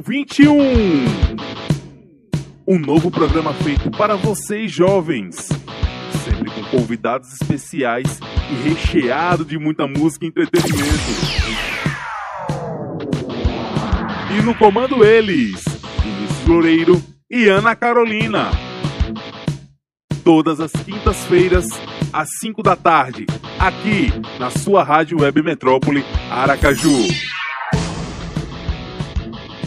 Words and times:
Conexão 0.00 0.02
21. 0.02 0.56
Um 2.66 2.78
novo 2.78 3.10
programa 3.10 3.52
feito 3.54 3.90
para 3.90 4.16
vocês 4.16 4.70
jovens. 4.70 5.48
Sempre 6.24 6.50
com 6.50 6.62
convidados 6.64 7.32
especiais 7.32 8.20
e 8.50 8.68
recheado 8.68 9.44
de 9.44 9.58
muita 9.58 9.86
música 9.86 10.24
e 10.24 10.28
entretenimento. 10.28 10.80
E 14.38 14.42
no 14.42 14.54
comando 14.54 15.04
eles, 15.04 15.64
Vinícius 16.02 16.46
Loureiro 16.46 17.02
e 17.30 17.48
Ana 17.48 17.74
Carolina. 17.74 18.50
Todas 20.24 20.60
as 20.60 20.72
quintas-feiras, 20.72 21.66
às 22.12 22.28
5 22.40 22.62
da 22.62 22.76
tarde, 22.76 23.26
aqui 23.58 24.12
na 24.38 24.50
sua 24.50 24.84
Rádio 24.84 25.20
Web 25.20 25.42
Metrópole 25.42 26.04
Aracaju. 26.30 27.39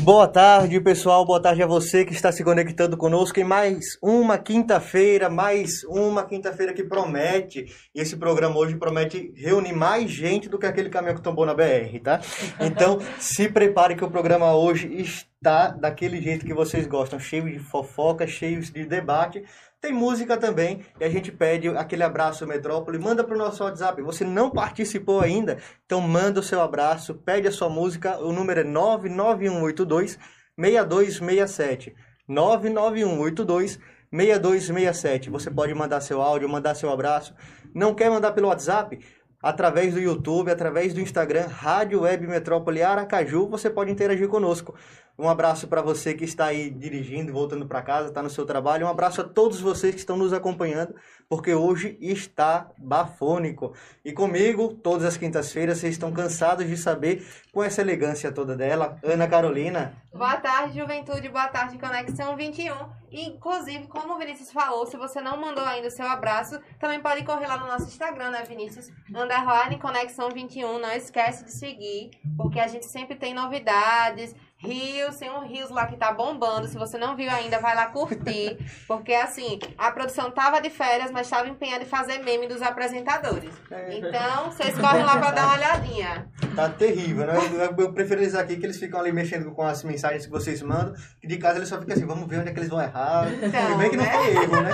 Boa 0.04 0.28
tarde, 0.28 0.82
pessoal. 0.82 1.26
Boa 1.26 1.42
tarde 1.42 1.64
a 1.64 1.66
você 1.66 2.04
que 2.04 2.12
está 2.12 2.30
se 2.30 2.44
conectando 2.44 2.98
conosco 2.98 3.40
em 3.40 3.44
mais 3.46 3.98
uma 4.02 4.38
quinta-feira, 4.38 5.30
mais 5.30 5.82
uma 5.86 6.26
quinta-feira 6.26 6.74
que 6.74 6.84
promete. 6.84 7.74
E 7.96 8.02
esse 8.02 8.18
programa 8.18 8.58
hoje 8.58 8.76
promete 8.76 9.34
reunir 9.34 9.72
mais 9.72 10.12
gente 10.12 10.50
do 10.50 10.60
que 10.60 10.66
aquele 10.66 10.90
caminhão 10.90 11.16
que 11.16 11.22
tombou 11.22 11.46
na 11.46 11.54
BR, 11.54 12.02
tá? 12.04 12.20
Então, 12.60 13.00
se 13.18 13.48
prepare 13.48 13.96
que 13.96 14.04
o 14.04 14.12
programa 14.12 14.54
hoje 14.54 14.94
está 14.94 15.70
daquele 15.70 16.22
jeito 16.22 16.46
que 16.46 16.54
vocês 16.54 16.86
gostam, 16.86 17.18
cheio 17.18 17.50
de 17.50 17.60
fofoca, 17.60 18.28
cheio 18.28 18.60
de 18.60 18.86
debate. 18.86 19.42
Tem 19.84 19.92
música 19.92 20.38
também 20.38 20.80
e 20.98 21.04
a 21.04 21.10
gente 21.10 21.30
pede 21.30 21.68
aquele 21.68 22.04
abraço 22.04 22.48
Metrópole, 22.48 22.98
manda 22.98 23.22
para 23.22 23.36
o 23.36 23.38
nosso 23.38 23.66
WhatsApp. 23.66 24.02
Você 24.02 24.24
não 24.24 24.50
participou 24.50 25.20
ainda? 25.20 25.58
Então 25.86 26.00
manda 26.00 26.40
o 26.40 26.44
seu 26.44 26.62
abraço, 26.62 27.16
pede 27.16 27.50
a 27.50 27.52
sua 27.52 27.68
música, 27.68 28.18
o 28.18 28.32
número 28.32 28.62
é 28.62 28.64
99182 28.64 30.18
6267. 30.58 31.94
99182 32.26 33.78
6267. 34.10 35.30
Você 35.30 35.52
pode 35.52 35.74
mandar 35.74 36.00
seu 36.00 36.22
áudio, 36.22 36.48
mandar 36.48 36.76
seu 36.76 36.90
abraço. 36.90 37.36
Não 37.76 37.94
quer 37.94 38.10
mandar 38.10 38.32
pelo 38.32 38.48
WhatsApp? 38.48 38.98
Através 39.44 39.94
do 39.94 40.00
YouTube, 40.00 40.50
através 40.50 40.94
do 40.94 41.02
Instagram, 41.02 41.48
Rádio 41.48 42.04
Web 42.04 42.26
Metrópole 42.28 42.82
Aracaju, 42.82 43.46
você 43.50 43.70
pode 43.70 43.92
interagir 43.92 44.30
conosco. 44.30 44.74
Um 45.20 45.28
abraço 45.28 45.68
para 45.68 45.82
você 45.82 46.14
que 46.14 46.24
está 46.24 46.46
aí 46.46 46.70
dirigindo, 46.70 47.34
voltando 47.34 47.68
para 47.68 47.82
casa, 47.82 48.08
está 48.08 48.24
no 48.24 48.30
seu 48.30 48.46
trabalho. 48.46 48.86
Um 48.86 48.90
abraço 48.90 49.20
a 49.20 49.24
todos 49.26 49.60
vocês 49.60 49.94
que 49.94 50.00
estão 50.00 50.16
nos 50.16 50.32
acompanhando, 50.32 50.96
porque 51.34 51.56
hoje 51.56 51.98
está 52.00 52.70
bafônico. 52.78 53.74
E 54.06 54.14
comigo, 54.14 54.76
todas 54.76 55.04
as 55.04 55.18
quintas-feiras, 55.18 55.80
vocês 55.80 55.94
estão 55.94 56.12
cansados 56.12 56.68
de 56.68 56.78
saber 56.78 57.28
com 57.52 57.64
essa 57.64 57.82
elegância 57.82 58.32
toda 58.32 58.56
dela, 58.56 59.00
Ana 59.04 59.28
Carolina. 59.28 59.98
Boa 60.14 60.38
tarde, 60.38 60.80
Juventude. 60.80 61.28
Boa 61.30 61.48
tarde, 61.48 61.80
Conexão 61.80 62.36
21. 62.36 62.76
E, 63.10 63.30
inclusive, 63.30 63.88
como 63.88 64.14
o 64.14 64.20
Vinícius 64.20 64.52
falou, 64.52 64.86
se 64.86 64.96
você 64.96 65.20
não 65.22 65.36
mandou 65.42 65.66
ainda 65.66 65.88
o 65.88 65.92
seu 65.92 66.06
abraço, 66.06 66.60
também 66.80 67.00
pode 67.00 67.24
correr 67.24 67.48
lá 67.48 67.58
no 67.58 67.66
nosso 67.66 67.86
Instagram, 67.86 68.30
né, 68.30 68.44
Vinícius? 68.48 68.92
Underline 69.10 69.80
Conexão 69.80 70.30
21. 70.30 70.78
Não 70.78 70.92
esquece 70.92 71.46
de 71.46 71.52
seguir, 71.52 72.12
porque 72.38 72.60
a 72.60 72.68
gente 72.68 72.86
sempre 72.86 73.16
tem 73.16 73.34
novidades 73.34 74.36
Rios, 74.64 75.18
tem 75.18 75.30
um 75.30 75.46
Rios 75.46 75.70
lá 75.70 75.86
que 75.86 75.98
tá 75.98 76.12
bombando. 76.12 76.68
Se 76.68 76.78
você 76.78 76.98
não 76.98 77.16
viu 77.16 77.30
ainda, 77.30 77.60
vai 77.60 77.76
lá 77.76 77.88
curtir. 77.88 78.58
Porque 78.88 79.14
assim, 79.14 79.60
a 79.78 79.92
produção 79.92 80.32
tava 80.32 80.62
de 80.62 80.70
férias, 80.70 81.12
mas 81.12 81.28
estava 81.28 81.48
empenhada 81.48 81.84
em 81.84 81.88
fazer 81.88 82.20
meme 82.20 82.48
dos 82.48 82.62
apresentadores. 82.62 83.54
É. 83.70 83.98
Então, 83.98 84.46
vocês 84.46 84.78
correm 84.78 85.04
lá 85.04 85.18
pra 85.18 85.32
dar 85.32 85.46
uma 85.46 85.56
olhadinha. 85.56 86.28
Tá 86.56 86.70
terrível, 86.70 87.26
né? 87.26 87.34
Eu, 87.54 87.76
eu 87.78 87.94
prefiro 87.94 88.22
eles 88.22 88.36
aqui 88.36 88.58
que 88.58 88.66
eles 88.66 88.78
ficam 88.78 89.00
ali 89.00 89.12
mexendo 89.12 89.52
com 89.52 89.64
as 89.64 89.84
mensagens 89.84 90.26
que 90.26 90.32
vocês 90.32 90.62
mandam. 90.62 90.94
E 91.22 91.28
de 91.28 91.38
casa 91.38 91.58
eles 91.58 91.70
só 91.70 91.80
ficam 91.80 91.96
assim, 91.96 92.06
vamos 92.06 92.28
ver 92.28 92.40
onde 92.40 92.50
é 92.50 92.54
que 92.54 92.60
eles 92.60 92.70
vão 92.70 92.82
errar. 92.82 93.28
Então, 93.34 93.72
e 93.72 93.78
bem 93.78 93.90
que 93.90 93.98
não 93.98 94.04
né? 94.04 94.12
foi 94.12 94.30
erro, 94.32 94.62
né? 94.62 94.72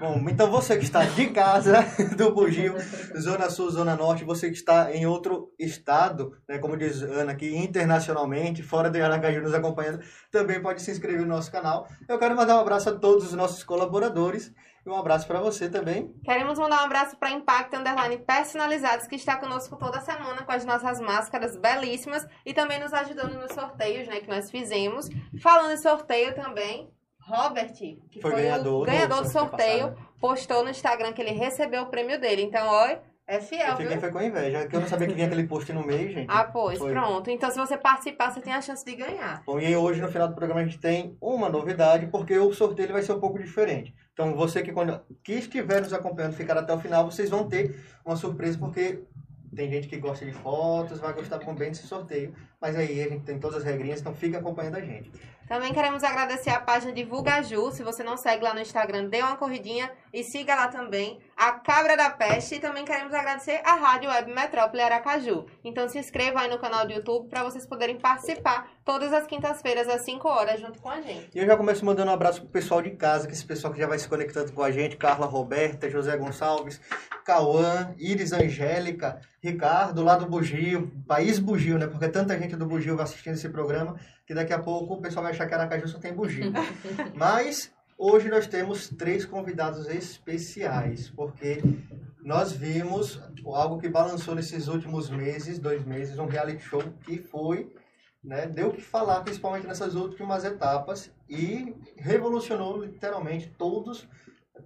Bom, 0.00 0.24
então 0.28 0.50
você 0.50 0.76
que 0.76 0.84
está 0.84 1.04
de 1.04 1.26
casa 1.28 1.84
do 2.16 2.32
Bugio, 2.32 2.74
Zona 3.18 3.50
Sul, 3.50 3.70
Zona 3.70 3.96
Norte, 3.96 4.24
você 4.24 4.48
que 4.48 4.56
está 4.56 4.92
em 4.92 5.06
outro 5.06 5.52
estado, 5.58 6.32
né? 6.48 6.58
Como 6.58 6.76
diz 6.76 7.02
Ana 7.02 7.32
aqui, 7.32 7.56
internacionalmente, 7.56 8.62
fora 8.62 8.90
de 8.90 9.00
Aracaju 9.00 9.42
nos 9.42 9.54
acompanhando, 9.54 10.00
também 10.30 10.60
pode 10.60 10.82
se 10.82 10.90
inscrever 10.90 11.20
no 11.22 11.28
nosso 11.28 11.50
canal. 11.52 11.88
Eu 12.08 12.18
quero 12.18 12.34
mandar 12.36 12.56
um 12.56 12.60
abraço 12.60 12.88
a 12.88 12.92
todos 12.92 13.26
os 13.26 13.32
nossos 13.34 13.62
colaboradores 13.64 14.52
e 14.88 14.90
um 14.90 14.96
abraço 14.96 15.26
para 15.26 15.40
você 15.40 15.68
também. 15.68 16.14
Queremos 16.24 16.58
mandar 16.58 16.82
um 16.82 16.86
abraço 16.86 17.16
para 17.16 17.30
Impact 17.30 17.76
Underline 17.76 18.18
Personalizados, 18.18 19.06
que 19.06 19.16
está 19.16 19.36
conosco 19.36 19.76
toda 19.76 20.00
semana 20.00 20.42
com 20.42 20.52
as 20.52 20.64
nossas 20.64 20.98
máscaras 21.00 21.56
belíssimas 21.56 22.26
e 22.44 22.54
também 22.54 22.80
nos 22.80 22.92
ajudando 22.94 23.34
nos 23.34 23.52
sorteios, 23.52 24.08
né, 24.08 24.20
que 24.20 24.28
nós 24.28 24.50
fizemos. 24.50 25.08
Falando 25.42 25.72
em 25.72 25.76
sorteio 25.76 26.34
também, 26.34 26.90
Robert, 27.20 27.74
que 27.74 28.20
Foi 28.22 28.30
foi, 28.30 28.42
ganhador 28.42 28.74
o 28.74 28.80
do 28.80 28.86
ganhador 28.86 29.22
do 29.22 29.28
sorteio 29.30 29.94
postou 30.18 30.64
no 30.64 30.70
Instagram 30.70 31.12
que 31.12 31.20
ele 31.20 31.32
recebeu 31.32 31.82
o 31.82 31.86
prêmio 31.86 32.18
dele. 32.18 32.42
Então, 32.42 32.66
ó, 32.66 32.88
é 33.26 33.40
fiel, 33.40 33.68
Eu 33.68 33.76
fiquei 33.76 33.88
viu? 33.88 34.00
foi 34.00 34.10
com 34.10 34.22
inveja, 34.22 34.66
que 34.66 34.74
eu 34.74 34.80
não 34.80 34.88
sabia 34.88 35.06
que 35.06 35.12
vinha 35.12 35.26
aquele 35.26 35.46
post 35.46 35.70
no 35.70 35.84
meio, 35.84 36.10
gente. 36.10 36.26
Ah, 36.30 36.44
pois, 36.44 36.78
Foi. 36.78 36.90
pronto. 36.90 37.30
Então, 37.30 37.50
se 37.50 37.58
você 37.58 37.76
participar, 37.76 38.32
você 38.32 38.40
tem 38.40 38.54
a 38.54 38.62
chance 38.62 38.82
de 38.82 38.96
ganhar. 38.96 39.42
Bom, 39.44 39.60
e 39.60 39.76
hoje 39.76 40.00
no 40.00 40.08
final 40.08 40.28
do 40.28 40.34
programa 40.34 40.62
a 40.62 40.64
gente 40.64 40.78
tem 40.78 41.14
uma 41.20 41.50
novidade, 41.50 42.06
porque 42.06 42.38
o 42.38 42.54
sorteio 42.54 42.90
vai 42.90 43.02
ser 43.02 43.12
um 43.12 43.20
pouco 43.20 43.38
diferente. 43.38 43.94
Então, 44.18 44.34
você 44.34 44.62
que, 44.62 44.72
que 45.22 45.32
estiver 45.34 45.80
nos 45.80 45.92
acompanhando, 45.92 46.32
ficar 46.32 46.58
até 46.58 46.74
o 46.74 46.80
final, 46.80 47.08
vocês 47.08 47.30
vão 47.30 47.48
ter 47.48 47.78
uma 48.04 48.16
surpresa, 48.16 48.58
porque 48.58 49.04
tem 49.54 49.70
gente 49.70 49.86
que 49.86 49.96
gosta 49.96 50.26
de 50.26 50.32
fotos, 50.32 50.98
vai 50.98 51.12
gostar 51.12 51.38
também 51.38 51.68
desse 51.68 51.86
sorteio. 51.86 52.34
Mas 52.60 52.74
aí 52.74 53.00
a 53.00 53.08
gente 53.08 53.22
tem 53.22 53.38
todas 53.38 53.58
as 53.58 53.62
regrinhas, 53.62 54.00
então 54.00 54.12
fica 54.12 54.38
acompanhando 54.38 54.74
a 54.74 54.80
gente. 54.80 55.08
Também 55.48 55.72
queremos 55.72 56.04
agradecer 56.04 56.50
a 56.50 56.60
página 56.60 56.92
Divulga 56.92 57.42
Ju. 57.42 57.72
Se 57.72 57.82
você 57.82 58.04
não 58.04 58.18
segue 58.18 58.44
lá 58.44 58.52
no 58.52 58.60
Instagram, 58.60 59.08
dê 59.08 59.22
uma 59.22 59.36
corridinha 59.36 59.90
e 60.12 60.22
siga 60.22 60.54
lá 60.54 60.68
também 60.68 61.18
a 61.34 61.52
Cabra 61.52 61.96
da 61.96 62.10
Peste. 62.10 62.56
E 62.56 62.60
também 62.60 62.84
queremos 62.84 63.14
agradecer 63.14 63.62
a 63.64 63.74
Rádio 63.74 64.10
Web 64.10 64.30
Metrópole 64.34 64.82
Aracaju. 64.82 65.46
Então 65.64 65.88
se 65.88 65.98
inscreva 65.98 66.40
aí 66.40 66.50
no 66.50 66.58
canal 66.58 66.86
do 66.86 66.92
YouTube 66.92 67.30
para 67.30 67.42
vocês 67.42 67.64
poderem 67.64 67.98
participar 67.98 68.68
todas 68.84 69.10
as 69.12 69.26
quintas-feiras 69.26 69.88
às 69.88 70.02
5 70.02 70.28
horas 70.28 70.60
junto 70.60 70.80
com 70.80 70.90
a 70.90 71.00
gente. 71.00 71.30
E 71.34 71.38
eu 71.38 71.46
já 71.46 71.56
começo 71.56 71.82
mandando 71.82 72.10
um 72.10 72.14
abraço 72.14 72.42
pro 72.42 72.50
pessoal 72.50 72.82
de 72.82 72.90
casa, 72.90 73.26
que 73.26 73.32
esse 73.32 73.44
pessoal 73.44 73.72
que 73.72 73.80
já 73.80 73.86
vai 73.86 73.98
se 73.98 74.08
conectando 74.08 74.52
com 74.52 74.62
a 74.62 74.70
gente, 74.70 74.98
Carla 74.98 75.24
Roberta, 75.24 75.88
José 75.88 76.14
Gonçalves, 76.18 76.78
Cauã, 77.24 77.94
Iris 77.98 78.32
Angélica, 78.32 79.20
Ricardo, 79.42 80.02
lá 80.02 80.16
do 80.16 80.26
Bugio, 80.26 80.92
País 81.06 81.38
Bugio, 81.38 81.78
né? 81.78 81.86
Porque 81.86 82.08
tanta 82.08 82.38
gente 82.38 82.56
do 82.56 82.66
Bugio 82.66 82.96
vai 82.96 83.04
assistindo 83.04 83.34
esse 83.34 83.48
programa, 83.48 83.96
que 84.28 84.34
daqui 84.34 84.52
a 84.52 84.58
pouco 84.58 84.92
o 84.92 85.00
pessoal 85.00 85.22
vai 85.22 85.32
achar 85.32 85.48
que 85.48 85.54
Aracaju 85.54 85.88
só 85.88 85.98
tem 85.98 86.12
Bugio. 86.12 86.52
Mas 87.16 87.72
hoje 87.96 88.28
nós 88.28 88.46
temos 88.46 88.90
três 88.90 89.24
convidados 89.24 89.88
especiais, 89.88 91.08
porque 91.08 91.62
nós 92.22 92.52
vimos 92.52 93.18
algo 93.46 93.78
que 93.78 93.88
balançou 93.88 94.34
nesses 94.34 94.68
últimos 94.68 95.08
meses, 95.08 95.58
dois 95.58 95.82
meses, 95.82 96.18
um 96.18 96.26
reality 96.26 96.62
show 96.62 96.82
que 97.06 97.16
foi 97.16 97.72
né, 98.22 98.46
deu 98.46 98.68
o 98.68 98.72
que 98.74 98.82
falar, 98.82 99.22
principalmente 99.22 99.66
nessas 99.66 99.94
últimas 99.94 100.44
etapas, 100.44 101.10
e 101.26 101.74
revolucionou 101.96 102.84
literalmente 102.84 103.48
todos, 103.56 104.06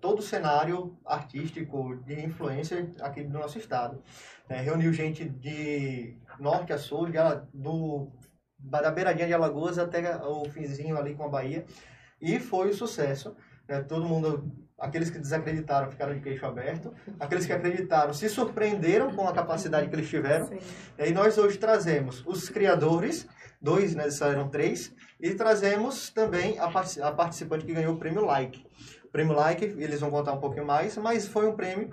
todo 0.01 0.19
o 0.19 0.23
cenário 0.23 0.99
artístico 1.07 1.95
de 2.05 2.25
influência 2.25 2.91
aqui 3.01 3.23
do 3.23 3.39
nosso 3.39 3.59
estado. 3.59 4.03
É, 4.49 4.61
reuniu 4.61 4.93
gente 4.93 5.25
de 5.25 6.17
norte 6.41 6.73
a 6.73 6.79
sul, 6.79 7.07
de, 7.07 7.19
do, 7.55 8.11
da 8.63 8.91
beiradinha 8.91 9.27
de 9.27 9.35
Alagoas 9.35 9.79
até 9.79 10.17
o 10.25 10.45
finzinho 10.49 10.97
ali 10.97 11.15
com 11.15 11.25
a 11.25 11.29
Bahia, 11.29 11.65
e 12.21 12.39
foi 12.39 12.71
um 12.71 12.73
sucesso. 12.73 13.35
né, 13.69 13.81
todo 13.83 14.05
mundo, 14.05 14.51
aqueles 14.79 15.11
que 15.11 15.19
desacreditaram 15.19 15.91
ficaram 15.91 16.15
de 16.15 16.21
queixo 16.21 16.47
aberto, 16.47 16.93
aqueles 17.19 17.47
que 17.47 17.53
acreditaram 17.53 18.13
se 18.13 18.29
surpreenderam 18.29 19.15
com 19.15 19.27
a 19.29 19.33
capacidade 19.33 19.89
que 19.89 19.95
eles 19.95 20.09
tiveram, 20.09 20.51
e 20.99 21.11
nós 21.13 21.39
hoje 21.39 21.59
trazemos 21.59 22.23
os 22.27 22.49
criadores, 22.49 23.27
dois, 23.61 23.95
né, 23.95 24.05
eram 24.23 24.49
três, 24.49 24.93
e 25.21 25.35
trazemos 25.35 26.11
também 26.11 26.59
a, 26.59 26.67
a 26.67 27.13
participante 27.13 27.65
que 27.65 27.73
ganhou 27.73 27.95
o 27.95 27.99
prêmio 27.99 28.25
Like. 28.25 28.65
O 29.05 29.09
prêmio 29.09 29.35
Like, 29.35 29.65
eles 29.65 30.01
vão 30.01 30.11
contar 30.11 30.33
um 30.33 30.41
pouquinho 30.41 30.67
mais, 30.67 30.97
mas 30.97 31.29
foi 31.29 31.47
um 31.47 31.55
prêmio 31.55 31.91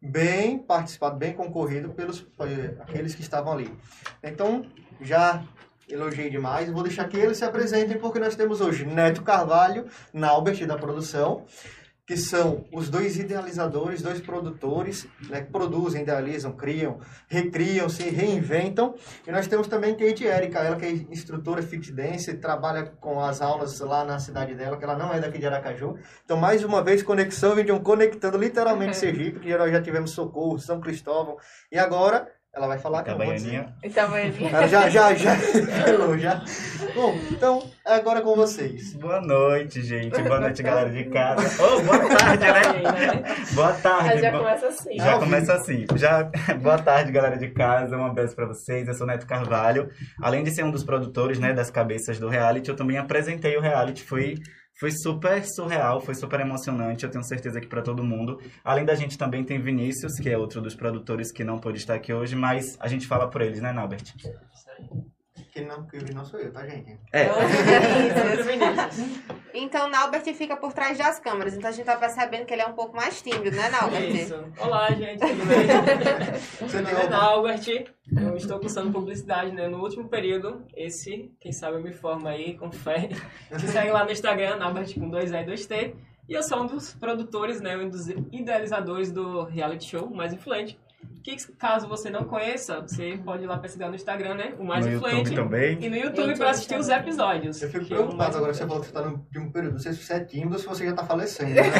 bem 0.00 0.58
participado, 0.58 1.16
bem 1.16 1.32
concorrido 1.32 1.90
pelos 1.90 2.26
eh, 2.40 2.74
aqueles 2.80 3.14
que 3.14 3.20
estavam 3.20 3.52
ali. 3.52 3.72
Então, 4.20 4.66
já 5.00 5.44
elogiei 5.88 6.30
demais, 6.30 6.70
vou 6.70 6.82
deixar 6.82 7.08
que 7.08 7.16
eles 7.16 7.38
se 7.38 7.44
apresentem, 7.44 7.98
porque 7.98 8.18
nós 8.18 8.36
temos 8.36 8.60
hoje 8.60 8.84
Neto 8.84 9.22
Carvalho, 9.22 9.86
Naubert 10.12 10.66
da 10.66 10.76
produção, 10.76 11.44
que 12.04 12.16
são 12.16 12.64
os 12.72 12.88
dois 12.90 13.16
idealizadores, 13.16 14.02
dois 14.02 14.20
produtores, 14.20 15.06
né, 15.28 15.42
que 15.42 15.52
produzem, 15.52 16.02
idealizam, 16.02 16.52
criam, 16.52 16.98
recriam, 17.28 17.88
se 17.88 18.02
reinventam. 18.02 18.94
E 19.26 19.30
nós 19.30 19.46
temos 19.46 19.68
também 19.68 19.94
Kate 19.94 20.24
Erika, 20.24 20.58
ela 20.58 20.76
que 20.76 20.84
é 20.84 20.90
instrutora 20.90 21.62
fit 21.62 21.92
dance, 21.92 22.34
trabalha 22.34 22.84
com 23.00 23.20
as 23.20 23.40
aulas 23.40 23.78
lá 23.80 24.04
na 24.04 24.18
cidade 24.18 24.54
dela, 24.54 24.76
que 24.76 24.84
ela 24.84 24.96
não 24.96 25.12
é 25.12 25.20
daqui 25.20 25.38
de 25.38 25.46
Aracaju. 25.46 25.96
Então, 26.24 26.36
mais 26.36 26.64
uma 26.64 26.82
vez, 26.82 27.02
conexão, 27.02 27.54
vídeo 27.54 27.78
conectando 27.80 28.36
literalmente 28.36 28.96
Sergipe, 28.98 29.40
que 29.40 29.48
já 29.48 29.80
tivemos 29.80 30.10
Socorro, 30.10 30.58
São 30.58 30.80
Cristóvão, 30.80 31.36
e 31.70 31.78
agora 31.78 32.28
Ela 32.54 32.66
vai 32.66 32.78
falar 32.78 33.02
que 33.02 33.08
eu 33.08 33.16
não 33.16 33.24
vou 33.24 33.34
dizer. 33.34 33.64
Itabaianinha. 33.82 34.50
Itabaianinha. 34.50 34.50
Ela 34.50 34.68
já, 34.68 34.90
já, 34.90 35.14
já. 35.14 35.36
falou, 35.36 36.18
já. 36.18 36.44
Bom, 36.94 37.18
então, 37.30 37.62
é 37.86 37.94
agora 37.94 38.20
com 38.20 38.36
vocês. 38.36 38.92
Boa 38.92 39.22
noite, 39.22 39.80
gente. 39.80 40.20
Boa 40.20 40.38
noite, 40.38 40.62
galera 40.62 40.90
de 40.90 41.04
casa. 41.04 41.64
Oh, 41.64 41.80
boa 41.80 41.98
tarde, 42.14 42.44
né? 42.44 43.36
Boa 43.54 43.72
tarde. 43.72 44.20
Já 44.20 44.32
começa 44.32 44.66
assim. 44.66 44.96
Já 44.98 45.18
começa 45.18 45.54
assim. 45.54 45.86
Já... 45.96 46.30
Boa 46.60 46.76
tarde, 46.76 47.10
galera 47.10 47.38
de 47.38 47.48
casa. 47.48 47.96
Um 47.96 48.04
abraço 48.04 48.36
pra 48.36 48.44
vocês. 48.44 48.86
Eu 48.86 48.92
sou 48.92 49.06
Neto 49.06 49.26
Carvalho. 49.26 49.88
Além 50.20 50.44
de 50.44 50.50
ser 50.50 50.62
um 50.62 50.70
dos 50.70 50.84
produtores, 50.84 51.38
né, 51.38 51.54
das 51.54 51.70
cabeças 51.70 52.18
do 52.18 52.28
reality, 52.28 52.68
eu 52.68 52.76
também 52.76 52.98
apresentei 52.98 53.56
o 53.56 53.62
reality. 53.62 54.04
Foi, 54.04 54.34
foi 54.78 54.90
super 54.90 55.44
surreal, 55.44 56.00
foi 56.00 56.14
super 56.14 56.40
emocionante. 56.40 57.04
Eu 57.04 57.10
tenho 57.10 57.24
certeza 57.24 57.60
que 57.60 57.66
pra 57.66 57.82
todo 57.82 58.02
mundo. 58.02 58.40
Além 58.64 58.84
da 58.84 58.94
gente 58.94 59.16
também 59.16 59.44
tem 59.44 59.60
Vinícius, 59.60 60.18
que 60.18 60.28
é 60.28 60.36
outro 60.36 60.60
dos 60.60 60.74
produtores 60.74 61.32
que 61.32 61.44
não 61.44 61.58
pôde 61.58 61.78
estar 61.78 61.94
aqui 61.94 62.12
hoje, 62.12 62.34
mas 62.34 62.76
a 62.80 62.88
gente 62.88 63.06
fala 63.06 63.28
por 63.28 63.42
eles, 63.42 63.60
né, 63.60 63.72
Nalbert? 63.72 64.12
Que 65.52 65.60
não, 65.62 65.86
que 65.86 66.12
não 66.12 66.24
sou 66.24 66.40
eu, 66.40 66.52
tá, 66.52 66.66
gente? 66.66 66.98
É. 67.12 67.28
Então, 69.54 69.86
Naubert 69.88 70.24
fica 70.34 70.56
por 70.56 70.72
trás 70.72 70.96
das 70.96 71.18
câmeras. 71.18 71.54
Então, 71.54 71.68
a 71.68 71.72
gente 71.72 71.84
tá 71.84 71.94
percebendo 71.96 72.46
que 72.46 72.54
ele 72.54 72.62
é 72.62 72.66
um 72.66 72.72
pouco 72.72 72.96
mais 72.96 73.20
tímido, 73.20 73.54
né, 73.54 73.68
Naubert? 73.68 74.08
Isso. 74.08 74.34
Olá, 74.58 74.90
gente, 74.92 75.20
tudo 75.20 75.44
bem? 75.46 75.66
Meu 76.72 76.82
nome 76.82 77.04
é 77.04 77.06
uma... 77.06 77.22
Albert, 77.22 77.68
eu 78.16 78.34
estou 78.36 78.58
cursando 78.58 78.90
publicidade 78.90 79.52
né, 79.52 79.68
no 79.68 79.82
último 79.82 80.08
período. 80.08 80.64
Esse, 80.74 81.30
quem 81.38 81.52
sabe 81.52 81.76
eu 81.76 81.82
me 81.82 81.92
formo 81.92 82.26
aí, 82.28 82.56
com 82.56 82.72
fé. 82.72 83.10
Me 83.52 83.68
segue 83.68 83.90
lá 83.90 84.06
no 84.06 84.10
Instagram, 84.10 84.56
Albert 84.58 84.94
com 84.94 85.10
2E 85.10 85.42
e 85.42 85.46
2T. 85.46 85.94
E 86.30 86.32
eu 86.32 86.42
sou 86.42 86.62
um 86.62 86.66
dos 86.66 86.94
produtores, 86.94 87.60
né, 87.60 87.76
um 87.76 87.90
dos 87.90 88.08
idealizadores 88.08 89.12
do 89.12 89.44
reality 89.44 89.90
show 89.90 90.08
Mais 90.08 90.32
Influente. 90.32 90.78
Que 91.22 91.36
caso 91.52 91.86
você 91.86 92.10
não 92.10 92.24
conheça, 92.24 92.80
você 92.80 93.16
pode 93.24 93.44
ir 93.44 93.46
lá 93.46 93.56
pesquisar 93.56 93.88
no 93.88 93.94
Instagram, 93.94 94.34
né? 94.34 94.54
O 94.58 94.64
Mais 94.64 94.84
no 94.84 94.92
Influente. 94.92 95.30
YouTube 95.30 95.36
também. 95.36 95.78
E 95.80 95.88
no 95.88 95.96
YouTube 95.96 96.22
YouTube 96.22 96.38
para 96.38 96.50
assistir 96.50 96.76
os 96.76 96.88
episódios. 96.88 97.62
Eu 97.62 97.70
fico 97.70 97.84
é 97.84 97.88
preocupado 97.88 98.36
agora 98.36 98.52
você 98.52 98.66
falou 98.66 98.80
que 98.80 98.86
você 98.86 98.92
tá 98.92 99.02
no 99.02 99.12
último 99.12 99.52
período. 99.52 99.72
Não 99.74 99.78
sei 99.78 99.92
se 99.92 100.02
você 100.02 100.14
é 100.14 100.24
tímido 100.24 100.54
ou 100.54 100.58
se 100.58 100.66
você 100.66 100.86
já 100.86 100.94
tá 100.94 101.04
falecendo. 101.04 101.50
Né? 101.54 101.62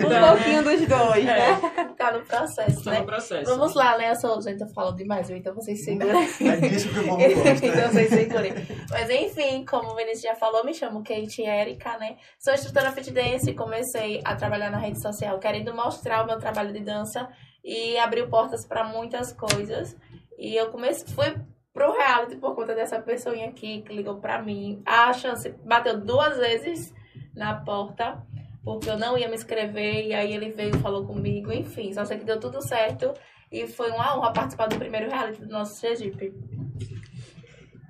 Um 0.00 0.36
pouquinho 0.36 0.62
dos 0.64 0.88
dois, 0.88 1.24
né? 1.24 1.50
É, 1.50 1.84
Tá 1.94 2.12
no 2.12 2.24
processo, 2.24 2.78
estou 2.78 2.92
né? 2.92 3.00
no 3.00 3.06
processo. 3.06 3.44
Vamos 3.44 3.74
lá, 3.74 3.98
né? 3.98 4.10
Eu 4.10 4.16
sou, 4.16 4.40
gente, 4.42 4.60
eu 4.60 4.68
falo 4.68 4.92
demais, 4.92 5.28
então 5.30 5.54
vocês 5.54 5.84
segurem. 5.84 6.10
É 6.40 6.56
disso 6.68 6.88
que 6.88 6.98
o 6.98 7.06
povo 7.06 7.22
então 7.22 7.92
vocês 7.92 8.08
segurem. 8.08 8.52
Mas 8.90 9.10
enfim, 9.10 9.64
como 9.64 9.92
o 9.92 9.96
Vinícius 9.96 10.22
já 10.22 10.34
falou, 10.34 10.64
me 10.64 10.74
chamo 10.74 11.04
Kate 11.04 11.42
Erika, 11.42 11.98
né? 11.98 12.16
Sou 12.38 12.54
instrutora 12.54 12.90
fit 12.92 13.10
dance, 13.12 13.52
comecei 13.54 14.20
a 14.24 14.34
trabalhar 14.34 14.70
na 14.70 14.78
rede 14.78 15.00
social 15.00 15.38
querendo 15.38 15.74
mostrar 15.74 16.24
o 16.24 16.26
meu 16.26 16.38
trabalho 16.38 16.72
de 16.72 16.80
dança 16.80 17.28
e 17.64 17.98
abriu 17.98 18.28
portas 18.28 18.64
para 18.64 18.84
muitas 18.84 19.32
coisas. 19.32 19.96
E 20.38 20.56
eu 20.56 20.70
comecei, 20.70 21.06
fui 21.14 21.36
pro 21.72 21.92
reality 21.92 22.36
por 22.36 22.54
conta 22.54 22.74
dessa 22.74 23.00
pessoinha 23.00 23.48
aqui 23.48 23.82
que 23.82 23.94
ligou 23.94 24.16
pra 24.16 24.42
mim. 24.42 24.82
A 24.84 25.12
chance 25.12 25.50
bateu 25.64 26.00
duas 26.00 26.36
vezes 26.36 26.92
na 27.34 27.54
porta, 27.54 28.22
porque 28.64 28.88
eu 28.90 28.98
não 28.98 29.16
ia 29.16 29.28
me 29.28 29.34
inscrever, 29.34 30.06
e 30.06 30.14
aí 30.14 30.32
ele 30.32 30.50
veio 30.50 30.78
falou 30.78 31.06
comigo, 31.06 31.52
enfim, 31.52 31.92
só 31.92 32.04
sei 32.04 32.18
que 32.18 32.24
deu 32.24 32.40
tudo 32.40 32.60
certo. 32.60 33.12
E 33.50 33.66
foi 33.66 33.90
uma 33.90 34.16
honra 34.16 34.32
participar 34.32 34.68
do 34.68 34.78
primeiro 34.78 35.10
reality 35.10 35.44
do 35.44 35.50
nosso 35.50 35.74
Sergipe. 35.74 36.32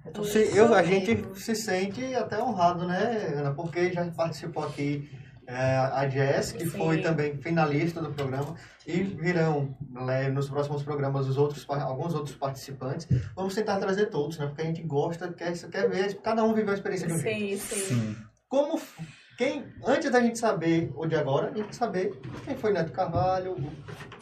Então, 0.06 0.25
eu, 0.25 0.75
a 0.75 0.82
gente 0.82 1.38
se 1.38 1.55
sente 1.55 2.14
até 2.14 2.43
honrado, 2.43 2.87
né, 2.87 3.32
Ana? 3.37 3.55
Porque 3.55 3.93
já 3.93 4.05
participou 4.11 4.64
aqui 4.64 5.08
é, 5.50 5.76
a 5.76 6.08
Jess, 6.08 6.52
que 6.52 6.64
Sim. 6.64 6.79
foi 6.79 7.02
também 7.02 7.37
finalista 7.37 8.00
do 8.00 8.12
programa, 8.12 8.55
e 8.87 9.02
virão 9.02 9.76
né, 9.91 10.29
nos 10.29 10.49
próximos 10.49 10.82
programas 10.82 11.26
os 11.26 11.37
outros, 11.37 11.67
alguns 11.69 12.14
outros 12.14 12.37
participantes. 12.37 13.08
Vamos 13.35 13.55
tentar 13.55 13.79
trazer 13.79 14.06
todos, 14.06 14.38
né? 14.38 14.47
Porque 14.47 14.62
a 14.62 14.64
gente 14.64 14.82
gosta, 14.82 15.32
quer, 15.32 15.52
quer 15.69 15.91
ver, 15.91 16.14
cada 16.23 16.44
um 16.44 16.55
viveu 16.55 16.70
a 16.70 16.75
experiência 16.75 17.08
de 17.08 17.14
um 17.14 17.19
jeito. 17.19 17.62
Sim, 17.62 17.76
sim. 17.76 17.87
Sim. 17.87 18.17
Como, 18.49 18.81
quem, 19.37 19.64
antes 19.85 20.11
da 20.11 20.20
gente 20.20 20.38
saber 20.38 20.93
o 20.94 21.05
de 21.05 21.17
agora, 21.17 21.50
a 21.50 21.56
gente 21.56 21.75
saber 21.75 22.12
quem 22.44 22.56
foi 22.56 22.73
Neto 22.73 22.93
Carvalho, 22.93 23.56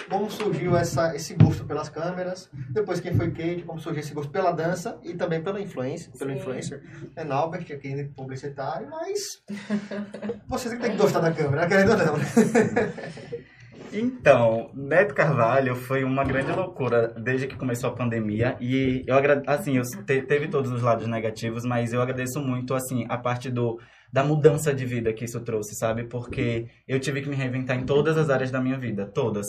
como 0.08 0.30
surgiu 0.30 0.76
essa, 0.76 1.14
esse 1.14 1.34
gosto 1.34 1.64
pelas 1.64 1.88
câmeras, 1.88 2.50
depois 2.70 3.00
quem 3.00 3.14
foi 3.14 3.30
Kate, 3.30 3.62
como 3.66 3.80
surgiu 3.80 4.00
esse 4.00 4.14
gosto 4.14 4.30
pela 4.30 4.52
dança 4.52 4.98
e 5.02 5.14
também 5.14 5.42
pela 5.42 5.60
influência, 5.60 6.10
pelo 6.18 6.30
Sim. 6.32 6.38
influencer. 6.38 6.82
É 7.16 7.24
Naubert, 7.24 7.66
aqui 7.70 8.04
publicitário, 8.16 8.88
mas 8.90 9.42
vocês 10.48 10.74
que 10.74 10.80
tem 10.80 10.92
que 10.92 10.96
gostar 10.96 11.20
da 11.20 11.32
câmera, 11.32 11.66
querendo 11.66 11.92
ou 11.92 11.96
não. 11.98 12.16
né? 12.16 12.24
Então, 13.92 14.70
Neto 14.74 15.14
Carvalho 15.14 15.74
foi 15.74 16.04
uma 16.04 16.22
grande 16.22 16.52
loucura 16.52 17.08
desde 17.08 17.46
que 17.46 17.56
começou 17.56 17.88
a 17.88 17.94
pandemia 17.94 18.56
e 18.60 19.02
eu 19.06 19.16
assim, 19.46 19.78
eu 19.78 19.82
te- 20.04 20.22
teve 20.22 20.48
todos 20.48 20.70
os 20.70 20.82
lados 20.82 21.06
negativos, 21.06 21.64
mas 21.64 21.92
eu 21.92 22.02
agradeço 22.02 22.38
muito 22.40 22.74
assim 22.74 23.06
a 23.08 23.16
parte 23.16 23.50
do 23.50 23.78
da 24.12 24.24
mudança 24.24 24.74
de 24.74 24.84
vida 24.86 25.12
que 25.12 25.24
isso 25.24 25.40
trouxe, 25.40 25.74
sabe? 25.74 26.04
Porque 26.04 26.66
eu 26.86 26.98
tive 26.98 27.20
que 27.22 27.28
me 27.28 27.36
reinventar 27.36 27.78
em 27.78 27.84
todas 27.84 28.16
as 28.16 28.30
áreas 28.30 28.50
da 28.50 28.60
minha 28.60 28.78
vida, 28.78 29.06
todas. 29.06 29.46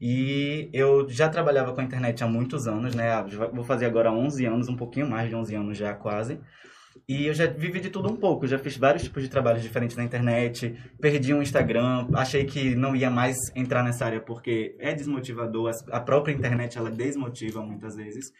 E 0.00 0.68
eu 0.72 1.08
já 1.08 1.28
trabalhava 1.28 1.72
com 1.72 1.80
a 1.80 1.84
internet 1.84 2.22
há 2.22 2.26
muitos 2.26 2.66
anos, 2.66 2.94
né? 2.94 3.10
Ah, 3.10 3.26
Vou 3.52 3.64
fazer 3.64 3.86
agora 3.86 4.12
11 4.12 4.44
anos, 4.44 4.68
um 4.68 4.76
pouquinho 4.76 5.08
mais 5.08 5.28
de 5.28 5.34
11 5.34 5.54
anos 5.54 5.78
já 5.78 5.94
quase. 5.94 6.38
E 7.08 7.26
eu 7.26 7.34
já 7.34 7.46
vivi 7.46 7.80
de 7.80 7.90
tudo 7.90 8.10
um 8.10 8.16
pouco, 8.16 8.46
já 8.46 8.58
fiz 8.58 8.76
vários 8.76 9.02
tipos 9.02 9.22
de 9.22 9.28
trabalhos 9.28 9.62
diferentes 9.62 9.96
na 9.96 10.04
internet, 10.04 10.74
perdi 11.00 11.32
um 11.32 11.42
Instagram, 11.42 12.08
achei 12.14 12.44
que 12.44 12.74
não 12.74 12.96
ia 12.96 13.10
mais 13.10 13.36
entrar 13.54 13.82
nessa 13.82 14.06
área 14.06 14.20
porque 14.20 14.74
é 14.78 14.94
desmotivador, 14.94 15.70
a 15.90 16.00
própria 16.00 16.32
internet 16.32 16.76
ela 16.76 16.90
desmotiva 16.90 17.62
muitas 17.62 17.94
vezes. 17.96 18.32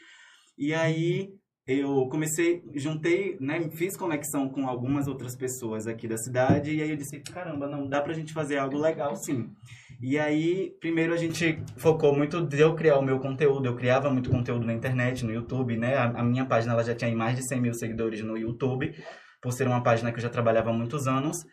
E 0.59 0.75
aí 0.75 1.31
eu 1.67 2.09
comecei, 2.09 2.63
juntei, 2.75 3.37
né, 3.41 3.69
fiz 3.71 3.97
conexão 3.97 4.49
com 4.49 4.69
algumas 4.69 5.07
outras 5.07 5.37
pessoas 5.37 5.87
aqui 5.87 6.09
da 6.09 6.17
cidade 6.17 6.75
e 6.75 6.83
aí 6.83 6.91
eu 6.91 6.97
disse, 6.97 7.21
caramba, 7.21 7.67
não 7.69 7.89
dá 7.89 8.01
pra 8.01 8.15
gente 8.15 8.33
fazer 8.33 8.57
algo 8.59 8.79
legal 8.79 9.17
sim. 9.17 9.51
E 10.01 10.19
aí, 10.19 10.77
primeiro 10.79 11.15
a 11.15 11.17
gente 11.17 11.59
focou 11.77 12.15
muito 12.15 12.45
de 12.47 12.61
eu 12.61 12.75
criar 12.75 12.99
o 12.99 13.03
meu 13.03 13.19
conteúdo. 13.19 13.67
Eu 13.67 13.75
criava 13.75 14.11
muito 14.11 14.29
conteúdo 14.31 14.67
na 14.67 14.75
internet, 14.75 15.25
no 15.25 15.33
YouTube, 15.33 15.77
né? 15.77 15.97
A, 15.97 16.05
a 16.05 16.23
minha 16.23 16.45
página 16.45 16.75
ela 16.75 16.85
já 16.85 16.95
tinha 16.95 17.15
mais 17.17 17.37
de 17.37 17.49
100 17.49 17.61
mil 17.61 17.73
seguidores 17.75 18.23
no 18.23 18.37
YouTube, 18.37 18.95
por 19.41 19.53
ser 19.53 19.67
uma 19.67 19.83
página 19.83 20.13
que 20.13 20.19
eu 20.19 20.23
já 20.23 20.29
trabalhava 20.29 20.71
há 20.71 20.73
muitos 20.73 21.07
anos. 21.07 21.45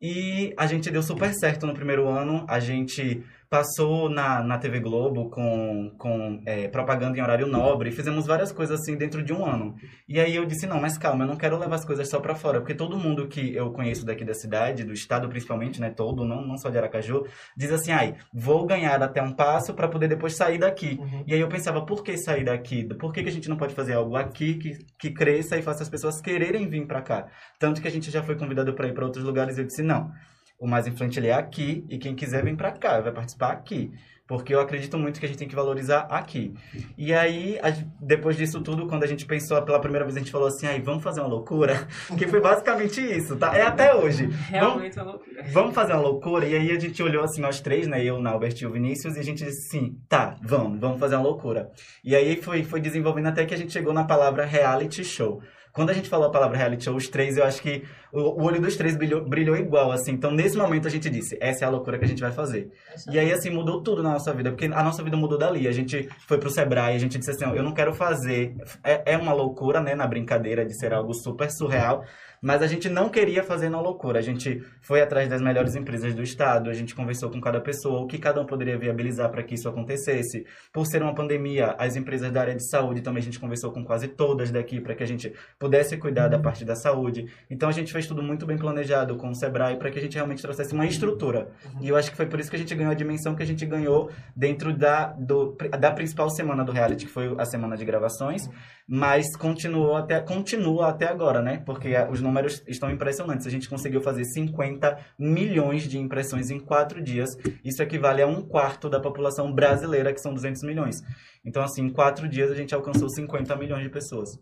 E 0.00 0.54
a 0.56 0.66
gente 0.66 0.90
deu 0.90 1.02
super 1.02 1.32
certo 1.34 1.66
no 1.66 1.74
primeiro 1.74 2.06
ano. 2.06 2.46
A 2.48 2.60
gente 2.60 3.24
passou 3.50 4.10
na, 4.10 4.42
na 4.42 4.58
TV 4.58 4.78
Globo 4.78 5.30
com, 5.30 5.90
com 5.96 6.42
é, 6.44 6.68
propaganda 6.68 7.16
em 7.16 7.22
horário 7.22 7.46
nobre. 7.46 7.90
Fizemos 7.90 8.26
várias 8.26 8.52
coisas 8.52 8.80
assim 8.80 8.96
dentro 8.96 9.22
de 9.22 9.32
um 9.32 9.44
ano. 9.44 9.74
E 10.06 10.20
aí 10.20 10.36
eu 10.36 10.44
disse, 10.44 10.66
não, 10.66 10.80
mas 10.80 10.98
calma, 10.98 11.24
eu 11.24 11.28
não 11.28 11.36
quero 11.36 11.58
levar 11.58 11.76
as 11.76 11.84
coisas 11.84 12.08
só 12.10 12.20
pra 12.20 12.34
fora. 12.34 12.60
Porque 12.60 12.74
todo 12.74 12.98
mundo 12.98 13.26
que 13.26 13.54
eu 13.54 13.70
conheço 13.72 14.04
daqui 14.04 14.24
da 14.24 14.34
cidade, 14.34 14.84
do 14.84 14.92
estado 14.92 15.28
principalmente, 15.28 15.80
né? 15.80 15.90
Todo, 15.90 16.24
não, 16.24 16.46
não 16.46 16.58
só 16.58 16.68
de 16.68 16.76
Aracaju, 16.76 17.24
diz 17.56 17.72
assim, 17.72 17.90
ai, 17.90 18.16
vou 18.32 18.66
ganhar 18.66 19.02
até 19.02 19.22
um 19.22 19.32
passo 19.32 19.72
para 19.72 19.88
poder 19.88 20.08
depois 20.08 20.36
sair 20.36 20.58
daqui. 20.58 20.98
Uhum. 21.00 21.24
E 21.26 21.32
aí 21.32 21.40
eu 21.40 21.48
pensava, 21.48 21.84
por 21.86 22.02
que 22.02 22.16
sair 22.18 22.44
daqui? 22.44 22.84
Por 22.84 23.12
que, 23.12 23.22
que 23.22 23.28
a 23.28 23.32
gente 23.32 23.48
não 23.48 23.56
pode 23.56 23.74
fazer 23.74 23.94
algo 23.94 24.14
aqui 24.16 24.54
que, 24.54 24.78
que 24.98 25.10
cresça 25.10 25.56
e 25.56 25.62
faça 25.62 25.82
as 25.82 25.88
pessoas 25.88 26.20
quererem 26.20 26.68
vir 26.68 26.86
para 26.86 27.00
cá? 27.00 27.28
Tanto 27.58 27.80
que 27.80 27.88
a 27.88 27.90
gente 27.90 28.10
já 28.10 28.22
foi 28.22 28.36
convidado 28.36 28.74
para 28.74 28.88
ir 28.88 28.92
para 28.92 29.06
outros 29.06 29.24
lugares 29.24 29.56
e 29.56 29.62
eu 29.62 29.64
disse, 29.64 29.82
não, 29.82 30.10
o 30.58 30.66
mais 30.66 30.86
influente 30.86 31.18
ele 31.18 31.28
é 31.28 31.32
aqui 31.34 31.84
e 31.88 31.98
quem 31.98 32.14
quiser 32.14 32.42
vem 32.44 32.56
para 32.56 32.72
cá, 32.72 33.00
vai 33.00 33.12
participar 33.12 33.52
aqui. 33.52 33.92
Porque 34.26 34.54
eu 34.54 34.60
acredito 34.60 34.98
muito 34.98 35.18
que 35.18 35.24
a 35.24 35.28
gente 35.28 35.38
tem 35.38 35.48
que 35.48 35.54
valorizar 35.54 36.00
aqui. 36.10 36.52
E 36.98 37.14
aí, 37.14 37.58
a- 37.62 37.72
depois 37.98 38.36
disso 38.36 38.60
tudo, 38.60 38.86
quando 38.86 39.02
a 39.02 39.06
gente 39.06 39.24
pensou 39.24 39.62
pela 39.62 39.80
primeira 39.80 40.04
vez, 40.04 40.16
a 40.16 40.18
gente 40.18 40.30
falou 40.30 40.48
assim, 40.48 40.66
ai, 40.66 40.82
vamos 40.82 41.02
fazer 41.02 41.20
uma 41.20 41.28
loucura? 41.30 41.88
Que 42.18 42.28
foi 42.28 42.38
basicamente 42.38 43.00
isso, 43.00 43.36
tá? 43.36 43.56
É 43.56 43.62
até 43.62 43.94
hoje. 43.94 44.26
Vamos, 44.50 44.50
Realmente 44.50 44.98
é 44.98 45.02
uma 45.02 45.12
loucura. 45.12 45.44
vamos 45.50 45.74
fazer 45.74 45.92
uma 45.94 46.02
loucura? 46.02 46.44
E 46.46 46.54
aí 46.54 46.70
a 46.72 46.78
gente 46.78 47.02
olhou 47.02 47.24
assim, 47.24 47.40
nós 47.40 47.62
três, 47.62 47.86
né? 47.86 48.04
Eu, 48.04 48.20
Naubert 48.20 48.54
e 48.60 48.66
o 48.66 48.70
Vinícius, 48.70 49.16
e 49.16 49.20
a 49.20 49.24
gente 49.24 49.42
disse 49.42 49.66
assim, 49.74 49.96
tá, 50.10 50.36
vamos, 50.42 50.78
vamos 50.78 51.00
fazer 51.00 51.14
uma 51.16 51.24
loucura. 51.24 51.70
E 52.04 52.14
aí 52.14 52.36
foi, 52.42 52.62
foi 52.64 52.82
desenvolvendo 52.82 53.28
até 53.28 53.46
que 53.46 53.54
a 53.54 53.58
gente 53.58 53.72
chegou 53.72 53.94
na 53.94 54.04
palavra 54.04 54.44
reality 54.44 55.02
show. 55.04 55.40
Quando 55.72 55.90
a 55.90 55.92
gente 55.92 56.08
falou 56.08 56.26
a 56.26 56.30
palavra 56.30 56.56
reality 56.56 56.84
show, 56.84 56.96
os 56.96 57.08
três, 57.08 57.36
eu 57.36 57.44
acho 57.44 57.62
que 57.62 57.84
o, 58.12 58.42
olho 58.42 58.60
dos 58.60 58.76
três 58.76 58.96
brilhou, 58.96 59.24
brilhou 59.24 59.56
igual, 59.56 59.92
assim. 59.92 60.12
Então, 60.12 60.30
nesse 60.30 60.56
momento, 60.56 60.86
a 60.86 60.90
gente 60.90 61.08
disse, 61.10 61.36
essa 61.40 61.64
é 61.64 61.68
a 61.68 61.70
loucura 61.70 61.98
que 61.98 62.04
a 62.04 62.08
gente 62.08 62.20
vai 62.20 62.32
fazer. 62.32 62.70
E 63.10 63.18
aí, 63.18 63.32
assim, 63.32 63.50
mudou 63.50 63.82
tudo 63.82 64.02
na 64.02 64.12
nossa 64.12 64.32
vida, 64.32 64.50
porque 64.50 64.66
a 64.66 64.82
nossa 64.82 65.02
vida 65.02 65.16
mudou 65.16 65.38
dali. 65.38 65.68
A 65.68 65.72
gente 65.72 66.08
foi 66.26 66.38
pro 66.38 66.50
Sebrae, 66.50 66.94
a 66.94 66.98
gente 66.98 67.18
disse 67.18 67.30
assim, 67.30 67.44
ó, 67.44 67.54
eu 67.54 67.62
não 67.62 67.72
quero 67.72 67.92
fazer... 67.92 68.56
É, 68.82 69.14
é 69.14 69.16
uma 69.16 69.32
loucura, 69.32 69.80
né, 69.80 69.94
na 69.94 70.06
brincadeira 70.06 70.64
de 70.64 70.74
ser 70.78 70.92
algo 70.92 71.12
super 71.14 71.50
surreal, 71.50 72.04
mas 72.42 72.62
a 72.62 72.66
gente 72.66 72.88
não 72.88 73.08
queria 73.08 73.42
fazer 73.42 73.68
na 73.68 73.80
loucura. 73.80 74.18
A 74.18 74.22
gente 74.22 74.62
foi 74.80 75.00
atrás 75.00 75.28
das 75.28 75.40
melhores 75.40 75.74
empresas 75.74 76.14
do 76.14 76.22
estado, 76.22 76.70
a 76.70 76.72
gente 76.72 76.94
conversou 76.94 77.30
com 77.30 77.40
cada 77.40 77.60
pessoa, 77.60 78.00
o 78.00 78.06
que 78.06 78.18
cada 78.18 78.40
um 78.40 78.46
poderia 78.46 78.78
viabilizar 78.78 79.30
para 79.30 79.42
que 79.42 79.54
isso 79.54 79.68
acontecesse. 79.68 80.46
Por 80.72 80.86
ser 80.86 81.02
uma 81.02 81.14
pandemia, 81.14 81.74
as 81.78 81.96
empresas 81.96 82.30
da 82.30 82.40
área 82.40 82.54
de 82.54 82.68
saúde 82.68 83.00
também 83.00 83.20
a 83.20 83.24
gente 83.24 83.40
conversou 83.40 83.72
com 83.72 83.84
quase 83.84 84.08
todas 84.08 84.50
daqui 84.50 84.80
para 84.80 84.94
que 84.94 85.02
a 85.02 85.06
gente 85.06 85.32
pudesse 85.58 85.96
cuidar 85.96 86.28
da 86.28 86.38
parte 86.38 86.64
da 86.64 86.74
saúde. 86.74 87.26
Então 87.50 87.68
a 87.68 87.72
gente 87.72 87.92
fez 87.92 88.06
tudo 88.06 88.22
muito 88.22 88.46
bem 88.46 88.56
planejado 88.56 89.16
com 89.16 89.30
o 89.30 89.34
Sebrae 89.34 89.76
para 89.76 89.90
que 89.90 89.98
a 89.98 90.02
gente 90.02 90.14
realmente 90.14 90.42
trouxesse 90.42 90.74
uma 90.74 90.86
estrutura. 90.86 91.48
E 91.80 91.88
eu 91.88 91.96
acho 91.96 92.10
que 92.10 92.16
foi 92.16 92.26
por 92.26 92.40
isso 92.40 92.50
que 92.50 92.56
a 92.56 92.58
gente 92.58 92.74
ganhou 92.74 92.92
a 92.92 92.94
dimensão 92.94 93.34
que 93.34 93.42
a 93.42 93.46
gente 93.46 93.64
ganhou 93.66 94.10
dentro 94.34 94.72
da, 94.72 95.06
do, 95.06 95.56
da 95.78 95.90
principal 95.90 96.30
semana 96.30 96.64
do 96.64 96.72
reality, 96.72 97.06
que 97.06 97.12
foi 97.12 97.34
a 97.38 97.44
semana 97.44 97.76
de 97.76 97.84
gravações, 97.84 98.48
mas 98.90 99.36
continuou 99.36 99.96
até, 99.96 100.18
continua 100.18 100.88
até 100.88 101.06
agora, 101.06 101.42
né? 101.42 101.62
Porque 101.66 101.92
os 102.10 102.22
números 102.22 102.62
estão 102.66 102.90
impressionantes. 102.90 103.46
A 103.46 103.50
gente 103.50 103.68
conseguiu 103.68 104.00
fazer 104.00 104.24
50 104.24 104.98
milhões 105.18 105.82
de 105.82 105.98
impressões 105.98 106.50
em 106.50 106.58
quatro 106.58 107.02
dias. 107.02 107.36
Isso 107.62 107.82
equivale 107.82 108.22
a 108.22 108.26
um 108.26 108.40
quarto 108.40 108.88
da 108.88 108.98
população 108.98 109.52
brasileira, 109.52 110.14
que 110.14 110.20
são 110.20 110.32
200 110.32 110.62
milhões. 110.62 111.02
Então, 111.44 111.62
assim, 111.62 111.82
em 111.82 111.92
quatro 111.92 112.26
dias 112.26 112.50
a 112.50 112.54
gente 112.54 112.74
alcançou 112.74 113.10
50 113.10 113.54
milhões 113.56 113.82
de 113.82 113.90
pessoas. 113.90 114.40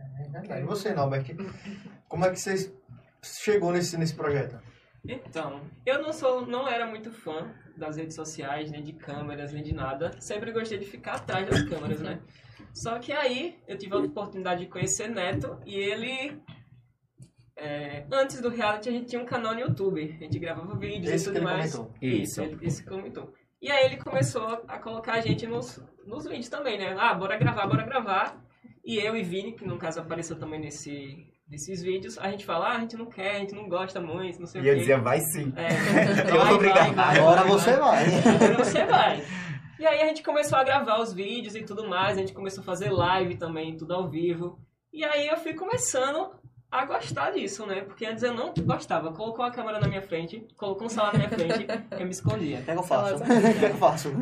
É 0.00 0.28
verdade. 0.30 0.62
E 0.62 0.64
você, 0.64 0.94
Norbert? 0.94 1.36
Como 2.08 2.24
é 2.24 2.30
que 2.30 2.40
você 2.40 2.72
chegou 3.22 3.72
nesse, 3.72 3.98
nesse 3.98 4.14
projeto? 4.14 4.58
Então, 5.06 5.60
eu 5.84 6.00
não 6.00 6.14
sou, 6.14 6.46
não 6.46 6.66
era 6.66 6.86
muito 6.86 7.12
fã 7.12 7.52
das 7.76 7.96
redes 7.96 8.16
sociais, 8.16 8.70
nem 8.70 8.82
de 8.82 8.94
câmeras, 8.94 9.52
nem 9.52 9.62
de 9.62 9.74
nada. 9.74 10.12
Sempre 10.18 10.50
gostei 10.50 10.78
de 10.78 10.86
ficar 10.86 11.16
atrás 11.16 11.46
das 11.46 11.62
câmeras, 11.68 12.00
né? 12.00 12.18
Só 12.74 12.98
que 12.98 13.12
aí 13.12 13.56
eu 13.66 13.76
tive 13.78 13.94
a 13.94 13.98
oportunidade 13.98 14.60
de 14.60 14.66
conhecer 14.70 15.08
Neto 15.08 15.58
e 15.64 15.74
ele. 15.74 16.40
é, 17.56 18.04
antes 18.12 18.40
do 18.40 18.48
reality 18.48 18.88
a 18.88 18.92
gente 18.92 19.06
tinha 19.06 19.22
um 19.22 19.26
canal 19.26 19.54
no 19.54 19.60
YouTube. 19.60 20.16
A 20.20 20.24
gente 20.24 20.38
gravava 20.38 20.76
vídeos 20.76 21.12
Esse 21.12 21.30
e 21.30 21.32
tudo 21.32 21.42
mais. 21.44 21.74
comentou. 21.74 21.94
Isso. 22.02 22.42
ele, 22.42 22.58
esse 22.66 22.84
comentou. 22.84 23.32
E 23.60 23.70
aí 23.70 23.86
ele 23.86 23.96
começou 23.96 24.62
a 24.68 24.78
colocar 24.78 25.14
a 25.14 25.20
gente 25.20 25.46
nos, 25.46 25.82
nos 26.06 26.24
vídeos 26.24 26.48
também, 26.48 26.78
né? 26.78 26.94
Ah, 26.98 27.14
bora 27.14 27.36
gravar, 27.38 27.66
bora 27.66 27.84
gravar. 27.84 28.38
E 28.84 28.98
eu 28.98 29.16
e 29.16 29.22
Vini, 29.22 29.52
que 29.52 29.64
no 29.66 29.78
caso 29.78 29.98
apareceu 30.00 30.38
também 30.38 30.60
nesse, 30.60 31.26
nesses 31.48 31.82
vídeos, 31.82 32.18
a 32.18 32.30
gente 32.30 32.44
fala, 32.44 32.68
ah, 32.68 32.76
a 32.76 32.80
gente 32.80 32.96
não 32.96 33.06
quer, 33.06 33.36
a 33.36 33.38
gente 33.40 33.54
não 33.54 33.68
gosta 33.68 34.00
muito, 34.00 34.38
não 34.38 34.46
sei 34.46 34.60
E 34.60 34.64
o 34.64 34.68
eu 34.68 34.74
quê. 34.74 34.78
dizia, 34.80 34.98
vai 34.98 35.18
sim. 35.20 35.52
É, 35.56 35.66
Eu 36.30 36.38
vai, 36.38 36.58
vai, 36.58 36.94
vai, 36.94 37.18
Agora 37.18 37.40
vai, 37.42 37.50
você 37.50 37.76
vai. 37.76 38.04
Agora 38.04 38.54
você 38.64 38.84
vai. 38.84 39.24
E 39.78 39.86
aí 39.86 40.00
a 40.00 40.06
gente 40.06 40.22
começou 40.22 40.58
a 40.58 40.64
gravar 40.64 41.00
os 41.00 41.12
vídeos 41.12 41.54
e 41.54 41.62
tudo 41.62 41.86
mais, 41.86 42.16
a 42.16 42.20
gente 42.20 42.32
começou 42.32 42.62
a 42.62 42.64
fazer 42.64 42.90
live 42.90 43.36
também, 43.36 43.76
tudo 43.76 43.94
ao 43.94 44.08
vivo. 44.08 44.58
E 44.92 45.04
aí 45.04 45.28
eu 45.28 45.36
fui 45.36 45.52
começando 45.52 46.30
a 46.70 46.84
gostar 46.84 47.30
disso, 47.30 47.66
né? 47.66 47.82
Porque 47.82 48.06
antes 48.06 48.22
eu 48.22 48.34
não 48.34 48.52
gostava. 48.58 49.12
Colocou 49.12 49.44
a 49.44 49.50
câmera 49.50 49.78
na 49.78 49.86
minha 49.88 50.02
frente, 50.02 50.46
colocou 50.56 50.86
um 50.86 50.88
celular 50.88 51.12
na 51.12 51.18
minha 51.18 51.30
frente, 51.30 51.66
eu 51.92 52.04
me 52.04 52.10
escondia. 52.10 52.60
O 52.60 52.64
que 52.64 52.70
eu 52.70 52.82
faço? 52.82 53.14
O 53.16 53.58
que 53.58 53.64
eu 53.64 53.74
faço? 53.74 54.12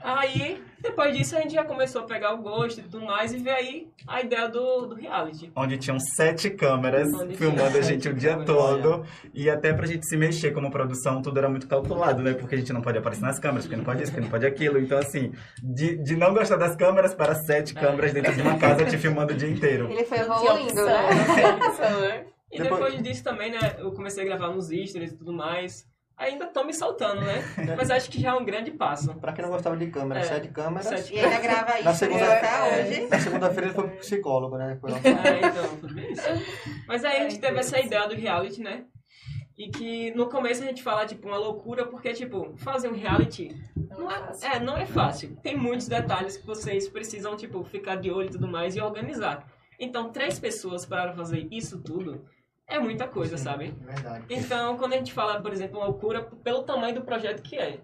Aí, 0.00 0.62
depois 0.88 1.16
disso, 1.16 1.36
a 1.36 1.40
gente 1.40 1.54
já 1.54 1.64
começou 1.64 2.02
a 2.02 2.04
pegar 2.04 2.32
o 2.34 2.38
gosto 2.38 2.80
e 2.80 2.82
tudo 2.84 3.04
mais, 3.04 3.32
e 3.32 3.38
veio 3.38 3.56
aí 3.56 3.88
a 4.06 4.20
ideia 4.22 4.48
do, 4.48 4.86
do 4.86 4.94
reality. 4.94 5.50
Onde 5.54 5.76
tinham 5.78 5.98
sete 6.00 6.50
câmeras 6.50 7.12
Onde 7.12 7.36
filmando 7.36 7.76
a 7.78 7.82
gente 7.82 8.08
o 8.08 8.14
dia 8.14 8.36
todo. 8.44 9.04
E 9.34 9.48
até 9.50 9.72
pra 9.72 9.86
gente 9.86 10.06
se 10.06 10.16
mexer 10.16 10.52
como 10.52 10.70
produção, 10.70 11.20
tudo 11.22 11.38
era 11.38 11.48
muito 11.48 11.66
calculado, 11.68 12.22
né? 12.22 12.34
Porque 12.34 12.54
a 12.54 12.58
gente 12.58 12.72
não 12.72 12.80
pode 12.80 12.98
aparecer 12.98 13.22
nas 13.22 13.38
câmeras, 13.38 13.64
porque 13.64 13.76
não 13.76 13.84
pode 13.84 14.02
isso, 14.02 14.12
porque 14.12 14.22
não 14.24 14.30
pode 14.30 14.46
aquilo. 14.46 14.78
Então, 14.78 14.98
assim, 14.98 15.32
de, 15.62 15.96
de 16.02 16.16
não 16.16 16.32
gostar 16.32 16.56
das 16.56 16.74
câmeras 16.76 17.14
para 17.14 17.34
sete 17.34 17.76
É. 17.76 17.80
câmeras 17.80 18.12
dentro 18.12 18.34
de 18.34 18.42
uma 18.42 18.58
casa 18.58 18.84
te 18.84 18.96
filmando 18.98 19.32
o 19.32 19.36
dia 19.36 19.48
inteiro. 19.50 19.90
Ele 19.90 20.04
foi 20.04 20.18
evoluindo, 20.18 20.84
né? 20.84 22.26
E 22.52 22.58
Depois- 22.62 22.80
depois 22.92 23.02
disso 23.02 23.24
também, 23.24 23.50
né, 23.50 23.58
eu 23.78 23.90
comecei 23.92 24.22
a 24.22 24.26
gravar 24.26 24.54
nos 24.54 24.66
stories 24.68 25.12
e 25.12 25.16
tudo 25.16 25.32
mais. 25.32 25.84
Ainda 26.18 26.46
tô 26.46 26.64
me 26.64 26.72
soltando, 26.72 27.20
né? 27.20 27.44
Mas 27.76 27.90
acho 27.90 28.10
que 28.10 28.18
já 28.20 28.30
é 28.30 28.32
um 28.34 28.44
grande 28.44 28.70
passo. 28.70 29.14
Pra 29.16 29.32
quem 29.34 29.44
não 29.44 29.50
gostava 29.52 29.76
de 29.76 29.86
câmera, 29.88 30.20
É. 30.20 30.24
sete 30.24 30.48
câmeras. 30.48 30.86
Sete 30.86 31.14
E 31.14 31.18
ainda 31.20 31.38
grava 31.40 31.72
Na 31.82 31.90
isso 31.90 31.98
segunda- 31.98 32.32
até 32.32 32.82
hoje. 32.82 33.06
Na 33.08 33.18
segunda-feira 33.20 33.66
ele 33.66 33.74
foi 33.74 33.88
pro 33.88 33.96
psicólogo, 33.98 34.56
né? 34.56 34.74
Depois 34.74 34.94
É, 35.04 35.38
então, 35.38 35.76
tudo 35.78 35.94
bem 35.94 36.12
isso. 36.12 36.22
Mas 36.88 37.04
aí 37.04 37.18
a 37.18 37.22
gente 37.28 37.38
teve 37.38 37.58
essa 37.58 37.78
ideia 37.78 38.08
do 38.08 38.14
reality, 38.14 38.62
né? 38.62 38.84
E 39.58 39.68
que 39.70 40.10
no 40.14 40.26
começo 40.28 40.62
a 40.62 40.66
gente 40.66 40.82
fala, 40.82 41.06
tipo, 41.06 41.28
uma 41.28 41.38
loucura, 41.38 41.86
porque, 41.86 42.12
tipo, 42.12 42.54
fazer 42.56 42.88
um 42.88 42.94
reality 42.94 43.54
não 43.90 44.10
é, 44.10 44.32
é, 44.54 44.58
não 44.60 44.76
é 44.76 44.84
fácil. 44.86 45.36
Tem 45.42 45.56
muitos 45.56 45.86
detalhes 45.88 46.36
que 46.36 46.46
vocês 46.46 46.88
precisam, 46.88 47.36
tipo, 47.36 47.62
ficar 47.64 47.96
de 47.96 48.10
olho 48.10 48.28
e 48.28 48.32
tudo 48.32 48.46
mais 48.48 48.74
e 48.76 48.80
organizar. 48.80 49.46
Então, 49.78 50.10
três 50.10 50.38
pessoas 50.38 50.84
para 50.86 51.12
fazer 51.14 51.46
isso 51.50 51.78
tudo 51.82 52.24
é 52.68 52.78
muita 52.78 53.06
coisa, 53.06 53.36
sabe? 53.36 53.74
Verdade. 53.80 54.24
Então, 54.28 54.76
quando 54.76 54.94
a 54.94 54.96
gente 54.96 55.12
fala, 55.12 55.40
por 55.40 55.52
exemplo, 55.52 55.78
uma 55.78 55.86
loucura, 55.86 56.22
pelo 56.22 56.62
tamanho 56.62 56.94
do 56.94 57.02
projeto 57.02 57.42
que 57.42 57.56
é. 57.56 57.78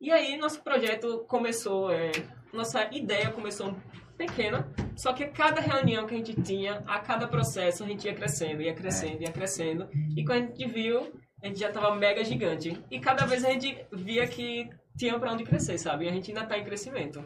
E 0.00 0.10
aí, 0.10 0.36
nosso 0.36 0.62
projeto 0.62 1.24
começou, 1.28 1.90
é, 1.90 2.10
nossa 2.52 2.88
ideia 2.94 3.30
começou 3.30 3.74
pequena, 4.16 4.70
só 4.96 5.12
que 5.12 5.24
a 5.24 5.30
cada 5.30 5.60
reunião 5.60 6.06
que 6.06 6.14
a 6.14 6.18
gente 6.18 6.34
tinha, 6.42 6.82
a 6.86 6.98
cada 7.00 7.26
processo, 7.26 7.82
a 7.82 7.86
gente 7.86 8.06
ia 8.06 8.14
crescendo, 8.14 8.62
ia 8.62 8.74
crescendo, 8.74 9.22
ia 9.22 9.32
crescendo. 9.32 9.88
E 10.16 10.24
quando 10.24 10.44
a 10.44 10.46
gente 10.46 10.66
viu, 10.66 11.12
a 11.42 11.46
gente 11.46 11.58
já 11.58 11.72
tava 11.72 11.94
mega 11.96 12.22
gigante. 12.22 12.78
E 12.90 13.00
cada 13.00 13.24
vez 13.24 13.44
a 13.44 13.50
gente 13.50 13.78
via 13.92 14.26
que 14.26 14.68
tinha 14.96 15.18
pra 15.18 15.32
onde 15.32 15.44
crescer, 15.44 15.78
sabe? 15.78 16.04
E 16.04 16.08
a 16.08 16.12
gente 16.12 16.30
ainda 16.30 16.44
tá 16.44 16.58
em 16.58 16.64
crescimento. 16.64 17.24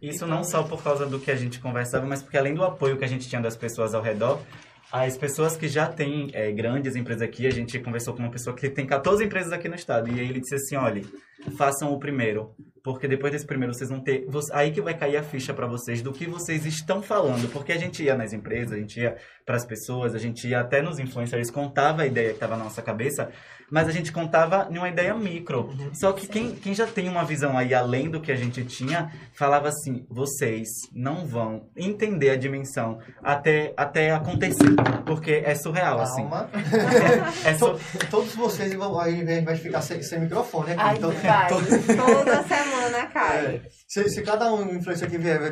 Isso 0.00 0.26
não 0.26 0.44
só 0.44 0.62
por 0.62 0.82
causa 0.82 1.06
do 1.06 1.18
que 1.18 1.30
a 1.30 1.34
gente 1.34 1.58
conversava, 1.58 2.06
mas 2.06 2.22
porque 2.22 2.38
além 2.38 2.54
do 2.54 2.62
apoio 2.62 2.96
que 2.96 3.04
a 3.04 3.08
gente 3.08 3.28
tinha 3.28 3.42
das 3.42 3.56
pessoas 3.56 3.94
ao 3.94 4.02
redor, 4.02 4.40
as 4.90 5.16
pessoas 5.18 5.56
que 5.56 5.68
já 5.68 5.86
têm 5.86 6.30
é, 6.32 6.50
grandes 6.52 6.96
empresas 6.96 7.22
aqui, 7.22 7.46
a 7.46 7.50
gente 7.50 7.78
conversou 7.78 8.14
com 8.14 8.20
uma 8.20 8.30
pessoa 8.30 8.56
que 8.56 8.70
tem 8.70 8.86
14 8.86 9.24
empresas 9.24 9.52
aqui 9.52 9.68
no 9.68 9.74
estado, 9.74 10.08
e 10.08 10.18
aí 10.18 10.28
ele 10.28 10.40
disse 10.40 10.54
assim, 10.54 10.76
olha, 10.76 11.02
façam 11.56 11.92
o 11.92 11.98
primeiro, 11.98 12.50
porque 12.82 13.06
depois 13.08 13.32
desse 13.32 13.46
primeiro 13.46 13.74
vocês 13.74 13.90
vão 13.90 14.00
ter, 14.00 14.26
aí 14.52 14.70
que 14.70 14.80
vai 14.80 14.94
cair 14.94 15.16
a 15.16 15.22
ficha 15.22 15.52
para 15.52 15.66
vocês 15.66 16.00
do 16.02 16.12
que 16.12 16.26
vocês 16.26 16.64
estão 16.64 17.02
falando, 17.02 17.50
porque 17.52 17.72
a 17.72 17.78
gente 17.78 18.02
ia 18.02 18.14
nas 18.16 18.32
empresas, 18.32 18.72
a 18.72 18.76
gente 18.76 19.00
ia 19.00 19.16
para 19.44 19.56
as 19.56 19.64
pessoas, 19.64 20.14
a 20.14 20.18
gente 20.18 20.46
ia 20.48 20.60
até 20.60 20.80
nos 20.82 20.98
influencers, 20.98 21.50
contava 21.50 22.02
a 22.02 22.06
ideia 22.06 22.28
que 22.28 22.34
estava 22.34 22.56
na 22.56 22.64
nossa 22.64 22.82
cabeça, 22.82 23.30
mas 23.70 23.86
a 23.88 23.92
gente 23.92 24.10
contava 24.12 24.66
em 24.70 24.78
uma 24.78 24.88
ideia 24.88 25.14
micro. 25.14 25.70
Só 25.92 26.12
que 26.12 26.26
quem, 26.26 26.54
quem 26.54 26.74
já 26.74 26.86
tem 26.86 27.08
uma 27.08 27.24
visão 27.24 27.56
aí 27.58 27.74
além 27.74 28.10
do 28.10 28.20
que 28.20 28.32
a 28.32 28.34
gente 28.36 28.64
tinha, 28.64 29.10
falava 29.34 29.68
assim: 29.68 30.06
vocês 30.08 30.68
não 30.94 31.26
vão 31.26 31.68
entender 31.76 32.30
a 32.30 32.36
dimensão 32.36 32.98
até, 33.22 33.74
até 33.76 34.10
acontecer. 34.10 34.74
Porque 35.04 35.42
é 35.44 35.54
surreal, 35.54 36.00
assim. 36.00 36.22
Calma. 36.22 36.48
É 37.44 37.54
su- 37.54 37.72
To- 37.74 38.06
Todos 38.10 38.34
vocês 38.34 38.72
vão 38.74 38.98
aí 38.98 39.22
vai 39.42 39.56
ficar 39.56 39.82
sem, 39.82 40.02
sem 40.02 40.20
microfone 40.20 40.72
aqui. 40.72 40.80
Ai, 40.82 40.96
então, 40.96 41.10
vai. 41.28 41.48
Toda 41.48 42.42
semana 42.42 43.06
cai. 43.12 43.46
é, 43.46 43.60
se, 43.86 44.08
se 44.08 44.22
cada 44.22 44.52
um 44.52 44.74
influencer 44.74 45.08
que 45.10 45.18
vier, 45.18 45.38
vai- 45.40 45.50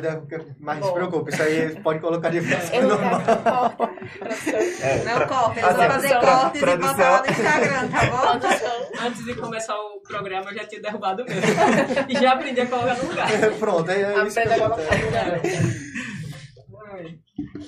mas 0.59 0.79
não 0.79 0.87
se 0.87 0.93
preocupe, 0.93 1.31
isso 1.33 1.41
aí 1.43 1.75
pode 1.81 1.99
colocar 1.99 2.29
de 2.29 2.39
volta. 2.39 2.75
Eu 2.75 2.81
não 2.83 2.89
normal. 2.89 3.21
quero. 3.21 5.05
Não 5.05 5.27
corta, 5.27 5.59
eles 5.59 5.69
assim, 5.69 5.77
vão 5.77 5.89
fazer 5.89 6.09
pra- 6.09 6.19
cortes 6.39 6.61
e 6.61 6.77
botar 6.77 7.09
lá 7.11 7.21
no 7.21 7.31
Instagram, 7.31 7.87
tá 7.89 8.05
bom? 8.05 8.39
Produção. 8.39 8.87
Antes 9.07 9.25
de 9.25 9.33
começar 9.35 9.75
o 9.75 10.01
programa, 10.07 10.51
eu 10.51 10.55
já 10.55 10.65
tinha 10.65 10.81
derrubado 10.81 11.23
mesmo. 11.25 11.41
e 12.09 12.13
já 12.19 12.33
aprendi 12.33 12.61
a 12.61 12.65
colocar 12.67 12.95
no 12.95 13.09
lugar. 13.09 13.27
Pronto, 13.59 13.89
é, 13.91 14.01
é 14.01 14.27
isso 14.27 14.33
que 14.35 14.39
Aprenda 14.47 14.55
a 14.65 14.69
colocar 14.69 14.97
no 14.97 15.05
lugar. 15.05 15.41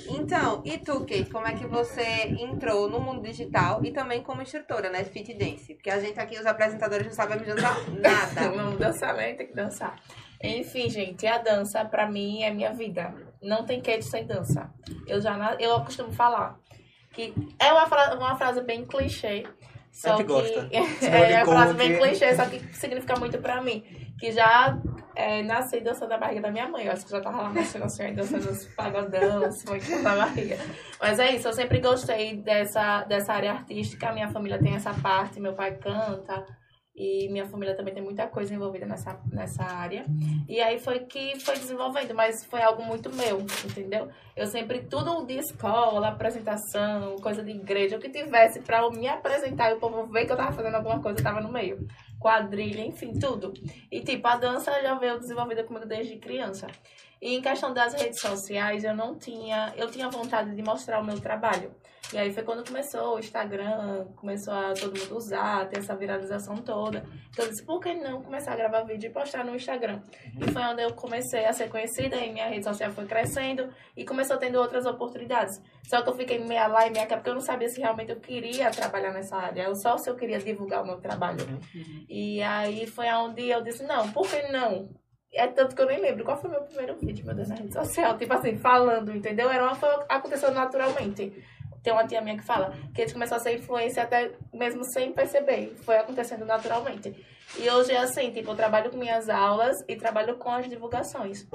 Então, 0.10 0.62
e 0.66 0.78
tu, 0.78 1.00
Kate, 1.02 1.26
como 1.32 1.48
é 1.48 1.54
que 1.54 1.66
você 1.66 2.04
entrou 2.40 2.90
no 2.90 3.00
mundo 3.00 3.22
digital 3.22 3.84
e 3.84 3.92
também 3.92 4.22
como 4.24 4.42
instrutora, 4.42 4.90
né, 4.90 5.04
de 5.04 5.10
fit 5.10 5.34
dance? 5.34 5.74
Porque 5.74 5.90
a 5.90 6.00
gente 6.00 6.20
aqui, 6.20 6.38
os 6.40 6.46
apresentadores, 6.46 7.06
não 7.08 7.14
sabemos 7.14 7.46
dançar 7.48 7.78
nada. 7.92 8.50
Vamos 8.56 8.78
dançar, 8.80 9.14
né? 9.16 9.34
Tem 9.34 9.48
que 9.48 9.56
dançar. 9.56 9.96
Enfim, 10.44 10.90
gente, 10.90 11.26
a 11.28 11.38
dança 11.38 11.84
pra 11.86 12.10
mim 12.10 12.44
é 12.44 12.52
minha 12.52 12.72
vida. 12.74 13.14
Não 13.42 13.66
tem 13.66 13.82
Kate 13.82 14.04
sem 14.06 14.26
dança. 14.26 14.70
Eu 15.08 15.20
já 15.22 15.56
eu 15.60 15.80
costumo 15.82 16.12
falar 16.12 16.58
que 17.14 17.34
é 17.60 17.72
uma, 17.74 17.88
fra- 17.88 18.16
uma 18.16 18.36
frase 18.36 18.62
bem 18.62 18.86
clichê. 18.86 19.46
Só 19.92 20.16
gente 20.18 20.28
que 20.28 20.34
gosta. 20.34 20.70
é 20.72 20.80
uma 21.38 21.46
como 21.46 21.58
frase 21.58 21.74
bem 21.74 21.98
clichê, 21.98 22.36
só 22.36 22.46
que 22.46 22.60
significa 22.76 23.18
muito 23.20 23.38
pra 23.40 23.62
mim. 23.62 23.84
Que 24.20 24.32
já 24.32 24.78
é, 25.20 25.44
nasci 25.44 25.82
dançando 25.82 26.10
da 26.10 26.18
barriga 26.18 26.42
da 26.42 26.50
minha 26.50 26.70
mãe. 26.70 26.86
Eu 26.86 26.94
acho 26.94 27.06
que 27.06 27.12
já 27.12 27.20
tava 27.20 27.42
lá 27.42 27.52
nascendo 27.52 27.84
assim, 27.84 28.14
dançando 28.14 28.50
os 28.50 28.66
pagodão, 28.68 29.50
muito 29.68 30.02
na 30.02 30.16
barriga. 30.16 30.58
Mas 30.98 31.20
é 31.20 31.36
isso, 31.36 31.50
eu 31.50 31.54
sempre 31.54 31.82
gostei 31.82 32.38
dessa, 32.38 33.04
dessa 33.04 33.34
área 33.34 33.52
artística. 33.52 34.14
Minha 34.14 34.30
família 34.30 34.58
tem 34.58 34.76
essa 34.76 34.94
parte, 34.94 35.42
meu 35.42 35.54
pai 35.54 35.76
canta. 35.76 36.46
E 36.96 37.30
minha 37.30 37.46
família 37.46 37.76
também 37.76 37.94
tem 37.94 38.04
muita 38.04 38.28
coisa 38.28 38.54
envolvida 38.54 38.86
nessa, 38.86 39.18
nessa 39.32 39.64
área. 39.64 40.06
E 40.48 40.60
aí 40.60 40.80
foi 40.80 41.00
que 41.00 41.40
foi 41.40 41.56
desenvolvendo, 41.56 42.14
mas 42.14 42.46
foi 42.46 42.62
algo 42.62 42.84
muito 42.84 43.10
meu, 43.14 43.40
entendeu? 43.64 44.10
Eu 44.36 44.48
sempre, 44.48 44.82
tudo 44.82 45.26
de 45.26 45.36
escola, 45.36 46.10
apresentação, 46.10 47.16
coisa 47.18 47.42
de 47.42 47.52
igreja, 47.52 47.96
o 47.96 48.02
que 48.02 48.10
tivesse 48.10 48.62
pra 48.62 48.80
eu 48.80 48.92
me 48.92 49.08
apresentar 49.08 49.72
e 49.72 49.76
o 49.76 49.80
povo 49.80 50.08
ver 50.08 50.26
que 50.26 50.32
eu 50.34 50.38
tava 50.38 50.52
fazendo 50.52 50.76
alguma 50.76 51.02
coisa, 51.02 51.20
eu 51.20 51.24
tava 51.24 51.40
no 51.40 51.52
meio. 51.52 51.88
Quadrilha, 52.20 52.86
enfim, 52.86 53.18
tudo. 53.18 53.54
E 53.92 54.02
tipo, 54.02 54.28
a 54.28 54.36
dança 54.36 54.82
já 54.82 54.94
veio 54.96 55.20
desenvolvida 55.20 55.64
comigo 55.64 55.86
desde 55.86 56.18
criança. 56.18 56.68
E 57.22 57.36
em 57.36 57.42
questão 57.42 57.74
das 57.74 57.94
redes 57.94 58.22
sociais, 58.22 58.84
eu 58.84 58.96
não 58.96 59.16
tinha, 59.18 59.74
eu 59.76 59.92
tinha 59.92 60.10
vontade 60.10 60.56
de 60.56 60.62
mostrar 60.62 61.02
o 61.02 61.06
meu 61.06 61.20
trabalho. 61.20 61.76
E 62.12 62.18
aí 62.18 62.34
foi 62.34 62.42
quando 62.42 62.66
começou 62.66 63.16
o 63.16 63.20
Instagram, 63.20 64.06
começou 64.16 64.52
a 64.54 64.74
todo 64.74 64.98
mundo 64.98 65.16
usar, 65.16 65.68
ter 65.68 65.80
essa 65.80 65.96
viralização 65.96 66.56
toda. 66.58 67.06
Então 67.30 67.46
eu 67.46 67.52
disse, 67.52 67.64
por 67.64 67.80
que 67.80 67.94
não 67.94 68.24
começar 68.24 68.54
a 68.54 68.56
gravar 68.56 68.82
vídeo 68.82 69.10
e 69.10 69.14
postar 69.14 69.46
no 69.46 69.56
Instagram? 69.56 70.02
E 70.36 70.52
foi 70.52 70.62
onde 70.64 70.82
eu 70.82 70.94
comecei 70.94 71.46
a 71.46 71.54
ser 71.54 71.70
conhecida 71.70 72.16
e 72.16 72.32
minha 72.32 72.48
rede 72.48 72.64
social 72.64 72.92
foi 72.92 73.06
crescendo 73.06 73.70
e 73.96 74.04
começou 74.06 74.38
tendo 74.38 74.58
outras 74.58 74.88
oportunidades. 74.88 75.62
Só 75.84 76.02
que 76.02 76.10
eu 76.10 76.16
fiquei 76.16 76.40
meia 76.40 76.66
lá 76.66 76.88
e 76.88 76.90
meia 76.90 77.06
cá, 77.06 77.18
porque 77.18 77.30
eu 77.30 77.36
não 77.36 77.42
sabia 77.42 77.70
se 77.70 77.80
realmente 77.80 78.10
eu 78.10 78.20
queria 78.20 78.72
trabalhar 78.72 79.12
nessa 79.12 79.36
área. 79.36 79.64
Eu 79.64 79.76
só 79.76 79.96
se 79.98 80.10
eu 80.10 80.16
queria 80.16 80.40
divulgar 80.40 80.82
o 80.82 80.88
meu 80.88 80.98
trabalho. 80.98 81.46
E 82.10 82.42
aí 82.42 82.88
foi 82.88 83.08
onde 83.12 83.50
eu 83.50 83.62
disse, 83.62 83.84
não, 83.84 84.12
por 84.12 84.28
que 84.28 84.52
não? 84.52 84.90
É 85.34 85.48
tanto 85.48 85.76
que 85.76 85.82
eu 85.82 85.86
nem 85.86 86.00
lembro 86.00 86.24
qual 86.24 86.38
foi 86.38 86.50
o 86.50 86.54
meu 86.54 86.62
primeiro 86.62 86.96
vídeo, 86.98 87.26
meu 87.26 87.36
Deus, 87.36 87.50
na 87.50 87.56
rede 87.56 87.74
social. 87.74 88.18
Tipo 88.18 88.34
assim, 88.34 88.58
falando, 88.58 89.16
entendeu? 89.16 89.50
Era 89.50 89.64
uma 89.64 89.76
foi, 89.76 89.90
aconteceu 90.10 90.52
naturalmente. 90.52 91.32
Tem 91.84 91.94
uma 91.94 92.06
tia 92.06 92.22
minha 92.22 92.38
que 92.38 92.44
fala 92.44 92.74
que 92.94 93.02
a 93.02 93.06
gente 93.06 93.14
começou 93.14 93.38
a 93.38 93.40
ser 93.40 93.56
influência 93.56 94.04
até 94.04 94.32
mesmo 94.54 94.84
sem 94.84 95.14
perceber. 95.14 95.76
Foi 95.84 95.98
acontecendo 95.98 96.46
naturalmente. 96.46 97.16
E 97.58 97.70
hoje 97.70 97.92
é 97.92 97.98
assim, 97.98 98.32
tipo, 98.32 98.52
eu 98.52 98.56
trabalho 98.56 98.92
com 98.92 98.98
minhas 98.98 99.30
aulas 99.30 99.76
e 99.88 99.96
trabalho 99.96 100.36
com 100.38 100.52
as 100.52 100.68
divulgações. 100.68 101.48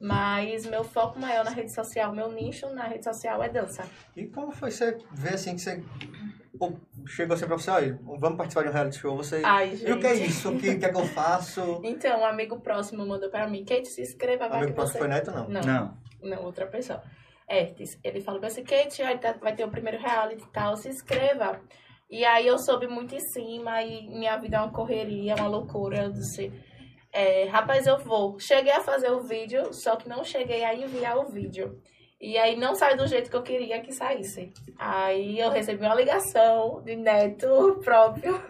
Mas 0.00 0.66
meu 0.66 0.82
foco 0.82 1.18
maior 1.18 1.44
na 1.44 1.50
rede 1.50 1.74
social, 1.74 2.12
meu 2.12 2.30
nicho 2.30 2.68
na 2.70 2.84
rede 2.84 3.04
social 3.04 3.42
é 3.42 3.48
dança. 3.48 3.84
E 4.16 4.26
como 4.26 4.50
foi 4.50 4.70
você 4.70 4.98
ver 5.12 5.34
assim 5.34 5.54
que 5.54 5.60
você 5.60 5.82
chegou 7.06 7.34
assim 7.34 7.46
pra 7.46 7.56
você, 7.56 7.70
olha, 7.70 7.98
vamos 8.18 8.36
participar 8.36 8.62
de 8.62 8.68
um 8.68 8.72
reality 8.72 8.98
show, 8.98 9.16
você. 9.16 9.42
Ai, 9.44 9.74
E 9.74 9.92
o 9.92 9.98
que 10.00 10.06
é 10.06 10.14
gente. 10.16 10.28
isso? 10.30 10.50
O 10.50 10.58
que, 10.58 10.76
que 10.76 10.84
é 10.84 10.88
que 10.90 10.96
eu 11.00 11.04
faço? 11.06 11.80
Então, 11.84 12.20
um 12.20 12.26
amigo 12.26 12.60
próximo 12.60 13.06
mandou 13.06 13.28
pra 13.30 13.46
mim, 13.48 13.64
Kate, 13.64 13.88
se 13.88 14.02
inscreva, 14.02 14.48
vai 14.48 14.58
Amigo 14.58 14.72
que 14.72 14.76
próximo 14.76 14.92
você... 14.94 14.98
foi 14.98 15.08
Neto, 15.08 15.30
não? 15.30 15.48
Não, 15.48 15.60
Não. 15.62 15.96
não, 16.22 16.44
outra 16.44 16.66
pessoa. 16.66 17.02
Ertes, 17.48 17.98
ele 18.02 18.20
falou 18.20 18.40
pra 18.40 18.50
você, 18.50 18.62
Kate, 18.62 19.02
tá- 19.20 19.36
vai 19.40 19.54
ter 19.54 19.64
o 19.64 19.70
primeiro 19.70 19.98
reality 20.00 20.42
e 20.42 20.52
tal, 20.52 20.76
se 20.76 20.88
inscreva. 20.88 21.60
E 22.10 22.24
aí 22.24 22.46
eu 22.46 22.58
soube 22.58 22.86
muito 22.88 23.14
em 23.14 23.20
cima 23.20 23.82
e 23.82 24.08
minha 24.08 24.36
vida 24.36 24.56
é 24.56 24.60
uma 24.60 24.72
correria, 24.72 25.34
uma 25.36 25.48
loucura. 25.48 26.04
Eu 26.04 26.12
disse, 26.12 26.52
é, 27.12 27.44
rapaz, 27.44 27.86
eu 27.86 27.98
vou. 27.98 28.38
Cheguei 28.38 28.72
a 28.72 28.80
fazer 28.80 29.10
o 29.10 29.20
vídeo, 29.22 29.72
só 29.72 29.96
que 29.96 30.08
não 30.08 30.22
cheguei 30.24 30.64
a 30.64 30.74
enviar 30.74 31.16
o 31.18 31.28
vídeo. 31.28 31.80
E 32.20 32.38
aí 32.38 32.56
não 32.56 32.74
saiu 32.74 32.96
do 32.96 33.06
jeito 33.06 33.30
que 33.30 33.36
eu 33.36 33.42
queria 33.42 33.80
que 33.80 33.92
saísse. 33.92 34.52
Aí 34.78 35.38
eu 35.38 35.50
recebi 35.50 35.84
uma 35.84 35.94
ligação 35.94 36.82
de 36.82 36.96
neto 36.96 37.78
próprio, 37.84 38.40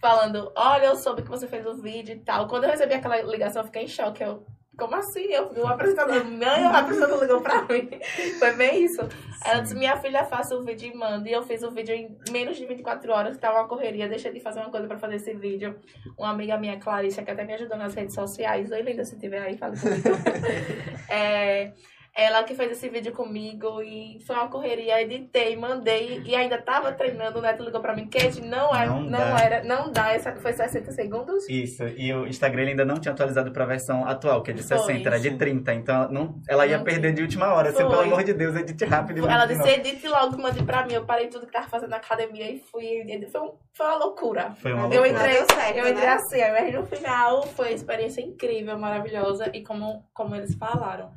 falando, 0.00 0.52
olha, 0.54 0.86
eu 0.86 0.96
soube 0.96 1.22
que 1.22 1.30
você 1.30 1.46
fez 1.46 1.64
o 1.66 1.80
vídeo 1.80 2.14
e 2.14 2.18
tal. 2.20 2.46
Quando 2.46 2.64
eu 2.64 2.70
recebi 2.70 2.94
aquela 2.94 3.20
ligação, 3.22 3.62
eu 3.62 3.66
fiquei 3.66 3.84
em 3.84 3.88
choque. 3.88 4.22
Eu, 4.22 4.44
como 4.78 4.94
assim? 4.94 5.24
Eu 5.24 5.52
vi 5.52 5.60
o 5.60 5.66
apresentador, 5.66 6.22
mãe, 6.22 6.64
o 6.64 6.68
apresentador 6.68 7.20
ligou 7.20 7.40
pra 7.40 7.62
mim. 7.62 7.88
Foi 8.38 8.52
bem 8.52 8.84
isso. 8.84 9.00
Ela 9.42 9.60
disse, 9.60 9.74
minha 9.74 9.96
filha, 9.96 10.24
faça 10.26 10.54
o 10.54 10.62
vídeo 10.62 10.92
e 10.92 10.94
manda. 10.94 11.26
E 11.28 11.32
eu 11.32 11.42
fiz 11.42 11.62
o 11.62 11.70
vídeo 11.70 11.94
em 11.94 12.14
menos 12.30 12.58
de 12.58 12.66
24 12.66 13.10
horas, 13.10 13.36
que 13.36 13.40
tava 13.40 13.58
uma 13.58 13.68
correria. 13.68 14.06
Deixei 14.06 14.30
de 14.30 14.40
fazer 14.40 14.60
uma 14.60 14.70
coisa 14.70 14.86
pra 14.86 14.98
fazer 14.98 15.16
esse 15.16 15.32
vídeo. 15.32 15.80
Uma 16.18 16.30
amiga 16.30 16.58
minha, 16.58 16.78
Clarice, 16.78 17.24
que 17.24 17.30
até 17.30 17.42
me 17.42 17.54
ajudou 17.54 17.78
nas 17.78 17.94
redes 17.94 18.14
sociais. 18.14 18.70
Oi, 18.70 18.82
linda, 18.82 19.02
se 19.02 19.18
tiver 19.18 19.40
aí, 19.40 19.56
fala 19.56 19.74
comigo. 19.76 20.08
é, 21.08 21.72
ela 22.14 22.42
que 22.42 22.54
fez 22.54 22.72
esse 22.72 22.88
vídeo 22.88 23.12
comigo 23.12 23.80
e 23.82 24.18
foi 24.26 24.34
uma 24.36 24.48
correria, 24.48 25.00
editei, 25.00 25.56
mandei 25.56 26.20
e 26.24 26.34
ainda 26.34 26.60
tava 26.60 26.90
treinando, 26.92 27.38
o 27.38 27.42
Neto 27.42 27.62
ligou 27.62 27.80
pra 27.80 27.94
mim, 27.94 28.08
Kate, 28.08 28.40
não, 28.40 28.74
é, 28.74 28.86
Não 28.86 29.00
não, 29.02 29.10
dá. 29.18 29.40
era, 29.40 29.62
não 29.64 29.92
dá, 29.92 30.12
essa 30.12 30.34
foi 30.36 30.52
60 30.52 30.90
segundos. 30.92 31.48
Isso, 31.48 31.84
e 31.96 32.12
o 32.12 32.26
Instagram 32.26 32.62
ele 32.62 32.70
ainda 32.72 32.84
não 32.84 32.96
tinha 32.98 33.12
atualizado 33.12 33.52
pra 33.52 33.64
versão 33.64 34.04
atual, 34.04 34.42
que 34.42 34.50
é 34.50 34.54
de 34.54 34.62
Foi, 34.62 34.78
60, 34.78 35.08
era 35.08 35.20
de 35.20 35.30
sim. 35.30 35.38
30. 35.38 35.74
Então 35.74 36.10
não, 36.10 36.40
ela 36.48 36.66
ia 36.66 36.78
Não 36.78 36.84
perder 36.84 37.12
de 37.14 37.22
última 37.22 37.52
hora. 37.54 37.68
Assim, 37.68 37.78
pelo 37.78 38.00
amor 38.00 38.24
de 38.24 38.32
Deus, 38.34 38.56
edite 38.56 38.84
rápido 38.84 39.18
e 39.20 39.28
Ela 39.30 39.46
disse, 39.46 39.60
novo. 39.60 39.70
edite 39.70 40.08
logo, 40.08 40.36
mande 40.38 40.62
pra 40.64 40.84
mim. 40.86 40.94
Eu 40.94 41.04
parei 41.06 41.28
tudo 41.28 41.46
que 41.46 41.52
tava 41.52 41.68
fazendo 41.68 41.90
na 41.90 41.96
academia 41.98 42.50
e 42.50 42.58
fui. 42.58 43.04
Foi, 43.30 43.40
um- 43.40 43.52
foi 43.72 43.86
uma 43.86 43.96
loucura. 43.96 44.50
Foi 44.56 44.72
uma 44.72 44.84
Eu 44.92 45.02
loucura. 45.02 45.08
entrei, 45.08 45.34
certo, 45.54 45.76
eu 45.76 45.88
entrei 45.88 46.06
né? 46.06 46.12
assim, 46.14 46.40
mas 46.52 46.74
no 46.74 46.84
final 46.86 47.42
foi 47.42 47.68
uma 47.68 47.74
experiência 47.74 48.20
incrível, 48.20 48.76
maravilhosa. 48.78 49.50
E 49.54 49.62
como, 49.62 50.04
como 50.12 50.34
eles 50.34 50.54
falaram, 50.56 51.10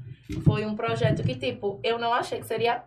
foi 0.44 0.66
um 0.66 0.76
projeto 0.76 1.24
que, 1.24 1.36
tipo, 1.36 1.80
eu 1.84 2.00
não 2.00 2.14
achei 2.14 2.40
que 2.40 2.48
seria 2.48 2.84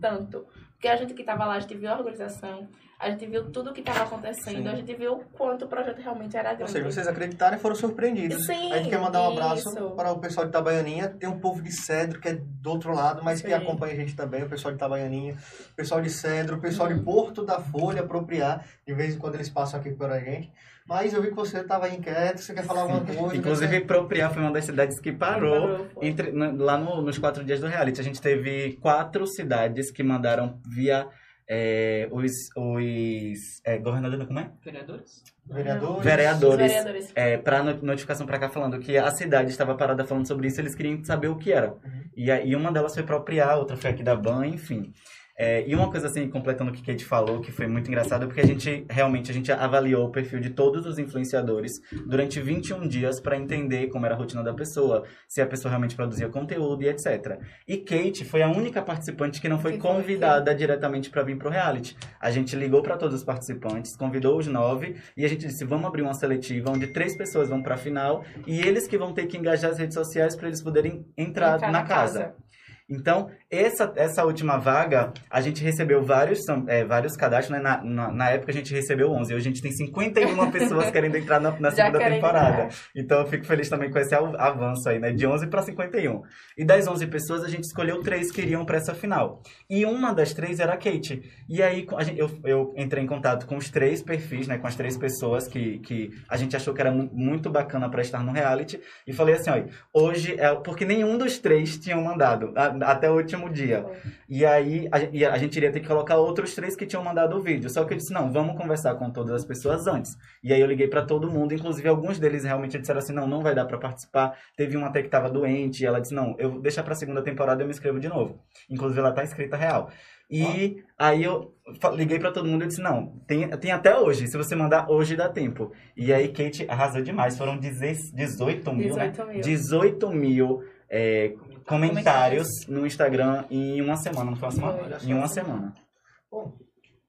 tanto. 0.00 0.46
Porque 0.72 0.88
a 0.88 0.96
gente 0.96 1.12
que 1.12 1.24
tava 1.24 1.44
lá, 1.44 1.54
a 1.54 1.60
gente 1.60 1.74
viu 1.76 1.90
a 1.90 1.98
organização, 1.98 2.68
a 3.00 3.10
gente 3.10 3.26
viu 3.26 3.50
tudo 3.50 3.72
que 3.72 3.82
tava 3.82 4.04
acontecendo, 4.04 4.62
Sim. 4.62 4.68
a 4.68 4.76
gente 4.76 4.94
viu 4.94 5.14
o 5.14 5.24
quanto 5.24 5.64
o 5.64 5.68
projeto 5.68 6.00
realmente 6.00 6.36
era 6.36 6.50
Ou 6.50 6.56
grande. 6.56 6.70
seja, 6.72 6.84
vocês 6.84 7.08
acreditaram 7.08 7.56
e 7.56 7.60
foram 7.60 7.74
surpreendidos. 7.74 8.46
Sim, 8.46 8.72
a 8.72 8.78
gente 8.78 8.88
quer 8.88 9.00
mandar 9.00 9.22
um 9.22 9.32
abraço 9.32 9.68
isso. 9.68 9.90
para 9.90 10.12
o 10.12 10.20
pessoal 10.20 10.46
de 10.46 10.50
Itabaianinha. 10.50 11.08
Tem 11.08 11.28
um 11.28 11.40
povo 11.40 11.60
de 11.60 11.72
Cedro 11.72 12.20
que 12.20 12.28
é 12.28 12.34
do 12.34 12.70
outro 12.70 12.94
lado, 12.94 13.24
mas 13.24 13.42
que 13.42 13.48
Sim. 13.48 13.54
acompanha 13.54 13.92
a 13.94 13.96
gente 13.96 14.14
também, 14.14 14.44
o 14.44 14.48
pessoal 14.48 14.70
de 14.72 14.78
Itabaianinha, 14.78 15.36
o 15.72 15.74
pessoal 15.74 16.00
de 16.00 16.10
Cedro, 16.10 16.56
o 16.56 16.60
pessoal 16.60 16.88
de 16.88 17.00
Porto 17.00 17.44
da 17.44 17.58
Folha, 17.60 18.02
apropriar. 18.02 18.64
De 18.86 18.94
vez 18.94 19.16
em 19.16 19.18
quando 19.18 19.34
eles 19.34 19.50
passam 19.50 19.80
aqui 19.80 19.90
por 19.90 20.10
a 20.10 20.20
gente. 20.20 20.52
Mas 20.88 21.12
eu 21.12 21.20
vi 21.20 21.28
que 21.28 21.34
você 21.34 21.58
estava 21.58 21.86
inquieto, 21.90 22.40
você 22.40 22.54
quer 22.54 22.64
falar 22.64 22.80
alguma 22.82 23.00
coisa. 23.02 23.36
Inclusive, 23.36 23.78
você... 23.78 23.84
Propriar 23.84 24.32
foi 24.32 24.40
uma 24.42 24.50
das 24.50 24.64
cidades 24.64 24.98
que 24.98 25.12
parou. 25.12 25.60
Parou. 25.60 25.86
Entre, 26.00 26.30
lá 26.30 26.78
no- 26.78 27.02
nos 27.02 27.18
quatro 27.18 27.44
dias 27.44 27.60
do 27.60 27.66
reality, 27.66 28.00
a 28.00 28.04
gente 28.04 28.22
teve 28.22 28.78
quatro 28.80 29.26
cidades 29.26 29.90
que 29.90 30.02
mandaram 30.02 30.58
via 30.66 31.06
é, 31.46 32.08
os, 32.10 32.32
os 32.56 33.38
é, 33.64 33.78
governadores, 33.78 34.26
como 34.26 34.38
é? 34.38 34.50
Vereadores? 34.64 35.22
Vereadores. 35.46 36.04
Vereadores. 36.04 37.12
É, 37.14 37.36
no- 37.62 37.82
notificação 37.82 38.26
pra 38.26 38.38
cá 38.38 38.48
falando 38.48 38.78
que 38.78 38.96
a 38.96 39.10
cidade 39.10 39.50
estava 39.50 39.74
parada 39.74 40.04
falando 40.04 40.26
sobre 40.26 40.48
isso, 40.48 40.60
eles 40.60 40.74
queriam 40.74 41.02
saber 41.04 41.28
o 41.28 41.36
que 41.36 41.52
era. 41.52 41.74
E 42.16 42.30
aí 42.30 42.54
uma 42.56 42.72
delas 42.72 42.94
foi 42.94 43.02
propriar, 43.02 43.58
outra 43.58 43.76
foi 43.76 43.90
aqui 43.90 44.02
da 44.02 44.16
Ban, 44.16 44.46
enfim. 44.46 44.92
É, 45.38 45.64
e 45.68 45.74
uma 45.74 45.88
coisa 45.88 46.08
assim, 46.08 46.28
completando 46.28 46.72
o 46.72 46.74
que 46.74 46.82
Kate 46.82 47.04
falou, 47.04 47.40
que 47.40 47.52
foi 47.52 47.68
muito 47.68 47.86
engraçado, 47.86 48.26
porque 48.26 48.40
a 48.40 48.46
gente 48.46 48.84
realmente 48.90 49.30
a 49.30 49.34
gente 49.34 49.52
avaliou 49.52 50.06
o 50.06 50.10
perfil 50.10 50.40
de 50.40 50.50
todos 50.50 50.84
os 50.84 50.98
influenciadores 50.98 51.80
durante 52.06 52.40
21 52.40 52.88
dias 52.88 53.20
para 53.20 53.36
entender 53.36 53.86
como 53.86 54.04
era 54.04 54.16
a 54.16 54.18
rotina 54.18 54.42
da 54.42 54.52
pessoa, 54.52 55.04
se 55.28 55.40
a 55.40 55.46
pessoa 55.46 55.70
realmente 55.70 55.94
produzia 55.94 56.28
conteúdo 56.28 56.82
e 56.82 56.88
etc. 56.88 57.38
E 57.68 57.76
Kate 57.76 58.24
foi 58.24 58.42
a 58.42 58.48
única 58.48 58.82
participante 58.82 59.40
que 59.40 59.48
não 59.48 59.60
foi 59.60 59.72
Que 59.72 59.78
convidada 59.78 60.52
diretamente 60.52 61.08
para 61.08 61.22
vir 61.22 61.38
pro 61.38 61.48
reality. 61.50 61.96
A 62.20 62.32
gente 62.32 62.56
ligou 62.56 62.82
para 62.82 62.96
todos 62.96 63.14
os 63.14 63.24
participantes, 63.24 63.94
convidou 63.94 64.38
os 64.38 64.48
nove 64.48 64.96
e 65.16 65.24
a 65.24 65.28
gente 65.28 65.46
disse: 65.46 65.64
vamos 65.64 65.86
abrir 65.86 66.02
uma 66.02 66.14
seletiva 66.14 66.70
onde 66.70 66.88
três 66.88 67.16
pessoas 67.16 67.48
vão 67.48 67.62
para 67.62 67.76
a 67.76 67.78
final 67.78 68.24
e 68.44 68.60
eles 68.60 68.88
que 68.88 68.98
vão 68.98 69.12
ter 69.12 69.26
que 69.26 69.36
engajar 69.36 69.70
as 69.70 69.78
redes 69.78 69.94
sociais 69.94 70.34
para 70.34 70.48
eles 70.48 70.60
poderem 70.60 71.06
entrar, 71.16 71.54
Entrar 71.54 71.70
na, 71.70 71.80
na 71.80 71.86
casa. 71.86 72.18
casa. 72.18 72.47
Então, 72.90 73.30
essa, 73.50 73.92
essa 73.96 74.24
última 74.24 74.56
vaga, 74.56 75.12
a 75.30 75.40
gente 75.40 75.62
recebeu 75.62 76.02
vários, 76.02 76.40
é, 76.68 76.84
vários 76.84 77.16
cadastros, 77.16 77.50
né? 77.56 77.62
Na, 77.62 77.82
na, 77.84 78.12
na 78.12 78.30
época 78.30 78.50
a 78.50 78.54
gente 78.54 78.72
recebeu 78.72 79.10
11, 79.10 79.34
hoje 79.34 79.48
a 79.48 79.50
gente 79.52 79.60
tem 79.62 79.72
51 79.72 80.48
pessoas 80.50 80.90
querendo 80.90 81.16
entrar 81.16 81.38
na, 81.40 81.50
na 81.60 81.70
segunda 81.70 81.98
temporada. 81.98 82.62
entrar. 82.64 82.68
Então 82.96 83.20
eu 83.20 83.26
fico 83.26 83.44
feliz 83.44 83.68
também 83.68 83.90
com 83.90 83.98
esse 83.98 84.14
av- 84.14 84.34
avanço 84.38 84.88
aí, 84.88 84.98
né? 84.98 85.12
De 85.12 85.26
11 85.26 85.46
para 85.48 85.62
51. 85.62 86.22
E 86.56 86.64
das 86.64 86.86
11 86.88 87.06
pessoas, 87.08 87.44
a 87.44 87.48
gente 87.48 87.64
escolheu 87.64 88.00
três 88.02 88.30
que 88.32 88.40
iriam 88.40 88.64
para 88.64 88.78
essa 88.78 88.94
final. 88.94 89.42
E 89.68 89.84
uma 89.84 90.12
das 90.14 90.32
três 90.32 90.58
era 90.58 90.72
a 90.72 90.76
Kate. 90.76 91.22
E 91.48 91.62
aí 91.62 91.86
gente- 92.00 92.18
eu, 92.18 92.30
eu 92.44 92.74
entrei 92.76 93.04
em 93.04 93.06
contato 93.06 93.46
com 93.46 93.56
os 93.56 93.68
três 93.70 94.02
perfis, 94.02 94.48
né? 94.48 94.56
Com 94.56 94.66
as 94.66 94.76
três 94.76 94.96
pessoas 94.96 95.46
que, 95.46 95.78
que 95.80 96.10
a 96.28 96.36
gente 96.38 96.56
achou 96.56 96.72
que 96.72 96.80
era 96.80 96.90
mu- 96.90 97.10
muito 97.12 97.50
bacana 97.50 97.88
para 97.90 98.00
estar 98.00 98.22
no 98.24 98.32
reality. 98.32 98.80
E 99.06 99.12
falei 99.12 99.34
assim, 99.34 99.50
olha, 99.50 99.66
hoje 99.92 100.34
é... 100.40 100.54
Porque 100.54 100.84
nenhum 100.86 101.18
dos 101.18 101.38
três 101.38 101.78
tinham 101.78 102.02
mandado, 102.02 102.52
a- 102.56 102.77
até 102.82 103.10
o 103.10 103.16
último 103.16 103.50
dia. 103.50 103.84
E 104.28 104.44
aí 104.44 104.88
a, 104.92 104.98
e 105.00 105.24
a 105.24 105.36
gente 105.38 105.56
iria 105.56 105.72
ter 105.72 105.80
que 105.80 105.88
colocar 105.88 106.16
outros 106.16 106.54
três 106.54 106.76
que 106.76 106.86
tinham 106.86 107.02
mandado 107.02 107.36
o 107.36 107.40
vídeo. 107.40 107.68
Só 107.70 107.84
que 107.84 107.94
eu 107.94 107.96
disse, 107.96 108.12
não, 108.12 108.32
vamos 108.32 108.56
conversar 108.56 108.94
com 108.96 109.10
todas 109.10 109.32
as 109.32 109.44
pessoas 109.44 109.86
antes. 109.86 110.16
E 110.42 110.52
aí 110.52 110.60
eu 110.60 110.66
liguei 110.66 110.88
pra 110.88 111.02
todo 111.02 111.30
mundo, 111.30 111.54
inclusive 111.54 111.88
alguns 111.88 112.18
deles 112.18 112.44
realmente 112.44 112.78
disseram 112.78 112.98
assim, 112.98 113.12
não, 113.12 113.26
não 113.26 113.42
vai 113.42 113.54
dar 113.54 113.64
pra 113.64 113.78
participar. 113.78 114.36
Teve 114.56 114.76
uma 114.76 114.88
até 114.88 115.02
que 115.02 115.08
tava 115.08 115.30
doente, 115.30 115.82
e 115.82 115.86
ela 115.86 116.00
disse, 116.00 116.14
não, 116.14 116.34
eu 116.38 116.52
vou 116.52 116.60
deixar 116.60 116.82
pra 116.82 116.94
segunda 116.94 117.22
temporada 117.22 117.60
e 117.60 117.64
eu 117.64 117.66
me 117.66 117.72
inscrevo 117.72 117.98
de 117.98 118.08
novo. 118.08 118.38
Inclusive 118.70 119.00
ela 119.00 119.12
tá 119.12 119.22
inscrita 119.22 119.56
real. 119.56 119.90
E 120.30 120.84
aí 120.98 121.24
eu 121.24 121.54
liguei 121.94 122.18
pra 122.18 122.30
todo 122.30 122.46
mundo 122.46 122.64
e 122.64 122.66
disse, 122.66 122.82
não, 122.82 123.14
tem, 123.26 123.48
tem 123.48 123.72
até 123.72 123.98
hoje, 123.98 124.26
se 124.26 124.36
você 124.36 124.54
mandar 124.54 124.90
hoje 124.90 125.16
dá 125.16 125.26
tempo. 125.28 125.72
E 125.96 126.12
aí 126.12 126.28
Kate 126.28 126.66
arrasou 126.68 127.02
demais, 127.02 127.38
foram 127.38 127.56
16 127.56 128.12
18 128.12 128.72
mil, 128.74 128.94
né? 128.94 129.08
18 129.08 129.32
mil. 129.32 129.40
18 129.40 130.10
mil 130.10 130.64
é, 130.90 131.34
comentários 131.68 132.48
no 132.66 132.86
Instagram 132.86 133.44
em 133.50 133.80
uma 133.80 133.96
semana, 133.96 134.30
não 134.30 134.36
foi 134.36 134.48
uma 134.48 134.54
semana? 134.54 134.98
Em 135.04 135.14
uma 135.14 135.28
semana. 135.28 135.74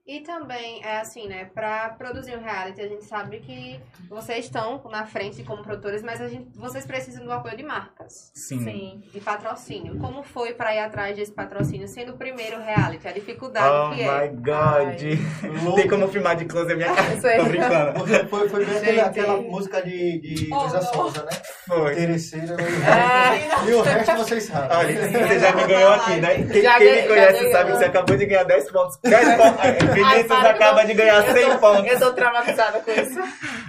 E 0.10 0.22
também 0.22 0.82
é 0.84 1.02
assim, 1.02 1.28
né? 1.28 1.52
Pra 1.54 1.90
produzir 1.90 2.36
um 2.36 2.42
reality, 2.42 2.82
a 2.82 2.88
gente 2.88 3.06
sabe 3.06 3.38
que 3.42 3.80
vocês 4.10 4.46
estão 4.46 4.82
na 4.90 5.06
frente 5.06 5.44
como 5.44 5.62
produtores, 5.62 6.02
mas 6.02 6.20
a 6.20 6.28
gente, 6.28 6.50
vocês 6.58 6.84
precisam 6.84 7.24
do 7.24 7.32
apoio 7.32 7.56
de 7.56 7.62
marcas. 7.62 8.32
Sim. 8.34 8.64
Sim. 8.64 9.04
de 9.14 9.20
patrocínio. 9.20 10.00
Como 10.00 10.24
foi 10.24 10.56
para 10.56 10.74
ir 10.74 10.80
atrás 10.80 11.16
desse 11.16 11.32
patrocínio, 11.32 11.88
sendo 11.88 12.14
o 12.14 12.18
primeiro 12.18 12.60
reality? 12.60 13.08
A 13.08 13.12
dificuldade 13.12 13.70
Oh 13.70 13.96
que 13.96 14.02
é. 14.02 14.32
my 14.32 14.36
god. 14.38 15.76
Tem 15.76 15.88
como 15.88 16.08
filmar 16.08 16.36
de 16.36 16.46
close 16.46 16.74
a 16.74 16.76
minha 16.76 16.92
cara? 16.92 17.14
Isso 17.14 17.28
aí. 17.28 17.38
Tô 17.38 17.46
brincando. 17.46 18.30
Foi, 18.30 18.50
foi 18.50 18.66
bem 18.66 18.80
Gente. 18.80 19.00
aquela 19.02 19.38
música 19.38 19.80
de, 19.84 20.20
de 20.22 20.50
Oh, 20.52 20.62
Luísa. 20.62 20.82
Souza, 20.82 21.24
né? 21.24 21.32
Foi. 21.68 21.96
Terceira. 21.96 22.56
É. 22.60 23.70
E 23.70 23.74
o 23.74 23.82
resto 23.84 24.16
vocês 24.16 24.44
sabem. 24.46 24.76
Olha, 24.76 25.08
você 25.08 25.40
já 25.40 25.52
me 25.54 25.68
ganhou 25.68 25.94
aqui, 25.94 26.16
né? 26.20 26.36
Quem, 26.36 26.62
quem 26.64 27.02
me 27.04 27.08
conhece 27.08 27.52
sabe 27.52 27.72
que 27.74 27.78
você 27.78 27.86
acabou 27.86 28.18
de 28.18 28.26
ganhar 28.26 28.44
10 28.44 28.72
pontos. 28.72 28.98
10 29.04 29.36
pontos. 29.36 29.99
Vinícius 30.04 30.28
para, 30.28 30.50
acaba 30.52 30.84
de 30.86 30.94
ganhar 30.94 31.26
eu 31.28 31.34
100 31.34 31.50
tô- 31.52 31.58
pontos. 31.60 31.92
Eu 31.92 32.00
tô 32.00 32.14
traumatizada 32.14 32.80
com 32.80 32.92
isso. 32.92 33.20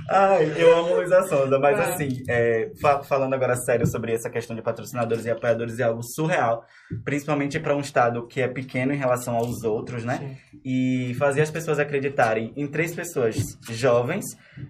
Ai, 0.09 0.53
eu 0.57 0.77
amo 0.79 0.95
Luísa 0.97 1.23
Souza, 1.29 1.59
mas 1.59 1.79
Ah. 1.79 1.83
assim, 1.95 2.09
é, 2.29 2.71
fa- 2.81 3.03
falando 3.03 3.35
agora 3.35 3.55
sério 3.57 3.87
sobre 3.87 4.13
essa 4.13 4.29
questão 4.31 4.57
de 4.57 4.63
patrocinadores 4.63 5.25
e 5.25 5.31
apoiadores, 5.31 5.79
é 5.79 5.85
algo 5.85 6.03
surreal, 6.03 6.65
principalmente 7.05 7.59
para 7.61 7.77
um 7.77 7.81
estado 7.81 8.27
que 8.27 8.41
é 8.41 8.49
pequeno 8.49 8.93
em 8.93 8.97
relação 8.97 9.37
aos 9.37 9.63
outros, 9.63 10.05
né? 10.05 10.37
E 10.65 11.15
fazer 11.19 11.43
as 11.43 11.51
pessoas 11.51 11.79
acreditarem 11.79 12.53
em 12.57 12.67
três 12.67 12.95
pessoas 12.95 13.37
jovens, 13.71 14.25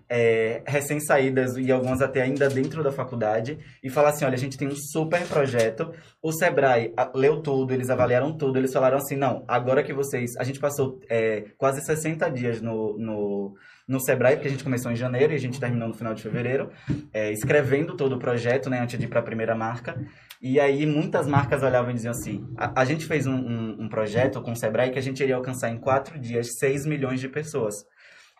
é, 0.09 0.63
recém-saídas 0.67 1.57
e 1.57 1.71
algumas 1.73 2.01
até 2.03 2.23
ainda 2.23 2.49
dentro 2.49 2.83
da 2.83 2.93
faculdade, 2.93 3.59
e 3.83 3.89
falar 3.91 4.11
assim: 4.11 4.25
olha, 4.25 4.35
a 4.35 4.39
gente 4.39 4.59
tem 4.59 4.69
um 4.69 4.77
super 4.77 5.23
projeto. 5.27 5.93
O 6.23 6.33
Sebrae 6.33 6.93
leu 7.15 7.41
tudo, 7.43 7.73
eles 7.73 7.91
avaliaram 7.91 8.37
tudo, 8.37 8.59
eles 8.59 8.73
falaram 8.73 8.99
assim: 8.99 9.17
não, 9.17 9.45
agora 9.49 9.83
que 9.83 9.93
vocês. 9.93 10.37
A 10.39 10.45
gente 10.45 10.61
passou 10.61 11.01
é, 11.09 11.45
quase 11.57 11.81
60 11.85 12.31
dias 12.31 12.61
no, 12.61 12.97
no, 12.99 13.55
no 13.87 14.01
Sebrae, 14.01 14.37
porque 14.37 14.49
a 14.49 14.51
gente 14.51 14.65
começou 14.65 14.91
em 14.91 14.97
janeiro 14.97 15.33
e 15.33 15.37
a 15.37 15.39
gente 15.39 15.59
terminou 15.59 15.89
no 15.89 15.95
final 15.95 16.15
de 16.15 16.23
fevereiro, 16.23 16.71
é, 17.13 17.33
escrevendo 17.33 17.97
todo 17.97 18.17
o 18.17 18.19
projeto, 18.19 18.71
né, 18.71 18.81
antes 18.81 18.99
de 18.99 19.05
ir 19.05 19.09
para 19.09 19.21
a 19.21 19.23
primeira 19.23 19.55
marca. 19.55 20.01
E 20.41 20.59
aí 20.59 20.87
muitas 20.87 21.27
marcas 21.27 21.63
olhavam 21.63 21.91
e 21.91 21.95
diziam 21.95 22.13
assim: 22.13 22.49
a, 22.57 22.81
a 22.81 22.85
gente 22.85 23.05
fez 23.07 23.27
um, 23.27 23.35
um, 23.35 23.77
um 23.83 23.89
projeto 23.89 24.41
com 24.41 24.53
o 24.53 24.57
Sebrae 24.57 24.91
que 24.91 24.99
a 24.99 25.03
gente 25.03 25.23
iria 25.23 25.37
alcançar 25.37 25.71
em 25.71 25.79
quatro 25.79 26.19
dias 26.19 26.59
6 26.59 26.87
milhões 26.87 27.21
de 27.21 27.29
pessoas. 27.29 27.75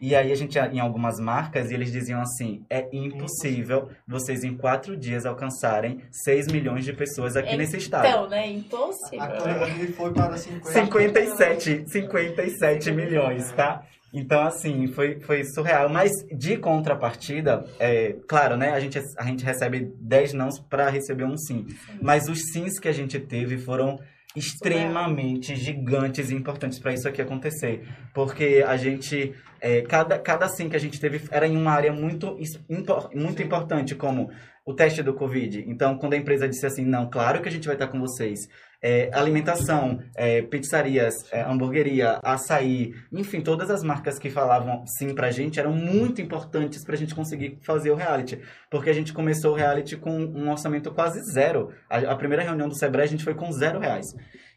E 0.01 0.15
aí 0.15 0.33
a 0.33 0.35
gente 0.35 0.55
ia 0.55 0.67
em 0.67 0.81
algumas 0.81 1.21
marcas 1.21 1.71
e 1.71 1.75
eles 1.75 1.93
diziam 1.93 2.21
assim: 2.21 2.65
é 2.71 2.89
impossível 2.93 3.91
vocês 4.07 4.43
em 4.43 4.57
quatro 4.57 4.97
dias 4.97 5.27
alcançarem 5.27 6.01
6 6.11 6.47
milhões 6.49 6.85
de 6.85 6.93
pessoas 6.93 7.37
aqui 7.37 7.57
nesse 7.57 7.77
estado. 7.77 8.07
Então, 8.09 8.29
né? 8.29 8.49
Impossível. 8.49 9.23
A 9.23 9.67
foi 9.97 10.13
para 10.13 10.37
50. 10.37 10.73
57, 10.73 11.85
57 11.87 12.93
milhões, 12.93 13.53
tá? 13.53 13.85
Então, 14.13 14.43
assim, 14.43 14.89
foi, 14.89 15.21
foi 15.21 15.45
surreal. 15.45 15.89
Mas, 15.89 16.11
de 16.37 16.57
contrapartida, 16.57 17.65
é, 17.79 18.17
claro, 18.27 18.57
né? 18.57 18.71
A 18.71 18.81
gente, 18.81 18.99
a 19.17 19.25
gente 19.25 19.45
recebe 19.45 19.93
10 20.01 20.33
nãos 20.33 20.59
para 20.59 20.89
receber 20.89 21.25
um 21.25 21.37
sim. 21.37 21.67
Mas 22.03 22.29
os 22.29 22.41
sims 22.53 22.79
que 22.79 22.89
a 22.89 22.93
gente 22.93 23.21
teve 23.21 23.57
foram 23.57 23.99
extremamente 24.35 25.57
gigantes 25.57 26.31
e 26.31 26.35
importantes 26.35 26.79
para 26.79 26.93
isso 26.93 27.09
aqui 27.09 27.23
acontecer. 27.23 27.87
Porque 28.13 28.65
a 28.67 28.77
gente... 28.77 29.35
é, 29.61 29.83
cada, 29.83 30.19
cada 30.19 30.49
sim 30.49 30.69
que 30.69 30.77
a 30.77 30.81
gente 30.81 31.01
teve 31.01 31.21
era 31.31 31.47
em 31.47 31.57
uma 31.57 31.73
área 31.73 31.93
muito, 31.93 32.37
impor- 32.69 33.11
muito 33.15 33.43
importante, 33.43 33.95
como 33.95 34.31
o 34.65 34.75
teste 34.75 35.03
do 35.03 35.15
Covid. 35.15 35.65
Então, 35.67 35.97
quando 35.97 36.13
a 36.15 36.17
empresa 36.17 36.49
disse 36.49 36.67
assim, 36.67 36.85
não, 36.85 37.09
claro 37.09 37.41
que 37.41 37.49
a 37.49 37.53
gente 37.53 37.67
vai 37.67 37.75
estar 37.75 37.89
com 37.89 37.99
vocês. 38.01 38.41
É, 38.83 39.11
alimentação, 39.13 40.01
é, 40.17 40.41
pizzarias, 40.41 41.13
é, 41.31 41.43
hamburgueria, 41.43 42.19
açaí, 42.23 42.95
enfim, 43.13 43.43
todas 43.43 43.71
as 43.71 43.83
marcas 43.83 44.19
que 44.19 44.31
falavam 44.31 44.85
sim 44.87 45.15
pra 45.15 45.31
gente 45.31 45.61
eram 45.61 45.73
muito 45.73 46.23
importantes 46.23 46.83
pra 46.83 46.97
gente 46.97 47.15
conseguir 47.15 47.59
fazer 47.61 47.91
o 47.91 47.95
reality. 47.95 48.41
Porque 48.71 48.89
a 48.89 48.95
gente 48.95 49.13
começou 49.13 49.53
o 49.53 49.57
reality 49.57 49.99
com 49.99 50.11
um 50.19 50.51
orçamento 50.51 50.91
quase 50.93 51.21
zero. 51.31 51.71
A, 51.91 51.99
a 51.99 52.17
primeira 52.17 52.43
reunião 52.43 52.69
do 52.69 52.75
Sebrae 52.75 53.05
a 53.05 53.09
gente 53.09 53.25
foi 53.25 53.35
com 53.35 53.53
zero 53.53 53.79
reais. 53.81 54.07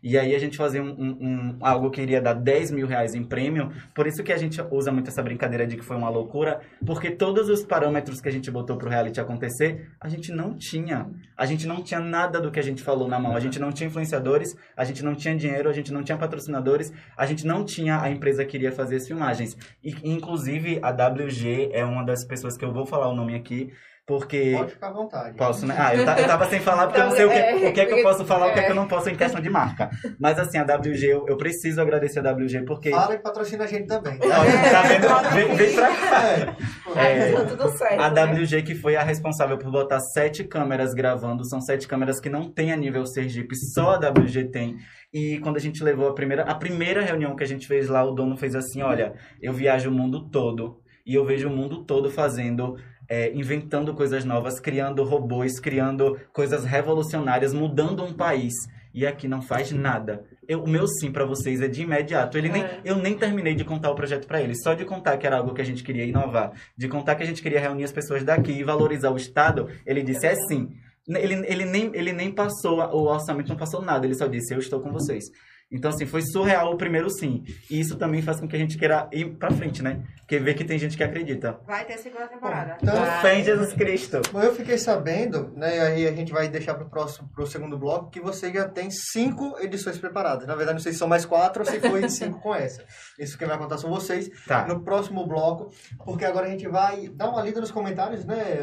E 0.03 0.17
aí 0.17 0.35
a 0.35 0.39
gente 0.39 0.57
fazia 0.57 0.83
um, 0.83 0.89
um- 0.89 1.57
algo 1.61 1.89
que 1.89 2.01
iria 2.01 2.21
dar 2.21 2.33
10 2.33 2.69
mil 2.71 2.85
reais 2.85 3.15
em 3.15 3.23
prêmio. 3.23 3.71
Por 3.95 4.05
isso 4.05 4.21
que 4.21 4.33
a 4.33 4.37
gente 4.37 4.61
usa 4.69 4.91
muito 4.91 5.07
essa 5.09 5.23
brincadeira 5.23 5.65
de 5.65 5.77
que 5.77 5.83
foi 5.83 5.95
uma 5.95 6.09
loucura. 6.09 6.59
Porque 6.85 7.09
todos 7.09 7.47
os 7.49 7.63
parâmetros 7.63 8.19
que 8.19 8.27
a 8.27 8.31
gente 8.31 8.51
botou 8.51 8.75
pro 8.77 8.89
reality 8.89 9.21
acontecer, 9.21 9.89
a 10.01 10.09
gente 10.09 10.31
não 10.33 10.53
tinha. 10.57 11.07
A 11.37 11.45
gente 11.45 11.65
não 11.65 11.81
tinha 11.81 12.01
nada 12.01 12.41
do 12.41 12.51
que 12.51 12.59
a 12.59 12.63
gente 12.63 12.83
falou 12.83 13.07
na 13.07 13.17
mão. 13.17 13.33
A 13.35 13.39
gente 13.39 13.59
não 13.59 13.71
tinha 13.71 13.87
influenciadores, 13.87 14.55
a 14.75 14.83
gente 14.83 15.03
não 15.05 15.15
tinha 15.15 15.35
dinheiro, 15.35 15.69
a 15.69 15.73
gente 15.73 15.93
não 15.93 16.03
tinha 16.03 16.17
patrocinadores, 16.17 16.91
a 17.15 17.25
gente 17.25 17.47
não 17.47 17.63
tinha 17.63 18.01
a 18.01 18.09
empresa 18.09 18.43
que 18.43 18.57
iria 18.57 18.71
fazer 18.73 18.97
as 18.97 19.07
filmagens. 19.07 19.55
E, 19.81 19.95
inclusive, 20.03 20.79
a 20.81 20.89
WG 20.91 21.69
é 21.71 21.85
uma 21.85 22.03
das 22.03 22.25
pessoas 22.25 22.57
que 22.57 22.65
eu 22.65 22.73
vou 22.73 22.85
falar 22.85 23.07
o 23.07 23.15
nome 23.15 23.35
aqui, 23.35 23.71
porque... 24.05 24.53
Pode 24.57 24.71
ficar 24.73 24.87
à 24.87 24.91
vontade. 24.91 25.37
Posso, 25.37 25.65
né? 25.65 25.75
Ah, 25.77 25.95
eu, 25.95 26.03
ta- 26.05 26.19
eu 26.19 26.27
tava 26.27 26.45
sem 26.49 26.59
falar 26.59 26.87
porque 26.87 26.99
eu 27.01 27.05
não 27.05 27.11
sei 27.15 27.25
o 27.25 27.29
que, 27.29 27.35
É, 27.35 27.69
o 27.69 27.73
que 27.73 27.79
é 27.81 27.85
que 27.85 27.93
eu 27.93 28.03
posso 28.03 28.25
falar, 28.25 28.47
o 28.47 28.53
que 28.53 28.59
é 28.59 28.63
que 28.63 28.67
é. 28.67 28.71
eu 28.71 28.75
não 28.75 28.87
posso 28.87 29.09
em 29.09 29.15
questão 29.15 29.39
de 29.41 29.49
marca. 29.49 29.89
Mas 30.19 30.37
assim, 30.37 30.57
a 30.57 30.63
WG, 30.63 31.05
eu, 31.05 31.25
eu 31.27 31.37
preciso 31.37 31.81
agradecer 31.81 32.19
a 32.25 32.31
WG 32.31 32.63
porque. 32.65 32.89
Fala 32.91 33.13
e 33.15 33.19
patrocina 33.19 33.63
a 33.63 33.67
gente 33.67 33.87
também. 33.87 34.19
Olha, 34.21 34.71
tá 34.71 34.81
vendo? 34.83 35.33
Vem, 35.35 35.55
vem 35.55 35.73
pra 35.75 35.95
cá. 35.95 36.23
É. 36.27 36.55
É, 36.95 37.31
Tá 37.31 37.45
tudo 37.45 37.69
certo. 37.69 37.99
a 38.01 38.09
né? 38.09 38.23
WG 38.33 38.61
que 38.63 38.75
foi 38.75 38.95
a 38.95 39.03
responsável 39.03 39.57
por 39.57 39.71
botar 39.71 39.99
sete 39.99 40.43
câmeras 40.43 40.93
gravando, 40.93 41.43
são 41.47 41.59
sete 41.61 41.87
câmeras 41.87 42.19
que 42.19 42.29
não 42.29 42.51
tem 42.51 42.71
a 42.71 42.75
nível 42.77 43.05
Sergipe, 43.05 43.55
só 43.55 43.95
a 43.95 43.97
WG 43.97 44.49
tem. 44.51 44.75
E 45.13 45.39
quando 45.39 45.57
a 45.57 45.59
gente 45.59 45.83
levou 45.83 46.09
a 46.09 46.13
primeira, 46.13 46.43
a 46.43 46.55
primeira 46.55 47.01
reunião 47.01 47.35
que 47.35 47.43
a 47.43 47.47
gente 47.47 47.67
fez 47.67 47.87
lá, 47.87 48.03
o 48.03 48.11
dono 48.11 48.35
fez 48.35 48.53
assim, 48.55 48.81
olha, 48.81 49.13
eu 49.41 49.53
viajo 49.53 49.89
o 49.89 49.93
mundo 49.93 50.27
todo 50.29 50.77
e 51.05 51.13
eu 51.15 51.25
vejo 51.25 51.49
o 51.49 51.51
mundo 51.55 51.83
todo 51.85 52.09
fazendo, 52.09 52.75
é, 53.09 53.31
inventando 53.33 53.93
coisas 53.93 54.23
novas, 54.25 54.59
criando 54.59 55.03
robôs, 55.03 55.59
criando 55.59 56.17
coisas 56.31 56.63
revolucionárias, 56.65 57.53
mudando 57.53 58.03
um 58.03 58.13
país. 58.13 58.53
E 58.93 59.07
aqui 59.07 59.27
não 59.27 59.41
faz 59.41 59.71
nada. 59.71 60.23
Eu- 60.47 60.63
o 60.63 60.69
meu 60.69 60.87
sim 60.87 61.11
pra 61.11 61.25
vocês 61.25 61.61
é 61.61 61.67
de 61.67 61.81
imediato. 61.81 62.37
Ele 62.37 62.49
nem, 62.49 62.61
É. 62.63 62.79
eu 62.85 62.95
nem 62.95 63.17
terminei 63.17 63.55
de 63.55 63.63
contar 63.65 63.89
o 63.89 63.95
projeto 63.95 64.27
pra 64.27 64.39
ele. 64.41 64.53
Só 64.55 64.73
de 64.75 64.85
contar 64.85 65.17
que 65.17 65.25
era 65.25 65.37
algo 65.37 65.53
que 65.53 65.61
a 65.61 65.65
gente 65.65 65.83
queria 65.83 66.05
inovar, 66.05 66.51
de 66.77 66.87
contar 66.87 67.15
que 67.15 67.23
a 67.23 67.25
gente 67.25 67.41
queria 67.41 67.59
reunir 67.59 67.85
as 67.85 67.91
pessoas 67.91 68.23
daqui 68.23 68.51
e 68.51 68.63
valorizar 68.63 69.09
o 69.09 69.17
Estado, 69.17 69.67
ele 69.85 70.03
disse 70.03 70.27
é 70.27 70.35
sim. 70.35 70.69
Ele, 71.07 71.43
ele, 71.47 71.65
nem, 71.65 71.89
ele 71.93 72.13
nem 72.13 72.31
passou, 72.31 72.79
o 72.79 73.07
orçamento 73.07 73.49
não 73.49 73.57
passou 73.57 73.81
nada, 73.81 74.05
ele 74.05 74.15
só 74.15 74.25
disse 74.27 74.53
eu 74.53 74.59
estou 74.59 74.79
com 74.79 74.91
vocês. 74.91 75.25
Então, 75.73 75.89
assim, 75.89 76.05
foi 76.05 76.21
surreal 76.21 76.71
o 76.71 76.77
primeiro 76.77 77.09
sim. 77.09 77.43
E 77.69 77.79
isso 77.79 77.97
também 77.97 78.21
faz 78.21 78.39
com 78.39 78.47
que 78.47 78.55
a 78.55 78.59
gente 78.59 78.77
queira 78.77 79.09
ir 79.11 79.35
pra 79.37 79.49
frente, 79.51 79.81
né? 79.81 80.03
Porque 80.19 80.37
vê 80.37 80.53
que 80.53 80.63
tem 80.63 80.77
gente 80.77 80.95
que 80.95 81.03
acredita. 81.03 81.59
Vai 81.65 81.83
ter 81.83 81.97
segunda 81.97 82.27
temporada. 82.27 82.77
Então, 82.81 82.95
Vai. 82.95 83.21
Fé 83.21 83.39
em 83.39 83.43
Jesus 83.43 83.73
Cristo. 83.73 84.21
Bom, 84.31 84.41
eu 84.41 84.55
fiquei 84.55 84.77
sabendo, 84.77 85.51
né, 85.55 85.77
e 85.77 85.79
aí 85.79 86.07
a 86.07 86.13
gente 86.13 86.31
vai 86.31 86.47
deixar 86.47 86.75
pro 86.75 86.89
próximo, 86.89 87.29
pro 87.33 87.45
segundo 87.47 87.77
bloco, 87.77 88.09
que 88.09 88.21
você 88.21 88.51
já 88.53 88.67
tem 88.67 88.89
cinco 88.91 89.57
edições 89.59 89.97
preparadas. 89.97 90.47
Na 90.47 90.55
verdade, 90.55 90.77
não 90.77 90.83
sei 90.83 90.93
se 90.93 90.99
são 90.99 91.07
mais 91.07 91.25
quatro 91.25 91.63
ou 91.63 91.69
se 91.69 91.79
foi 91.79 92.07
cinco 92.09 92.39
com 92.39 92.53
essa. 92.53 92.85
Isso 93.17 93.37
que 93.37 93.45
vai 93.45 93.57
contar 93.57 93.77
são 93.77 93.89
vocês 93.89 94.29
Tá. 94.47 94.65
no 94.67 94.81
próximo 94.81 95.25
bloco, 95.27 95.71
porque 96.03 96.25
agora 96.25 96.47
a 96.47 96.49
gente 96.49 96.67
vai 96.67 97.07
dar 97.09 97.29
uma 97.29 97.41
lida 97.41 97.61
nos 97.61 97.71
comentários, 97.71 98.25
né? 98.25 98.61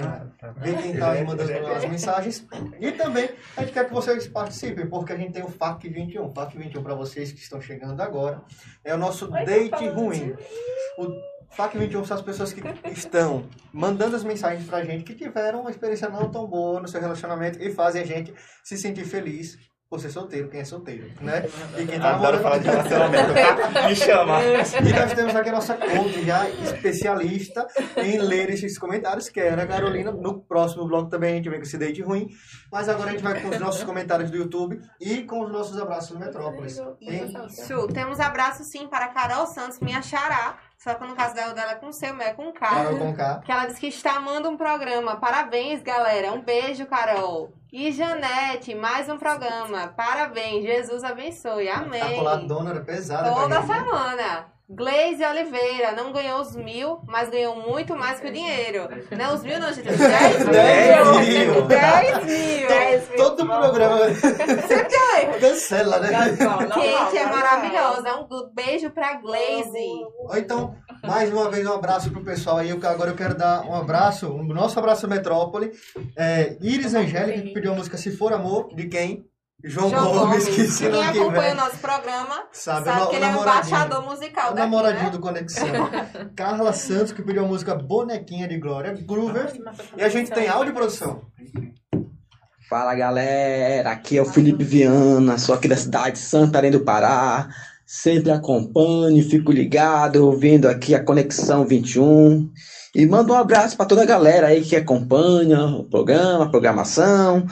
Ver 0.57 0.77
quem 0.83 0.97
tá 0.97 1.13
aí 1.13 1.25
mandando 1.25 1.53
as 1.69 1.85
mensagens. 1.85 2.47
E 2.81 2.93
também 2.93 3.31
a 3.57 3.61
gente 3.63 3.73
quer 3.73 3.87
que 3.87 3.93
vocês 3.95 4.27
participem, 4.27 4.87
porque 4.89 5.13
a 5.13 5.17
gente 5.17 5.33
tem 5.33 5.45
o 5.45 5.49
FAC 5.49 5.89
21. 5.89 6.27
O 6.27 6.33
FAC 6.33 6.57
21 6.59 6.83
para 6.83 6.95
vocês 6.95 7.31
que 7.33 7.39
estão 7.41 7.61
chegando 7.61 8.01
agora 8.01 8.43
é 8.85 8.95
o 8.95 8.99
nosso 8.99 9.33
Oi, 9.33 9.45
date 9.45 9.71
tá 9.71 9.91
ruim. 9.91 10.35
O 10.99 11.07
FAC 11.51 11.77
21 11.79 12.05
são 12.05 12.17
as 12.17 12.23
pessoas 12.23 12.53
que 12.53 12.63
estão 12.91 13.45
mandando 13.73 14.15
as 14.17 14.23
mensagens 14.25 14.67
pra 14.69 14.85
gente 14.85 15.05
que 15.05 15.15
tiveram 15.15 15.61
uma 15.63 15.71
experiência 15.71 16.09
não 16.09 16.31
tão 16.31 16.47
boa 16.47 16.81
no 16.81 16.89
seu 16.89 17.01
relacionamento 17.01 17.61
e 17.63 17.73
fazem 17.73 18.03
a 18.03 18.07
gente 18.07 18.33
se 18.63 18.77
sentir 18.77 19.05
feliz 19.05 19.59
por 19.91 19.99
ser 19.99 20.11
solteiro, 20.11 20.49
quem 20.49 20.61
é 20.61 20.65
solteiro, 20.65 21.11
né? 21.21 21.43
E 21.77 21.85
quem 21.85 21.99
tá 21.99 22.11
Adoro 22.15 22.39
namorando. 22.39 22.43
falar 22.43 22.59
de 22.59 22.69
relacionamento, 22.69 23.35
tá? 23.35 23.89
Me 23.89 23.97
chama. 23.97 24.39
E 24.41 24.93
nós 24.93 25.13
temos 25.13 25.35
aqui 25.35 25.49
a 25.49 25.53
nossa 25.53 25.75
coach 25.75 26.25
já 26.25 26.49
especialista 26.49 27.67
em 27.97 28.19
ler 28.19 28.51
esses 28.51 28.79
comentários, 28.79 29.29
que 29.29 29.41
é 29.41 29.51
a 29.51 29.55
Ana 29.55 29.67
Carolina. 29.67 30.13
No 30.13 30.43
próximo 30.43 30.87
bloco 30.87 31.11
também 31.11 31.33
a 31.33 31.37
gente 31.39 31.51
vem 31.51 31.59
com 31.59 31.65
esse 31.65 31.77
date 31.77 32.01
ruim. 32.03 32.29
Mas 32.71 32.89
agora 32.89 33.09
a 33.09 33.13
gente 33.13 33.23
vai 33.25 33.43
com 33.43 33.49
os 33.49 33.59
nossos 33.59 33.83
comentários 33.83 34.31
do 34.31 34.37
YouTube 34.37 34.81
e 35.01 35.25
com 35.25 35.41
os 35.41 35.51
nossos 35.51 35.77
abraços 35.77 36.11
no 36.11 36.21
Metrópolis. 36.21 36.81
Isso, 37.01 37.89
temos 37.89 38.21
abraço 38.21 38.63
sim 38.63 38.87
para 38.87 39.09
Carol 39.09 39.45
Santos, 39.49 39.81
minha 39.81 40.01
xará. 40.03 40.57
Só 40.79 40.95
que 40.95 41.05
no 41.05 41.17
caso 41.17 41.35
dela, 41.35 41.53
dela 41.53 41.73
é 41.73 41.75
com 41.75 41.91
C, 41.91 42.13
o 42.13 42.15
meu 42.15 42.29
é 42.29 42.33
com 42.33 42.53
K. 42.53 42.61
Carol 42.61 42.97
com 42.97 43.13
K. 43.13 43.41
Que 43.45 43.51
ela 43.51 43.67
disse 43.67 43.81
que 43.81 43.89
está 43.89 44.17
amando 44.17 44.49
um 44.49 44.57
programa. 44.57 45.17
Parabéns, 45.17 45.83
galera. 45.83 46.31
Um 46.33 46.41
beijo, 46.41 46.87
Carol. 46.87 47.53
E 47.73 47.93
Janete, 47.93 48.75
mais 48.75 49.09
um 49.09 49.17
programa. 49.17 49.89
Parabéns. 49.97 50.65
Jesus 50.65 51.05
abençoe. 51.05 51.69
A 51.69 51.79
Amém. 51.79 52.17
coladona 52.17 52.71
era 52.71 52.81
pesada. 52.81 53.33
Toda 53.33 53.61
né? 53.61 53.67
semana. 53.67 54.47
Gleise 54.73 55.25
Oliveira 55.25 55.91
não 55.93 56.13
ganhou 56.13 56.41
os 56.41 56.55
mil, 56.55 57.01
mas 57.09 57.29
ganhou 57.29 57.57
muito 57.57 57.97
mais 57.97 58.21
que 58.21 58.29
o 58.29 58.33
dinheiro. 58.33 58.89
Não, 59.11 59.35
os 59.35 59.43
mil 59.43 59.59
não, 59.59 59.73
gente. 59.73 59.89
10 59.89 60.39
mil. 60.45 60.53
Dez 60.53 61.29
mil. 61.29 61.63
10 61.67 62.25
mil. 62.25 62.69
Dez 62.69 63.09
mil. 63.09 63.17
Todo 63.17 63.47
programa 63.47 64.15
Sempre 64.15 64.85
tem 64.85 64.99
um 65.01 65.19
erro. 65.23 65.41
cancela, 65.41 65.99
né? 65.99 66.37
Kate 66.37 67.17
é 67.19 67.27
maravilhosa. 67.27 68.27
Um 68.31 68.55
beijo 68.55 68.91
pra 68.91 69.15
Glaze. 69.15 70.05
Então, 70.37 70.77
mais 71.03 71.33
uma 71.33 71.51
vez, 71.51 71.67
um 71.67 71.73
abraço 71.73 72.11
pro 72.13 72.23
pessoal 72.23 72.59
aí. 72.59 72.71
Agora 72.71 73.11
eu 73.11 73.17
quero 73.17 73.37
dar 73.37 73.63
um 73.67 73.75
abraço, 73.75 74.29
o 74.33 74.45
nosso 74.45 74.79
abraço 74.79 75.09
Metrópole. 75.09 75.73
É, 76.17 76.57
Iris 76.61 76.95
Angélica, 76.95 77.43
que 77.43 77.53
pediu 77.53 77.73
a 77.73 77.75
música 77.75 77.97
Se 77.97 78.13
For 78.17 78.33
Amor, 78.33 78.69
de 78.75 78.87
quem? 78.87 79.25
João, 79.63 79.91
João 79.91 80.13
Gomes, 80.13 80.45
Gomes. 80.45 80.49
que 80.49 80.67
se 80.67 80.83
Quem 80.85 80.93
não 80.93 81.03
acompanha 81.03 81.53
o 81.53 81.57
nosso 81.57 81.79
programa 81.79 82.45
sabe, 82.53 82.85
sabe 82.87 83.03
o 83.03 83.07
que 83.09 83.17
ele 83.17 83.25
é 83.27 83.31
embaixador 83.31 84.05
musical 84.05 84.53
O 84.53 84.55
daqui, 84.55 84.71
namoradinho 84.71 85.05
né? 85.05 85.11
do 85.11 85.21
Conexão. 85.21 85.67
Carla 86.35 86.73
Santos, 86.73 87.13
que 87.13 87.23
pediu 87.23 87.45
a 87.45 87.49
música 87.49 87.75
Bonequinha 87.75 88.49
de 88.49 88.59
Glória 88.59 88.95
Groover. 89.07 89.53
E 89.97 90.03
a 90.03 90.09
gente 90.09 90.31
tem 90.31 90.49
áudio 90.49 90.73
produção. 90.73 91.23
Fala 92.71 92.95
galera, 92.95 93.91
aqui 93.91 94.17
é 94.17 94.23
o 94.23 94.27
Felipe 94.27 94.65
Viana, 94.65 95.37
sou 95.39 95.55
aqui 95.55 95.69
da 95.69 95.77
cidade 95.77 96.13
de 96.13 96.19
Santarém 96.21 96.71
do 96.71 96.81
Pará. 96.81 97.49
Sempre 97.85 98.31
acompanho, 98.31 99.29
fico 99.29 99.51
ligado, 99.51 100.25
ouvindo 100.25 100.69
aqui 100.69 100.95
a 100.95 101.03
Conexão 101.03 101.67
21. 101.67 102.49
E 102.95 103.07
mando 103.07 103.33
um 103.33 103.37
abraço 103.37 103.77
para 103.77 103.87
toda 103.87 104.03
a 104.03 104.07
galera 104.07 104.47
aí 104.47 104.63
que 104.63 104.77
acompanha 104.77 105.65
o 105.67 105.85
programa, 105.85 106.45
a 106.45 106.49
programação. 106.49 107.47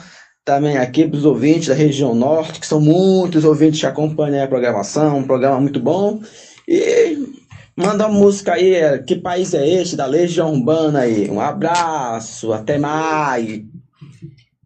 Também 0.49 0.79
aqui 0.79 1.07
para 1.07 1.15
os 1.15 1.25
ouvintes 1.25 1.67
da 1.67 1.75
região 1.75 2.15
norte, 2.15 2.59
que 2.59 2.65
são 2.65 2.81
muitos 2.81 3.45
ouvintes 3.45 3.81
que 3.81 3.85
acompanham 3.85 4.43
a 4.43 4.47
programação, 4.47 5.19
um 5.19 5.27
programa 5.27 5.61
muito 5.61 5.79
bom. 5.79 6.23
E 6.67 7.39
manda 7.75 8.07
uma 8.07 8.17
música 8.17 8.53
aí, 8.53 8.73
é, 8.73 8.97
que 8.97 9.15
país 9.15 9.53
é 9.53 9.63
este? 9.63 9.95
Da 9.95 10.07
Legião 10.07 10.51
Urbana 10.51 11.01
aí. 11.01 11.29
Um 11.29 11.39
abraço, 11.39 12.51
até 12.51 12.79
mais. 12.79 13.63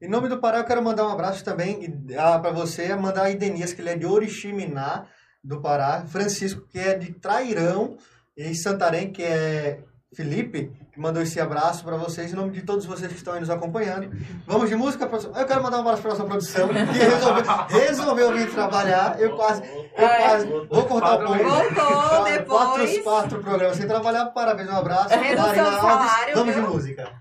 Em 0.02 0.08
nome 0.08 0.30
do 0.30 0.38
Pará, 0.38 0.60
eu 0.60 0.64
quero 0.64 0.82
mandar 0.82 1.06
um 1.06 1.12
abraço 1.12 1.44
também 1.44 2.02
para 2.16 2.52
você, 2.52 2.96
mandar 2.96 3.24
a 3.24 3.30
Idenias, 3.30 3.74
que 3.74 3.82
ele 3.82 3.90
é 3.90 3.98
de 3.98 4.06
Oriximiná, 4.06 5.04
do 5.44 5.60
Pará. 5.60 6.06
Francisco, 6.08 6.66
que 6.72 6.80
é 6.80 6.98
de 6.98 7.12
Trairão, 7.12 7.98
e 8.38 8.56
Santarém, 8.56 9.12
que 9.12 9.22
é 9.22 9.80
Felipe, 10.16 10.72
que 10.94 11.00
mandou 11.00 11.24
esse 11.24 11.40
abraço 11.42 11.84
para 11.84 11.98
vocês, 11.98 12.32
em 12.32 12.36
nome 12.36 12.52
de 12.52 12.62
todos 12.62 12.86
vocês 12.86 13.12
que 13.12 13.18
estão 13.18 13.34
aí 13.34 13.40
nos 13.40 13.50
acompanhando. 13.50 14.12
Vamos 14.46 14.70
de 14.70 14.76
música, 14.76 15.08
produção? 15.08 15.36
Eu 15.36 15.46
quero 15.48 15.64
mandar 15.64 15.78
um 15.78 15.80
abraço 15.82 16.04
para 16.04 16.12
nossa 16.12 16.24
produção, 16.24 16.68
que 16.68 16.74
resolveu, 17.00 17.44
resolveu 17.68 18.34
vir 18.34 18.52
trabalhar. 18.52 19.20
Eu 19.20 19.36
quase, 19.36 19.64
eu 19.64 19.90
quase 19.98 20.46
vou 20.70 20.86
cortar 20.86 21.16
o 21.16 21.26
ponto. 21.26 21.44
Voltou 21.44 21.74
Quatro, 21.74 22.32
depois. 22.32 23.04
quatro 23.04 23.40
programas 23.40 23.78
sem 23.78 23.88
trabalhar, 23.88 24.26
parabéns, 24.28 24.70
um 24.70 24.76
abraço. 24.78 25.10
Redução 25.10 25.48
Marina 25.48 25.54
de 25.54 25.60
Alves, 25.60 25.82
salário, 25.82 26.36
Vamos 26.36 26.54
viu? 26.56 26.64
de 26.64 26.70
música. 26.70 27.12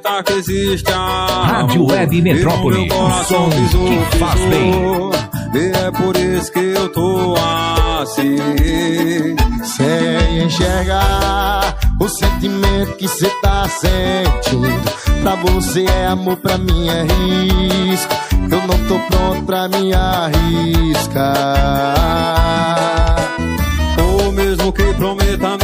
Desacreditar 0.00 0.24
que 0.24 0.32
existe 0.32 0.90
a 0.92 1.44
Rádio 1.46 1.86
Web 1.86 2.22
Metrópole, 2.22 2.88
o 2.90 3.24
som 3.24 3.50
que 3.50 4.18
faz 4.18 4.40
bem. 4.46 4.72
E 5.52 5.72
é 5.76 5.90
por 5.90 6.16
isso 6.16 6.52
que 6.52 6.60
eu 6.60 6.88
tô 6.90 7.34
assim. 8.00 8.36
Sem 9.62 10.44
enxergar 10.44 11.76
o 12.00 12.08
sentimento 12.08 12.96
que 12.96 13.06
cê 13.08 13.28
tá 13.42 13.68
sentindo. 13.68 14.90
Pra 15.22 15.34
você 15.36 15.84
é 15.84 16.06
amor, 16.06 16.36
pra 16.36 16.56
mim 16.56 16.88
é 16.88 17.02
risco. 17.02 18.14
Eu 18.50 18.66
não 18.66 18.78
tô 18.88 18.98
pronto 19.08 19.44
pra 19.44 19.68
me 19.68 19.92
arriscar. 19.92 21.34
Ou 23.98 24.32
mesmo 24.32 24.72
que 24.72 24.82
prometa 24.94 25.59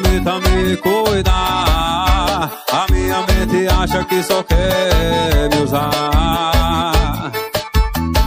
prometa 0.00 0.40
me 0.40 0.76
cuidar, 0.76 2.50
a 2.72 2.86
minha 2.90 3.20
mente 3.26 3.66
acha 3.68 4.04
que 4.04 4.22
só 4.22 4.42
quer 4.42 5.48
me 5.52 5.62
usar. 5.62 7.32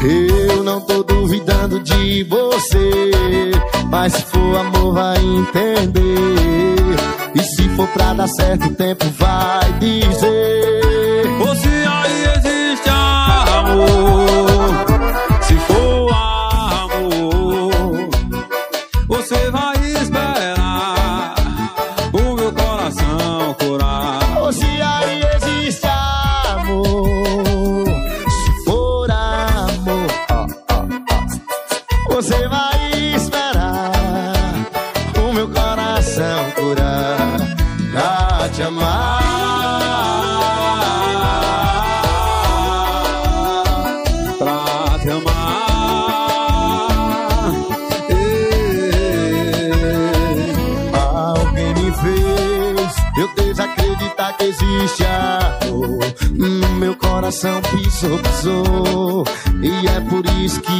Eu 0.03 0.63
não 0.63 0.81
tô 0.81 1.03
duvidando 1.03 1.79
de 1.79 2.23
você, 2.23 3.51
mas 3.89 4.13
se 4.13 4.23
for 4.23 4.57
amor 4.57 4.93
vai 4.93 5.17
entender. 5.17 6.03
E 7.35 7.41
se 7.41 7.69
for 7.69 7.87
pra 7.87 8.13
dar 8.13 8.27
certo, 8.27 8.67
o 8.67 8.75
tempo 8.75 9.05
vai 9.17 9.73
dizer. 9.79 10.83
Se 11.61 11.67
aí 11.87 12.25
existe 12.35 12.89
amor, 12.89 14.12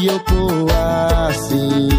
que 0.03 0.07
eu 0.07 0.19
tô 0.19 0.67
assim. 1.29 1.89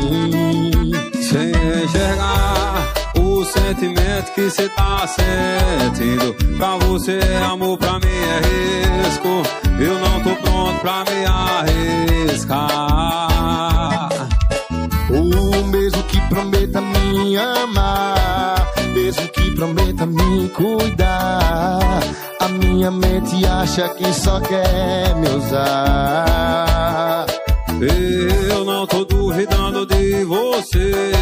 Sem 1.23 1.53
enxergar 1.85 2.93
o 3.17 3.43
sentimento 3.45 4.33
que 4.35 4.51
cê 4.51 4.69
tá 4.69 5.07
sentindo. 5.07 6.35
Pra 6.59 6.77
você 6.77 7.19
é 7.19 7.38
amor, 7.45 7.79
pra 7.79 7.95
mim 7.95 8.05
é 8.05 8.40
risco. 9.07 9.43
Eu 9.81 9.99
não 9.99 10.21
tô 10.23 10.37
pronto 10.37 10.81
pra 10.81 11.05
me 11.05 11.25
arriscar. 12.35 12.59
O 15.11 15.64
mesmo 15.69 16.03
que 16.05 16.21
prometa 16.29 16.81
me 16.83 17.38
amar, 17.38 18.71
mesmo 18.93 19.29
que 19.29 19.51
prometa 19.53 20.05
me 20.05 20.49
cuidar. 20.51 21.79
A 22.38 22.49
minha 22.49 22.90
mente 22.90 23.47
acha 23.47 23.88
que 23.90 24.12
só 24.12 24.40
quer 24.40 25.14
me 25.17 25.29
usar. 25.29 27.13
Eu 27.87 28.64
não 28.64 28.87
tô 28.87 29.05
duvidando 29.05 29.85
de 29.87 30.25
você, 30.25 31.12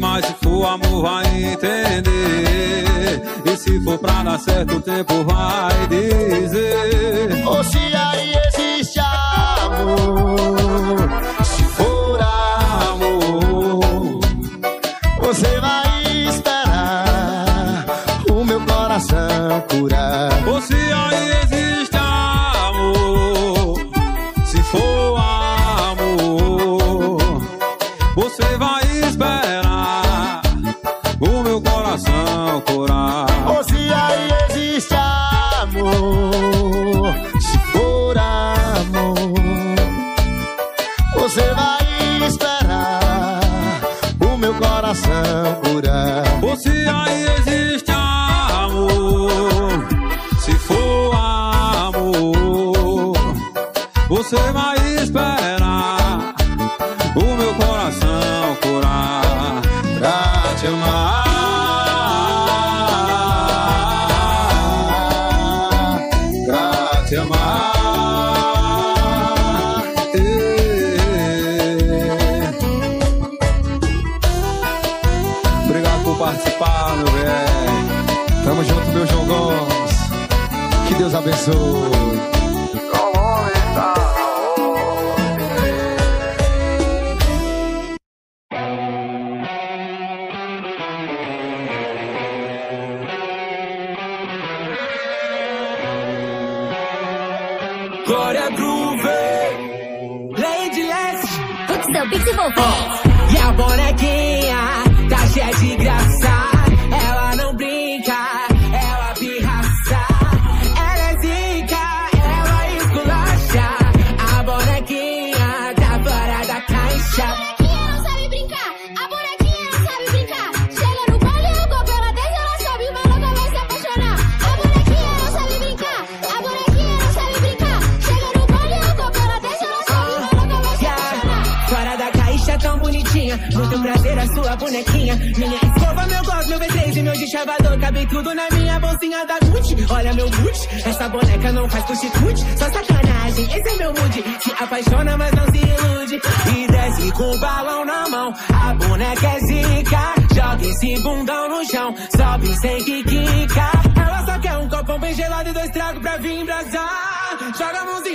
mas 0.00 0.24
se 0.26 0.34
for 0.42 0.66
amor 0.66 1.02
vai 1.02 1.26
entender. 1.52 3.22
E 3.44 3.56
se 3.56 3.80
for 3.82 3.98
pra 3.98 4.22
dar 4.22 4.38
certo, 4.38 4.76
o 4.76 4.80
tempo 4.80 5.24
vai 5.24 5.86
dizer. 5.88 7.44
Ou 7.46 7.62
se 7.64 7.78
aí 7.78 8.32
existe 8.46 9.00
amor, 9.00 11.08
se 11.44 11.62
for 11.64 12.18
amor, 12.90 14.20
você 15.20 15.60
vai 15.60 16.02
esperar 16.28 17.84
o 18.30 18.44
meu 18.44 18.60
coração 18.60 19.64
curar. 19.68 20.11
se 67.12 67.18
amar. 67.18 67.72
Ei. 70.14 70.22
Obrigado 75.66 76.04
por 76.04 76.16
participar, 76.16 76.96
meu 76.96 77.12
velho. 77.12 78.44
Tamo 78.44 78.64
junto, 78.64 78.88
meu 78.92 79.06
João 79.06 79.26
Gomes. 79.26 79.92
Que 80.88 80.94
Deus 80.94 81.14
abençoe. 81.14 82.41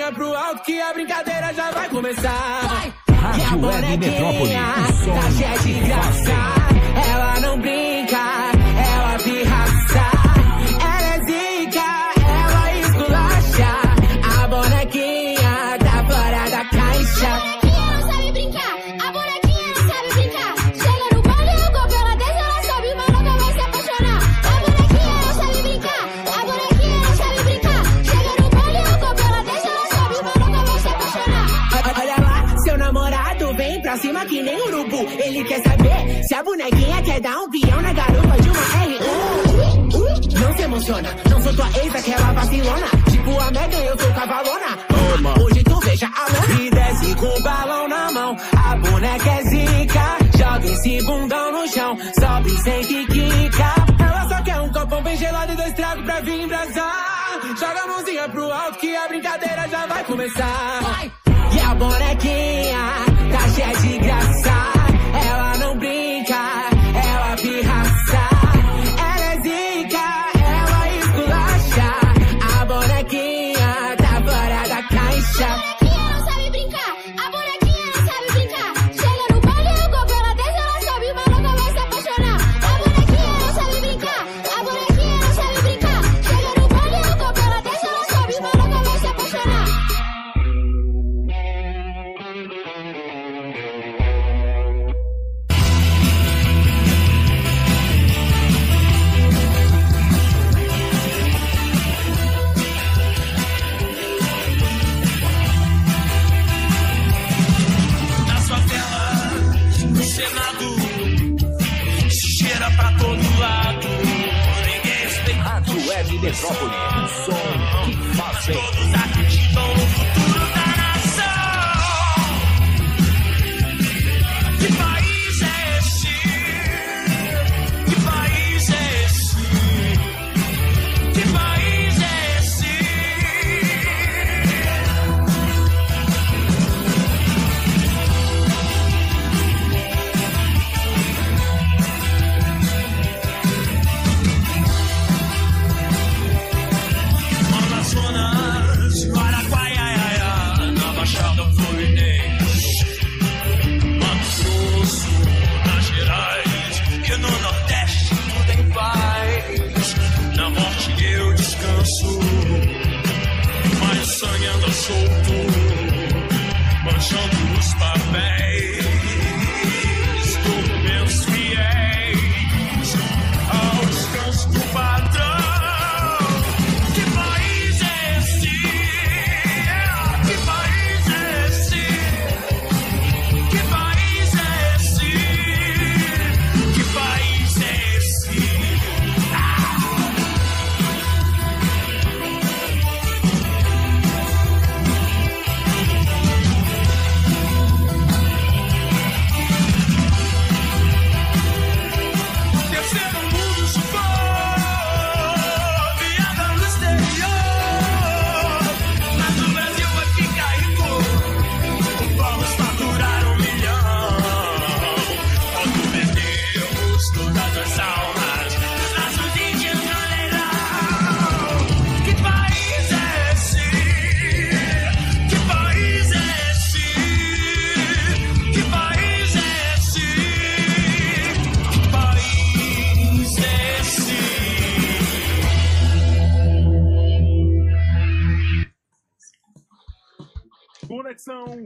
Joga 0.07 0.11
pro 0.13 0.35
alto 0.35 0.63
que 0.63 0.79
a 0.79 0.93
brincadeira 0.93 1.53
já 1.53 1.71
vai 1.71 1.89
começar. 1.89 2.61
Vai. 2.63 2.93
E 3.37 3.43
a 3.43 3.57
bonequinha 3.57 4.63
tá 5.13 5.31
cheia 5.31 5.59
de 5.59 5.73
graça. 5.85 6.06
e 55.51 55.55
dois 55.55 55.73
tragos 55.73 56.03
pra 56.03 56.21
vir 56.21 56.41
embrasar. 56.41 57.39
Joga 57.59 57.83
a 57.83 57.87
mãozinha 57.87 58.29
pro 58.29 58.51
alto 58.51 58.79
que 58.79 58.95
a 58.95 59.07
brincadeira 59.07 59.67
já 59.67 59.85
vai 59.85 60.03
começar. 60.03 60.81
Vai. 60.81 61.06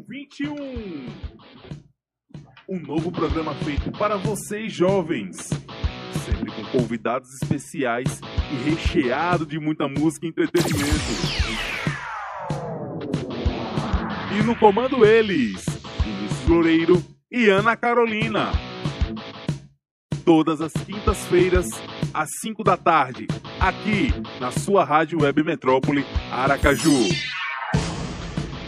21. 0.07 0.55
Um 2.67 2.79
novo 2.79 3.11
programa 3.11 3.53
feito 3.55 3.91
para 3.91 4.17
vocês 4.17 4.71
jovens. 4.71 5.49
Sempre 6.25 6.51
com 6.51 6.63
convidados 6.77 7.29
especiais 7.41 8.21
e 8.51 8.69
recheado 8.69 9.45
de 9.45 9.59
muita 9.59 9.87
música 9.87 10.25
e 10.25 10.29
entretenimento. 10.29 10.81
E 14.37 14.43
no 14.43 14.55
comando 14.55 15.05
eles, 15.05 15.65
Vinícius 16.03 16.47
Loureiro 16.47 17.03
e 17.29 17.49
Ana 17.49 17.75
Carolina. 17.75 18.51
Todas 20.23 20.61
as 20.61 20.71
quintas-feiras, 20.73 21.67
às 22.13 22.29
5 22.41 22.63
da 22.63 22.77
tarde, 22.77 23.27
aqui 23.59 24.09
na 24.39 24.51
sua 24.51 24.85
Rádio 24.85 25.23
Web 25.23 25.43
Metrópole 25.43 26.05
Aracaju. 26.31 27.40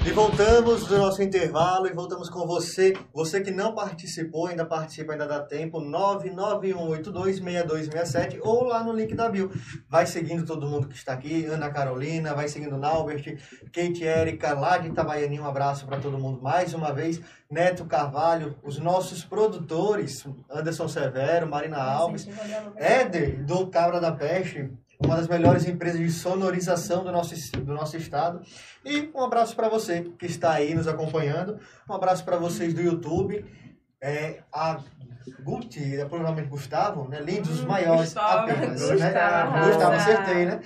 E 0.06 0.12
voltamos 0.12 0.86
do 0.86 0.98
nosso 0.98 1.24
intervalo 1.24 1.88
e 1.88 1.94
voltamos 1.94 2.30
com 2.30 2.46
você. 2.46 2.92
Você 3.14 3.40
que 3.40 3.52
não 3.52 3.74
participou, 3.74 4.48
ainda 4.48 4.66
participa, 4.66 5.14
ainda 5.14 5.26
dá 5.26 5.40
tempo. 5.40 5.80
991826267 5.80 8.38
ou 8.42 8.66
lá 8.66 8.84
no 8.84 8.92
link 8.92 9.16
da 9.16 9.30
bio. 9.30 9.50
Vai 9.88 10.06
seguindo 10.06 10.46
todo 10.46 10.68
mundo 10.68 10.90
que 10.90 10.96
está 10.96 11.14
aqui. 11.14 11.46
Ana 11.46 11.70
Carolina, 11.70 12.34
vai 12.34 12.50
seguindo 12.50 12.78
Naubert, 12.78 13.24
Kate 13.72 14.04
Erika, 14.04 14.54
lá 14.54 14.78
de 14.78 14.90
Itabaianinha. 14.90 15.42
Um 15.42 15.48
abraço 15.48 15.86
para 15.86 15.98
todo 15.98 16.20
mundo 16.20 16.42
mais 16.42 16.74
uma 16.74 16.92
vez. 16.92 17.22
Neto 17.50 17.86
Carvalho, 17.86 18.58
os 18.62 18.78
nossos 18.80 19.24
produtores, 19.24 20.28
Anderson 20.52 20.90
Severo, 20.90 21.48
Marina 21.48 21.78
Alves, 21.78 22.28
Éder, 22.76 23.42
do 23.46 23.68
Cabra 23.68 24.02
da 24.02 24.12
Peste, 24.12 24.70
uma 25.06 25.16
das 25.18 25.28
melhores 25.28 25.66
empresas 25.68 26.00
de 26.00 26.12
sonorização 26.12 27.04
do 27.04 27.12
nosso, 27.12 27.36
do 27.60 27.74
nosso 27.74 27.98
estado. 27.98 28.42
E 28.86 29.10
um 29.14 29.22
abraço 29.24 29.56
para 29.56 29.70
você 29.70 30.02
que 30.18 30.26
está 30.26 30.54
aí 30.54 30.74
nos 30.74 30.88
acompanhando. 30.88 31.60
Um 31.90 31.94
abraço 31.94 32.24
para 32.24 32.38
vocês 32.38 32.74
do 32.74 32.82
YouTube. 32.82 33.46
É, 34.02 34.40
a 34.52 34.80
Guti, 35.42 35.96
é 35.96 36.06
provavelmente 36.06 36.50
Gustavo, 36.50 37.08
né? 37.08 37.22
Lindos, 37.22 37.60
os 37.60 37.66
maiores 37.66 38.14
Gustavo. 38.14 38.52
apenas. 38.52 38.82
Né? 38.90 38.96
Gustavo. 38.96 39.66
Gustavo, 39.68 39.94
acertei, 39.96 40.46
né? 40.46 40.60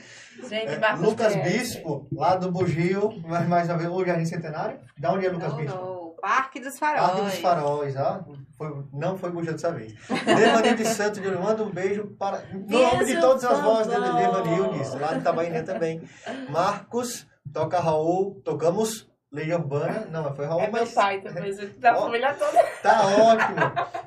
Gente, 0.50 0.74
É, 0.74 0.94
Lucas. 0.96 1.36
Bispo, 1.36 2.08
lá 2.12 2.36
do 2.36 2.52
Bugio, 2.52 3.20
mais, 3.28 3.48
mais 3.48 3.70
uma 3.70 3.78
vez, 3.78 3.90
o 3.90 4.06
Jardim 4.06 4.26
Centenário. 4.26 4.80
Da 4.98 5.12
onde 5.12 5.26
é 5.26 5.30
Lucas 5.30 5.50
Não, 5.50 5.58
Bispo? 5.58 5.76
não. 5.76 5.97
Parque 6.28 6.60
dos 6.60 6.78
Faróis. 6.78 7.02
Parque 7.08 7.22
dos 7.22 7.36
Faróis, 7.36 7.96
ó. 7.96 8.26
Foi, 8.58 8.84
não 8.92 9.18
foi 9.18 9.32
Bugio 9.32 9.54
dessa 9.54 9.72
vez. 9.72 9.94
Devanil 10.26 10.76
de 10.76 10.84
Santo 10.84 11.22
de 11.22 11.28
Ouro, 11.28 11.42
manda 11.42 11.64
um 11.64 11.70
beijo 11.70 12.06
para. 12.20 12.44
No 12.52 12.82
nome 12.82 13.06
de 13.06 13.22
todas 13.22 13.46
as 13.46 13.62
vozes 13.62 13.88
de 13.88 14.02
Devanildes, 14.02 14.94
lá 14.96 15.14
de 15.14 15.20
Itabaianinha 15.20 15.64
também. 15.64 16.02
Marcos, 16.50 17.26
toca 17.54 17.80
Raul, 17.80 18.42
tocamos 18.44 19.07
Legião 19.32 19.60
Urbana. 19.60 20.08
Não, 20.10 20.34
foi 20.34 20.46
Raul, 20.46 20.62
É 20.62 20.68
meu 20.72 20.82
mas. 20.82 20.94
pai 20.94 21.20
também, 21.20 21.54
da 21.80 21.98
Ó. 21.98 22.04
família 22.04 22.34
toda. 22.34 22.64
Tá 22.82 23.02
ótimo. 23.08 23.58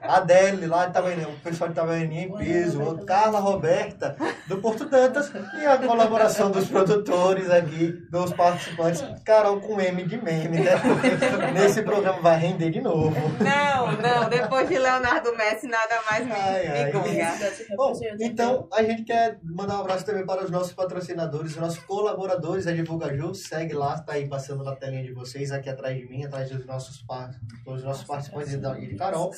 Adele, 0.02 0.66
lá 0.66 0.86
de 0.86 0.98
o 0.98 1.32
pessoal 1.40 1.68
de 1.68 1.74
Itabaianinha 1.74 2.22
em 2.24 2.32
peso. 2.36 2.82
O 2.82 3.04
Carla 3.04 3.38
Roberta, 3.38 4.16
do 4.46 4.56
Porto 4.58 4.86
Dantas. 4.86 5.30
E 5.60 5.66
a 5.66 5.76
colaboração 5.76 6.50
dos 6.50 6.68
produtores 6.68 7.50
aqui, 7.50 7.92
dos 8.10 8.32
participantes. 8.32 9.04
Carol 9.24 9.60
com 9.60 9.78
M 9.78 10.04
de 10.04 10.16
meme, 10.22 10.58
né? 10.60 10.72
Nesse 11.52 11.82
programa 11.82 12.20
vai 12.20 12.38
render 12.38 12.70
de 12.70 12.80
novo. 12.80 13.14
Não, 13.40 13.92
não. 13.92 14.28
Depois 14.28 14.68
de 14.68 14.78
Leonardo 14.78 15.36
Messi, 15.36 15.66
nada 15.66 16.00
mais 16.10 16.24
me, 16.24 16.32
Ai, 16.32 16.66
ai. 16.66 16.84
me 16.86 16.92
gonga. 16.92 17.36
Bom, 17.76 17.92
então 18.20 18.68
a 18.72 18.82
gente 18.82 19.02
quer 19.04 19.38
mandar 19.44 19.76
um 19.76 19.80
abraço 19.80 20.06
também 20.06 20.24
para 20.24 20.42
os 20.44 20.50
nossos 20.50 20.72
patrocinadores, 20.72 21.52
os 21.52 21.58
nossos 21.58 21.78
colaboradores, 21.80 22.66
a 22.66 22.72
Divulgaju, 22.72 23.34
segue 23.34 23.74
lá, 23.74 23.94
está 23.94 24.14
aí 24.14 24.26
passando 24.26 24.64
na 24.64 24.74
telinha 24.74 25.02
de 25.02 25.09
vocês, 25.12 25.50
aqui 25.52 25.68
atrás 25.68 25.96
de 25.96 26.06
mim, 26.08 26.24
atrás 26.24 26.50
dos 26.50 26.64
nossos, 26.66 27.04
dos 27.64 27.82
nossos 27.84 28.04
participantes 28.04 28.52
e 28.52 28.56
da- 28.58 28.74
de 28.74 28.94
Carol. 28.96 29.32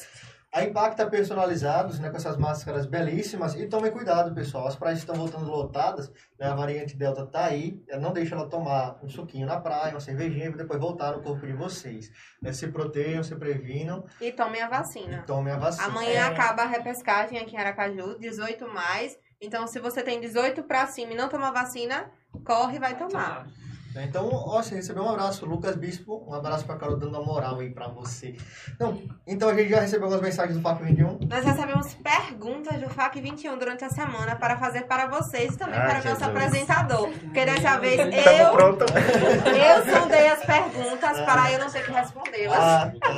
A 0.54 0.62
Impacta 0.64 1.06
Personalizados, 1.06 1.98
né, 1.98 2.10
com 2.10 2.16
essas 2.18 2.36
máscaras 2.36 2.84
belíssimas. 2.84 3.54
E 3.54 3.66
tomem 3.66 3.90
cuidado, 3.90 4.34
pessoal. 4.34 4.66
As 4.66 4.76
praias 4.76 4.98
estão 4.98 5.14
voltando 5.14 5.46
lotadas. 5.50 6.10
Né, 6.38 6.46
a 6.46 6.54
variante 6.54 6.94
Delta 6.94 7.24
tá 7.24 7.46
aí. 7.46 7.82
Eh, 7.88 7.98
Não 7.98 8.12
deixa 8.12 8.34
ela 8.34 8.46
tomar 8.46 8.98
um 9.02 9.08
suquinho 9.08 9.46
na 9.46 9.58
praia, 9.58 9.94
uma 9.94 10.00
cervejinha, 10.00 10.48
e 10.48 10.52
depois 10.52 10.78
voltar 10.78 11.12
no 11.16 11.22
corpo 11.22 11.46
de 11.46 11.54
vocês. 11.54 12.10
Né, 12.42 12.52
se 12.52 12.68
protejam, 12.68 13.22
se 13.22 13.34
previnam 13.34 14.04
E 14.20 14.30
tomem 14.30 14.60
a 14.60 14.68
vacina. 14.68 15.20
e 15.20 15.22
tomem 15.26 15.54
a 15.54 15.56
vacina. 15.56 15.86
Amanhã 15.86 16.20
É. 16.20 16.24
acaba 16.24 16.64
a 16.64 16.66
repescagem 16.66 17.38
aqui 17.38 17.56
em 17.56 17.58
Aracaju, 17.58 18.18
18 18.18 18.68
mais. 18.68 19.16
Então, 19.40 19.66
se 19.66 19.80
você 19.80 20.02
tem 20.02 20.20
18 20.20 20.62
pra 20.64 20.86
cima 20.86 21.12
e 21.12 21.16
não 21.16 21.30
tomar 21.30 21.50
vacina, 21.50 22.10
corre 22.44 22.76
e 22.76 22.78
vai 22.78 22.94
tomar. 22.98 23.46
Né, 23.46 23.52
Então, 23.96 24.28
ó, 24.32 24.62
você 24.62 24.74
recebeu 24.76 25.02
um 25.04 25.10
abraço, 25.10 25.44
Lucas 25.44 25.76
Bispo, 25.76 26.24
um 26.26 26.32
abraço 26.34 26.64
pra 26.64 26.76
Carol 26.76 26.96
dando 26.96 27.10
uma 27.18 27.24
moral 27.24 27.58
aí 27.60 27.70
pra 27.70 27.88
você. 27.88 28.36
Então, 28.74 29.02
então 29.26 29.48
a 29.50 29.54
gente 29.54 29.68
já 29.68 29.80
recebeu 29.80 30.04
algumas 30.04 30.22
mensagens 30.22 30.56
do 30.56 30.62
Papo 30.62 30.82
21. 30.84 31.18
Nós 31.28 31.44
recebemos 31.44 31.94
perguntas 31.94 32.80
do 32.80 32.88
FAC 32.88 33.20
21 33.20 33.58
durante 33.58 33.84
a 33.84 33.90
semana 33.90 34.34
para 34.36 34.56
fazer 34.56 34.82
para 34.82 35.06
vocês 35.08 35.54
e 35.54 35.58
também 35.58 35.78
Ai, 35.78 36.00
para 36.00 36.08
o 36.08 36.12
nosso 36.12 36.24
apresentador. 36.24 37.08
Porque 37.10 37.44
dessa 37.44 37.78
vez 37.78 37.98
eu, 38.00 38.50
pronto. 38.52 38.84
eu 38.84 39.94
sondei 40.00 40.26
as 40.28 40.44
perguntas 40.44 41.20
para 41.20 41.52
eu 41.52 41.58
não 41.58 41.70
ter 41.70 41.84
que 41.84 41.92
respondê-las. 41.92 42.58
Ah, 42.58 42.92
tá. 43.00 43.14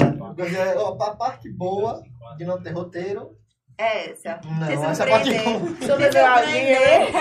Ó, 0.76 1.02
A 1.04 1.16
parte 1.16 1.50
boa 1.52 2.02
de 2.36 2.44
não 2.44 2.60
ter 2.60 2.72
roteiro. 2.72 3.30
É 3.78 4.10
essa. 4.10 4.40
Não, 4.44 4.66
Se 4.66 4.72
essa 4.72 5.06
parte 5.06 5.30
não. 5.30 5.76
Se 5.76 5.86
Sobre 5.86 6.06
a 6.06 6.12
surpreender. 6.12 7.12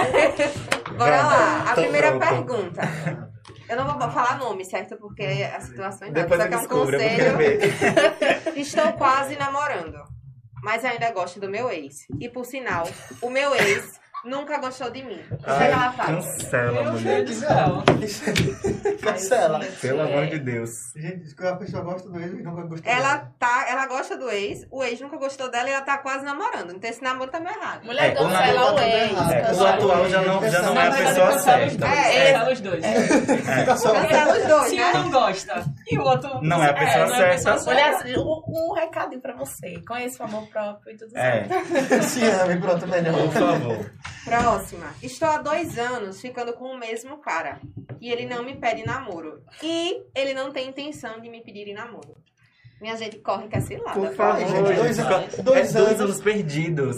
Bora 0.98 1.22
lá. 1.24 1.64
A 1.72 1.76
Tô 1.76 1.82
primeira 1.82 2.18
pronto. 2.18 2.46
pergunta. 2.46 3.33
Eu 3.74 3.86
não 3.86 3.98
vou 3.98 4.10
falar 4.12 4.38
nome, 4.38 4.64
certo? 4.66 4.96
Porque 4.98 5.24
a 5.24 5.60
situação 5.60 6.08
ainda 6.08 6.22
Depois 6.22 6.40
eu 6.40 6.48
que 6.48 6.54
é 6.54 6.58
um 6.58 6.60
descubro, 6.60 6.96
eu 6.96 7.00
conselho. 7.00 7.38
ver. 7.38 7.60
Estou 8.60 8.94
quase 8.94 9.36
namorando, 9.36 9.98
mas 10.64 10.86
ainda 10.86 11.12
gosto 11.12 11.40
do 11.40 11.50
meu 11.50 11.70
ex. 11.72 12.06
E 12.20 12.30
por 12.30 12.46
sinal, 12.46 12.88
o 13.22 13.30
meu 13.30 13.54
ex 13.56 14.00
nunca 14.26 14.58
gostou 14.60 14.90
de 14.90 15.04
mim. 15.04 15.20
O 15.32 15.38
que 15.38 15.44
Ai, 15.50 15.72
ela 15.72 15.92
faz? 15.94 16.10
Cancela, 16.10 16.92
mulher. 16.92 17.26
Cancela. 19.02 19.60
Pelo 19.82 20.02
amor 20.02 20.28
de 20.28 20.40
Deus. 20.40 20.70
Gente, 20.96 21.36
que 21.36 21.46
a 21.46 21.56
pessoa 21.56 21.84
gosta 21.84 22.10
do 22.10 22.20
ex 22.20 22.32
e 22.32 22.44
nunca 22.44 22.62
gostou 22.64 22.92
Ela, 22.92 23.32
tá, 23.40 23.66
ela 23.70 23.86
gosta 23.88 24.18
do 24.18 24.30
ex, 24.30 24.66
o 24.72 24.84
ex 24.84 25.00
nunca 25.02 25.18
gostou 25.18 25.50
dela 25.52 25.70
e 25.70 25.72
ela 25.74 25.82
tá 25.82 25.98
quase 25.98 26.24
namorando. 26.24 26.72
Então 26.74 26.90
esse 26.90 27.02
namoro 27.04 27.30
tá 27.32 27.40
meio 27.40 27.56
errado. 27.56 27.84
Mulher, 27.86 28.12
É, 28.12 28.16
cancela 28.16 28.72
o 28.72 28.76
tá 28.76 28.88
ex. 28.88 29.12
É, 29.32 29.54
o 29.54 29.68
atual 29.68 30.10
já 30.10 30.22
não- 30.22 30.50
já 30.50 30.62
não 30.62 30.70
é 30.70 30.82
a 30.82 30.90
Na 30.90 30.90
verdade, 30.90 31.08
pessoa 31.10 31.28
cancela 31.32 31.66
os 31.66 31.74
certa. 31.74 31.88
dois. 31.88 31.94
É, 32.16 32.34
Cancela 32.34 32.52
os 32.54 32.60
dois. 32.62 32.84
Cancela 33.66 34.38
os 34.38 34.46
dois, 34.48 34.70
Se 34.70 34.76
né? 34.76 34.92
um 34.92 34.94
não 35.04 35.12
gosta 35.12 35.66
e 35.92 35.98
o 35.98 36.02
outro... 36.04 36.42
Não 36.42 36.64
é 36.64 36.70
a 36.70 36.74
pessoa 36.74 37.26
é 37.26 37.38
certa. 37.38 37.64
Mulher, 37.66 37.90
assim, 37.94 38.14
um, 38.18 38.74
recadinho 38.74 39.22
pra 39.22 39.36
você. 39.36 39.80
Conheça 39.88 40.24
o 40.24 40.26
amor 40.28 40.48
próprio 40.48 40.94
e 40.94 40.98
tudo 40.98 41.18
É. 41.18 41.46
certo. 41.46 42.04
Se 42.04 42.24
ame, 42.26 42.60
pronto, 42.60 42.88
melhor. 42.88 43.14
Por 43.14 43.32
favor. 43.34 43.92
Próxima. 44.24 44.94
Estou 45.02 45.28
há 45.28 45.38
dois 45.38 45.78
anos 45.78 46.20
ficando 46.22 46.54
com 46.54 46.66
o 46.66 46.78
mesmo 46.80 47.18
cara. 47.18 47.60
E 48.00 48.12
ele 48.12 48.26
não 48.26 48.44
me 48.44 48.56
pede 48.56 48.86
namoro. 48.86 49.42
E 49.62 50.02
ele 50.16 50.34
não 50.34 50.52
tem 50.52 50.70
intenção 50.70 51.20
de 51.20 51.30
me 51.30 51.42
pedir 51.42 51.68
em 51.68 51.74
namoro. 51.74 52.16
Minha 52.82 52.98
gente 52.98 53.18
corre 53.20 53.48
que 53.48 53.56
é 53.58 53.62
cilada. 53.62 53.98
Por 54.00 54.14
favor. 54.14 54.40
gente, 54.40 54.76
dois 54.76 55.00
anos- 55.00 55.34
É 55.40 55.42
dois 55.42 55.74
dois 55.74 55.76
anos. 55.76 56.00
anos 56.02 56.22
perdidos. 56.22 56.98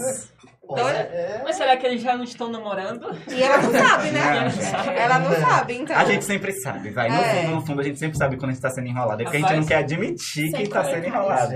Dois- 0.68 0.96
é- 0.96 1.42
Mas 1.44 1.56
será 1.58 1.78
que 1.78 1.86
eles 1.86 2.02
já 2.02 2.16
não 2.18 2.24
estão 2.24 2.50
namorando? 2.50 3.08
E 3.28 3.44
ela 3.44 3.58
não 3.58 3.72
sabe, 3.72 4.12
né? 4.12 4.22
Não. 4.86 4.94
Ela 4.94 5.20
não 5.20 5.32
sabe, 5.34 5.76
então. 5.76 5.96
A 5.96 6.06
gente 6.06 6.26
sempre 6.26 6.52
sabe, 6.54 6.90
vai. 6.92 7.10
No 7.10 7.16
É. 7.16 7.36
fundo, 7.44 7.56
no 7.56 7.66
fundo, 7.66 7.82
a 7.82 7.84
gente 7.84 8.00
sempre 8.00 8.18
sabe 8.18 8.38
quando 8.38 8.50
a 8.50 8.54
gente 8.54 8.62
tá 8.62 8.70
sendo 8.70 8.88
enrolado. 8.88 9.22
É 9.22 9.26
porque 9.26 9.38
a 9.38 9.40
gente 9.42 9.56
não 9.56 9.66
quer 9.66 9.76
admitir 9.78 10.52
que 10.54 10.68
tá 10.68 10.84
sendo 10.84 11.06
enrolado. 11.06 11.56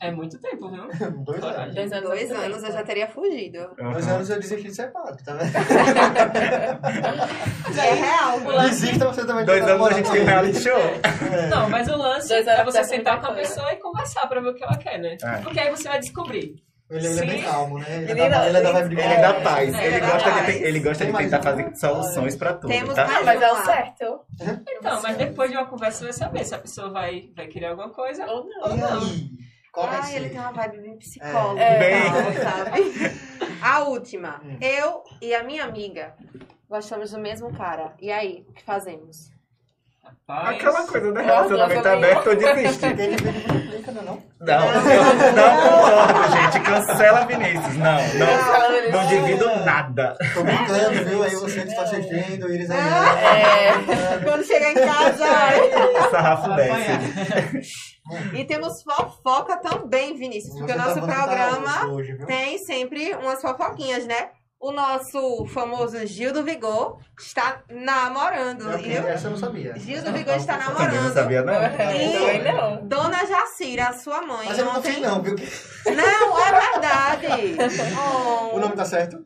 É 0.00 0.10
muito 0.12 0.38
tempo, 0.40 0.70
viu? 0.70 0.88
Dois 1.24 1.42
anos. 1.42 1.74
Dois 1.74 1.92
anos. 1.92 2.08
Dois 2.08 2.30
anos 2.32 2.62
eu 2.64 2.72
já 2.72 2.82
teria 2.84 3.08
fugido. 3.08 3.58
Dois 3.76 4.06
Uhum. 4.06 4.14
anos 4.14 4.30
eu 4.30 4.40
desisti 4.40 4.68
de 4.68 4.74
ser 4.74 4.92
padre, 4.92 5.22
tá 5.24 5.34
vendo? 5.34 5.52
É 7.78 7.94
real. 7.94 8.40
Desista 8.68 9.04
você 9.06 9.24
também 9.26 9.44
de 9.44 9.46
Dois 9.46 9.66
anos 9.66 9.86
a 9.86 9.92
gente 9.92 10.10
tem 10.10 10.22
um 10.22 10.26
reality 10.26 10.60
show. 10.60 10.78
É. 10.78 11.46
Não, 11.48 11.68
mas 11.68 11.88
o 11.88 11.96
lance 11.96 12.28
Dois 12.28 12.46
é 12.46 12.64
você 12.64 12.84
sentar 12.84 13.20
com 13.20 13.26
a 13.28 13.34
pessoa 13.34 13.72
e 13.72 13.76
conversar 13.76 14.26
pra 14.26 14.40
ver 14.40 14.48
o 14.48 14.54
que 14.54 14.64
ela 14.64 14.76
quer, 14.76 14.98
né? 14.98 15.16
É. 15.22 15.36
Porque 15.38 15.58
aí 15.60 15.70
você 15.70 15.88
vai 15.88 15.98
descobrir. 15.98 16.54
Ele, 16.90 17.06
ele 17.06 17.18
é 17.20 17.26
bem 17.26 17.42
calmo, 17.42 17.78
né? 17.78 17.84
Ele, 17.88 18.10
Ele 18.12 18.20
é 18.22 18.28
da, 18.30 18.38
não- 18.38 18.46
ele 18.46 18.56
é 18.56 18.60
da 18.62 18.72
vibe 18.72 18.88
de 18.96 19.00
Ele 19.02 19.12
É. 19.14 19.20
dá 19.20 19.34
paz. 19.40 19.74
É, 19.74 19.86
Ele 19.86 19.96
é 19.96 20.00
gosta 20.00 20.18
de, 20.18 20.24
verdade. 20.24 20.52
te- 20.58 20.64
ele 20.64 20.80
gosta 20.80 21.04
Tem 21.04 21.12
de 21.12 21.18
tentar 21.18 21.42
fazer 21.42 21.76
soluções 21.76 22.36
pra 22.36 22.54
tudo, 22.54 22.68
Temos 22.70 22.94
tá? 22.94 23.04
mais- 23.06 23.18
Ah, 23.18 23.24
mas 23.24 23.42
é 23.42 23.52
o 23.52 23.64
certo. 23.64 24.20
Então, 24.68 25.02
mas 25.02 25.16
depois 25.18 25.50
de 25.50 25.56
uma 25.58 25.66
conversa 25.66 25.98
você 25.98 26.04
vai 26.04 26.12
saber 26.14 26.44
se 26.46 26.54
a 26.54 26.58
pessoa 26.58 26.90
vai, 26.90 27.30
vai 27.36 27.46
querer 27.46 27.66
alguma 27.66 27.90
coisa 27.90 28.24
Ou 28.26 28.46
não. 28.46 29.00
Vai 29.74 29.96
Ai, 29.96 30.02
ser? 30.04 30.16
ele 30.16 30.30
tem 30.30 30.40
uma 30.40 30.50
vibe 30.52 30.78
bem 30.80 30.96
psicóloga. 30.98 31.60
É. 31.62 31.78
Bem. 31.78 32.00
e 32.00 32.40
tal, 32.40 32.52
sabe? 32.52 33.60
A 33.62 33.80
última. 33.84 34.40
Hum. 34.44 34.56
Eu 34.60 35.04
e 35.20 35.34
a 35.34 35.44
minha 35.44 35.64
amiga 35.64 36.14
gostamos 36.68 37.10
do 37.12 37.18
mesmo 37.20 37.52
cara. 37.56 37.92
E 38.00 38.10
aí, 38.10 38.44
o 38.48 38.52
que 38.54 38.62
fazemos? 38.64 39.30
Aquela 40.28 40.86
coisa, 40.86 41.12
né? 41.12 41.22
Relacionamento 41.22 41.82
também. 41.82 42.10
aberto, 42.10 42.26
eu 42.28 42.36
desisti. 42.36 42.94
Quem 42.94 43.16
divide 43.16 43.48
complica, 43.48 43.92
não 43.92 44.02
não? 44.02 44.22
Não, 44.40 44.74
eu 44.74 45.02
não 45.32 45.56
concordo, 45.62 46.36
gente. 46.36 46.60
Cancela 46.60 47.26
Vinícius. 47.26 47.76
Não, 47.76 47.96
não, 48.18 48.92
não 48.92 49.06
divido 49.06 49.46
nada. 49.64 50.16
Tô 50.34 50.42
brincando, 50.42 51.04
viu? 51.04 51.22
Aí 51.22 51.34
você 51.34 51.60
está 51.60 51.82
assistindo, 51.82 52.52
Iris 52.52 52.70
aí. 52.70 52.78
É. 52.78 54.18
Quando 54.24 54.44
chegar 54.44 54.70
em 54.70 54.74
casa. 54.74 55.26
Sarrafo 56.10 56.54
desce. 56.54 57.98
E 58.34 58.44
temos 58.44 58.82
fofoca 58.82 59.56
também, 59.58 60.16
Vinícius, 60.16 60.54
porque 60.56 60.72
o 60.72 60.76
tá 60.76 60.84
nosso 60.84 61.00
bonita 61.00 61.14
programa 61.14 61.86
hoje, 61.92 62.16
tem 62.26 62.58
sempre 62.58 63.14
umas 63.14 63.40
fofoquinhas, 63.40 64.06
né? 64.06 64.30
O 64.60 64.72
nosso 64.72 65.46
famoso 65.46 66.04
Gil 66.04 66.32
do 66.32 66.42
Vigor 66.42 66.98
está 67.16 67.62
namorando, 67.70 68.68
Ok, 68.74 68.82
viu? 68.90 69.06
Essa 69.06 69.28
eu 69.28 69.30
não 69.30 69.38
sabia. 69.38 69.72
Gil 69.78 70.02
do 70.02 70.12
Vigor 70.12 70.34
está 70.34 70.58
Também 70.58 70.74
não 70.74 70.80
namorando. 70.84 71.14
sabia, 71.14 71.42
não. 71.42 71.54
Também 71.54 72.42
não. 72.42 72.86
Dona 72.88 73.24
Jacira, 73.24 73.88
a 73.88 73.92
sua 73.92 74.20
mãe, 74.22 74.48
Mas 74.48 74.58
eu 74.58 74.64
não 74.64 74.76
ontem... 74.76 74.94
confio 74.94 75.08
não, 75.08 75.22
viu? 75.22 75.36
Não, 75.86 76.38
é 76.40 76.60
verdade. 76.60 77.56
Oh, 77.96 78.56
O 78.56 78.58
nome 78.58 78.74
tá 78.74 78.84
certo? 78.84 79.24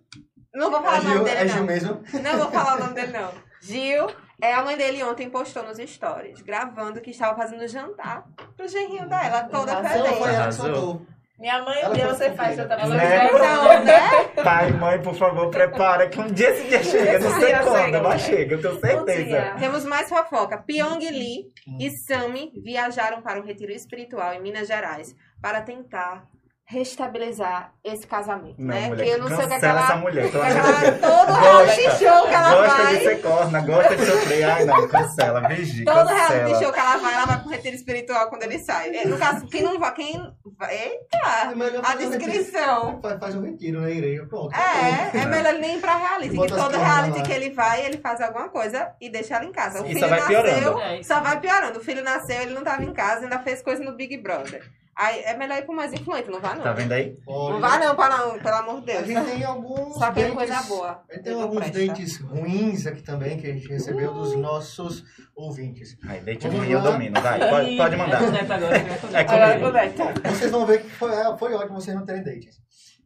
Não 0.55 0.70
vou 0.70 0.83
falar 0.83 0.97
É 0.97 1.01
o 1.01 1.05
nome 1.05 1.14
Gil, 1.16 1.24
dele, 1.24 1.37
é 1.39 1.45
não. 1.45 1.55
Gil 1.55 1.64
mesmo? 1.64 2.03
Não 2.22 2.39
vou 2.39 2.51
falar 2.51 2.76
o 2.76 2.80
nome 2.80 2.95
dele, 2.95 3.12
não. 3.18 3.30
Gil, 3.62 4.11
é 4.43 4.53
a 4.53 4.62
mãe 4.62 4.76
dele 4.76 5.03
ontem 5.03 5.30
postou 5.30 5.62
nos 5.62 5.78
stories, 5.78 6.43
gravando 6.43 7.01
que 7.01 7.11
estava 7.11 7.35
fazendo 7.37 7.66
jantar 7.66 8.24
pro 8.55 8.68
genrinho 8.68 9.09
dela, 9.09 9.45
toda. 9.45 9.76
Foi 9.76 9.89
feliz. 9.89 10.26
ela 10.26 10.47
que 10.49 10.53
soltou. 10.55 11.07
Minha 11.43 11.61
mãe, 11.64 11.80
Ela 11.80 11.90
um 11.90 11.93
dia 11.93 12.05
foi 12.07 12.14
você 12.14 12.30
faz, 12.34 12.55
fofoqueira. 12.57 12.62
eu 12.62 12.68
tava 12.68 12.95
Né? 12.95 13.26
Então, 13.26 13.84
né? 13.84 14.45
Pai, 14.45 14.70
mãe, 14.70 15.03
por 15.03 15.14
favor, 15.16 15.51
prepara 15.51 16.09
que 16.09 16.20
um 16.20 16.28
dia 16.28 16.51
esse 16.51 16.68
dia 16.68 16.84
chega. 16.84 17.18
Não 17.18 17.40
sei 17.40 17.53
quando, 17.57 17.84
chega. 17.84 18.03
mas 18.03 18.20
chega, 18.22 18.55
eu 18.55 18.62
tenho 18.62 18.78
certeza. 18.80 19.57
Temos 19.59 19.84
mais 19.84 20.09
fofoca. 20.09 20.57
Pyong 20.59 21.01
Lee 21.01 21.47
e 21.80 21.90
Sami 21.90 22.53
viajaram 22.62 23.20
para 23.22 23.40
um 23.40 23.45
retiro 23.45 23.72
espiritual 23.72 24.32
em 24.34 24.40
Minas 24.40 24.68
Gerais 24.68 25.16
para 25.43 25.61
tentar 25.61 26.28
restabilizar 26.73 27.73
esse 27.85 28.07
casamento, 28.07 28.55
Não, 28.59 28.66
né? 28.75 28.89
mulher, 28.89 29.05
que 29.05 29.11
eu 29.11 29.18
não 29.18 29.27
sei 29.29 29.37
o 29.37 29.41
que 29.43 29.49
cancela 29.49 29.81
essa 29.81 29.85
aquela, 29.95 30.01
mulher. 30.01 30.25
aquela 30.27 30.81
Deus. 30.81 31.01
todo 31.01 31.33
reality 31.33 31.83
show 31.83 32.29
que 32.29 32.35
ela 32.35 32.55
gosta 32.55 32.83
vai. 32.83 32.97
de 32.97 33.05
ser 33.05 33.23
corna, 33.23 33.61
gosta 33.61 33.97
de 33.97 34.07
sofrer. 34.07 34.45
Ai, 34.45 34.64
não, 34.64 34.89
cancela, 34.89 35.49
vigia, 35.49 35.85
Todo 35.85 36.07
reality 36.09 36.59
show 36.64 36.73
que 36.73 36.79
ela 36.81 36.97
vai, 36.97 37.14
ela 37.14 37.27
vai 37.27 37.39
pro 37.41 37.49
retiro 37.51 37.77
espiritual 37.77 38.29
quando 38.29 38.43
ele 38.45 38.59
sai. 38.61 38.97
É, 38.97 39.05
No 39.07 39.18
caso, 39.18 39.47
quem 39.47 39.62
não 39.62 39.79
vai, 39.79 39.93
quem 39.95 40.35
vai. 40.59 40.75
Eita! 40.75 41.55
melhor 41.57 41.83
A 41.85 41.93
um 41.95 41.97
descrição. 41.99 43.01
retiro. 43.03 43.18
Faz, 43.20 43.35
um 43.35 43.43
retiro 43.43 43.81
na 43.81 43.91
igreja, 43.91 44.27
pronto. 44.27 44.55
É, 44.57 45.18
é 45.18 45.27
melhor 45.27 45.51
ele 45.55 45.59
nem 45.61 45.77
ir 45.77 45.81
pra 45.81 45.97
reality. 45.97 46.31
Que 46.39 46.47
todo 46.49 46.77
reality 46.79 47.18
lá. 47.18 47.25
que 47.25 47.33
ele 47.33 47.51
vai, 47.51 47.85
ele 47.85 47.99
faz 47.99 48.20
alguma 48.20 48.49
coisa 48.49 48.93
e 49.01 49.11
deixa 49.11 49.37
ela 49.37 49.45
em 49.45 49.53
casa. 49.53 49.83
O 49.83 49.85
E 49.85 49.89
filho 49.89 50.01
só 50.01 50.09
vai 50.09 50.20
nasceu, 50.20 50.43
piorando. 50.43 50.81
É, 50.81 51.03
só 51.03 51.20
vai 51.20 51.41
piorando. 51.41 51.79
O 51.79 51.83
filho 51.85 52.03
nasceu, 52.03 52.41
ele 52.43 52.55
não 52.55 52.62
tava 52.64 52.83
em 52.85 52.93
casa, 52.93 53.23
ainda 53.25 53.39
fez 53.41 53.61
coisa 53.62 53.83
no 53.85 53.93
Big 53.95 54.16
Brother. 54.18 54.62
Aí 54.95 55.20
é 55.22 55.34
melhor 55.36 55.59
ir 55.59 55.62
pro 55.64 55.74
mais 55.74 55.90
influente, 55.93 56.28
não 56.30 56.38
vá 56.40 56.55
não. 56.55 56.62
Tá 56.62 56.72
vendo 56.74 56.93
aí? 56.93 57.16
Não 57.26 57.59
vá 57.61 57.78
não, 57.78 57.97
para 57.97 58.16
não, 58.18 58.38
pelo 58.38 58.57
amor 58.57 58.82
de 58.82 58.90
A 58.93 58.95
Deus. 59.01 59.07
gente 59.07 59.30
tem 59.30 59.45
alguns 59.45 59.99
dentes- 59.99 60.34
coisa 60.34 60.62
boa. 60.64 61.03
A 61.09 61.14
gente 61.14 61.24
tem 61.24 61.32
alguns 61.32 61.57
presta. 61.61 61.78
dentes 61.78 62.20
ruins 62.20 62.86
aqui 62.86 63.03
também 63.03 63.38
que 63.38 63.47
a 63.47 63.53
gente 63.55 63.68
recebeu 63.68 64.12
dos 64.12 64.36
nossos 64.36 65.03
ouvintes. 65.34 65.97
Aí, 66.07 66.20
Vamos 66.20 66.59
ruim, 66.59 66.70
eu 66.70 66.82
domino. 66.82 67.20
Vai, 67.20 67.38
pode, 67.49 67.76
pode 67.76 67.97
mandar. 67.97 68.22
É 68.22 68.26
o? 68.26 69.16
É 69.16 69.20
Agora 69.20 69.47
comigo. 69.55 69.61
com 69.61 69.66
o 69.68 69.72
Neto. 69.72 70.22
Vocês 70.36 70.51
vão 70.51 70.66
ver 70.66 70.82
que 70.82 70.90
foi, 70.90 71.11
é, 71.14 71.36
foi 71.38 71.55
ótimo 71.55 71.80
vocês 71.80 71.97
não 71.97 72.05
terem 72.05 72.22
dentes. 72.22 72.61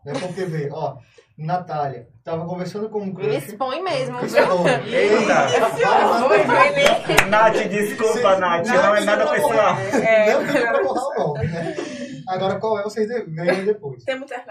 Né? 0.04 0.12
Porque, 0.20 0.44
vê, 0.44 0.68
ó, 0.72 0.96
Natália, 1.38 2.08
tava 2.24 2.46
conversando 2.46 2.88
com 2.88 3.00
um 3.00 3.04
Ele 3.20 3.32
crush. 3.36 3.48
expõe 3.48 3.82
mesmo, 3.82 4.16
viu? 4.18 4.26
Expõe. 4.26 4.70
Eita! 4.88 5.46
Nath, 7.28 7.68
desculpa, 7.68 8.36
Nath, 8.38 8.66
não 8.66 8.96
é 8.96 9.04
nada 9.04 9.26
pessoal. 9.30 9.76
É, 10.02 10.32
Não 10.32 10.46
tem 10.52 10.62
pra 10.66 10.82
borrar 10.82 11.04
o 11.04 11.14
nome, 11.34 11.46
né? 11.48 11.76
Agora, 12.28 12.58
qual 12.58 12.78
é, 12.80 12.82
vocês 12.84 13.06
veem 13.06 13.64
depois. 13.66 14.02
Tem 14.04 14.16
muita. 14.18 14.42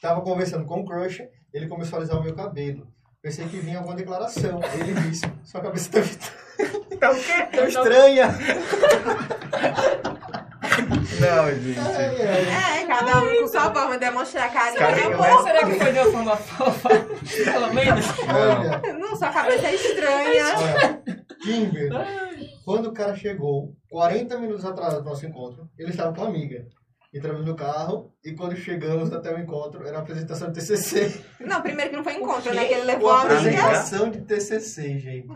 Tava 0.00 0.20
conversando 0.22 0.64
com 0.64 0.80
o 0.80 0.84
crush, 0.86 1.22
ele 1.52 1.68
começou 1.68 1.96
a 1.98 2.00
alisar 2.00 2.18
o 2.18 2.24
meu 2.24 2.34
cabelo. 2.34 2.86
Pensei 3.22 3.46
que 3.46 3.58
vinha 3.58 3.78
alguma 3.78 3.94
declaração. 3.96 4.60
Ele 4.74 4.92
disse, 5.00 5.24
sua 5.44 5.60
cabeça 5.62 5.90
tá 5.90 5.98
Então 6.92 7.12
o 7.16 7.16
quê? 7.16 7.42
tão 7.56 7.66
estranha. 7.68 8.28
Não, 11.20 11.50
gente. 11.50 11.78
É, 11.78 12.86
cada 12.86 13.22
um 13.22 13.40
com 13.40 13.48
sua 13.48 13.72
forma 13.72 13.92
de 13.94 14.00
demonstrar 14.00 14.52
carinho. 14.52 14.78
Carinho, 14.78 15.06
é 15.06 15.10
né? 15.10 15.16
bom. 15.16 15.42
Será 15.42 15.66
que 15.66 15.74
foi 15.78 15.92
de 15.92 15.98
uma 15.98 16.10
forma 16.12 16.36
fofa? 16.36 16.88
Pelo 16.88 17.74
menos. 17.74 18.06
Olha, 18.28 18.92
Não, 18.98 19.16
sua 19.16 19.30
cabeça 19.30 19.66
é 19.66 19.74
estranha. 19.74 20.44
olha, 20.56 21.02
Kimber, 21.42 21.90
quando 22.64 22.86
o 22.86 22.92
cara 22.92 23.14
chegou, 23.14 23.74
40 23.90 24.38
minutos 24.38 24.64
atrás 24.64 24.94
do 24.94 25.02
nosso 25.04 25.24
encontro, 25.26 25.68
ele 25.78 25.90
estava 25.90 26.12
com 26.14 26.22
uma 26.22 26.30
amiga. 26.30 26.66
Entramos 27.12 27.46
no 27.46 27.54
carro 27.54 28.12
e 28.24 28.32
quando 28.32 28.56
chegamos 28.56 29.12
até 29.12 29.32
o 29.32 29.38
encontro, 29.38 29.86
era 29.86 29.98
a 29.98 30.00
apresentação 30.00 30.50
de 30.50 30.54
TCC. 30.54 31.14
Não, 31.40 31.62
primeiro 31.62 31.90
que 31.90 31.96
não 31.96 32.02
foi 32.02 32.14
encontro, 32.14 32.52
né? 32.52 32.64
Que 32.64 32.74
ele 32.74 32.84
levou 32.84 33.08
a 33.10 33.20
amiga. 33.20 33.38
apresentação 33.38 34.10
de 34.10 34.20
TCC, 34.22 34.98
gente. 34.98 35.28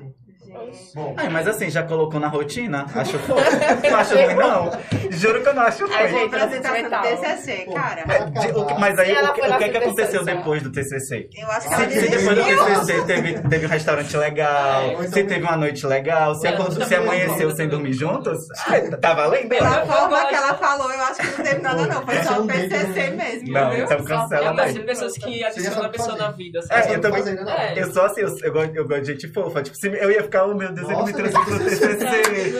Bom, 0.95 1.15
Ai, 1.17 1.29
mas 1.29 1.47
assim, 1.47 1.69
já 1.71 1.83
colocou 1.83 2.19
na 2.19 2.29
rotina? 2.29 2.87
Acho 2.95 3.19
fofo. 3.19 3.41
Não 3.91 3.99
acho 3.99 4.15
ruim, 4.15 4.35
não. 4.35 4.71
Juro 5.11 5.43
que 5.43 5.49
eu 5.49 5.55
não 5.55 5.63
acho 5.63 5.85
A 5.85 5.87
ruim. 5.89 6.09
gente- 6.09 6.35
Apresentação 6.35 6.83
do 6.83 7.01
TCC, 7.03 7.67
cara. 7.73 8.03
acabar, 8.03 8.79
Mas 8.79 8.99
aí, 8.99 9.13
o 9.13 9.33
que, 9.33 9.41
o 9.41 9.59
que, 9.59 9.65
é 9.65 9.69
que 9.69 9.77
aconteceu 9.79 10.25
depois 10.25 10.63
do 10.63 10.71
TCC? 10.73 11.29
Eu 11.37 11.49
acho 11.51 11.69
que 11.69 11.75
Se- 11.75 11.83
ela 11.83 11.91
Se, 11.91 12.01
se 12.01 12.09
depois 12.09 12.37
do. 12.39 12.45
TCC 12.85 13.03
teve, 13.05 13.49
teve 13.49 13.67
um 13.67 13.69
restaurante 13.69 14.17
legal, 14.17 14.83
É, 15.03 15.07
se 15.07 15.25
teve 15.25 15.43
uma 15.43 15.57
noite 15.57 15.87
legal, 15.87 16.35
se, 16.35 16.47
acordou, 16.49 16.73
se 16.73 16.79
também 16.81 16.99
amanheceu 16.99 17.51
sem 17.53 17.69
dormir 17.69 17.93
juntos, 17.93 18.39
ai, 18.67 18.89
tá 18.91 19.15
valendo? 19.15 19.49
Pela 19.49 19.81
Eu 19.81 19.87
forma 19.87 20.27
que 20.27 20.35
ela 20.35 20.55
falou, 20.55 20.91
eu 20.93 21.01
acho 21.03 21.21
que 21.21 21.27
não 21.27 21.45
teve 21.45 21.63
nada 21.63 21.87
não. 21.87 22.03
Foi 22.07 22.15
é 22.17 22.23
só 22.25 22.33
o 22.35 22.39
no- 22.41 22.45
mesmo, 22.47 23.53
Não, 23.53 23.71
viu? 23.71 23.85
então 23.85 23.99
Eu 23.99 24.05
cancela 24.05 24.53
imagino 24.53 24.85
pessoas 24.85 25.13
que 25.19 25.45
adicionam 25.45 25.85
a 25.85 25.89
pessoa 25.89 26.17
na 26.17 26.31
vida. 26.31 26.59
É, 26.71 26.83
sabe? 26.83 26.95
eu 26.95 27.01
também-. 27.01 27.23
É. 27.49 27.75
Eu 27.83 27.93
sou 27.93 28.03
assim, 28.05 28.21
eu, 28.23 28.29
eu, 28.43 28.53
gosto, 28.53 28.75
eu 28.77 28.87
gosto 28.89 29.03
de 29.03 29.13
gente 29.13 29.29
fofa. 29.33 29.63
Tipo, 29.63 29.77
se 29.77 29.87
eu 29.89 30.11
ia 30.11 30.23
ficar, 30.23 30.38
oh 30.45 30.55
meu 30.55 30.73
Deus, 30.73 30.89
ele 30.89 31.03
me 31.05 31.13
trouxe 31.13 31.33
pro 31.33 31.59
TCC. 31.59 32.53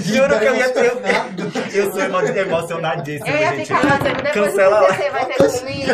Juro 0.00 0.38
que 0.38 0.44
eu 0.44 0.54
ia 0.56 0.70
ter. 0.72 0.84
emocionado. 0.84 1.52
Eu 1.72 1.90
sou 1.92 2.00
emo- 2.02 2.20
emocionadíssimo, 2.20 3.26
Eu 3.28 3.40
ia 3.40 3.52
ficar 3.52 3.84
lá 3.84 3.96
dizendo, 3.98 4.16
depois 4.22 4.34
Cancela 4.34 4.76
do 4.76 4.82
lá. 4.82 4.88
TCC 4.88 5.10
vai 5.10 5.26
ter 5.26 5.36
comigo. 5.60 5.90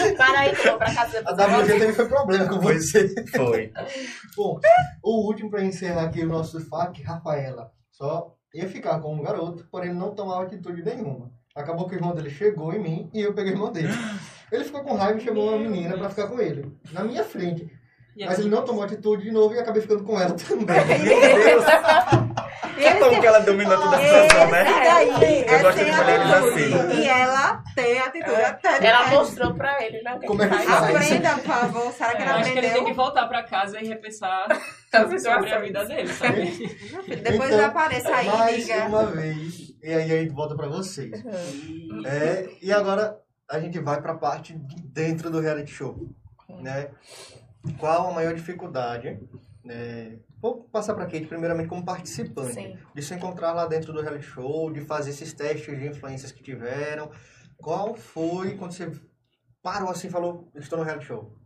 Ei, 0.00 0.14
para 0.16 0.38
aí 0.40 0.54
que 0.54 0.60
eu 0.66 0.70
vou 0.70 0.78
pra 0.78 0.94
casa 0.94 1.18
A 1.24 1.32
depois. 1.32 1.62
WG 1.66 1.72
também 1.78 1.92
foi 1.94 2.08
problema 2.08 2.48
com 2.48 2.60
você. 2.60 3.14
Foi. 3.36 3.72
Bom, 4.36 4.60
o 5.02 5.26
último 5.26 5.50
para 5.50 5.62
encerrar 5.64 6.04
aqui 6.04 6.22
o 6.22 6.28
nosso 6.28 6.60
FAQ, 6.60 7.02
Rafaela, 7.02 7.70
só 7.90 8.34
ia 8.54 8.68
ficar 8.68 8.98
com 9.00 9.14
um 9.14 9.22
garoto, 9.22 9.66
porém 9.70 9.92
não 9.92 10.14
tomava 10.14 10.42
atitude 10.44 10.82
nenhuma. 10.84 11.30
Acabou 11.54 11.88
que 11.88 11.94
o 11.94 11.98
irmão 11.98 12.14
dele 12.14 12.30
chegou 12.30 12.72
em 12.72 12.78
mim 12.78 13.10
e 13.12 13.20
eu 13.20 13.34
peguei 13.34 13.52
o 13.52 13.56
irmão 13.56 13.72
dele. 13.72 13.88
Ele 14.52 14.64
ficou 14.64 14.82
com 14.82 14.94
raiva 14.94 15.18
e 15.18 15.22
chamou 15.24 15.48
uma 15.48 15.58
menina 15.58 15.96
para 15.98 16.08
ficar 16.10 16.26
com 16.28 16.40
ele, 16.40 16.72
na 16.92 17.02
minha 17.04 17.24
frente. 17.24 17.68
E 18.16 18.26
Mas 18.26 18.38
ele 18.38 18.48
não 18.50 18.64
tomou 18.64 18.82
atitude 18.82 19.22
de 19.22 19.30
novo 19.30 19.54
e 19.54 19.58
acabei 19.58 19.80
ficando 19.82 20.02
com 20.04 20.20
ela 20.20 20.34
também. 20.34 20.66
Meu 20.86 21.44
Deus. 21.44 21.64
Que 22.76 22.94
bom 22.98 23.20
que 23.20 23.26
ela 23.26 23.40
dominou 23.40 23.76
toda 23.78 23.96
a 23.96 24.00
situação, 24.00 24.50
né? 24.50 24.64
Daí 24.64 25.08
Eu 25.46 25.54
é 25.54 25.62
gosto 25.62 25.78
de 25.78 25.84
sem 25.84 25.94
mulheres 25.96 26.30
atitude. 26.30 26.74
assim. 26.74 27.00
E 27.00 27.06
ela 27.06 27.62
tem 27.74 27.98
atitude 27.98 28.42
até 28.42 28.86
Ela 28.86 29.06
mostrou 29.08 29.54
pra 29.54 29.84
ele, 29.84 30.02
né? 30.02 30.18
Como 30.26 30.42
é 30.42 30.48
que 30.48 30.56
faz. 30.58 30.96
Aprenda, 30.96 31.34
por 31.34 31.42
favor. 31.44 31.92
Será 31.92 32.10
que 32.16 32.22
eu 32.22 32.26
ela 32.26 32.34
acho 32.40 32.52
que 32.52 32.58
ele 32.58 32.60
tem 32.60 32.70
que 32.70 32.78
aprendeu? 32.80 32.94
voltar 33.04 33.26
pra 33.28 33.42
casa 33.42 33.80
e 33.80 33.86
repensar 33.86 34.48
sobre 35.22 35.52
a 35.52 35.58
vida 35.60 35.84
dele, 35.84 36.08
sabe? 36.08 36.76
Depois 37.22 37.50
Então, 37.52 37.64
apareça 37.66 38.14
aí, 38.14 38.26
Mais 38.28 38.56
liga. 38.56 38.84
uma 38.86 39.06
vez, 39.06 39.74
e 39.82 39.92
aí 39.92 40.12
a 40.12 40.22
gente 40.22 40.32
volta 40.32 40.54
para 40.56 40.68
vocês. 40.68 41.22
É, 42.06 42.48
e 42.62 42.72
agora 42.72 43.18
a 43.48 43.60
gente 43.60 43.78
vai 43.78 44.00
para 44.00 44.12
a 44.12 44.16
parte 44.18 44.54
de 44.54 44.82
dentro 44.82 45.30
do 45.30 45.38
reality 45.40 45.70
show. 45.70 45.96
Né? 46.48 46.88
Qual 47.78 48.08
a 48.08 48.12
maior 48.12 48.34
dificuldade? 48.34 49.18
né? 49.64 50.18
Vou 50.40 50.64
passar 50.64 50.94
para 50.94 51.04
Kate 51.04 51.26
primeiramente 51.26 51.68
como 51.68 51.84
participante. 51.84 52.54
Sim. 52.54 52.78
De 52.94 53.02
se 53.02 53.14
encontrar 53.14 53.52
lá 53.52 53.66
dentro 53.66 53.92
do 53.92 54.00
reality 54.00 54.24
show, 54.24 54.72
de 54.72 54.80
fazer 54.80 55.10
esses 55.10 55.32
testes 55.32 55.78
de 55.78 55.86
influências 55.86 56.32
que 56.32 56.42
tiveram. 56.42 57.10
Qual 57.58 57.94
foi 57.94 58.56
quando 58.56 58.72
você 58.72 58.90
parou 59.62 59.90
assim 59.90 60.08
e 60.08 60.10
falou, 60.10 60.50
estou 60.54 60.78
no 60.78 60.84
reality 60.84 61.06
show? 61.06 61.36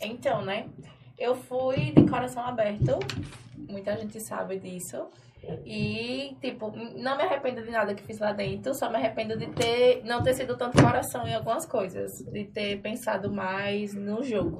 Então, 0.00 0.44
né? 0.44 0.68
Eu 1.18 1.34
fui 1.34 1.92
de 1.92 2.08
coração 2.08 2.42
aberto. 2.42 2.98
Muita 3.68 3.96
gente 3.96 4.20
sabe 4.20 4.58
disso. 4.58 5.08
E, 5.64 6.36
tipo, 6.40 6.72
não 6.96 7.16
me 7.16 7.22
arrependo 7.22 7.62
de 7.62 7.70
nada 7.70 7.94
que 7.94 8.02
fiz 8.02 8.18
lá 8.18 8.32
dentro. 8.32 8.74
Só 8.74 8.90
me 8.90 8.96
arrependo 8.96 9.36
de 9.36 9.46
ter 9.48 10.02
não 10.04 10.22
ter 10.22 10.34
sido 10.34 10.56
tanto 10.56 10.82
coração 10.82 11.26
em 11.26 11.34
algumas 11.34 11.66
coisas. 11.66 12.18
De 12.24 12.44
ter 12.44 12.80
pensado 12.80 13.32
mais 13.32 13.94
no 13.94 14.22
jogo. 14.22 14.58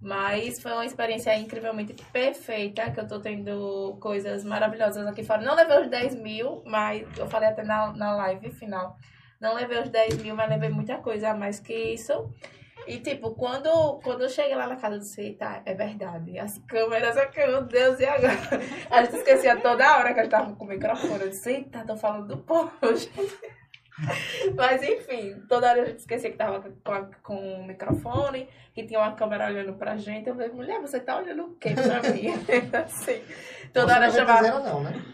Mas 0.00 0.60
foi 0.60 0.72
uma 0.72 0.84
experiência 0.84 1.36
incrivelmente 1.38 1.94
perfeita. 2.12 2.90
Que 2.90 3.00
eu 3.00 3.06
tô 3.06 3.20
tendo 3.20 3.96
coisas 4.00 4.44
maravilhosas 4.44 5.06
aqui 5.06 5.24
fora. 5.24 5.42
Não 5.42 5.54
levei 5.54 5.80
os 5.80 5.88
10 5.88 6.14
mil, 6.16 6.62
mas 6.66 7.06
eu 7.18 7.26
falei 7.26 7.48
até 7.48 7.62
na, 7.62 7.92
na 7.92 8.14
live 8.16 8.50
final. 8.50 8.96
Não 9.40 9.54
levei 9.54 9.80
os 9.80 9.88
10 9.88 10.22
mil, 10.22 10.34
mas 10.34 10.50
levei 10.50 10.68
muita 10.68 10.98
coisa 10.98 11.30
a 11.30 11.34
mais 11.34 11.58
que 11.58 11.72
isso. 11.72 12.30
E, 12.86 12.98
tipo, 12.98 13.30
quando, 13.34 14.00
quando 14.02 14.22
eu 14.22 14.28
cheguei 14.28 14.54
lá 14.56 14.66
na 14.66 14.76
casa 14.76 14.98
do 14.98 15.04
Sei, 15.04 15.34
tá, 15.34 15.62
é 15.64 15.74
verdade. 15.74 16.38
As 16.38 16.58
câmeras 16.66 17.16
aqui, 17.16 17.38
meu 17.46 17.62
Deus, 17.62 18.00
e 18.00 18.04
agora? 18.04 18.32
A 18.90 19.02
gente 19.04 19.16
esquecia 19.16 19.56
toda 19.60 19.96
hora 19.98 20.12
que 20.12 20.20
a 20.20 20.22
gente 20.24 20.32
tava 20.32 20.54
com 20.56 20.64
o 20.64 20.68
microfone. 20.68 21.20
Eu 21.20 21.28
disse, 21.28 21.50
eita, 21.50 21.84
tô 21.86 21.96
falando 21.96 22.26
do 22.28 22.38
povo. 22.38 22.70
Mas, 24.56 24.82
enfim, 24.82 25.42
toda 25.48 25.70
hora 25.70 25.82
a 25.82 25.84
gente 25.84 25.98
esquecia 25.98 26.30
que 26.30 26.36
tava 26.36 26.60
com, 26.60 26.92
a- 26.92 27.08
com 27.22 27.60
o 27.60 27.66
microfone, 27.66 28.48
que 28.74 28.84
tinha 28.84 28.98
uma 28.98 29.12
câmera 29.14 29.46
olhando 29.46 29.74
pra 29.74 29.96
gente. 29.96 30.28
Eu 30.28 30.34
falei, 30.34 30.50
mulher, 30.50 30.80
você 30.80 30.98
tá 31.00 31.18
olhando 31.18 31.44
o 31.44 31.54
quê 31.56 31.74
pra 31.74 32.10
mim? 32.10 32.28
assim, 32.84 33.22
toda 33.74 33.86
Você 33.88 33.92
hora 33.94 34.06
não 34.06 34.14
chamava... 34.14 34.38
VTZera 34.42 34.60
não, 34.60 34.82
né? 34.82 35.04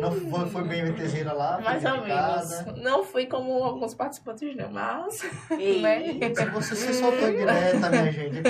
Não 0.00 0.12
foi, 0.12 0.48
foi 0.48 0.64
bem 0.64 0.84
VTZera 0.84 1.32
lá, 1.32 1.60
Mais 1.60 1.84
ou 1.84 2.02
menos. 2.02 2.82
Não 2.82 3.04
fui 3.04 3.26
como 3.26 3.52
alguns 3.62 3.94
participantes, 3.94 4.54
não, 4.56 4.70
mas. 4.70 5.24
Ei. 5.50 5.80
né? 5.80 6.34
Se 6.34 6.44
você 6.46 6.76
se 6.76 6.94
soltou 6.94 7.30
direta, 7.30 7.88
minha 7.88 8.12
gente. 8.12 8.42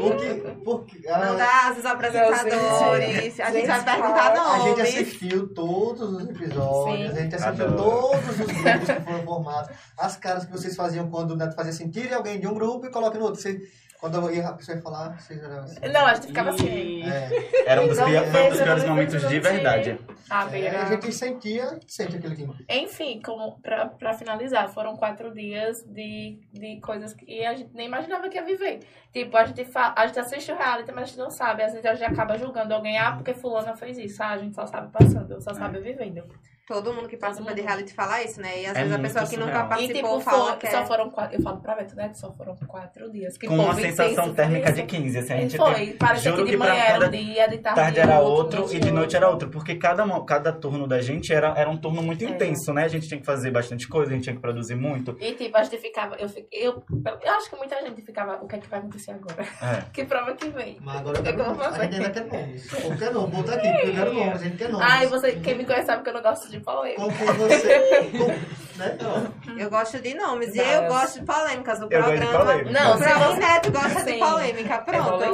Porque, 0.00 0.56
porque 0.64 1.08
Não 1.08 1.14
a, 1.14 1.34
dá 1.34 1.74
os 1.76 1.84
apresentadores. 1.84 3.40
A 3.40 3.50
gente 3.50 3.66
vai 3.66 3.84
perguntar 3.84 4.30
a 4.30 4.58
gente 4.60 4.80
assistiu 4.80 5.48
todos 5.48 6.12
os 6.12 6.28
episódios, 6.28 7.12
Sim. 7.12 7.18
a 7.18 7.22
gente 7.22 7.34
assistiu 7.34 7.66
Adoro. 7.66 7.82
todos 7.82 8.40
os 8.40 8.46
grupos 8.46 8.88
que 8.88 9.00
foram 9.00 9.24
formados, 9.24 9.76
as 9.98 10.16
caras 10.16 10.44
que 10.44 10.52
vocês 10.52 10.76
faziam 10.76 11.10
quando 11.10 11.32
o 11.32 11.36
Neto 11.36 11.54
fazia 11.54 11.72
assim, 11.72 11.90
tire 11.90 12.14
alguém 12.14 12.40
de 12.40 12.46
um 12.46 12.54
grupo 12.54 12.86
e 12.86 12.90
coloque 12.90 13.18
no 13.18 13.24
outro. 13.24 13.40
Você, 13.40 13.60
quando 14.00 14.16
eu 14.16 14.34
ia, 14.34 14.48
a 14.48 14.52
pessoa 14.54 14.76
ia 14.76 14.82
falar, 14.82 15.18
vocês 15.20 15.42
eram 15.42 15.58
assim. 15.58 15.80
Não, 15.92 16.06
a 16.06 16.14
gente 16.14 16.26
ficava 16.28 16.50
assim. 16.50 17.02
É, 17.02 17.28
Era 17.66 17.82
um 17.82 17.88
dos, 17.88 17.98
Não 17.98 18.06
pior- 18.06 18.24
foi 18.26 18.42
um 18.42 18.48
dos 18.50 18.60
piores 18.60 18.84
momentos 18.84 19.28
de 19.28 19.40
verdade. 19.40 19.98
Ah, 20.30 20.48
é, 20.56 20.68
a 20.76 20.84
gente 20.86 21.12
sentia, 21.12 21.78
sente 21.86 22.16
aquele 22.16 22.36
clima. 22.36 22.56
Enfim, 22.68 23.20
como 23.24 23.60
pra, 23.60 23.86
pra 23.86 24.14
finalizar, 24.14 24.68
foram 24.68 24.96
quatro 24.96 25.34
dias 25.34 25.82
de, 25.84 26.38
de 26.52 26.80
coisas 26.80 27.12
que 27.14 27.44
a 27.44 27.54
gente 27.54 27.70
nem 27.74 27.86
imaginava 27.86 28.28
que 28.28 28.36
ia 28.36 28.44
viver. 28.44 28.80
Tipo, 29.12 29.36
a 29.36 29.44
gente, 29.44 29.64
fa 29.64 29.92
a 29.96 30.06
gente 30.06 30.18
assiste 30.20 30.50
o 30.52 30.56
reality, 30.56 30.92
mas 30.92 31.04
a 31.04 31.06
gente 31.06 31.18
não 31.18 31.30
sabe. 31.30 31.62
Às 31.62 31.72
vezes 31.72 31.84
a 31.86 31.94
gente 31.94 32.04
acaba 32.12 32.38
julgando 32.38 32.72
alguém, 32.72 32.96
ah, 32.98 33.12
porque 33.12 33.34
fulana 33.34 33.74
fez 33.76 33.98
isso. 33.98 34.22
Ah, 34.22 34.30
a 34.30 34.38
gente 34.38 34.54
só 34.54 34.66
sabe 34.66 34.90
passando, 34.92 35.40
só 35.42 35.52
sabe 35.52 35.80
vivendo. 35.80 36.22
Todo 36.70 36.94
mundo 36.94 37.08
que 37.08 37.16
participa 37.16 37.48
Todo 37.48 37.56
de 37.56 37.62
reality 37.62 37.92
fala 37.92 38.22
isso, 38.22 38.40
né? 38.40 38.62
E 38.62 38.66
às 38.66 38.76
É 38.76 38.82
vezes 38.84 38.92
a 38.94 38.98
pessoa 39.00 39.26
que 39.26 39.36
nunca 39.36 39.50
surreal. 39.50 39.66
E 39.66 39.68
participou 39.68 40.18
tipo, 40.18 40.30
fala 40.30 40.46
foi- 40.50 40.56
que 40.58 40.66
é... 40.68 40.70
só 40.70 40.86
foram 40.86 41.10
quatro. 41.10 41.36
Eu 41.36 41.42
falo 41.42 41.60
pra 41.60 41.74
Beto, 41.74 41.96
né? 41.96 42.08
Que 42.10 42.18
só 42.18 42.32
foram 42.32 42.54
quatro 42.68 43.10
dias. 43.10 43.36
Que 43.36 43.48
Com 43.48 43.56
uma 43.56 43.74
sensação 43.74 44.32
térmica 44.32 44.72
de 44.72 44.78
isso. 44.82 44.86
15. 44.88 45.18
Assim, 45.18 45.32
a 45.32 45.36
gente 45.38 45.56
Foi, 45.56 45.74
teve- 45.74 45.92
parecia 45.94 46.30
que 46.30 46.36
juro 46.36 46.46
de 46.48 46.52
que 46.52 46.58
pra 46.62 46.68
manhã 46.68 46.82
era 46.84 47.06
um 47.06 47.10
dia, 47.10 47.48
de 47.48 47.58
tarde, 47.58 47.80
tarde 47.80 47.98
era 48.00 48.20
outro, 48.20 48.60
outro 48.62 48.76
e 48.76 48.78
de 48.78 48.90
noite 48.92 49.16
era 49.16 49.28
outro, 49.28 49.48
porque 49.50 49.74
cada, 49.74 50.06
cada 50.22 50.52
turno 50.52 50.86
da 50.86 51.00
gente 51.00 51.32
era, 51.32 51.52
era 51.56 51.68
um 51.68 51.76
turno 51.76 52.00
muito 52.02 52.24
É. 52.24 52.28
intenso, 52.28 52.72
né? 52.72 52.84
A 52.84 52.88
gente 52.88 53.08
tinha 53.08 53.18
que 53.18 53.26
fazer 53.26 53.50
bastante 53.50 53.88
coisa, 53.88 54.12
a 54.12 54.14
gente 54.14 54.22
tinha 54.24 54.36
que 54.36 54.40
produzir 54.42 54.76
muito. 54.76 55.16
E 55.20 55.32
tipo, 55.32 55.56
a 55.56 55.64
gente 55.64 55.78
ficava. 55.78 56.14
Eu, 56.20 56.28
eu, 56.52 56.84
eu 57.24 57.32
acho 57.32 57.50
que 57.50 57.56
muita 57.56 57.80
gente 57.84 58.00
ficava. 58.02 58.36
O 58.42 58.46
que 58.46 58.54
é 58.54 58.58
que 58.58 58.68
vai 58.68 58.78
acontecer 58.78 59.10
agora? 59.10 59.42
É. 59.60 59.80
Que 59.92 60.04
prova 60.04 60.32
que 60.34 60.48
vem? 60.50 60.78
Mas 60.80 60.98
agora 60.98 61.18
eu 61.18 61.20
É 61.20 61.24
quero 61.32 61.38
nomes. 61.42 61.60
A 61.66 61.70
você. 61.70 61.82
gente 61.82 61.94
ainda 61.96 62.10
quer 62.10 62.24
nomes. 62.26 62.72
Eu 62.84 62.96
quero 62.96 63.14
nome, 63.14 63.32
botar 63.34 63.54
aqui, 63.54 63.92
quero 63.92 64.12
nomes, 64.14 64.40
a 64.40 64.44
gente 64.44 64.56
quer 64.56 64.68
nomes. 64.68 64.86
Ai, 64.88 65.06
você, 65.08 65.32
quem 65.32 65.58
me 65.58 65.64
conhece 65.64 65.86
sabe 65.86 66.02
que 66.04 66.08
eu 66.08 66.14
não 66.14 66.22
gosto 66.22 66.48
de 66.50 66.59
polêmica. 66.60 67.02
Com 67.02 67.10
quem 67.12 67.26
você... 67.34 68.40
Né? 68.80 68.96
Eu 69.58 69.68
gosto 69.68 69.98
de 70.00 70.14
nomes. 70.14 70.54
E 70.54 70.58
eu 70.58 70.86
gosto 70.88 71.20
de 71.20 71.26
polêmicas. 71.26 71.80
O 71.80 71.82
Eu 71.90 72.00
gosto 72.00 72.12
de 72.12 72.26
programa... 72.26 72.62
Não, 72.70 72.94
o 72.94 72.96
programa 72.98 73.26
você- 73.26 73.40
Neto 73.40 73.72
gosta 73.72 74.04
de 74.04 74.18
polêmica. 74.18 74.78
Pronto. 74.78 75.24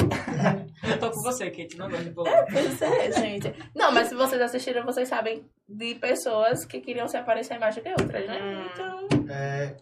Eu 0.82 0.98
tô 0.98 1.10
com 1.12 1.22
você, 1.22 1.48
Kate. 1.50 1.78
Não 1.78 1.88
gosto 1.88 2.04
de 2.04 2.10
polêmica. 2.10 2.46
Pois 2.52 2.82
é, 2.82 3.12
gente. 3.12 3.54
Não, 3.72 3.92
mas 3.92 4.08
se 4.08 4.16
vocês 4.16 4.42
assistiram, 4.42 4.84
vocês 4.84 5.08
sabem 5.08 5.48
de 5.68 5.94
pessoas 5.94 6.64
que 6.64 6.80
queriam 6.80 7.06
se 7.06 7.16
aparecer 7.16 7.56
mais 7.60 7.76
do 7.76 7.82
que 7.82 7.88
outras, 7.90 8.26
né? 8.26 8.40
Hum. 8.42 8.66
Então. 8.72 9.08
É, 9.30 9.76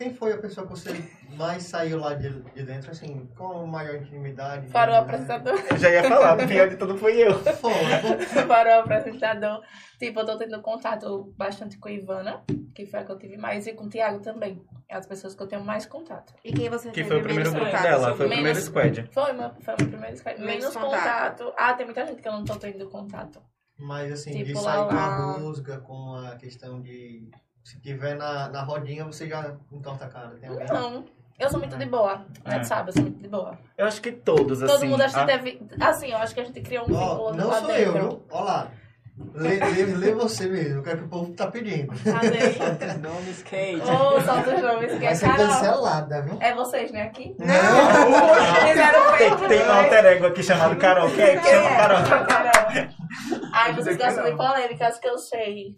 quem 0.00 0.14
foi 0.14 0.32
a 0.32 0.38
pessoa 0.38 0.66
que 0.66 0.72
você 0.72 0.90
mais 1.36 1.64
saiu 1.64 1.98
lá 2.00 2.14
de, 2.14 2.30
de 2.54 2.62
dentro, 2.62 2.90
assim, 2.90 3.26
com 3.36 3.66
maior 3.66 3.96
intimidade? 3.96 4.68
Para 4.70 4.92
o 4.92 4.94
apresentador. 4.96 5.60
Eu 5.70 5.76
já 5.76 5.90
ia 5.90 6.02
falar, 6.04 6.42
o 6.42 6.48
pior 6.48 6.68
de 6.70 6.76
tudo 6.76 6.96
foi 6.96 7.18
eu. 7.18 7.38
Foi. 7.38 8.46
para 8.48 8.78
o 8.78 8.80
apresentador. 8.80 9.62
Tipo, 9.98 10.20
eu 10.20 10.24
tô 10.26 10.38
tendo 10.38 10.58
contato 10.62 11.34
bastante 11.36 11.76
com 11.78 11.88
a 11.88 11.92
Ivana, 11.92 12.42
que 12.74 12.86
foi 12.86 13.00
a 13.00 13.04
que 13.04 13.12
eu 13.12 13.18
tive 13.18 13.36
mais, 13.36 13.66
e 13.66 13.74
com 13.74 13.84
o 13.84 13.88
Thiago 13.90 14.20
também. 14.20 14.62
É 14.88 14.96
as 14.96 15.06
pessoas 15.06 15.34
que 15.34 15.42
eu 15.42 15.46
tenho 15.46 15.62
mais 15.62 15.84
contato. 15.84 16.32
E 16.42 16.50
quem 16.50 16.70
você 16.70 16.88
Que 16.88 16.94
teve 16.94 17.08
foi 17.08 17.18
o 17.20 17.22
primeiro 17.22 17.50
grupo 17.50 17.66
contato? 17.66 17.82
dela, 17.82 18.16
foi 18.16 18.26
o 18.26 18.28
Menos- 18.30 18.34
primeiro 18.34 18.60
squad. 18.60 19.10
Foi, 19.12 19.32
meu, 19.34 19.50
foi 19.60 19.74
o 19.74 19.76
meu 19.80 19.88
primeiro 19.88 20.14
Skype. 20.16 20.40
Menos 20.40 20.54
Menos 20.64 20.74
contato. 20.76 21.38
contato. 21.44 21.54
Ah, 21.58 21.74
tem 21.74 21.84
muita 21.84 22.06
gente 22.06 22.22
que 22.22 22.26
eu 22.28 22.32
não 22.32 22.44
tô 22.44 22.56
tendo 22.56 22.88
contato. 22.88 23.40
Mas, 23.78 24.10
assim, 24.12 24.32
de 24.32 24.44
Tipo, 24.46 24.60
sair 24.60 24.78
lá, 24.78 24.86
com 24.88 24.94
a 24.94 25.06
lá. 25.08 25.32
rusga, 25.38 25.78
com 25.80 26.14
a 26.14 26.36
questão 26.36 26.80
de... 26.80 27.30
Se 27.64 27.78
tiver 27.80 28.14
na, 28.16 28.48
na 28.48 28.62
rodinha, 28.62 29.04
você 29.04 29.28
já 29.28 29.54
entorta 29.72 30.04
a 30.06 30.08
cara. 30.08 30.30
Tem 30.40 30.48
alguém? 30.48 30.66
Não. 30.66 31.04
Eu 31.38 31.48
sou 31.48 31.58
muito 31.58 31.76
de 31.78 31.86
boa. 31.86 32.24
É. 32.44 32.50
Né, 32.58 32.64
sabe? 32.64 32.90
Eu 32.90 32.92
sou 32.92 33.02
muito 33.02 33.22
de 33.22 33.28
boa. 33.28 33.58
Eu 33.78 33.86
acho 33.86 34.00
que 34.02 34.12
todos, 34.12 34.62
assim. 34.62 34.72
Todo 34.72 34.86
mundo 34.86 35.00
acha 35.02 35.22
a- 35.22 35.26
que 35.26 35.32
teve. 35.32 35.62
Assim, 35.80 36.10
eu 36.10 36.18
acho 36.18 36.34
que 36.34 36.40
a 36.40 36.44
gente 36.44 36.60
criou 36.60 36.84
um 36.84 36.88
vínculo 36.88 37.34
não 37.34 37.52
sou 37.52 37.66
dentro. 37.68 37.82
eu, 37.82 37.92
viu? 37.92 38.22
Ó 38.30 38.42
lá. 38.44 38.68
Lê, 39.34 39.58
lê, 39.58 39.84
lê 39.84 40.12
você 40.14 40.46
mesmo, 40.48 40.80
o 40.80 40.82
que 40.82 40.88
é 40.90 40.96
que 40.96 41.02
o 41.04 41.08
povo 41.08 41.30
tá 41.34 41.46
pedindo. 41.50 41.92
Cadê? 42.04 42.38
Nomes 43.06 43.42
Kate. 43.42 43.80
Ô, 43.82 44.18
solta 44.22 44.54
os 44.56 44.62
nomes 44.62 44.92
que 44.92 44.98
Vai 44.98 45.06
é 45.08 45.14
ser 45.14 45.26
Carol. 45.26 45.46
cancelada, 45.46 46.22
viu? 46.22 46.38
É 46.40 46.54
vocês, 46.54 46.90
né? 46.90 47.02
Aqui? 47.02 47.36
Não! 47.38 48.66
Fizeram 48.68 49.16
Tem, 49.18 49.30
fake 49.30 49.48
tem 49.48 49.62
um 49.68 49.72
alter 49.72 50.04
ego 50.06 50.26
aqui 50.26 50.42
chamado 50.42 50.76
Carol. 50.76 51.10
Quem 51.10 51.20
é 51.22 51.36
que 51.36 51.46
chama 51.48 51.68
Carol? 51.68 52.26
Carol. 52.26 52.50
Ai, 53.52 53.74
vocês 53.74 53.96
gostam 53.98 54.24
de 54.24 54.30
não. 54.30 54.36
polêmicas 54.38 54.98
que 54.98 55.08
eu 55.08 55.18
sei. 55.18 55.74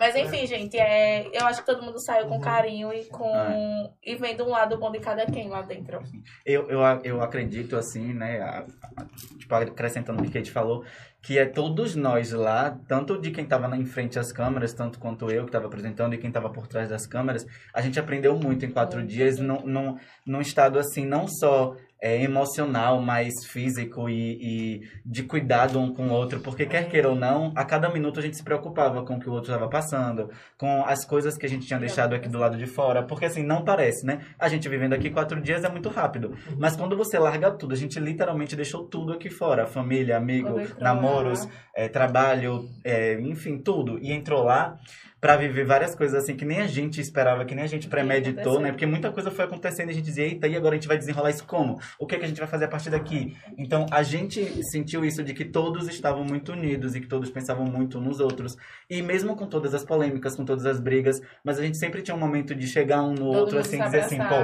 Mas 0.00 0.16
enfim, 0.16 0.46
gente, 0.46 0.78
é, 0.78 1.28
eu 1.32 1.46
acho 1.46 1.60
que 1.60 1.66
todo 1.66 1.82
mundo 1.82 2.00
saiu 2.00 2.26
com 2.26 2.40
carinho 2.40 2.90
e 2.90 3.04
com. 3.04 3.28
É. 3.36 3.90
E 4.02 4.16
vendo 4.16 4.44
um 4.44 4.48
lado 4.48 4.78
bom 4.78 4.90
de 4.90 4.98
cada 4.98 5.26
quem 5.26 5.50
lá 5.50 5.60
dentro. 5.60 6.00
Eu, 6.44 6.70
eu, 6.70 6.80
eu 7.04 7.22
acredito, 7.22 7.76
assim, 7.76 8.14
né, 8.14 8.40
a- 8.40 8.64
a- 8.96 9.04
tipo, 9.38 9.54
acrescentando 9.54 10.18
o 10.18 10.22
que 10.22 10.30
a 10.30 10.40
Kate 10.40 10.50
falou, 10.50 10.82
que 11.22 11.38
é 11.38 11.44
todos 11.44 11.94
nós 11.94 12.32
lá, 12.32 12.78
tanto 12.88 13.20
de 13.20 13.30
quem 13.30 13.44
estava 13.44 13.76
em 13.76 13.84
frente 13.84 14.18
às 14.18 14.32
câmeras, 14.32 14.72
tanto 14.72 14.98
quanto 14.98 15.30
eu 15.30 15.42
que 15.42 15.50
estava 15.50 15.66
apresentando 15.66 16.14
e 16.14 16.18
quem 16.18 16.28
estava 16.28 16.48
por 16.48 16.66
trás 16.66 16.88
das 16.88 17.06
câmeras, 17.06 17.44
a 17.74 17.82
gente 17.82 18.00
aprendeu 18.00 18.34
muito 18.38 18.64
em 18.64 18.70
quatro 18.70 19.04
dias, 19.06 19.38
num, 19.38 19.60
num, 19.66 19.98
num 20.26 20.40
estado, 20.40 20.78
assim, 20.78 21.04
não 21.04 21.28
só 21.28 21.76
é, 22.00 22.22
emocional, 22.22 23.00
mas 23.02 23.44
físico 23.44 24.08
e, 24.08 24.38
e 24.40 24.88
de 25.04 25.22
cuidado 25.22 25.78
um 25.78 25.92
com 25.92 26.08
o 26.08 26.12
outro, 26.12 26.40
porque 26.40 26.64
quer 26.64 26.88
queira 26.88 27.08
ou 27.08 27.14
não, 27.14 27.52
a 27.54 27.64
cada 27.64 27.90
minuto 27.90 28.18
a 28.18 28.22
gente 28.22 28.36
se 28.36 28.42
preocupava 28.42 29.04
com 29.04 29.16
o 29.16 29.20
que 29.20 29.28
o 29.28 29.32
outro 29.32 29.52
estava 29.52 29.68
passando, 29.68 30.30
com 30.56 30.84
as 30.86 31.04
coisas 31.04 31.36
que 31.36 31.44
a 31.44 31.48
gente 31.48 31.66
tinha 31.66 31.78
deixado 31.78 32.14
aqui 32.14 32.28
do 32.28 32.38
lado 32.38 32.56
de 32.56 32.66
fora, 32.66 33.02
porque 33.02 33.26
assim, 33.26 33.42
não 33.42 33.64
parece, 33.64 34.06
né? 34.06 34.20
A 34.38 34.48
gente 34.48 34.68
vivendo 34.68 34.94
aqui 34.94 35.10
quatro 35.10 35.40
dias 35.40 35.62
é 35.64 35.68
muito 35.68 35.88
rápido, 35.88 36.34
mas 36.58 36.74
quando 36.74 36.96
você 36.96 37.18
larga 37.18 37.50
tudo, 37.50 37.74
a 37.74 37.76
gente 37.76 38.00
literalmente 38.00 38.56
deixou 38.56 38.84
tudo 38.84 39.12
aqui 39.12 39.28
fora, 39.28 39.66
família, 39.66 40.16
amigo, 40.16 40.56
namoros, 40.80 41.46
é, 41.74 41.88
trabalho, 41.88 42.68
é, 42.82 43.20
enfim, 43.20 43.58
tudo, 43.58 43.98
e 43.98 44.12
entrou 44.12 44.42
lá 44.42 44.78
pra 45.20 45.36
viver 45.36 45.64
várias 45.64 45.94
coisas 45.94 46.22
assim 46.22 46.34
que 46.34 46.44
nem 46.44 46.60
a 46.60 46.66
gente 46.66 47.00
esperava, 47.00 47.44
que 47.44 47.54
nem 47.54 47.64
a 47.64 47.68
gente 47.68 47.88
premeditou, 47.88 48.60
né? 48.60 48.70
Porque 48.70 48.86
muita 48.86 49.12
coisa 49.12 49.30
foi 49.30 49.44
acontecendo 49.44 49.88
e 49.88 49.90
a 49.90 49.94
gente 49.94 50.04
dizia, 50.04 50.24
eita, 50.24 50.48
e 50.48 50.56
agora 50.56 50.74
a 50.74 50.78
gente 50.78 50.88
vai 50.88 50.96
desenrolar 50.96 51.30
isso 51.30 51.44
como? 51.44 51.78
O 51.98 52.06
que, 52.06 52.14
é 52.14 52.18
que 52.18 52.24
a 52.24 52.28
gente 52.28 52.38
vai 52.38 52.48
fazer 52.48 52.64
a 52.64 52.68
partir 52.68 52.90
daqui? 52.90 53.36
Então, 53.58 53.86
a 53.90 54.02
gente 54.02 54.64
sentiu 54.64 55.04
isso 55.04 55.22
de 55.22 55.34
que 55.34 55.44
todos 55.44 55.88
estavam 55.88 56.24
muito 56.24 56.52
unidos 56.52 56.94
e 56.94 57.00
que 57.00 57.06
todos 57.06 57.30
pensavam 57.30 57.66
muito 57.66 58.00
nos 58.00 58.20
outros. 58.20 58.56
E 58.88 59.02
mesmo 59.02 59.36
com 59.36 59.46
todas 59.46 59.74
as 59.74 59.84
polêmicas, 59.84 60.34
com 60.34 60.44
todas 60.44 60.64
as 60.64 60.80
brigas, 60.80 61.20
mas 61.44 61.58
a 61.58 61.62
gente 61.62 61.76
sempre 61.76 62.02
tinha 62.02 62.14
um 62.14 62.20
momento 62.20 62.54
de 62.54 62.66
chegar 62.66 63.02
um 63.02 63.10
no 63.10 63.32
Todo 63.32 63.36
outro 63.36 63.58
assim, 63.58 63.80
dizer 63.82 64.00
assim, 64.00 64.18
pô, 64.18 64.34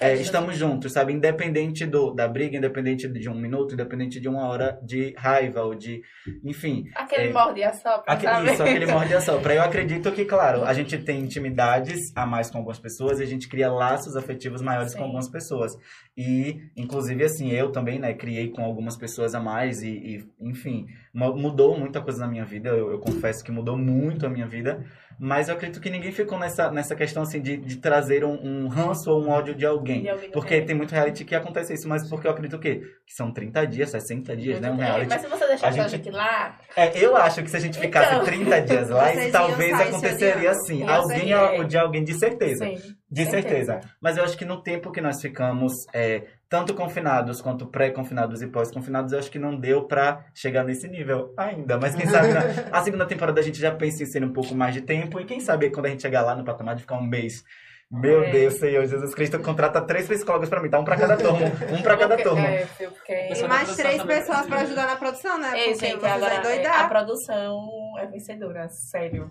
é, 0.00 0.14
estamos 0.14 0.50
né? 0.50 0.54
juntos, 0.54 0.92
sabe? 0.92 1.12
Independente 1.12 1.86
do, 1.86 2.12
da 2.12 2.28
briga, 2.28 2.56
independente 2.56 3.08
de 3.08 3.28
um 3.28 3.34
minuto, 3.34 3.74
independente 3.74 4.20
de 4.20 4.28
uma 4.28 4.46
hora 4.46 4.78
de 4.82 5.14
raiva 5.16 5.62
ou 5.62 5.74
de. 5.74 6.02
Enfim. 6.44 6.84
Aquele 6.94 7.28
é, 7.28 7.32
morde 7.32 7.60
e 7.60 7.64
assopra, 7.64 8.12
Aquele, 8.12 8.52
isso, 8.52 8.62
aquele 8.62 8.86
morde 8.86 9.12
e 9.12 9.16
assopra. 9.16 9.54
Eu 9.54 9.62
acredito 9.62 10.10
que, 10.12 10.17
claro, 10.24 10.64
a 10.64 10.72
gente 10.72 10.96
tem 10.98 11.20
intimidades 11.20 12.12
a 12.14 12.26
mais 12.26 12.50
com 12.50 12.58
algumas 12.58 12.78
pessoas 12.78 13.20
e 13.20 13.22
a 13.22 13.26
gente 13.26 13.48
cria 13.48 13.70
laços 13.70 14.16
afetivos 14.16 14.60
maiores 14.62 14.92
Sim. 14.92 14.98
com 14.98 15.04
algumas 15.04 15.28
pessoas. 15.28 15.72
E, 16.16 16.60
inclusive, 16.76 17.24
assim, 17.24 17.50
eu 17.50 17.70
também, 17.70 17.98
né, 17.98 18.12
criei 18.14 18.48
com 18.50 18.62
algumas 18.64 18.96
pessoas 18.96 19.34
a 19.34 19.40
mais 19.40 19.82
e, 19.82 19.88
e, 19.90 20.28
enfim, 20.40 20.86
mu- 21.14 21.36
mudou 21.36 21.78
muita 21.78 22.00
coisa 22.00 22.20
na 22.20 22.28
minha 22.28 22.44
vida. 22.44 22.70
Eu, 22.70 22.90
eu 22.92 22.98
confesso 22.98 23.44
que 23.44 23.52
mudou 23.52 23.76
muito 23.78 24.26
a 24.26 24.28
minha 24.28 24.46
vida. 24.46 24.84
Mas 25.20 25.48
eu 25.48 25.54
acredito 25.56 25.80
que 25.80 25.90
ninguém 25.90 26.12
ficou 26.12 26.38
nessa, 26.38 26.70
nessa 26.70 26.94
questão, 26.94 27.24
assim, 27.24 27.40
de, 27.40 27.56
de 27.56 27.76
trazer 27.78 28.24
um, 28.24 28.38
um 28.40 28.68
ranço 28.68 29.10
ou 29.10 29.24
um 29.24 29.28
ódio 29.30 29.54
de 29.54 29.66
alguém. 29.66 30.02
De 30.02 30.08
alguém 30.08 30.30
Porque 30.30 30.60
tem 30.62 30.76
muito 30.76 30.92
reality 30.92 31.24
que 31.24 31.34
acontece 31.34 31.74
isso, 31.74 31.88
mas 31.88 32.08
porque 32.08 32.26
eu 32.26 32.30
acredito 32.30 32.54
o 32.56 32.60
quê? 32.60 32.80
Que 33.06 33.14
são 33.14 33.32
30 33.32 33.66
dias, 33.66 33.90
60 33.90 34.36
dias, 34.36 34.60
né? 34.60 34.70
Um 34.70 34.80
É, 34.80 34.84
reality. 34.86 35.08
Mas 35.10 35.20
se 35.22 35.26
você 35.28 35.46
deixar 35.48 35.66
A 35.66 35.70
gente- 35.72 35.90
gente 35.90 36.10
lá, 36.10 36.56
É, 36.76 36.96
eu 37.04 37.16
acho 37.16 37.42
que 37.42 37.50
se 37.50 37.56
a 37.56 37.60
gente 37.60 37.78
ficasse 37.78 38.14
Então. 38.14 38.24
30 38.24 38.60
dias 38.62 38.88
lá, 38.90 39.06
talvez 39.32 39.72
aconteceria 39.80 40.50
assim. 40.50 40.82
Alguém 40.88 41.28
ia 41.30 41.60
odiar 41.60 41.84
alguém 41.84 42.04
de 42.04 42.14
certeza. 42.18 42.64
sim. 42.64 42.76
De 43.10 43.24
certeza. 43.24 43.80
Mas 44.00 44.16
eu 44.18 44.24
acho 44.24 44.36
que 44.36 44.44
no 44.44 44.62
tempo 44.62 44.92
que 44.92 45.00
nós 45.00 45.20
ficamos, 45.20 45.72
é, 45.94 46.24
tanto 46.48 46.74
confinados 46.74 47.40
quanto 47.40 47.66
pré-confinados 47.66 48.42
e 48.42 48.46
pós-confinados, 48.46 49.12
eu 49.12 49.18
acho 49.18 49.30
que 49.30 49.38
não 49.38 49.56
deu 49.58 49.84
pra 49.84 50.26
chegar 50.34 50.62
nesse 50.62 50.86
nível 50.88 51.32
ainda. 51.36 51.78
Mas 51.78 51.94
quem 51.94 52.06
sabe 52.06 52.28
na 52.28 52.40
a 52.70 52.82
segunda 52.82 53.06
temporada 53.06 53.40
a 53.40 53.42
gente 53.42 53.58
já 53.58 53.74
pensa 53.74 54.02
em 54.02 54.06
ser 54.06 54.22
um 54.22 54.32
pouco 54.32 54.54
mais 54.54 54.74
de 54.74 54.82
tempo. 54.82 55.18
E 55.18 55.24
quem 55.24 55.40
sabe 55.40 55.70
quando 55.70 55.86
a 55.86 55.88
gente 55.88 56.02
chegar 56.02 56.22
lá 56.22 56.36
no 56.36 56.44
patamar 56.44 56.74
de 56.74 56.82
ficar 56.82 56.96
um 56.96 57.06
mês 57.06 57.42
Meu 57.90 58.22
É. 58.22 58.30
Deus, 58.30 58.58
Senhor 58.58 58.84
Jesus 58.84 59.14
Cristo, 59.14 59.38
contrata 59.38 59.80
três 59.80 60.06
psicólogos 60.06 60.50
pra 60.50 60.60
mim, 60.62 60.68
tá? 60.68 60.78
Um 60.78 60.84
pra 60.84 60.96
cada 60.98 61.16
turma. 61.18 61.46
Um 61.72 61.80
pra 61.80 61.96
cada 61.96 62.18
turma. 62.18 62.46
É, 62.46 62.66
porque... 62.66 63.32
E 63.34 63.48
mais 63.48 63.74
três 63.74 64.02
pessoas 64.02 64.46
pra 64.46 64.60
ajudar 64.60 64.86
na 64.86 64.96
produção, 64.96 65.38
né? 65.38 65.52
Ei, 65.58 65.72
Porque 65.72 65.86
gente, 65.86 66.04
agora 66.04 66.34
é 66.34 66.66
a 66.66 66.86
produção 66.86 67.66
é 67.98 68.06
vencedora, 68.06 68.68
sério. 68.68 69.30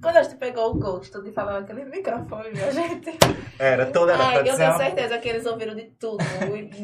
Quando 0.00 0.16
a 0.16 0.22
gente 0.22 0.36
pegou 0.36 0.70
o 0.70 0.74
Ghost 0.74 1.20
de 1.22 1.32
falar 1.32 1.60
naquele 1.60 1.84
microfone, 1.84 2.50
minha 2.52 2.70
gente. 2.70 3.18
Era 3.58 3.86
toda 3.86 4.14
a 4.14 4.28
Ai, 4.28 4.48
eu 4.48 4.56
tenho 4.56 4.76
certeza 4.76 5.18
que 5.18 5.28
eles 5.28 5.44
ouviram 5.44 5.74
de 5.74 5.84
tudo. 5.98 6.18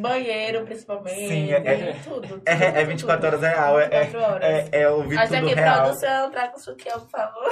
Banheiro, 0.01 0.65
principalmente. 0.65 1.29
Sim, 1.29 1.53
é- 1.53 1.57
é- 1.65 1.97
tudo. 2.03 2.27
tudo, 2.27 2.43
É, 2.45 2.53
é 2.53 2.73
tudo, 2.73 2.87
24 2.89 3.31
tudo. 3.31 3.45
horas 3.45 3.55
real, 3.55 3.79
é, 3.81 4.05
24 4.05 4.21
horas. 4.35 4.45
é, 4.45 4.69
é, 4.73 4.81
é 4.83 4.91
ouvir 4.91 5.17
A 5.19 5.27
gente 5.27 5.39
tudo 5.41 5.47
aqui, 5.51 5.61
real. 5.61 5.83
produção, 5.85 6.31
traga 6.33 6.57
o 6.57 6.59
sutiã, 6.59 6.93
por 6.99 7.09
favor. 7.11 7.51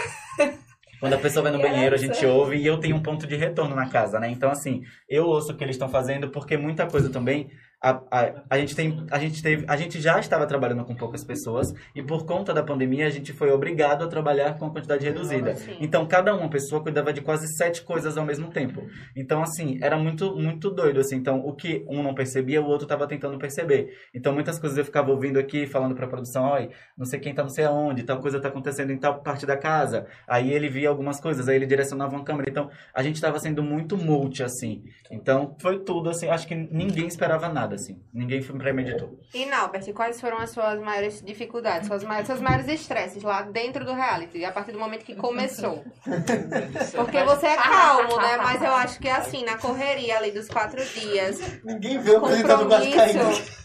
Quando 0.98 1.14
a 1.14 1.18
pessoa 1.18 1.42
vai 1.44 1.52
no 1.52 1.58
banheiro, 1.62 1.94
a 1.94 1.98
gente 1.98 2.24
ouve 2.26 2.56
e 2.56 2.66
eu 2.66 2.78
tenho 2.78 2.96
um 2.96 3.02
ponto 3.02 3.26
de 3.26 3.36
retorno 3.36 3.76
na 3.76 3.88
casa, 3.88 4.18
né? 4.18 4.28
Então, 4.28 4.50
assim, 4.50 4.82
eu 5.08 5.26
ouço 5.26 5.52
o 5.52 5.56
que 5.56 5.62
eles 5.62 5.76
estão 5.76 5.88
fazendo, 5.88 6.30
porque 6.30 6.56
muita 6.56 6.86
coisa 6.86 7.08
também. 7.10 7.48
A, 7.82 8.00
a, 8.12 8.32
a, 8.48 8.58
gente 8.58 8.76
tem, 8.76 9.04
a, 9.10 9.18
gente 9.18 9.42
teve, 9.42 9.64
a 9.66 9.76
gente 9.76 10.00
já 10.00 10.20
estava 10.20 10.46
trabalhando 10.46 10.84
com 10.84 10.94
poucas 10.94 11.24
pessoas 11.24 11.74
e 11.96 12.00
por 12.00 12.24
conta 12.24 12.54
da 12.54 12.62
pandemia 12.62 13.08
a 13.08 13.10
gente 13.10 13.32
foi 13.32 13.50
obrigado 13.50 14.04
a 14.04 14.06
trabalhar 14.06 14.56
com 14.56 14.66
a 14.66 14.70
quantidade 14.70 15.04
reduzida. 15.04 15.56
Sim. 15.56 15.78
Então 15.80 16.06
cada 16.06 16.32
uma 16.32 16.48
pessoa 16.48 16.80
cuidava 16.80 17.12
de 17.12 17.20
quase 17.20 17.48
sete 17.56 17.82
coisas 17.82 18.16
ao 18.16 18.24
mesmo 18.24 18.50
tempo. 18.50 18.86
Então 19.16 19.42
assim, 19.42 19.80
era 19.82 19.98
muito 19.98 20.36
muito 20.36 20.70
doido 20.70 21.00
assim. 21.00 21.16
Então 21.16 21.40
o 21.40 21.56
que 21.56 21.84
um 21.88 22.04
não 22.04 22.14
percebia, 22.14 22.62
o 22.62 22.66
outro 22.66 22.84
estava 22.84 23.04
tentando 23.08 23.36
perceber. 23.36 23.92
Então 24.14 24.32
muitas 24.32 24.60
coisas 24.60 24.78
eu 24.78 24.84
ficava 24.84 25.10
ouvindo 25.10 25.40
aqui, 25.40 25.66
falando 25.66 25.96
para 25.96 26.06
a 26.06 26.08
produção, 26.08 26.44
olha, 26.44 26.70
não 26.96 27.04
sei 27.04 27.18
quem 27.18 27.34
tá 27.34 27.42
não 27.42 27.50
sei 27.50 27.64
aonde, 27.64 28.04
tal 28.04 28.20
coisa 28.20 28.40
tá 28.40 28.46
acontecendo 28.46 28.92
em 28.92 28.98
tal 28.98 29.22
parte 29.22 29.44
da 29.44 29.56
casa. 29.56 30.06
Aí 30.28 30.52
ele 30.52 30.68
via 30.68 30.88
algumas 30.88 31.20
coisas, 31.20 31.48
aí 31.48 31.56
ele 31.56 31.66
direcionava 31.66 32.14
uma 32.14 32.24
câmera. 32.24 32.48
Então 32.48 32.70
a 32.94 33.02
gente 33.02 33.16
estava 33.16 33.40
sendo 33.40 33.60
muito 33.60 33.96
multi 33.96 34.44
assim. 34.44 34.84
Então 35.10 35.56
foi 35.60 35.80
tudo 35.80 36.10
assim, 36.10 36.28
acho 36.28 36.46
que 36.46 36.54
ninguém 36.54 37.08
esperava 37.08 37.48
nada 37.48 37.71
assim. 37.74 38.02
Ninguém 38.12 38.42
premeditou. 38.42 39.18
E 39.34 39.46
Naubert, 39.46 39.92
quais 39.92 40.20
foram 40.20 40.38
as 40.38 40.50
suas 40.50 40.80
maiores 40.80 41.22
dificuldades, 41.22 41.88
suas 41.88 42.04
maiores, 42.04 42.26
seus 42.26 42.40
maiores 42.40 42.68
estresses 42.68 43.22
lá 43.22 43.42
dentro 43.42 43.84
do 43.84 43.92
reality, 43.92 44.44
a 44.44 44.52
partir 44.52 44.72
do 44.72 44.78
momento 44.78 45.04
que 45.04 45.14
começou? 45.14 45.84
Porque 46.94 47.22
você 47.24 47.46
é 47.46 47.56
calmo, 47.56 48.16
né? 48.16 48.36
Mas 48.36 48.62
eu 48.62 48.72
acho 48.72 48.98
que 49.00 49.08
assim, 49.08 49.44
na 49.44 49.58
correria 49.58 50.16
ali 50.16 50.30
dos 50.30 50.48
quatro 50.48 50.84
dias, 50.84 51.40
Ninguém 51.64 51.98
vê 51.98 52.10
o 52.12 52.18
apresentador 52.18 52.68
quase 52.68 52.90
caindo. 52.92 53.18
compromisso. 53.18 53.62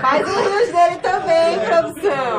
Faz 0.00 0.28
os 0.28 0.36
rios 0.36 0.72
dele 0.72 0.96
também, 1.00 1.60
produção. 1.60 2.36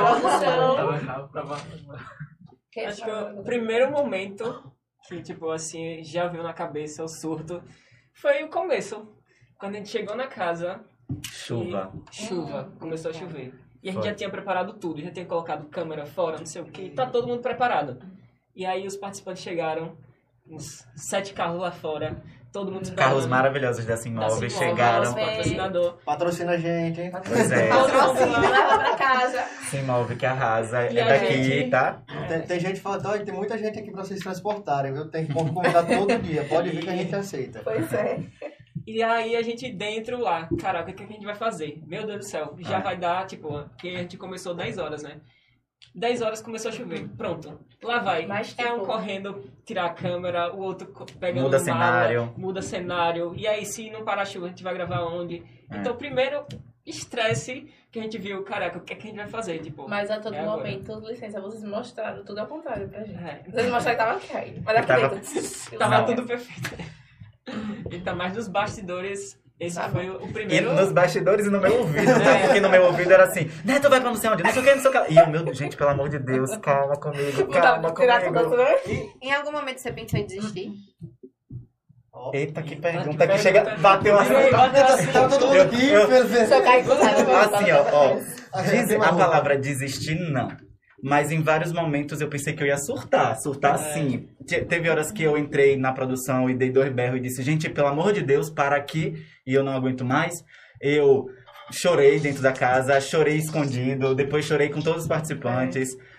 Acho 2.86 3.04
que 3.04 3.12
o 3.12 3.44
primeiro 3.44 3.92
momento 3.92 4.72
que, 5.08 5.22
tipo, 5.22 5.50
assim, 5.50 6.04
já 6.04 6.28
veio 6.28 6.44
na 6.44 6.54
cabeça 6.54 7.04
o 7.04 7.08
surto 7.08 7.64
foi 8.14 8.44
o 8.44 8.50
começo. 8.50 9.08
Quando 9.60 9.76
a 9.76 9.78
gente 9.78 9.90
chegou 9.90 10.16
na 10.16 10.28
casa, 10.28 10.80
Chuva. 11.24 11.92
chuva, 12.12 12.70
começou 12.80 13.12
a 13.12 13.14
chover. 13.14 13.54
E 13.82 13.90
a 13.90 13.92
gente 13.92 14.02
Foi. 14.02 14.10
já 14.10 14.16
tinha 14.16 14.30
preparado 14.30 14.74
tudo, 14.74 15.02
já 15.02 15.12
tinha 15.12 15.26
colocado 15.26 15.66
câmera 15.70 16.06
fora, 16.06 16.38
não 16.38 16.46
sei 16.46 16.62
o 16.62 16.66
que, 16.66 16.90
tá 16.90 17.06
todo 17.06 17.28
mundo 17.28 17.42
preparado. 17.42 18.00
E 18.56 18.66
aí 18.66 18.86
os 18.86 18.96
participantes 18.96 19.42
chegaram, 19.44 19.96
uns 20.50 20.86
sete 20.96 21.34
carros 21.34 21.60
lá 21.62 21.72
fora, 21.72 22.22
todo 22.52 22.72
mundo 22.72 22.84
esperando. 22.84 23.06
Carros 23.08 23.26
maravilhosos 23.28 23.86
da 23.86 23.96
Simóvel 23.96 24.50
chegaram. 24.50 25.14
patrocinador. 25.14 25.98
Patrocina 26.04 26.52
a 26.54 26.58
gente, 26.58 27.02
hein? 27.02 27.12
Pois 27.26 27.52
é. 27.52 27.70
Patrocina, 27.70 28.40
leva 28.40 28.78
pra 28.80 28.96
casa. 28.96 29.44
Simóvel 29.70 30.18
que 30.18 30.26
arrasa. 30.26 30.92
E 30.92 30.98
É 30.98 31.06
daqui, 31.08 31.44
gente- 31.44 31.70
tá? 31.70 32.02
Tem, 32.28 32.42
tem 32.42 32.60
gente 32.60 32.80
falando, 32.80 33.24
tem 33.24 33.34
muita 33.34 33.58
gente 33.58 33.78
aqui 33.80 33.92
pra 33.92 34.04
vocês 34.04 34.20
transportarem, 34.20 34.92
viu? 34.94 35.08
Tem 35.10 35.28
como 35.28 35.54
convidar 35.54 35.84
todo 35.86 36.18
dia. 36.22 36.44
Pode 36.46 36.70
vir 36.72 36.82
que 36.84 36.90
a 36.90 36.96
gente 36.96 37.16
aceita. 37.16 37.62
Pois 37.64 37.94
é. 37.94 38.20
E 38.88 39.04
aí 39.04 39.36
a 39.36 39.42
gente 39.42 39.70
dentro 39.70 40.18
lá, 40.18 40.48
caraca, 40.60 40.90
o 40.92 40.94
que, 40.94 41.04
que 41.06 41.12
a 41.12 41.16
gente 41.16 41.26
vai 41.26 41.36
fazer? 41.36 41.84
Meu 41.86 42.06
Deus 42.08 42.20
do 42.20 42.24
céu, 42.26 42.56
já 42.60 42.78
Ah. 42.78 42.82
vai 42.82 42.98
dar, 42.98 43.28
tipo, 43.28 43.50
porque 43.70 43.90
a 43.90 43.98
gente 44.00 44.16
começou 44.18 44.56
10 44.56 44.78
horas, 44.78 45.04
né? 45.04 45.20
10 45.94 46.22
horas 46.22 46.42
começou 46.42 46.70
a 46.70 46.74
chover, 46.74 47.08
pronto. 47.18 47.60
Lá 47.84 48.00
vai. 48.00 48.26
Mas, 48.26 48.56
É 48.58 48.72
um 48.72 48.76
tipo- 48.80 48.86
correndo 48.86 49.44
tirar 49.66 49.86
a 49.88 49.90
câmera, 49.94 50.54
o 50.54 50.60
outro 50.62 50.88
pegando 51.20 51.44
Muda 51.44 51.58
mala, 51.58 51.66
cenário. 51.66 52.34
muda 52.38 52.62
cenário. 52.62 53.34
E 53.36 53.46
aí, 53.46 53.66
se 53.66 53.90
não 53.92 54.04
parar 54.06 54.22
a 54.22 54.26
chuva, 54.26 54.46
a 54.46 54.50
gente 54.50 54.64
vai 54.64 54.74
gravar 54.74 55.02
onde? 55.04 55.44
É. 55.70 55.78
Então, 55.78 55.96
primeiro, 55.98 56.46
estresse 56.86 57.68
que 57.92 58.00
a 58.00 58.02
gente 58.02 58.18
viu, 58.18 58.42
caraca, 58.44 58.78
o 58.78 58.82
que, 58.82 58.94
é 58.94 58.96
que 58.96 59.08
a 59.08 59.10
gente 59.10 59.18
vai 59.18 59.28
fazer? 59.28 59.60
Tipo, 59.60 59.88
Mas 59.88 60.10
a 60.10 60.20
todo 60.20 60.34
é 60.34 60.40
agora. 60.40 60.58
momento, 60.58 61.00
licença, 61.08 61.42
vocês 61.42 61.64
mostraram 61.64 62.24
tudo 62.24 62.40
ao 62.40 62.48
contrário 62.48 62.88
pra 62.88 63.04
gente. 63.04 63.18
É. 63.24 63.44
Vocês 63.50 63.70
mostraram 63.70 64.20
que 64.20 64.28
tava 64.28 64.40
caindo. 64.40 64.62
Mas 64.64 64.78
aqui 64.78 64.88
Tava- 64.88 65.08
dentro. 65.10 65.20
Tava 65.78 66.06
tudo 66.06 66.24
perfeito. 66.26 66.98
Então, 67.92 68.16
mas 68.16 68.34
nos 68.34 68.48
bastidores, 68.48 69.40
esse 69.60 69.76
Tá 69.76 69.90
foi 69.90 70.10
o 70.10 70.22
E 70.28 70.34
primeiro. 70.34 70.74
nos 70.74 70.92
bastidores 70.92 71.46
e 71.46 71.50
no 71.50 71.60
meu 71.60 71.80
ouvido, 71.80 72.06
né? 72.20 72.44
Porque 72.46 72.60
no 72.60 72.70
meu 72.70 72.86
ouvido 72.86 73.12
era 73.12 73.24
assim, 73.24 73.50
Neto 73.66 73.90
vai 73.90 74.00
pra 74.02 74.10
não 74.10 74.18
sei 74.18 74.30
onde, 74.30 74.44
não 74.44 74.52
sei 74.52 74.62
o 74.62 74.66
que, 74.66 74.76
não 74.76 74.82
sei 74.82 74.92
o 74.92 75.06
que. 75.06 75.14
E 75.14 75.18
eu, 75.18 75.28
meu, 75.28 75.54
gente, 75.54 75.78
pelo 75.78 75.90
amor 75.92 76.10
de 76.10 76.20
Deus, 76.20 76.56
calma 76.58 76.96
comigo, 76.98 77.48
calma 77.48 77.92
comigo. 77.94 78.56
Em 79.22 79.32
algum 79.34 79.52
momento 79.52 79.80
você 79.80 79.92
pensou 79.92 80.20
em 80.20 80.26
desistir? 80.26 80.72
Eita, 82.34 82.62
que 82.64 82.76
pergunta 82.76 83.28
que 83.28 83.34
que 83.34 83.40
chega, 83.40 83.62
pergunta. 83.62 83.82
bateu 83.82 84.20
assim. 84.20 84.34
Assim. 84.34 85.12
Tá 85.12 85.30
todo 85.30 85.48
mundo 85.48 85.62
aqui. 85.62 85.92
Assim, 85.96 87.72
ó, 87.72 87.86
ó. 87.94 88.62
Diz- 88.64 88.92
a 88.92 89.14
palavra 89.14 89.58
desistir, 89.58 90.16
não. 90.32 90.48
Mas 91.08 91.32
em 91.32 91.42
vários 91.42 91.72
momentos 91.72 92.20
eu 92.20 92.28
pensei 92.28 92.54
que 92.54 92.62
eu 92.62 92.68
ia 92.68 92.78
surtar, 92.78 93.36
surtar 93.40 93.76
É. 93.76 93.94
sim. 93.94 94.28
Te- 94.46 94.66
Teve 94.66 94.90
horas 94.90 95.12
que 95.12 95.24
eu 95.24 95.38
entrei 95.38 95.78
na 95.78 95.92
produção 95.94 96.50
e 96.50 96.54
dei 96.54 96.70
dois 96.70 96.92
berros 96.92 97.18
e 97.18 97.22
disse, 97.22 97.42
gente, 97.42 97.70
pelo 97.70 97.88
amor 97.88 98.12
de 98.14 98.22
Deus, 98.22 98.50
para 98.50 98.76
aqui 98.76 99.14
e 99.46 99.54
eu 99.54 99.64
não 99.64 99.72
aguento 99.72 100.04
mais. 100.04 100.34
Eu 100.82 101.26
chorei 101.72 102.20
dentro 102.20 102.42
da 102.42 102.52
casa, 102.52 103.00
chorei 103.02 103.38
escondido, 103.38 104.14
depois 104.16 104.46
chorei 104.46 104.70
com 104.70 104.82
todos 104.82 105.04
os 105.04 105.08
participantes. 105.08 105.90
É, 105.94 106.17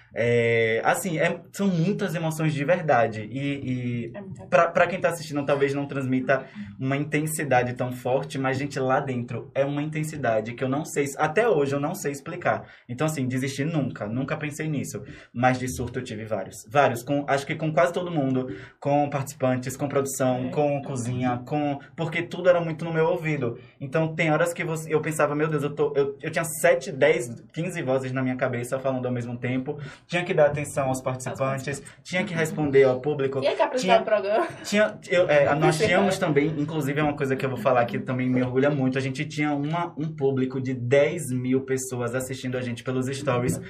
assim, 0.84 1.18
é- 1.18 1.40
são 1.52 1.68
muitas 1.68 2.14
emoções 2.14 2.52
de 2.52 2.64
verdade. 2.64 3.22
E, 3.30 4.08
e 4.08 4.12
É 4.14 4.66
pra 4.68 4.86
quem 4.86 5.00
tá 5.00 5.08
assistindo, 5.10 5.44
talvez 5.44 5.74
não 5.74 5.86
transmita 5.86 6.44
uma 6.78 6.96
intensidade 6.96 7.74
tão 7.74 7.92
forte, 7.92 8.38
mas, 8.38 8.58
gente, 8.58 8.78
lá 8.78 9.00
dentro 9.00 9.50
é 9.54 9.64
uma 9.64 9.82
intensidade 9.82 10.54
que 10.54 10.64
eu 10.64 10.68
não 10.68 10.84
sei, 10.84 11.06
até 11.16 11.48
hoje 11.48 11.74
eu 11.74 11.80
não 11.80 11.94
sei 11.94 12.12
explicar. 12.12 12.64
Então, 12.88 13.06
assim, 13.06 13.26
desistir 13.26 13.64
nunca, 13.64 14.06
nunca 14.06 14.36
pensei 14.36 14.68
nisso. 14.68 15.02
Mas 15.32 15.58
de 15.58 15.68
surto 15.68 15.98
eu 15.98 16.04
tive 16.04 16.24
vários. 16.24 16.56
Vários, 16.68 17.02
com, 17.02 17.24
acho 17.28 17.46
que 17.46 17.54
com 17.54 17.72
quase 17.72 17.92
todo 17.92 18.10
mundo, 18.10 18.48
com 18.80 19.08
participantes, 19.10 19.76
com 19.76 19.88
produção, 19.88 20.50
com 20.50 20.80
cozinha, 20.82 21.42
com. 21.46 21.78
Porque 21.96 22.22
tudo 22.22 22.48
era 22.48 22.60
muito 22.60 22.84
no 22.84 22.92
meu 22.92 23.06
ouvido. 23.06 23.58
Então, 23.80 24.14
tem 24.14 24.30
horas 24.30 24.52
que 24.52 24.64
você, 24.64 24.92
eu 24.92 25.00
pensava, 25.00 25.34
meu 25.34 25.48
Deus, 25.48 25.62
eu, 25.62 25.74
tô, 25.74 25.92
eu, 25.94 26.16
eu 26.22 26.30
tinha 26.30 26.44
7, 26.44 26.90
10, 26.92 27.42
15 27.52 27.82
vozes 27.82 28.12
na 28.12 28.22
minha 28.22 28.36
cabeça 28.36 28.78
falando 28.78 29.06
ao 29.06 29.12
mesmo 29.12 29.36
tempo. 29.36 29.78
Tinha 30.06 30.24
que 30.24 30.32
dar 30.34 30.46
atenção 30.46 30.88
aos 30.88 31.02
participantes, 31.02 31.82
tinha 32.02 32.24
que 32.24 32.34
responder 32.34 32.84
ao 32.84 33.00
público. 33.00 33.40
Tinha 33.40 33.54
que 33.54 33.62
apresentar 33.62 34.02
o 34.02 34.04
programa. 34.04 34.46
Tinha, 34.64 34.98
eu, 35.08 35.28
é, 35.28 35.54
nós 35.56 35.78
tínhamos 35.78 36.18
também, 36.18 36.48
inclusive 36.58 37.00
é 37.00 37.02
uma 37.02 37.16
coisa 37.16 37.36
que 37.36 37.44
eu 37.44 37.50
vou 37.50 37.58
falar 37.58 37.84
que 37.86 37.98
também 37.98 38.28
me 38.28 38.42
orgulha 38.42 38.70
muito, 38.70 38.98
a 38.98 39.00
gente 39.00 39.24
tinha 39.26 39.52
uma, 39.52 39.94
um 39.98 40.14
público 40.14 40.60
de 40.60 40.74
10 40.74 41.30
mil 41.32 41.62
pessoas 41.62 42.14
assistindo 42.14 42.56
a 42.56 42.60
gente 42.60 42.82
pelos 42.82 43.06
stories, 43.06 43.60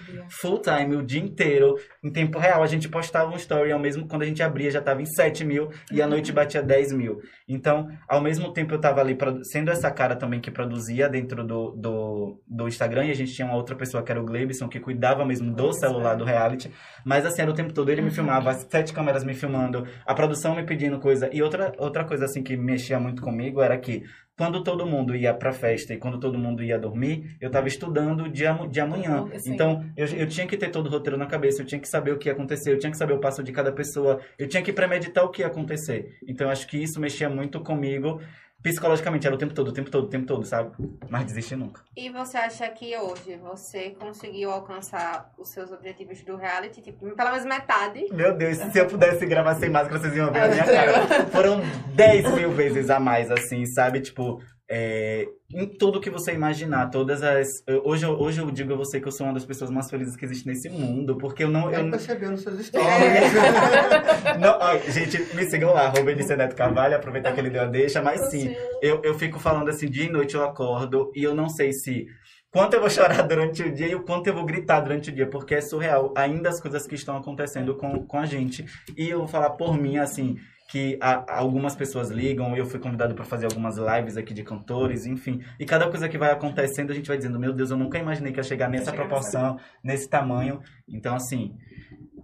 full 0.40 0.60
time, 0.60 0.96
o 0.96 1.02
dia 1.02 1.20
inteiro, 1.20 1.76
em 2.02 2.10
tempo 2.10 2.38
real. 2.38 2.62
A 2.62 2.66
gente 2.66 2.88
postava 2.88 3.32
um 3.32 3.36
story, 3.36 3.72
ao 3.72 3.78
mesmo 3.78 4.06
quando 4.06 4.22
a 4.22 4.26
gente 4.26 4.42
abria 4.42 4.70
já 4.70 4.78
estava 4.78 5.02
em 5.02 5.06
7 5.06 5.44
mil 5.44 5.70
e 5.90 6.02
à 6.02 6.06
noite 6.06 6.32
batia 6.32 6.62
10 6.62 6.92
mil. 6.92 7.20
Então, 7.48 7.88
ao 8.08 8.20
mesmo 8.20 8.52
tempo 8.52 8.72
eu 8.72 8.76
estava 8.76 9.00
ali 9.00 9.16
sendo 9.42 9.70
essa 9.70 9.90
cara 9.90 10.16
também 10.16 10.40
que 10.40 10.50
produzia 10.50 11.08
dentro 11.08 11.44
do, 11.44 11.70
do, 11.72 12.40
do 12.46 12.68
Instagram 12.68 13.06
e 13.06 13.10
a 13.10 13.14
gente 13.14 13.32
tinha 13.32 13.46
uma 13.46 13.56
outra 13.56 13.74
pessoa 13.74 14.02
que 14.02 14.10
era 14.10 14.20
o 14.20 14.24
Glebson, 14.24 14.68
que 14.68 14.80
cuidava 14.80 15.24
mesmo 15.24 15.54
do 15.54 15.72
celular 15.72 16.16
do 16.18 16.24
reality. 16.24 16.70
Mas 17.04 17.24
assim, 17.24 17.42
era 17.42 17.50
o 17.50 17.54
tempo 17.54 17.72
todo 17.72 17.90
ele 17.90 18.02
me 18.02 18.10
filmava, 18.10 18.50
as 18.50 18.66
sete 18.70 18.92
câmeras 18.92 19.24
me 19.24 19.34
filmando, 19.34 19.86
a 20.04 20.14
produção 20.14 20.54
me 20.54 20.62
pedindo 20.64 20.98
coisa. 20.98 21.30
E 21.32 21.42
outra, 21.42 21.72
outra 21.78 22.04
coisa 22.04 22.24
assim 22.26 22.42
que 22.42 22.56
mexia 22.56 22.98
muito 23.00 23.22
comigo 23.22 23.62
era 23.62 23.78
que 23.78 24.04
quando 24.36 24.62
todo 24.62 24.86
mundo 24.86 25.16
ia 25.16 25.34
pra 25.34 25.52
festa 25.52 25.92
e 25.92 25.96
quando 25.96 26.20
todo 26.20 26.38
mundo 26.38 26.62
ia 26.62 26.78
dormir, 26.78 27.36
eu 27.40 27.50
tava 27.50 27.66
estudando 27.66 28.28
de, 28.28 28.46
amu- 28.46 28.68
de 28.68 28.80
amanhã. 28.80 29.26
Sim. 29.36 29.52
Então, 29.52 29.84
eu, 29.96 30.06
eu 30.06 30.28
tinha 30.28 30.46
que 30.46 30.56
ter 30.56 30.68
todo 30.70 30.86
o 30.86 30.90
roteiro 30.90 31.16
na 31.16 31.26
cabeça, 31.26 31.60
eu 31.62 31.66
tinha 31.66 31.80
que 31.80 31.88
saber 31.88 32.12
o 32.12 32.18
que 32.18 32.28
ia 32.28 32.32
acontecer, 32.34 32.72
eu 32.72 32.78
tinha 32.78 32.90
que 32.92 32.96
saber 32.98 33.14
o 33.14 33.18
passo 33.18 33.42
de 33.42 33.50
cada 33.50 33.72
pessoa, 33.72 34.20
eu 34.38 34.46
tinha 34.46 34.62
que 34.62 34.72
premeditar 34.72 35.24
o 35.24 35.30
que 35.30 35.42
ia 35.42 35.48
acontecer. 35.48 36.16
Então, 36.26 36.46
eu 36.46 36.52
acho 36.52 36.68
que 36.68 36.76
isso 36.80 37.00
mexia 37.00 37.28
muito 37.28 37.58
comigo, 37.60 38.20
psicologicamente, 38.62 39.26
era 39.26 39.34
o 39.34 39.38
tempo 39.38 39.54
todo, 39.54 39.68
o 39.68 39.72
tempo 39.72 39.90
todo, 39.90 40.04
o 40.04 40.08
tempo 40.08 40.26
todo, 40.26 40.44
sabe? 40.44 40.72
Mas 41.08 41.26
desistir 41.26 41.56
nunca. 41.56 41.82
E 41.96 42.10
você 42.10 42.36
acha 42.36 42.68
que 42.68 42.96
hoje 42.96 43.36
você 43.36 43.90
conseguiu 43.90 44.50
alcançar 44.50 45.32
os 45.38 45.48
seus 45.48 45.70
objetivos 45.70 46.22
do 46.22 46.36
reality? 46.36 46.80
Tipo, 46.80 47.14
pelo 47.14 47.30
menos 47.30 47.44
metade. 47.44 48.06
Meu 48.12 48.36
Deus, 48.36 48.58
se 48.58 48.78
eu 48.78 48.86
pudesse 48.86 49.24
gravar 49.26 49.54
sem 49.54 49.70
máscara, 49.70 49.98
vocês 49.98 50.16
iam 50.16 50.32
ver 50.32 50.42
a 50.42 50.48
minha 50.48 50.64
cara. 50.64 51.26
Foram 51.26 51.60
10 51.94 52.32
mil 52.34 52.50
vezes 52.52 52.90
a 52.90 52.98
mais, 52.98 53.30
assim, 53.30 53.64
sabe? 53.66 54.00
Tipo, 54.00 54.40
é, 54.70 55.26
em 55.54 55.66
tudo 55.66 56.00
que 56.00 56.10
você 56.10 56.32
imaginar, 56.32 56.90
todas 56.90 57.22
as. 57.22 57.62
eu- 57.66 57.82
Hoje, 57.84 58.04
eu- 58.04 58.20
hoje 58.20 58.40
eu 58.40 58.50
digo 58.50 58.74
a 58.74 58.76
você 58.76 59.00
que 59.00 59.08
eu 59.08 59.12
sou 59.12 59.26
uma 59.26 59.32
das 59.32 59.46
pessoas 59.46 59.70
mais 59.70 59.88
felizes 59.90 60.14
que 60.16 60.24
existe 60.24 60.46
nesse 60.46 60.68
mundo, 60.68 61.16
porque 61.16 61.44
eu 61.44 61.48
não. 61.48 61.70
Eu, 61.72 61.84
Eu 61.86 61.90
percebeu 61.90 62.30
nos 62.30 62.42
seus 62.42 62.70
É. 62.74 62.78
não, 64.38 64.58
ó, 64.60 64.76
gente, 64.90 65.18
me 65.34 65.44
sigam 65.48 65.72
lá, 65.72 65.88
Rubenice 65.88 66.36
Neto 66.36 66.54
Carvalho, 66.54 66.96
aproveitar 66.96 67.32
que 67.32 67.40
ele 67.40 67.50
deu 67.50 67.62
a 67.62 67.66
deixa, 67.66 68.02
mas 68.02 68.28
sim, 68.30 68.54
eu, 68.82 69.00
eu 69.02 69.14
fico 69.14 69.38
falando 69.38 69.68
assim, 69.70 69.86
dia 69.88 70.04
e 70.04 70.10
noite 70.10 70.34
eu 70.34 70.44
acordo 70.44 71.10
e 71.14 71.22
eu 71.22 71.34
não 71.34 71.48
sei 71.48 71.72
se 71.72 72.06
quanto 72.50 72.74
eu 72.74 72.80
vou 72.80 72.90
chorar 72.90 73.22
durante 73.28 73.62
o 73.62 73.72
dia 73.72 73.88
e 73.88 73.94
o 73.94 74.02
quanto 74.02 74.26
eu 74.26 74.34
vou 74.34 74.44
gritar 74.44 74.80
durante 74.80 75.10
o 75.10 75.14
dia, 75.14 75.26
porque 75.26 75.54
é 75.54 75.60
surreal 75.60 76.12
ainda 76.16 76.48
as 76.50 76.60
coisas 76.60 76.86
que 76.86 76.94
estão 76.94 77.16
acontecendo 77.16 77.74
com, 77.76 78.06
com 78.06 78.18
a 78.18 78.26
gente. 78.26 78.64
E 78.96 79.08
eu 79.08 79.18
vou 79.20 79.28
falar 79.28 79.50
por 79.50 79.76
mim, 79.78 79.96
assim, 79.98 80.36
que 80.68 80.98
a- 81.00 81.38
algumas 81.38 81.74
pessoas 81.74 82.10
ligam, 82.10 82.54
eu 82.54 82.66
fui 82.66 82.78
convidado 82.78 83.14
para 83.14 83.24
fazer 83.24 83.46
algumas 83.46 83.78
lives 83.78 84.18
aqui 84.18 84.34
de 84.34 84.44
cantores, 84.44 85.06
enfim. 85.06 85.42
E 85.58 85.64
cada 85.64 85.88
coisa 85.88 86.08
que 86.10 86.18
vai 86.18 86.30
acontecendo, 86.30 86.90
a 86.90 86.94
gente 86.94 87.08
vai 87.08 87.16
dizendo, 87.16 87.40
meu 87.40 87.54
Deus, 87.54 87.70
eu 87.70 87.76
nunca 87.76 87.98
imaginei 87.98 88.32
que 88.32 88.38
ia 88.38 88.42
chegar 88.42 88.68
nessa 88.68 88.90
chegar 88.90 88.98
nessa- 88.98 89.08
proporção, 89.08 89.58
nesse 89.82 90.08
tamanho. 90.10 90.60
Então, 90.86 91.16
assim, 91.16 91.56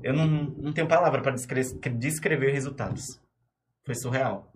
eu 0.03 0.13
não, 0.13 0.27
não 0.27 0.73
tenho 0.75 0.87
palavra 0.87 1.23
para 1.23 1.33
descrever, 1.33 1.75
descrever 1.97 2.53
resultados. 2.53 3.19
Foi 3.87 3.95
surreal. 3.95 4.53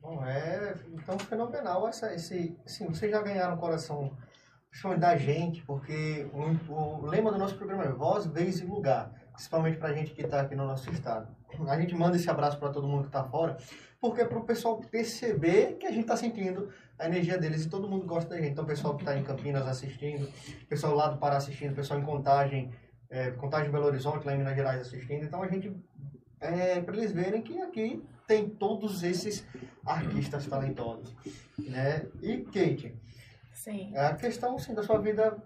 Bom, 0.00 0.24
é 0.24 0.74
então 0.92 1.18
fenomenal 1.18 1.88
essa, 1.88 2.14
esse. 2.14 2.56
Sim, 2.64 2.86
vocês 2.86 3.10
já 3.10 3.20
ganharam 3.20 3.56
o 3.56 3.58
coração, 3.58 4.16
principalmente 4.70 5.00
da 5.00 5.16
gente, 5.16 5.62
porque 5.64 6.28
o, 6.32 6.72
o 6.72 7.06
lema 7.06 7.32
do 7.32 7.38
nosso 7.38 7.56
programa 7.56 7.82
é 7.84 7.88
voz, 7.88 8.26
vez 8.26 8.60
e 8.60 8.64
lugar, 8.64 9.10
principalmente 9.32 9.76
pra 9.76 9.92
gente 9.92 10.12
que 10.14 10.22
tá 10.24 10.42
aqui 10.42 10.54
no 10.54 10.66
nosso 10.68 10.88
estado. 10.90 11.36
A 11.68 11.80
gente 11.80 11.94
manda 11.94 12.16
esse 12.16 12.28
abraço 12.28 12.58
para 12.58 12.70
todo 12.70 12.86
mundo 12.86 13.04
que 13.04 13.10
tá 13.10 13.24
fora, 13.24 13.56
porque 14.00 14.20
é 14.20 14.24
pro 14.24 14.44
pessoal 14.44 14.80
perceber 14.90 15.76
que 15.78 15.86
a 15.86 15.90
gente 15.90 16.06
tá 16.06 16.16
sentindo 16.16 16.68
a 16.98 17.06
energia 17.06 17.38
deles 17.38 17.64
e 17.64 17.68
todo 17.68 17.88
mundo 17.88 18.06
gosta 18.06 18.30
da 18.30 18.36
gente. 18.36 18.50
Então, 18.50 18.64
o 18.64 18.66
pessoal 18.66 18.96
que 18.96 19.04
tá 19.04 19.16
em 19.16 19.24
Campinas 19.24 19.66
assistindo, 19.66 20.24
o 20.24 20.66
pessoal 20.66 20.94
lá 20.94 21.08
do 21.08 21.18
Pará 21.18 21.36
assistindo, 21.36 21.72
o 21.72 21.74
pessoal 21.74 21.98
em 21.98 22.04
Contagem, 22.04 22.70
é, 23.10 23.30
Contagem 23.32 23.70
Belo 23.70 23.86
Horizonte, 23.86 24.26
lá 24.26 24.34
em 24.34 24.38
Minas 24.38 24.54
Gerais 24.54 24.80
assistindo. 24.80 25.24
Então, 25.24 25.42
a 25.42 25.48
gente, 25.48 25.74
é, 26.40 26.80
para 26.80 26.96
eles 26.96 27.12
verem 27.12 27.42
que 27.42 27.60
aqui 27.60 28.02
tem 28.26 28.48
todos 28.48 29.02
esses 29.02 29.44
artistas 29.84 30.46
talentosos, 30.46 31.16
né? 31.58 32.06
E 32.20 32.38
Kate, 32.44 32.94
Sim. 33.52 33.96
a 33.96 34.14
questão 34.14 34.56
assim, 34.56 34.74
da 34.74 34.82
sua 34.82 34.98
vida 34.98 35.38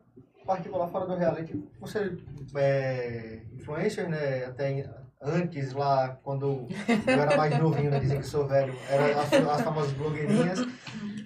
particular 0.44 0.88
fora 0.88 1.06
do 1.06 1.14
reality, 1.14 1.62
você 1.78 2.18
é 2.56 3.42
influencer, 3.52 4.08
né? 4.08 4.46
Até 4.46 5.01
antes 5.22 5.72
lá, 5.72 6.18
quando 6.22 6.66
eu 7.06 7.20
era 7.20 7.36
mais 7.36 7.58
novinho, 7.58 7.90
né? 7.90 8.00
Dizem 8.00 8.20
que 8.20 8.26
sou 8.26 8.46
velho, 8.46 8.74
eram 8.88 9.20
as, 9.20 9.32
as 9.32 9.60
famosas 9.62 9.92
blogueirinhas, 9.92 10.60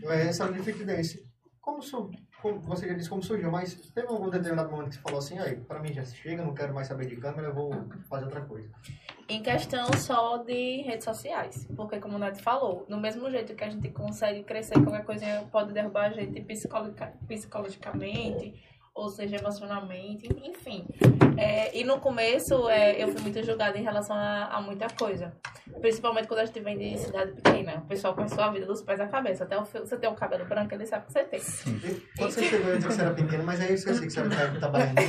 é, 0.05 0.27
essa 0.29 0.51
de 0.53 0.59
fit 0.63 0.85
dance. 0.85 1.25
Como, 1.61 1.83
su- 1.83 2.11
como 2.41 2.61
você 2.61 2.87
já 2.87 2.95
disse 2.95 3.09
como 3.09 3.21
surgiu, 3.23 3.51
mas 3.51 3.75
teve 3.93 4.07
algum 4.07 4.31
determinado 4.31 4.71
momento 4.71 4.91
que 4.91 4.95
você 4.97 5.01
falou 5.01 5.19
assim, 5.19 5.37
aí, 5.39 5.57
pra 5.57 5.81
mim 5.81 5.93
já 5.93 6.05
chega, 6.05 6.45
não 6.45 6.55
quero 6.55 6.73
mais 6.73 6.87
saber 6.87 7.07
de 7.07 7.17
câmera, 7.17 7.51
vou 7.51 7.73
fazer 8.09 8.25
outra 8.27 8.41
coisa. 8.43 8.69
Em 9.29 9.43
questão 9.43 9.93
só 9.95 10.37
de 10.37 10.83
redes 10.83 11.05
sociais. 11.05 11.67
Porque, 11.75 11.99
como 11.99 12.15
o 12.15 12.19
Neto 12.21 12.41
falou, 12.41 12.87
no 12.89 13.01
mesmo 13.01 13.29
jeito 13.29 13.53
que 13.57 13.65
a 13.65 13.69
gente 13.69 13.89
consegue 13.89 14.45
crescer, 14.45 14.75
qualquer 14.75 15.05
coisinha 15.05 15.45
pode 15.51 15.73
derrubar 15.73 16.05
a 16.07 16.11
gente 16.13 16.41
psicologica- 16.43 17.13
psicologicamente, 17.27 18.55
ou 18.97 19.11
seja, 19.11 19.37
emocionalmente, 19.37 20.27
enfim. 20.43 20.87
É, 21.37 21.77
e 21.79 21.85
no 21.85 22.01
começo, 22.01 22.67
é, 22.71 23.03
eu 23.03 23.09
fui 23.09 23.21
muito 23.21 23.43
julgada 23.45 23.77
em 23.77 23.83
relação 23.83 24.17
a, 24.17 24.47
a 24.47 24.61
muita 24.61 24.87
coisa. 24.89 25.33
Principalmente 25.83 26.27
quando 26.27 26.41
a 26.41 26.47
gente 26.47 26.59
vem 26.61 26.79
de 26.79 26.97
cidade 26.99 27.33
pequena. 27.33 27.75
O 27.85 27.89
pessoal 27.89 28.15
conhece 28.15 28.41
a 28.41 28.49
vida 28.51 28.65
dos 28.65 28.81
pés 28.83 28.99
à 28.99 29.07
cabeça. 29.07 29.45
Até 29.45 29.59
o 29.59 29.65
fio- 29.67 29.85
você 29.87 29.99
tem 29.99 30.09
um 30.09 30.15
cabelo 30.15 30.47
branco, 30.47 30.75
ele 30.75 30.87
sabe 30.87 31.05
que 31.07 31.13
você 31.13 31.25
tem. 31.25 31.41
Quando 32.17 32.31
você 32.31 32.43
chegou, 32.45 32.71
eu 32.71 32.77
disse 32.77 32.89
que 32.89 32.95
você 32.95 33.03
era 33.03 33.13
pequeno, 33.15 33.45
mas 33.45 33.61
aí 33.61 33.69
eu 33.69 33.75
esqueci 33.75 34.01
que 34.07 34.11
você 34.11 34.21
era 34.21 34.49
da 34.59 34.69
baianinha. 34.69 35.05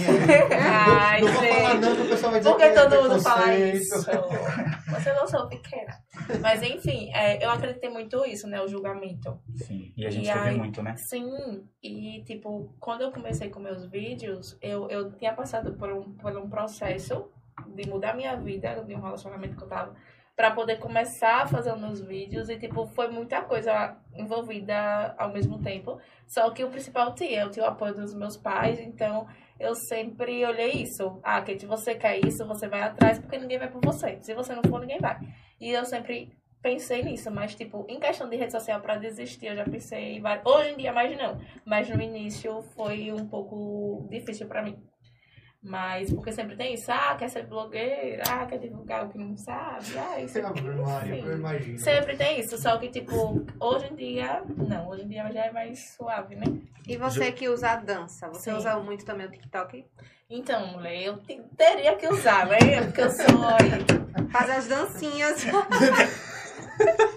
Ai, 0.60 1.22
não 1.24 1.32
vou 1.32 1.44
falar 1.44 1.72
gente. 1.72 1.82
não, 1.82 1.96
que 1.96 2.02
o 2.02 2.10
pessoal 2.10 2.32
vai 2.32 2.40
dizer 2.42 2.52
Por 2.52 2.58
que 2.60 2.70
que 2.70 2.78
é 2.78 2.90
todo 2.90 3.02
mundo 3.10 3.22
fala 3.22 3.56
isso? 3.56 3.96
Você 4.90 5.14
não 5.14 5.28
sou 5.28 5.48
pequena. 5.48 5.94
Mas 6.42 6.62
enfim, 6.64 7.12
é, 7.14 7.44
eu 7.44 7.50
acreditei 7.50 7.90
muito 7.90 8.26
isso, 8.26 8.48
né? 8.48 8.62
O 8.62 8.68
julgamento. 8.68 9.40
Sim. 9.56 9.94
E 9.96 10.06
a 10.06 10.10
gente 10.10 10.26
E 10.26 10.30
aí- 10.30 10.58
muito, 10.58 10.82
né? 10.82 10.96
Sim, 10.98 11.64
e 11.82 12.24
tipo, 12.26 12.74
quando 12.80 13.02
eu 13.02 13.12
comecei 13.12 13.50
com 13.50 13.60
meus 13.60 13.86
vídeos, 13.86 14.58
eu, 14.62 14.90
eu 14.90 15.12
tinha 15.14 15.34
passado 15.34 15.74
por 15.74 15.92
um, 15.92 16.14
por 16.14 16.36
um 16.38 16.50
processo 16.50 17.30
de 17.76 17.90
mudar 17.90 18.16
minha 18.16 18.36
vida, 18.36 18.84
de 18.84 18.94
um 18.96 19.02
relacionamento 19.02 19.56
que 19.56 19.64
eu 19.64 19.68
tava, 19.68 19.96
pra 20.36 20.52
poder 20.52 20.78
começar 20.78 21.42
a 21.44 21.48
fazer 21.48 21.74
os 21.74 21.82
meus 21.82 22.00
vídeos, 22.02 22.48
e 22.50 22.60
tipo, 22.60 22.86
foi 22.88 23.08
muita 23.08 23.42
coisa 23.42 23.98
envolvida 24.16 25.16
ao 25.18 25.32
mesmo 25.34 25.60
tempo. 25.62 26.00
Só 26.28 26.50
que 26.52 26.64
o 26.64 26.70
principal 26.70 27.16
tinha, 27.16 27.42
eu 27.42 27.50
tinha 27.50 27.66
o 27.66 27.70
apoio 27.70 27.96
dos 27.96 28.14
meus 28.14 28.38
pais, 28.38 28.80
então 28.80 29.26
eu 29.60 29.74
sempre 29.74 30.46
olhei 30.46 30.84
isso. 30.84 31.20
Ah, 31.24 31.42
Kate, 31.42 31.66
você 31.66 31.96
quer 31.96 32.24
isso, 32.24 32.46
você 32.48 32.68
vai 32.68 32.82
atrás, 32.84 33.18
porque 33.18 33.38
ninguém 33.40 33.58
vai 33.58 33.70
por 33.72 33.82
você. 33.84 34.20
Se 34.22 34.36
você 34.36 34.54
não 34.54 34.62
for, 34.70 34.80
ninguém 34.80 35.00
vai. 35.00 35.18
E 35.60 35.72
eu 35.72 35.86
sempre 35.86 36.32
pensei 36.62 37.04
nisso, 37.04 37.32
mas 37.32 37.56
tipo, 37.56 37.86
em 37.88 38.00
questão 38.00 38.30
de 38.30 38.36
rede 38.36 38.52
social 38.52 38.82
pra 38.82 38.98
desistir, 38.98 39.48
eu 39.48 39.56
já 39.56 39.64
pensei, 39.64 40.22
hoje 40.44 40.72
em 40.72 40.78
dia 40.78 40.92
mais 40.92 41.18
não, 41.18 41.40
mas 41.66 41.90
no 41.90 42.02
início 42.02 42.62
foi 42.76 43.12
um 43.12 43.28
pouco 43.28 44.08
difícil 44.10 44.48
pra 44.48 44.62
mim. 44.62 44.78
Mas 45.68 46.10
porque 46.14 46.32
sempre 46.32 46.56
tem 46.56 46.74
isso, 46.76 46.90
ah, 46.90 47.14
quer 47.20 47.30
ser 47.30 47.46
blogueira, 47.46 48.24
ah, 48.30 48.46
quer 48.46 48.58
divulgar 48.58 49.06
o 49.06 49.10
que 49.10 49.18
não 49.18 49.36
sabe, 49.36 49.98
ah, 49.98 50.20
isso 50.22 50.40
aqui, 50.40 50.66
eu 50.66 51.38
imagino. 51.38 51.78
Sempre 51.78 52.16
tem 52.16 52.40
isso, 52.40 52.58
só 52.58 52.78
que 52.78 52.88
tipo, 52.88 53.46
hoje 53.60 53.88
em 53.92 53.96
dia, 53.96 54.42
não, 54.56 54.88
hoje 54.88 55.04
em 55.04 55.10
dia 55.10 55.30
já 55.30 55.46
é 55.46 55.52
mais 55.52 55.90
suave, 55.90 56.36
né? 56.36 56.46
E 56.88 56.96
você 56.96 57.34
que 57.34 57.50
usa 57.50 57.72
a 57.72 57.76
dança, 57.76 58.30
você 58.30 58.50
Sim. 58.50 58.58
usa 58.58 58.78
muito 58.80 59.04
também 59.04 59.28
o 59.28 59.30
TikTok? 59.32 59.86
Então, 60.30 60.68
mulher, 60.68 61.04
eu 61.04 61.18
te- 61.18 61.42
teria 61.58 61.96
que 61.98 62.08
usar, 62.08 62.48
né? 62.48 62.58
Porque 62.86 63.02
eu 63.02 63.10
sou. 63.10 63.26
Faz 64.32 64.50
as 64.50 64.68
dancinhas. 64.68 65.44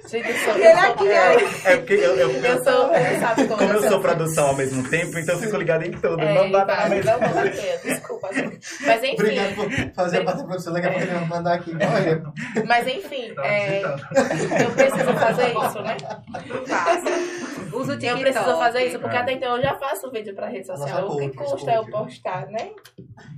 Gente, 0.08 0.28
eu 0.28 0.34
sou. 0.38 0.54
Ele 0.54 0.66
eu 0.66 0.76
sou- 0.76 0.90
aqui, 0.90 1.08
é, 1.08 1.72
É 1.72 1.76
porque 1.76 1.92
eu, 1.94 2.16
eu, 2.16 2.30
Eu 2.44 2.64
sou, 2.64 2.90
sabe 3.20 3.46
como, 3.46 3.58
como 3.58 3.72
eu 3.72 3.88
sou 3.88 4.00
produção 4.00 4.48
ao 4.48 4.56
mesmo 4.56 4.88
tempo, 4.88 5.18
então 5.18 5.34
eu 5.36 5.40
fico 5.40 5.56
ligado 5.56 5.84
em 5.84 5.92
tudo. 5.92 6.20
É, 6.20 6.34
não 6.34 6.50
dá 6.50 6.64
pra 6.64 6.88
vai, 6.88 7.00
não 7.02 7.18
vou 7.18 7.42
desculpa, 7.84 8.32
gente. 8.32 8.58
Mas 8.86 9.02
enfim. 9.04 9.14
Obrigado 9.14 9.54
por 9.54 9.70
fazer 9.94 10.18
a 10.20 10.24
parte 10.24 10.38
da 10.40 10.44
produção, 10.46 10.72
daqui 10.72 10.86
a 10.86 10.90
pouco 10.90 11.04
ele 11.04 11.14
vai 11.14 11.24
mandar 11.26 11.54
aqui. 11.54 11.72
Olha, 11.74 12.22
Mas 12.66 12.86
enfim, 12.88 13.32
é, 13.42 13.82
eu 13.84 14.70
preciso 14.72 15.12
fazer 15.14 15.48
isso, 15.50 15.82
né? 15.82 15.96
Faça. 16.66 17.40
Usa 17.72 17.92
o 17.92 17.94
Eu 17.94 17.98
TikTok. 18.00 18.20
preciso 18.22 18.58
fazer 18.58 18.86
isso, 18.86 18.98
porque 18.98 19.16
É. 19.16 19.20
até 19.20 19.32
então 19.32 19.56
eu 19.56 19.62
já 19.62 19.78
faço 19.78 20.11
vídeo 20.11 20.34
pra 20.34 20.48
rede 20.48 20.66
social. 20.66 21.02
Nossa, 21.02 21.14
O 21.14 21.18
que 21.30 21.36
custa 21.36 21.70
eu 21.72 21.82
coach. 21.86 21.92
postar, 22.20 22.46
né? 22.46 22.70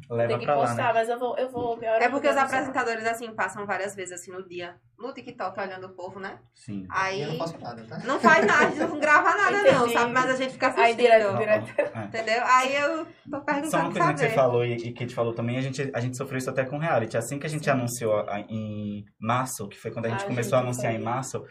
Leva 0.08 0.28
Tem 0.28 0.38
que 0.38 0.44
pra 0.46 0.54
lá, 0.56 0.66
postar, 0.66 0.86
né? 0.86 0.92
mas 0.94 1.08
eu 1.08 1.18
vou, 1.18 1.36
eu 1.36 1.50
vou 1.50 1.78
É 1.82 2.08
porque 2.08 2.28
os 2.28 2.36
apresentadores, 2.36 3.06
assim, 3.06 3.30
passam 3.34 3.66
várias 3.66 3.94
vezes, 3.94 4.12
assim, 4.20 4.30
no 4.30 4.46
dia, 4.46 4.74
no 5.09 5.14
TikTok, 5.14 5.59
olhando 5.61 5.86
o 5.86 5.90
povo, 5.94 6.18
né? 6.20 6.38
Sim. 6.55 6.86
Aí... 6.90 7.22
eu 7.22 7.28
não 7.32 7.38
faço 7.38 7.59
nada, 7.61 7.82
tá? 7.84 7.98
Não 8.05 8.18
faz 8.20 8.46
nada, 8.46 8.86
não 8.86 8.98
grava 8.98 9.30
nada, 9.36 9.62
não, 9.72 9.80
Entendi. 9.80 9.92
sabe? 9.92 10.12
Mas 10.12 10.30
a 10.30 10.36
gente 10.36 10.53
fica 10.53 10.74
Aí 10.80 10.94
direto, 10.94 11.26
assistindo. 11.28 11.38
direto. 11.38 11.96
É. 11.98 12.05
Entendeu? 12.05 12.42
Aí 12.44 12.74
eu 12.76 13.05
tô 13.05 13.11
Só 13.30 13.36
uma 13.36 13.44
perguntando 13.44 13.92
coisa 13.92 14.12
que 14.12 14.18
você 14.20 14.24
saber. 14.24 14.34
falou 14.34 14.64
e, 14.64 14.76
e 14.76 14.92
que 14.92 15.07
te 15.07 15.14
falou 15.14 15.34
também, 15.34 15.59
a 15.59 15.61
gente, 15.61 15.90
a 15.92 16.00
gente 16.00 16.16
sofreu 16.16 16.38
isso 16.38 16.50
até 16.50 16.64
com 16.64 16.78
reality. 16.78 17.16
Assim 17.16 17.38
que 17.38 17.46
a 17.46 17.50
gente 17.50 17.68
anunciou 17.68 18.20
a- 18.28 18.40
em 18.48 19.05
março, 19.20 19.68
que 19.68 19.78
foi 19.78 19.90
quando 19.90 20.07
a 20.07 20.09
gente 20.11 20.24
Ah, 20.24 20.26
começou 20.28 20.57
a 20.57 20.61
gente, 20.61 20.68
anunciar 20.68 20.92
foi. 20.92 21.00
em 21.00 21.05
março, 21.05 21.44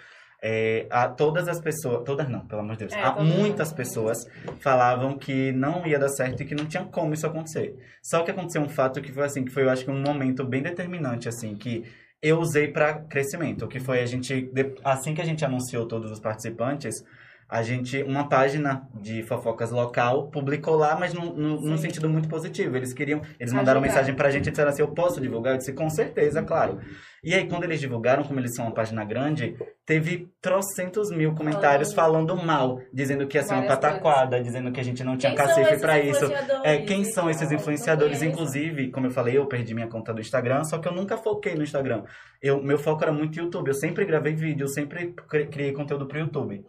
é, 0.43 0.87
a, 0.89 1.07
todas 1.07 1.47
as 1.47 1.59
pessoas, 1.61 2.03
todas 2.03 2.27
não, 2.27 2.47
pelo 2.47 2.61
amor 2.61 2.73
de 2.73 2.79
Deus, 2.79 2.93
É, 2.93 3.03
há 3.03 3.11
todo 3.11 3.23
mundo. 3.23 3.37
muitas 3.37 3.71
pessoas 3.71 4.25
falavam 4.59 5.15
que 5.17 5.51
não 5.51 5.85
ia 5.85 5.99
dar 5.99 6.09
certo 6.09 6.41
e 6.41 6.45
que 6.45 6.55
não 6.55 6.65
tinha 6.65 6.83
como 6.85 7.13
isso 7.13 7.27
acontecer. 7.27 7.75
Só 8.01 8.23
que 8.23 8.31
aconteceu 8.31 8.61
um 8.61 8.69
fato 8.69 9.01
que 9.01 9.11
foi 9.11 9.23
assim, 9.23 9.43
que 9.45 9.51
foi 9.51 9.63
eu 9.63 9.69
acho 9.69 9.85
que 9.85 9.91
um 9.91 10.01
momento 10.01 10.43
bem 10.43 10.63
determinante, 10.63 11.29
assim, 11.29 11.55
que 11.55 11.83
eu 12.21 12.39
usei 12.39 12.67
para 12.67 12.93
crescimento, 12.93 13.67
que 13.67 13.79
foi 13.79 14.01
a 14.01 14.05
gente, 14.05 14.51
assim 14.83 15.13
que 15.13 15.21
a 15.21 15.25
gente 15.25 15.43
anunciou 15.43 15.87
todos 15.87 16.11
os 16.11 16.19
participantes, 16.19 17.03
a 17.49 17.61
gente, 17.63 18.01
uma 18.03 18.29
página 18.29 18.87
de 18.93 19.23
fofocas 19.23 19.71
local 19.71 20.27
publicou 20.27 20.75
lá, 20.75 20.95
mas 20.97 21.13
num, 21.13 21.33
num, 21.33 21.59
num 21.59 21.77
Sim. 21.77 21.83
sentido 21.83 22.07
muito 22.07 22.29
positivo. 22.29 22.77
Eles 22.77 22.93
queriam, 22.93 23.21
eles 23.37 23.51
mandaram 23.51 23.81
Ajudar. 23.81 23.93
mensagem 23.93 24.15
pra 24.15 24.29
gente 24.31 24.47
e 24.47 24.51
disseram 24.51 24.69
assim, 24.69 24.81
eu 24.81 24.87
posso 24.87 25.19
divulgar? 25.19 25.53
Eu 25.53 25.57
disse, 25.57 25.73
com 25.73 25.89
certeza, 25.89 26.41
claro. 26.43 26.79
E 27.23 27.35
aí, 27.35 27.47
quando 27.47 27.65
eles 27.65 27.79
divulgaram, 27.79 28.23
como 28.23 28.39
eles 28.39 28.55
são 28.55 28.65
uma 28.65 28.73
página 28.73 29.05
grande, 29.05 29.55
teve 29.85 30.27
trocentos 30.41 31.11
mil 31.11 31.35
comentários 31.35 31.93
falando 31.93 32.35
mal, 32.35 32.79
dizendo 32.91 33.27
que 33.27 33.37
ia 33.37 33.43
ser 33.43 33.53
uma 33.53 33.61
Várias 33.61 33.75
pataquada, 33.79 34.41
dizendo 34.41 34.71
que 34.71 34.79
a 34.79 34.83
gente 34.83 35.03
não 35.03 35.15
tinha 35.15 35.31
Quem 35.35 35.37
cacife 35.45 35.79
pra 35.79 35.99
isso. 35.99 36.25
É, 36.63 36.77
quem 36.79 37.03
são 37.03 37.29
esses 37.29 37.51
influenciadores? 37.51 38.23
Inclusive, 38.23 38.89
como 38.89 39.05
eu 39.05 39.11
falei, 39.11 39.37
eu 39.37 39.45
perdi 39.45 39.75
minha 39.75 39.87
conta 39.87 40.11
do 40.11 40.19
Instagram, 40.19 40.63
só 40.63 40.79
que 40.79 40.87
eu 40.87 40.93
nunca 40.93 41.15
foquei 41.15 41.53
no 41.53 41.61
Instagram. 41.61 42.03
Eu, 42.41 42.61
meu 42.63 42.79
foco 42.79 43.03
era 43.03 43.11
muito 43.11 43.37
YouTube. 43.37 43.67
Eu 43.67 43.75
sempre 43.75 44.03
gravei 44.03 44.33
vídeo, 44.33 44.63
eu 44.63 44.69
sempre 44.69 45.13
cri- 45.29 45.45
criei 45.47 45.71
conteúdo 45.73 46.07
pro 46.07 46.17
YouTube. 46.17 46.65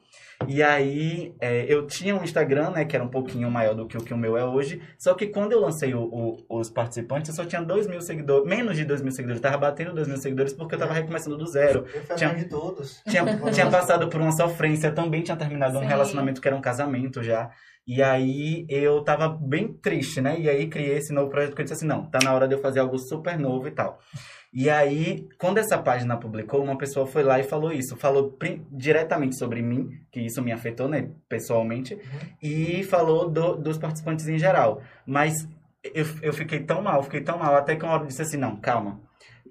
E 0.49 0.61
aí, 0.61 1.33
é, 1.41 1.65
eu 1.73 1.87
tinha 1.87 2.17
um 2.17 2.25
Instagram, 2.25 2.71
né, 2.73 2.85
que 2.85 2.97
era 2.97 3.05
um 3.05 3.09
pouquinho 3.09 3.49
maior 3.49 3.75
do 3.75 3.87
que 3.87 3.97
o 3.97 4.03
que 4.03 4.13
o 4.13 4.17
meu 4.17 4.37
é 4.37 4.45
hoje. 4.45 4.83
Só 4.99 5.15
que 5.15 5.29
quando 5.29 5.53
eu 5.53 5.61
lancei 5.61 5.95
o- 5.95 6.03
o- 6.03 6.59
os 6.59 6.69
participantes, 6.69 7.31
eu 7.31 7.37
só 7.37 7.49
tinha 7.49 7.63
2 7.63 7.87
mil 7.87 8.01
seguidores, 8.03 8.45
menos 8.49 8.77
de 8.77 8.85
2 8.85 9.01
mil 9.01 9.13
seguidores. 9.13 9.39
Eu 9.41 9.43
tava 9.51 9.57
batendo 9.59 9.95
2 9.95 10.09
mil 10.09 10.17
seguidores 10.17 10.42
porque 10.53 10.75
eu 10.75 10.79
tava 10.79 10.93
recomeçando 10.95 11.37
do 11.37 11.47
zero. 11.47 11.81
Eu 11.95 12.03
fui 12.05 12.17
Tinha- 12.17 12.35
de 12.35 12.45
todos. 12.47 13.03
Tinha, 13.09 13.25
tinha 13.53 13.71
passado 13.71 14.09
por 14.09 14.21
uma 14.21 14.33
sofrência, 14.33 14.91
também 14.91 15.23
tinha 15.23 15.37
terminado 15.37 15.77
um 15.79 15.83
Sim. 15.83 15.87
relacionamento 15.89 16.41
que 16.41 16.49
era 16.49 16.57
um 16.57 16.61
casamento 16.61 17.23
já. 17.23 17.51
E 17.87 18.01
aí 18.01 18.65
eu 18.69 19.03
tava 19.03 19.29
bem 19.29 19.73
triste, 19.73 20.21
né? 20.21 20.39
E 20.39 20.49
aí 20.49 20.69
criei 20.69 20.97
esse 20.97 21.13
novo 21.13 21.29
projeto 21.31 21.55
que 21.55 21.61
eu 21.61 21.65
disse 21.65 21.75
assim, 21.75 21.87
não, 21.87 22.07
tá 22.07 22.19
na 22.23 22.33
hora 22.33 22.47
de 22.49 22.55
eu 22.55 22.61
fazer 22.61 22.79
algo 22.81 22.97
super 22.99 23.37
novo 23.39 23.67
e 23.67 23.73
tal. 23.73 23.99
E 24.55 24.69
aí, 24.69 25.27
quando 25.39 25.59
essa 25.59 25.79
página 25.79 26.17
publicou, 26.17 26.63
uma 26.63 26.77
pessoa 26.77 27.07
foi 27.07 27.23
lá 27.23 27.41
e 27.41 27.43
falou 27.43 27.73
isso. 27.73 27.97
Falou 27.97 28.37
diretamente 28.71 29.35
sobre 29.37 29.63
mim, 29.63 29.89
que 30.13 30.21
isso 30.21 30.43
me 30.43 30.53
afetou, 30.53 30.89
né, 30.89 31.09
pessoalmente. 31.29 31.99
E 32.43 32.85
falou 32.85 33.29
do- 33.31 33.57
dos 33.57 33.79
participantes 33.79 34.29
em 34.29 34.39
geral. 34.39 34.81
Mas 35.07 35.49
eu, 35.83 36.05
eu 36.23 36.33
fiquei 36.33 36.61
tão 36.61 36.83
mal, 36.83 37.03
fiquei 37.03 37.21
tão 37.23 37.39
mal, 37.39 37.55
até 37.57 37.75
que 37.77 37.83
uma 37.85 37.95
hora 37.95 38.03
eu 38.05 38.07
disse 38.09 38.23
assim, 38.23 38.37
não, 38.37 38.55
calma. 38.57 39.01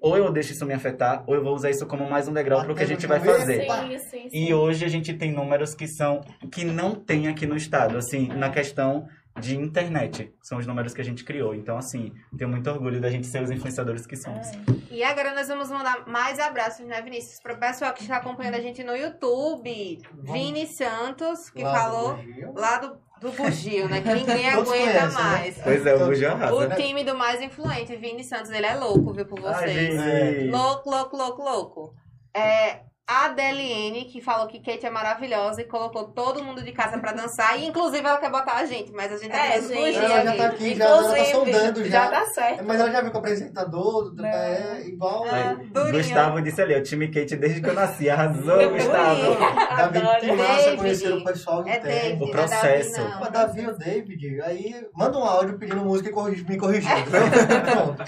Ou 0.02 0.16
eu 0.16 0.32
deixo 0.32 0.52
isso 0.52 0.66
me 0.66 0.74
afetar, 0.74 1.22
ou 1.28 1.34
eu 1.36 1.44
vou 1.44 1.54
usar 1.54 1.70
isso 1.70 1.86
como 1.86 2.10
mais 2.10 2.26
um 2.26 2.32
degrau 2.32 2.64
pro 2.64 2.74
que 2.74 2.82
a 2.82 2.86
gente 2.86 3.06
vai 3.06 3.20
fazer. 3.20 3.62
Sim, 3.62 3.98
sim, 3.98 4.28
sim. 4.28 4.28
E 4.32 4.52
hoje 4.52 4.84
a 4.84 4.88
gente 4.88 5.14
tem 5.14 5.30
números 5.30 5.74
que 5.76 5.86
são 5.86 6.20
que 6.50 6.64
não 6.64 6.94
tem 6.94 7.28
aqui 7.28 7.46
no 7.46 7.56
estado, 7.56 7.96
assim, 7.96 8.26
na 8.26 8.50
questão 8.50 9.06
de 9.38 9.56
internet. 9.56 10.34
São 10.42 10.58
os 10.58 10.66
números 10.66 10.92
que 10.92 11.00
a 11.00 11.04
gente 11.04 11.24
criou. 11.24 11.54
Então, 11.54 11.78
assim, 11.78 12.12
tenho 12.36 12.50
muito 12.50 12.68
orgulho 12.68 13.00
da 13.00 13.10
gente 13.10 13.26
ser 13.28 13.42
os 13.42 13.50
influenciadores 13.50 14.04
que 14.04 14.16
somos. 14.16 14.46
E 14.90 15.02
agora 15.04 15.34
nós 15.34 15.48
vamos 15.48 15.70
mandar 15.70 16.06
mais 16.06 16.38
abraços, 16.38 16.84
né, 16.84 17.00
Vinícius? 17.00 17.40
Para 17.40 17.54
o 17.54 17.58
pessoal 17.58 17.92
que 17.94 18.02
está 18.02 18.16
acompanhando 18.16 18.56
a 18.56 18.60
gente 18.60 18.82
no 18.82 18.94
YouTube. 18.96 19.98
Vini 20.22 20.66
Santos, 20.66 21.48
que 21.48 21.62
Lá 21.62 21.72
do 21.72 21.78
falou 21.78 22.16
Bugio. 22.16 22.52
lá 22.54 22.78
do, 22.78 22.98
do 23.22 23.32
Bugio, 23.32 23.88
né? 23.88 24.00
Que 24.00 24.12
ninguém 24.12 24.48
aguenta 24.50 24.64
conhecem, 24.70 24.94
né? 24.94 25.08
mais. 25.08 25.58
Pois 25.62 25.86
é, 25.86 25.94
o 25.94 26.06
Bujo 26.06 26.26
arrasa. 26.26 26.54
O 26.54 26.74
time 26.74 27.04
do 27.04 27.16
mais 27.16 27.40
influente, 27.40 27.96
Vini 27.96 28.24
Santos, 28.24 28.50
ele 28.50 28.66
é 28.66 28.74
louco, 28.74 29.12
viu, 29.12 29.24
por 29.24 29.38
Ai, 29.46 29.54
vocês. 29.54 30.36
Vini. 30.36 30.50
Louco, 30.50 30.90
louco, 30.90 31.16
louco, 31.16 31.42
louco. 31.42 31.94
É, 32.36 32.80
a 33.12 33.24
Adeliene, 33.26 34.04
que 34.06 34.20
falou 34.20 34.46
que 34.46 34.58
Kate 34.60 34.86
é 34.86 34.90
maravilhosa 34.90 35.60
e 35.60 35.64
colocou 35.64 36.04
todo 36.04 36.42
mundo 36.42 36.62
de 36.62 36.72
casa 36.72 36.98
pra 36.98 37.12
dançar. 37.12 37.58
E 37.58 37.66
inclusive 37.66 38.06
ela 38.06 38.18
quer 38.18 38.30
botar 38.30 38.54
a 38.54 38.64
gente, 38.66 38.90
mas 38.92 39.12
a 39.12 39.16
gente 39.16 39.30
tá 39.30 39.46
É, 39.46 39.60
gente. 39.60 39.66
fugir 39.74 39.96
Ela 39.96 40.24
já 40.24 40.36
tá 40.36 40.46
aqui. 40.46 40.74
já, 40.74 40.84
ela 40.84 41.14
tá 41.16 41.24
sondando 41.26 41.84
já. 41.84 41.90
já 41.90 42.10
tá 42.10 42.24
certo. 42.26 42.64
Mas 42.66 42.80
ela 42.80 42.90
já 42.90 43.00
viu 43.02 43.10
com 43.10 43.16
o 43.18 43.20
apresentador, 43.20 44.14
Não. 44.14 44.24
é 44.24 44.82
igual. 44.86 45.24
Ah, 45.26 45.56
durinho. 45.72 45.92
Gustavo 45.92 46.40
disse 46.42 46.62
ali, 46.62 46.74
o 46.74 46.82
time 46.82 47.08
Kate 47.08 47.36
desde 47.36 47.60
que 47.60 47.68
eu 47.68 47.74
nasci. 47.74 48.08
Arrasou. 48.08 48.70
Gustavo. 48.70 49.36
Davi, 49.76 50.00
que 50.20 50.32
massa 50.32 50.76
conhecer 50.76 51.12
o 51.12 51.24
pessoal 51.24 51.66
É 51.66 51.76
interno. 51.78 51.82
David, 51.92 52.22
O 52.22 52.28
é 52.28 52.30
processo. 52.30 52.92
Davi, 52.92 53.20
não. 53.24 53.30
Davi 53.32 53.66
ou 53.66 53.78
David, 53.78 54.40
aí 54.42 54.86
manda 54.94 55.18
um 55.18 55.24
áudio 55.24 55.58
pedindo 55.58 55.84
música 55.84 56.08
e 56.08 56.12
corrigi- 56.12 56.44
me 56.48 56.56
corrigindo. 56.56 56.92
Pronto. 57.10 58.02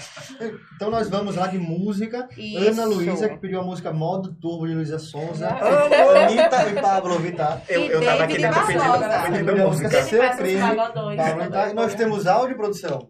Então 0.75 0.89
nós 0.89 1.09
vamos 1.09 1.35
lá 1.35 1.47
de 1.47 1.57
música. 1.57 2.27
Isso. 2.37 2.69
Ana 2.69 2.85
Luísa, 2.85 3.29
que 3.29 3.37
pediu 3.37 3.59
a 3.59 3.63
música 3.63 3.91
Modo 3.91 4.33
Turbo 4.33 4.67
de 4.67 4.73
Luísa 4.95 4.99
Sonza. 4.99 5.49
Amo. 5.49 6.09
Anitta 6.17 6.69
e 6.69 6.81
Pablo 6.81 7.19
Vittar. 7.19 7.61
Eu, 7.69 7.83
eu 7.85 8.03
tava 8.03 8.23
aqui 8.23 8.37
David 8.37 8.53
dentro 8.53 8.65
pedindo, 8.67 8.83
Barbosa. 8.89 9.21
pedindo 9.23 9.45
Pediu 9.45 9.63
a 9.63 9.67
música. 9.67 10.03
Seu 10.03 10.29
Crime. 10.37 10.75
Pablo 10.75 11.09
Vittar. 11.11 11.69
E 11.69 11.73
nós 11.73 11.95
temos 11.95 12.27
áudio, 12.27 12.55
produção? 12.57 13.07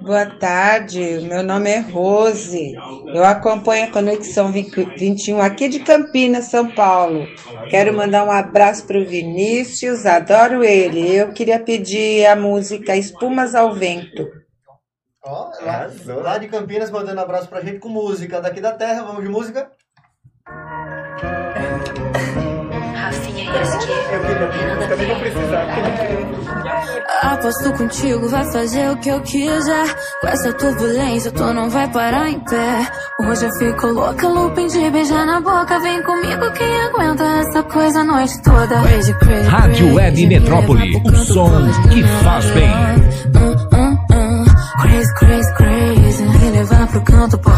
Boa 0.00 0.26
tarde, 0.26 1.00
meu 1.28 1.42
nome 1.42 1.68
é 1.68 1.80
Rose. 1.80 2.72
Eu 3.12 3.24
acompanho 3.24 3.88
a 3.88 3.90
Conexão 3.90 4.52
Vi- 4.52 4.70
21 4.96 5.40
aqui 5.40 5.68
de 5.68 5.80
Campinas, 5.80 6.44
São 6.44 6.70
Paulo. 6.70 7.26
Quero 7.68 7.92
mandar 7.92 8.24
um 8.24 8.30
abraço 8.30 8.86
para 8.86 8.96
o 8.98 9.04
Vinícius, 9.04 10.06
adoro 10.06 10.62
ele. 10.62 11.12
Eu 11.16 11.32
queria 11.32 11.58
pedir 11.58 12.26
a 12.26 12.36
música 12.36 12.96
Espumas 12.96 13.56
ao 13.56 13.74
Vento. 13.74 14.24
Ó, 15.24 15.50
lá, 15.60 15.90
lá 16.22 16.38
de 16.38 16.46
Campinas 16.46 16.88
mandando 16.88 17.20
abraço 17.20 17.48
pra 17.48 17.60
gente 17.60 17.80
com 17.80 17.88
música. 17.88 18.40
Daqui 18.40 18.60
da 18.60 18.70
terra, 18.70 19.02
vamos 19.02 19.24
de 19.24 19.28
música? 19.28 19.68
Também 24.88 25.06
vou 25.06 25.16
precisar. 25.16 25.66
Aposto 27.22 27.72
contigo, 27.72 28.28
vai 28.28 28.44
fazer 28.52 28.90
o 28.90 28.96
que 28.96 29.08
eu 29.08 29.20
quiser. 29.20 29.96
Com 30.20 30.28
essa 30.28 30.52
turbulência, 30.52 31.30
tu 31.32 31.44
não 31.52 31.70
vai 31.70 31.88
parar 31.88 32.28
em 32.28 32.40
pé. 32.40 32.86
Hoje 33.20 33.46
eu 33.46 33.50
fico 33.58 33.86
louca, 33.88 34.28
looping 34.28 34.66
de 34.66 34.90
beijar 34.90 35.26
na 35.26 35.40
boca. 35.40 35.78
Vem 35.80 36.02
comigo, 36.02 36.50
quem 36.52 36.82
aguenta 36.82 37.24
essa 37.24 37.62
coisa 37.64 38.00
a 38.00 38.04
noite 38.04 38.42
toda. 38.42 38.82
Crazy, 38.82 39.14
crazy, 39.14 39.48
Rádio 39.48 39.94
Web 39.94 40.16
me 40.16 40.26
Metrópole, 40.26 41.02
o 41.04 41.16
som 41.16 41.50
que 41.90 42.02
faz 42.22 42.50
bem. 42.50 42.70
Hum, 43.34 43.56
hum, 43.72 43.98
hum. 44.12 44.44
Crazy, 44.82 45.14
crazy, 45.14 45.54
crazy. 45.54 46.22
Me 46.24 46.50
levar 46.50 46.86
pro 46.88 47.00
canto, 47.02 47.38
pode 47.38 47.55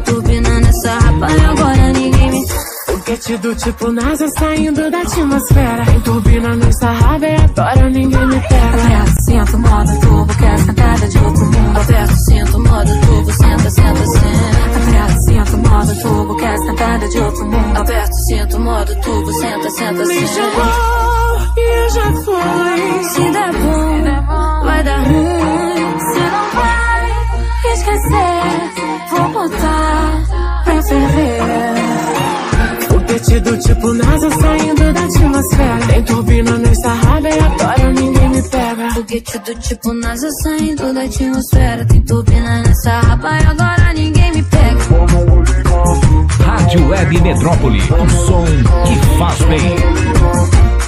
Tem 0.00 0.02
turbina 0.02 0.60
nessa 0.60 0.92
rapa 0.98 1.30
e 1.30 1.44
agora 1.44 1.92
ninguém 1.92 2.30
me. 2.30 2.46
Foguete 2.86 3.36
do 3.38 3.54
tipo 3.54 3.92
NASA 3.92 4.26
saindo 4.38 4.90
da 4.90 5.00
atmosfera. 5.00 5.84
Tem 5.84 6.00
turbina 6.00 6.56
nessa 6.56 6.90
raba 6.90 7.26
e 7.26 7.34
agora 7.36 7.90
ninguém 7.90 8.26
me 8.26 8.40
pega. 8.40 8.70
Aperto, 8.70 9.22
sinto 9.24 9.58
modo 9.58 10.00
turbo, 10.00 10.34
quer 10.36 10.58
sentada 10.58 11.08
de 11.08 11.18
outro 11.18 11.44
mundo. 11.46 11.80
Aperto, 11.80 12.14
sinto 12.16 12.58
modo 12.60 13.00
turbo, 13.00 13.32
senta, 13.32 13.70
senta, 13.70 14.06
senta. 14.06 14.76
Aperto, 14.76 15.20
sinto 15.24 15.68
modo 15.68 16.00
turbo, 16.02 16.36
quer 16.36 16.58
sentada 16.58 17.08
de 17.08 17.18
outro 17.18 17.44
mundo. 17.44 17.76
Aperto, 17.78 18.14
sinto 18.28 18.60
modo 18.60 19.00
turbo, 19.00 19.32
senta, 19.32 19.70
senta, 19.70 20.04
Me 20.04 20.14
senta. 20.14 20.28
chamou 20.28 21.00
e 21.56 21.84
eu 21.84 21.90
já 21.90 22.12
fui. 22.22 23.04
Se 23.04 23.30
der 23.30 23.52
bom, 23.52 24.64
vai 24.64 24.82
dar 24.82 24.98
ruim. 24.98 25.98
Se 26.12 26.20
não 26.20 26.60
vai 26.60 26.89
esquecer, 27.72 29.08
vou 29.10 29.28
botar 29.30 30.62
pra 30.64 30.82
ferver. 30.82 32.00
Foguete 32.88 33.40
do 33.40 33.58
tipo 33.58 33.92
NASA 33.94 34.30
saindo 34.30 34.92
da 34.92 35.00
atmosfera. 35.00 35.86
Tem 35.88 36.02
turbina 36.04 36.58
nessa 36.58 36.88
raba 36.92 37.28
e 37.28 37.38
agora 37.38 37.92
ninguém 37.92 38.28
me 38.28 38.42
pega. 38.42 38.90
Foguete 38.94 39.38
do 39.38 39.54
tipo 39.56 39.92
NASA 39.94 40.28
saindo 40.42 40.94
da 40.94 41.02
atmosfera. 41.02 41.84
Tem 41.86 42.02
turbina 42.02 42.62
nessa 42.62 43.00
raba 43.00 43.30
e 43.30 43.46
agora 43.46 43.92
ninguém 43.94 44.32
me 44.32 44.42
pega. 44.42 44.80
Rádio 46.44 46.88
Web 46.88 47.20
Metrópole, 47.20 47.80
o 47.80 48.08
som 48.26 48.44
que 48.86 49.18
faz 49.18 49.38
bem. 49.42 50.79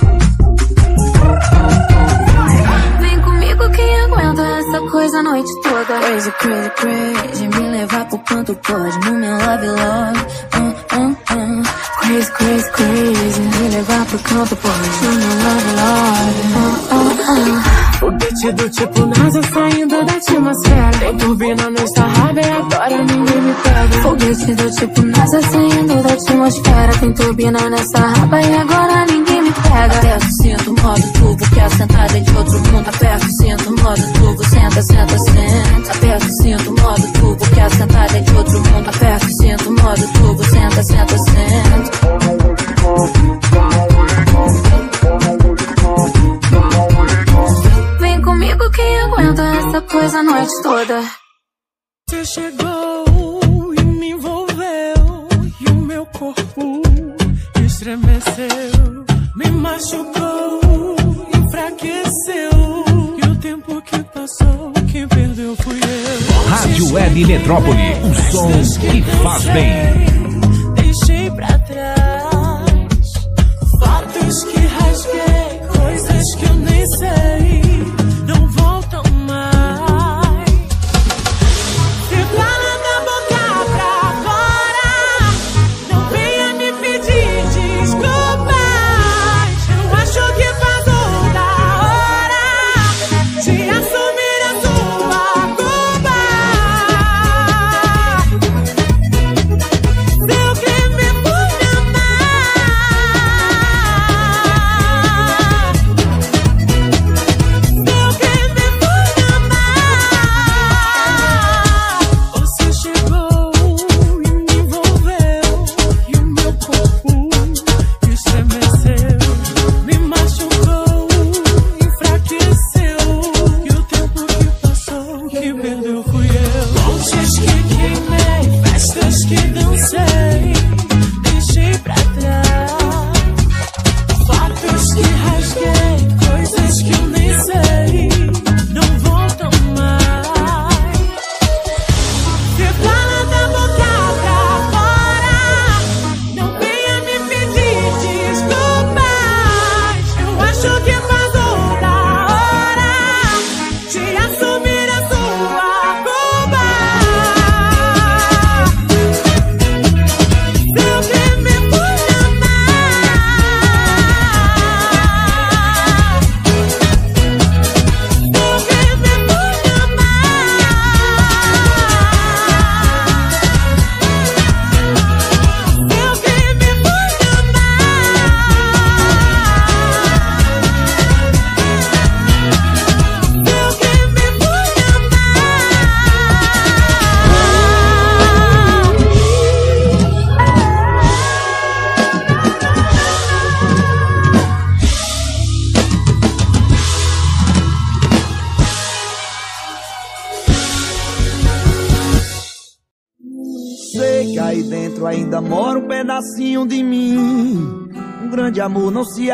A 5.11 5.23
noite 5.23 5.53
toda. 5.63 5.99
Crazy, 6.01 6.31
crazy, 6.31 6.71
crazy. 6.77 7.49
Me 7.49 7.79
levar 7.79 8.05
pro 8.07 8.19
canto 8.19 8.55
pode. 8.55 8.99
No 9.05 9.13
meu 9.19 9.33
love, 9.33 9.67
love. 9.67 10.27
Hum, 10.55 10.75
hum, 10.93 11.17
hum. 11.31 11.63
Crazy, 11.99 12.31
crazy, 12.31 12.71
crazy. 12.71 13.41
Me 13.41 13.69
levar 13.71 14.05
pro 14.07 14.19
canto 14.21 14.57
pode. 14.57 14.89
No 15.03 15.13
meu 15.13 15.35
love, 15.45 15.71
love. 15.81 16.43
Hum, 16.55 16.71
hum, 16.93 17.17
hum. 17.29 17.83
Foguete 17.99 18.53
do 18.53 18.69
tipo 18.71 19.07
NASA 19.07 19.43
saindo 19.53 20.05
da 20.05 20.13
atmosfera. 20.13 20.99
Tem 21.01 21.17
turbina 21.17 21.71
nessa 21.71 22.05
raba 22.07 22.41
e 22.41 22.51
agora 22.51 22.99
ninguém 22.99 23.41
me 23.41 23.55
pega. 23.55 24.03
Foguete 24.03 24.55
do 24.55 24.71
tipo 24.71 25.03
NASA 25.03 25.43
saindo 25.43 26.03
da 26.03 26.13
atmosfera. 26.13 26.93
Tem 27.01 27.13
turbina 27.13 27.71
nessa 27.71 27.99
raba 27.99 28.41
e 28.41 28.57
agora 28.57 29.07
ninguém 29.07 29.32
pega. 29.55 29.99
Aperto, 29.99 30.27
sinto 30.43 30.83
modo 30.83 31.13
turbo, 31.13 31.51
quer 31.55 31.71
sentada 31.71 32.21
de 32.21 32.37
outro 32.37 32.59
mundo. 32.61 32.89
Aperto, 32.89 33.27
sinto 33.41 33.83
modo 33.83 34.13
turbo, 34.13 34.45
senta, 34.49 34.83
senta, 34.83 35.19
senta. 35.19 35.93
Aperto, 35.93 36.27
sinto 36.43 36.71
modo 36.81 37.13
turbo, 37.13 37.51
quer 37.55 37.71
sentada 37.71 38.21
de 38.21 38.35
outro 38.35 38.59
mundo. 38.61 38.89
Aperto, 38.89 39.27
sinto 39.41 39.71
modo 39.73 40.13
turbo, 40.13 40.45
senta, 40.45 40.83
senta, 40.83 41.19
senta. 41.19 41.93
Vem 48.01 48.23
comigo 48.23 48.71
quem 48.71 49.01
aguenta 49.01 49.43
essa 49.43 49.81
coisa 49.83 50.19
a 50.19 50.23
noite 50.23 50.63
toda. 50.63 51.03
Você 52.09 52.25
chegou 52.27 53.75
e 53.79 53.85
me 53.85 54.11
envolveu. 54.11 55.29
E 55.61 55.71
o 55.71 55.75
meu 55.75 56.05
corpo 56.07 56.83
estremeceu 57.65 59.02
me 59.45 59.51
machucou, 59.51 60.61
enfraqueceu. 61.37 62.85
E 63.23 63.29
o 63.29 63.37
tempo 63.37 63.83
que 63.83 64.03
passou, 64.05 64.73
quem 64.91 65.09
perdeu 65.09 65.57
fui 65.57 65.77
eu. 65.77 66.49
Rádio 66.49 66.93
Web 66.93 67.27
Metrópole, 67.27 67.95
o 68.05 68.15
som 68.31 68.51
que 68.81 69.03
faz 69.23 69.45
bem. 69.45 69.73
Deixei 70.75 71.31
pra 71.31 71.59
trás 71.59 73.13
fotos 73.81 74.45
que 74.45 74.61
rasguei, 74.61 75.61
coisas 75.77 76.35
que 76.35 76.45
eu 76.45 76.55
nem 76.55 76.87
sei. 76.87 77.72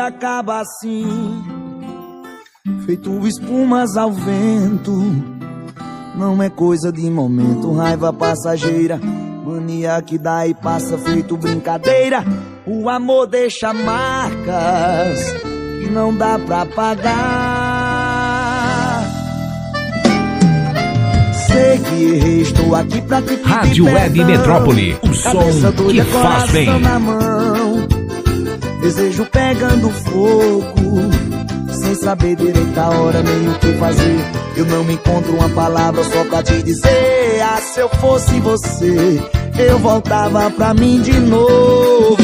Acaba 0.09 0.59
assim. 0.59 1.05
Feito 2.85 3.27
espumas 3.27 3.95
ao 3.95 4.11
vento. 4.11 4.91
Não 6.15 6.41
é 6.43 6.49
coisa 6.49 6.91
de 6.91 7.09
momento, 7.09 7.71
raiva 7.73 8.11
passageira. 8.11 8.99
Mania 9.45 10.01
que 10.01 10.17
dá 10.17 10.45
e 10.47 10.53
passa 10.53 10.97
feito 10.97 11.37
brincadeira. 11.37 12.23
O 12.65 12.89
amor 12.89 13.27
deixa 13.27 13.71
marcas 13.73 15.19
que 15.79 15.89
não 15.89 16.13
dá 16.13 16.37
pra 16.39 16.65
pagar. 16.65 17.79
Sei 21.47 21.79
que 21.79 22.03
errei, 22.03 22.41
estou 22.41 22.75
aqui 22.75 23.01
pra 23.01 23.21
te 23.21 23.37
pedir 23.37 23.43
Rádio 23.43 23.85
Web. 23.85 24.25
Metrópole, 24.25 24.97
o 25.01 25.13
som 25.13 25.39
que 25.89 26.03
faz 26.03 26.51
bem. 26.51 26.79
na 26.79 26.99
mão, 26.99 27.87
desejo 28.81 29.25
pegando 29.49 29.89
fogo, 29.89 31.09
sem 31.71 31.95
saber 31.95 32.35
direito 32.35 32.79
a 32.79 32.89
hora 32.89 33.23
nem 33.23 33.49
o 33.49 33.55
que 33.55 33.73
fazer. 33.79 34.19
Eu 34.55 34.65
não 34.65 34.83
me 34.83 34.93
encontro 34.93 35.33
uma 35.33 35.49
palavra 35.49 36.03
só 36.03 36.23
pra 36.25 36.43
te 36.43 36.61
dizer. 36.61 37.41
Ah, 37.41 37.59
se 37.59 37.79
eu 37.79 37.89
fosse 37.89 38.39
você, 38.41 39.19
eu 39.57 39.79
voltava 39.79 40.51
pra 40.51 40.75
mim 40.75 41.01
de 41.01 41.19
novo. 41.19 42.17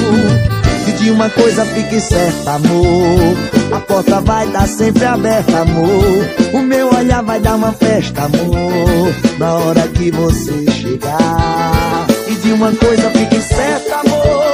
E 0.88 0.92
de 0.92 1.10
uma 1.10 1.28
coisa 1.32 1.66
fique 1.66 2.00
certa, 2.00 2.52
amor. 2.52 3.76
A 3.76 3.80
porta 3.80 4.22
vai 4.22 4.46
estar 4.46 4.68
sempre 4.68 5.06
aberta, 5.06 5.62
amor. 5.62 6.30
O 6.54 6.62
meu 6.62 6.94
olhar 6.94 7.24
vai 7.24 7.40
dar 7.40 7.56
uma 7.56 7.72
festa, 7.72 8.26
amor. 8.26 9.16
Na 9.40 9.56
hora 9.56 9.88
que 9.88 10.12
você 10.12 10.70
chegar. 10.70 12.06
E 12.28 12.36
de 12.36 12.52
uma 12.52 12.72
coisa 12.74 13.10
fique 13.10 13.42
certa, 13.42 13.96
amor. 13.96 14.45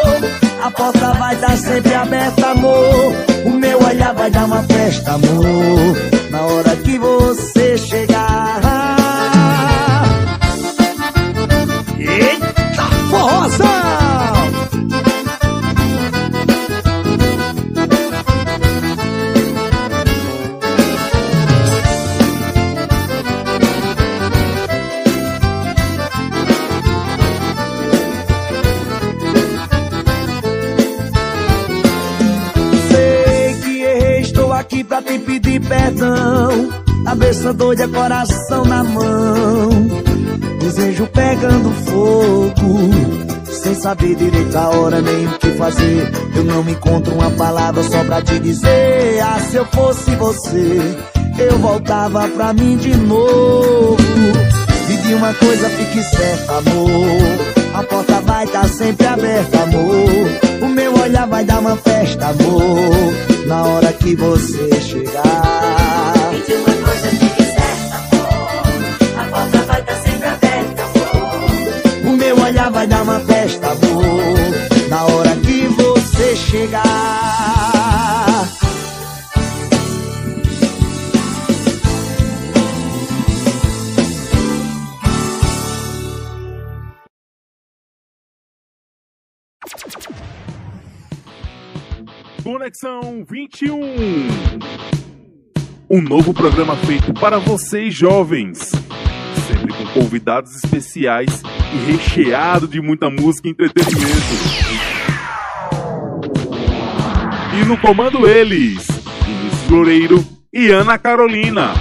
A 0.62 0.70
porta 0.70 1.14
vai 1.14 1.34
estar 1.34 1.58
sempre 1.58 1.94
aberta, 1.96 2.52
amor. 2.52 3.16
O 3.46 3.50
meu 3.50 3.84
olhar 3.84 4.14
vai 4.14 4.30
dar 4.30 4.46
uma 4.46 4.62
festa, 4.62 5.14
amor. 5.14 5.98
Na 6.30 6.42
hora 6.44 6.76
que 6.78 7.00
você 7.00 7.78
chegar. 7.80 8.61
Te 35.12 35.20
pedir 35.20 35.62
perdão. 35.62 36.70
Cabeça 37.04 37.54
doida, 37.54 37.88
coração 37.88 38.64
na 38.66 38.84
mão. 38.84 39.70
Desejo 40.60 41.08
pegando 41.08 41.72
fogo. 41.86 42.80
Sem 43.52 43.76
saber 43.76 44.16
direito 44.16 44.56
a 44.58 44.70
hora 44.70 45.02
nem 45.02 45.28
o 45.28 45.38
que 45.38 45.52
fazer. 45.52 46.12
Eu 46.36 46.44
não 46.46 46.64
me 46.64 46.72
encontro 46.72 47.14
uma 47.14 47.30
palavra 47.32 47.84
só 47.84 48.04
pra 48.04 48.22
te 48.22 48.40
dizer. 48.40 49.20
Ah, 49.22 49.40
se 49.40 49.58
eu 49.58 49.66
fosse 49.66 50.12
você, 50.16 50.80
eu 51.38 51.58
voltava 51.60 52.28
pra 52.30 52.54
mim 52.54 52.78
de 52.78 52.96
novo. 52.96 53.98
E 55.04 55.14
uma 55.14 55.34
coisa 55.34 55.70
fique 55.72 56.02
certa, 56.04 56.60
amor. 56.60 57.74
A 57.74 57.84
porta 57.84 58.22
vai 58.22 58.46
estar 58.46 58.66
sempre 58.70 59.06
aberta, 59.08 59.64
amor. 59.64 60.62
O 60.62 60.70
meu 60.70 60.98
olhar 61.02 61.28
vai 61.28 61.44
dar 61.44 61.60
uma 61.60 61.76
festa, 61.76 62.28
amor. 62.28 63.31
Na 63.46 63.64
hora 63.64 63.94
que 63.94 64.16
você 64.16 64.82
chegar. 64.82 66.14
E 66.34 66.42
de 66.46 66.54
uma 66.54 66.74
coisa 66.86 67.08
fique 67.10 67.44
certa, 67.44 67.98
amor. 67.98 69.20
A 69.20 69.24
porta 69.30 69.58
vai 69.64 69.82
estar 69.82 69.96
sempre 69.96 70.28
aberta, 70.28 70.84
amor. 70.84 72.14
O 72.14 72.18
meu 72.18 72.40
olhar 72.42 72.72
vai 72.72 72.88
dar 72.88 73.02
uma 73.04 73.20
festa, 73.20 73.68
amor. 73.72 74.90
Na 74.90 75.06
hora 75.06 75.36
que 75.38 75.68
você 75.68 76.36
chegar. 76.36 77.41
Conexão 92.72 93.26
21. 93.30 93.82
Um 95.90 96.02
novo 96.02 96.34
programa 96.34 96.74
feito 96.78 97.14
para 97.14 97.38
vocês 97.38 97.94
jovens. 97.94 98.72
Sempre 99.46 99.74
com 99.74 99.86
convidados 100.00 100.56
especiais 100.56 101.44
e 101.74 101.92
recheado 101.92 102.70
de 102.70 102.80
muita 102.80 103.10
música 103.10 103.50
e 103.50 103.52
entretenimento. 103.52 104.16
E 107.60 107.66
no 107.66 107.78
comando 107.78 108.26
eles, 108.26 108.88
Vinícius 109.26 109.70
Loureiro 109.70 110.26
e 110.54 110.70
Ana 110.70 110.98
Carolina. 110.98 111.74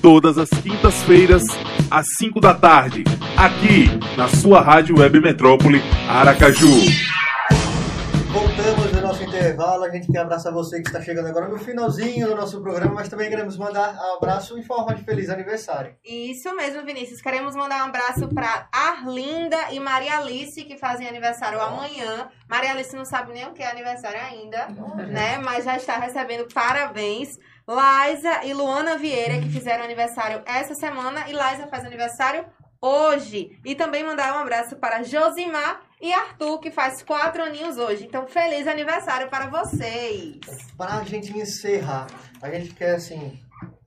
Todas 0.00 0.38
as 0.38 0.50
quintas-feiras, 0.50 1.42
às 1.90 2.06
5 2.16 2.40
da 2.40 2.54
tarde, 2.54 3.02
aqui 3.36 3.86
na 4.16 4.28
sua 4.28 4.60
Rádio 4.60 5.00
Web 5.00 5.20
Metrópole 5.20 5.82
Aracaju. 6.08 7.16
Intervalo. 9.46 9.84
A 9.84 9.90
gente 9.90 10.10
quer 10.10 10.18
abraçar 10.18 10.52
você 10.52 10.80
que 10.80 10.88
está 10.88 11.00
chegando 11.00 11.28
agora 11.28 11.48
no 11.48 11.58
finalzinho 11.58 12.26
do 12.26 12.34
nosso 12.34 12.60
programa, 12.60 12.94
mas 12.94 13.08
também 13.08 13.28
queremos 13.28 13.56
mandar 13.56 13.94
um 13.94 14.16
abraço 14.16 14.58
em 14.58 14.62
forma 14.62 14.94
de 14.94 15.04
feliz 15.04 15.30
aniversário. 15.30 15.94
Isso 16.04 16.54
mesmo, 16.56 16.84
Vinícius. 16.84 17.20
Queremos 17.20 17.54
mandar 17.54 17.84
um 17.84 17.88
abraço 17.88 18.28
para 18.28 18.68
Arlinda 18.72 19.56
e 19.70 19.78
Maria 19.78 20.18
Alice, 20.18 20.64
que 20.64 20.76
fazem 20.76 21.08
aniversário 21.08 21.60
amanhã. 21.60 22.28
Maria 22.48 22.72
Alice 22.72 22.94
não 22.96 23.04
sabe 23.04 23.32
nem 23.32 23.46
o 23.46 23.52
que 23.52 23.62
é 23.62 23.70
aniversário 23.70 24.20
ainda, 24.20 24.66
né? 25.08 25.38
Mas 25.38 25.64
já 25.64 25.76
está 25.76 25.96
recebendo 25.98 26.48
parabéns. 26.52 27.38
Laisa 27.66 28.44
e 28.44 28.52
Luana 28.52 28.96
Vieira, 28.96 29.38
que 29.40 29.48
fizeram 29.48 29.84
aniversário 29.84 30.42
essa 30.44 30.74
semana. 30.74 31.28
E 31.28 31.32
Laisa 31.32 31.66
faz 31.66 31.84
aniversário 31.84 32.44
hoje. 32.80 33.58
E 33.64 33.74
também 33.74 34.04
mandar 34.04 34.36
um 34.36 34.38
abraço 34.38 34.76
para 34.76 35.02
Josimar 35.02 35.85
e 36.00 36.12
Arthur, 36.12 36.58
que 36.60 36.70
faz 36.70 37.02
quatro 37.02 37.42
aninhos 37.42 37.78
hoje. 37.78 38.04
Então, 38.04 38.26
feliz 38.26 38.66
aniversário 38.66 39.28
para 39.28 39.46
vocês. 39.46 40.40
Para 40.76 40.98
a 40.98 41.04
gente 41.04 41.36
encerrar, 41.36 42.06
a 42.42 42.50
gente 42.50 42.74
quer 42.74 42.96
assim, 42.96 43.38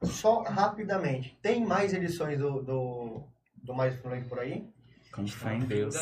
só 0.03 0.41
rapidamente. 0.41 1.37
Tem 1.41 1.65
mais 1.65 1.93
edições 1.93 2.39
do, 2.39 2.61
do, 2.63 3.23
do 3.55 3.73
Mais 3.73 3.99
Fluente 3.99 4.27
por 4.27 4.39
aí? 4.39 4.67
Com 5.11 5.27
fé 5.27 5.55
em 5.55 5.59
Deus. 5.59 5.95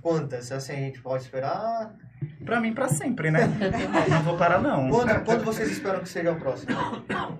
Quantas? 0.00 0.50
Assim, 0.52 0.72
a 0.72 0.76
gente 0.76 1.02
pode 1.02 1.24
esperar? 1.24 1.94
Pra 2.44 2.60
mim, 2.60 2.72
pra 2.72 2.88
sempre, 2.88 3.30
né? 3.30 3.48
Não 4.08 4.22
vou 4.22 4.36
parar, 4.36 4.60
não. 4.60 4.88
Quando, 4.88 5.24
quando 5.24 5.44
vocês 5.44 5.70
esperam 5.70 6.00
que 6.00 6.08
seja 6.08 6.32
o 6.32 6.36
próximo? 6.36 6.74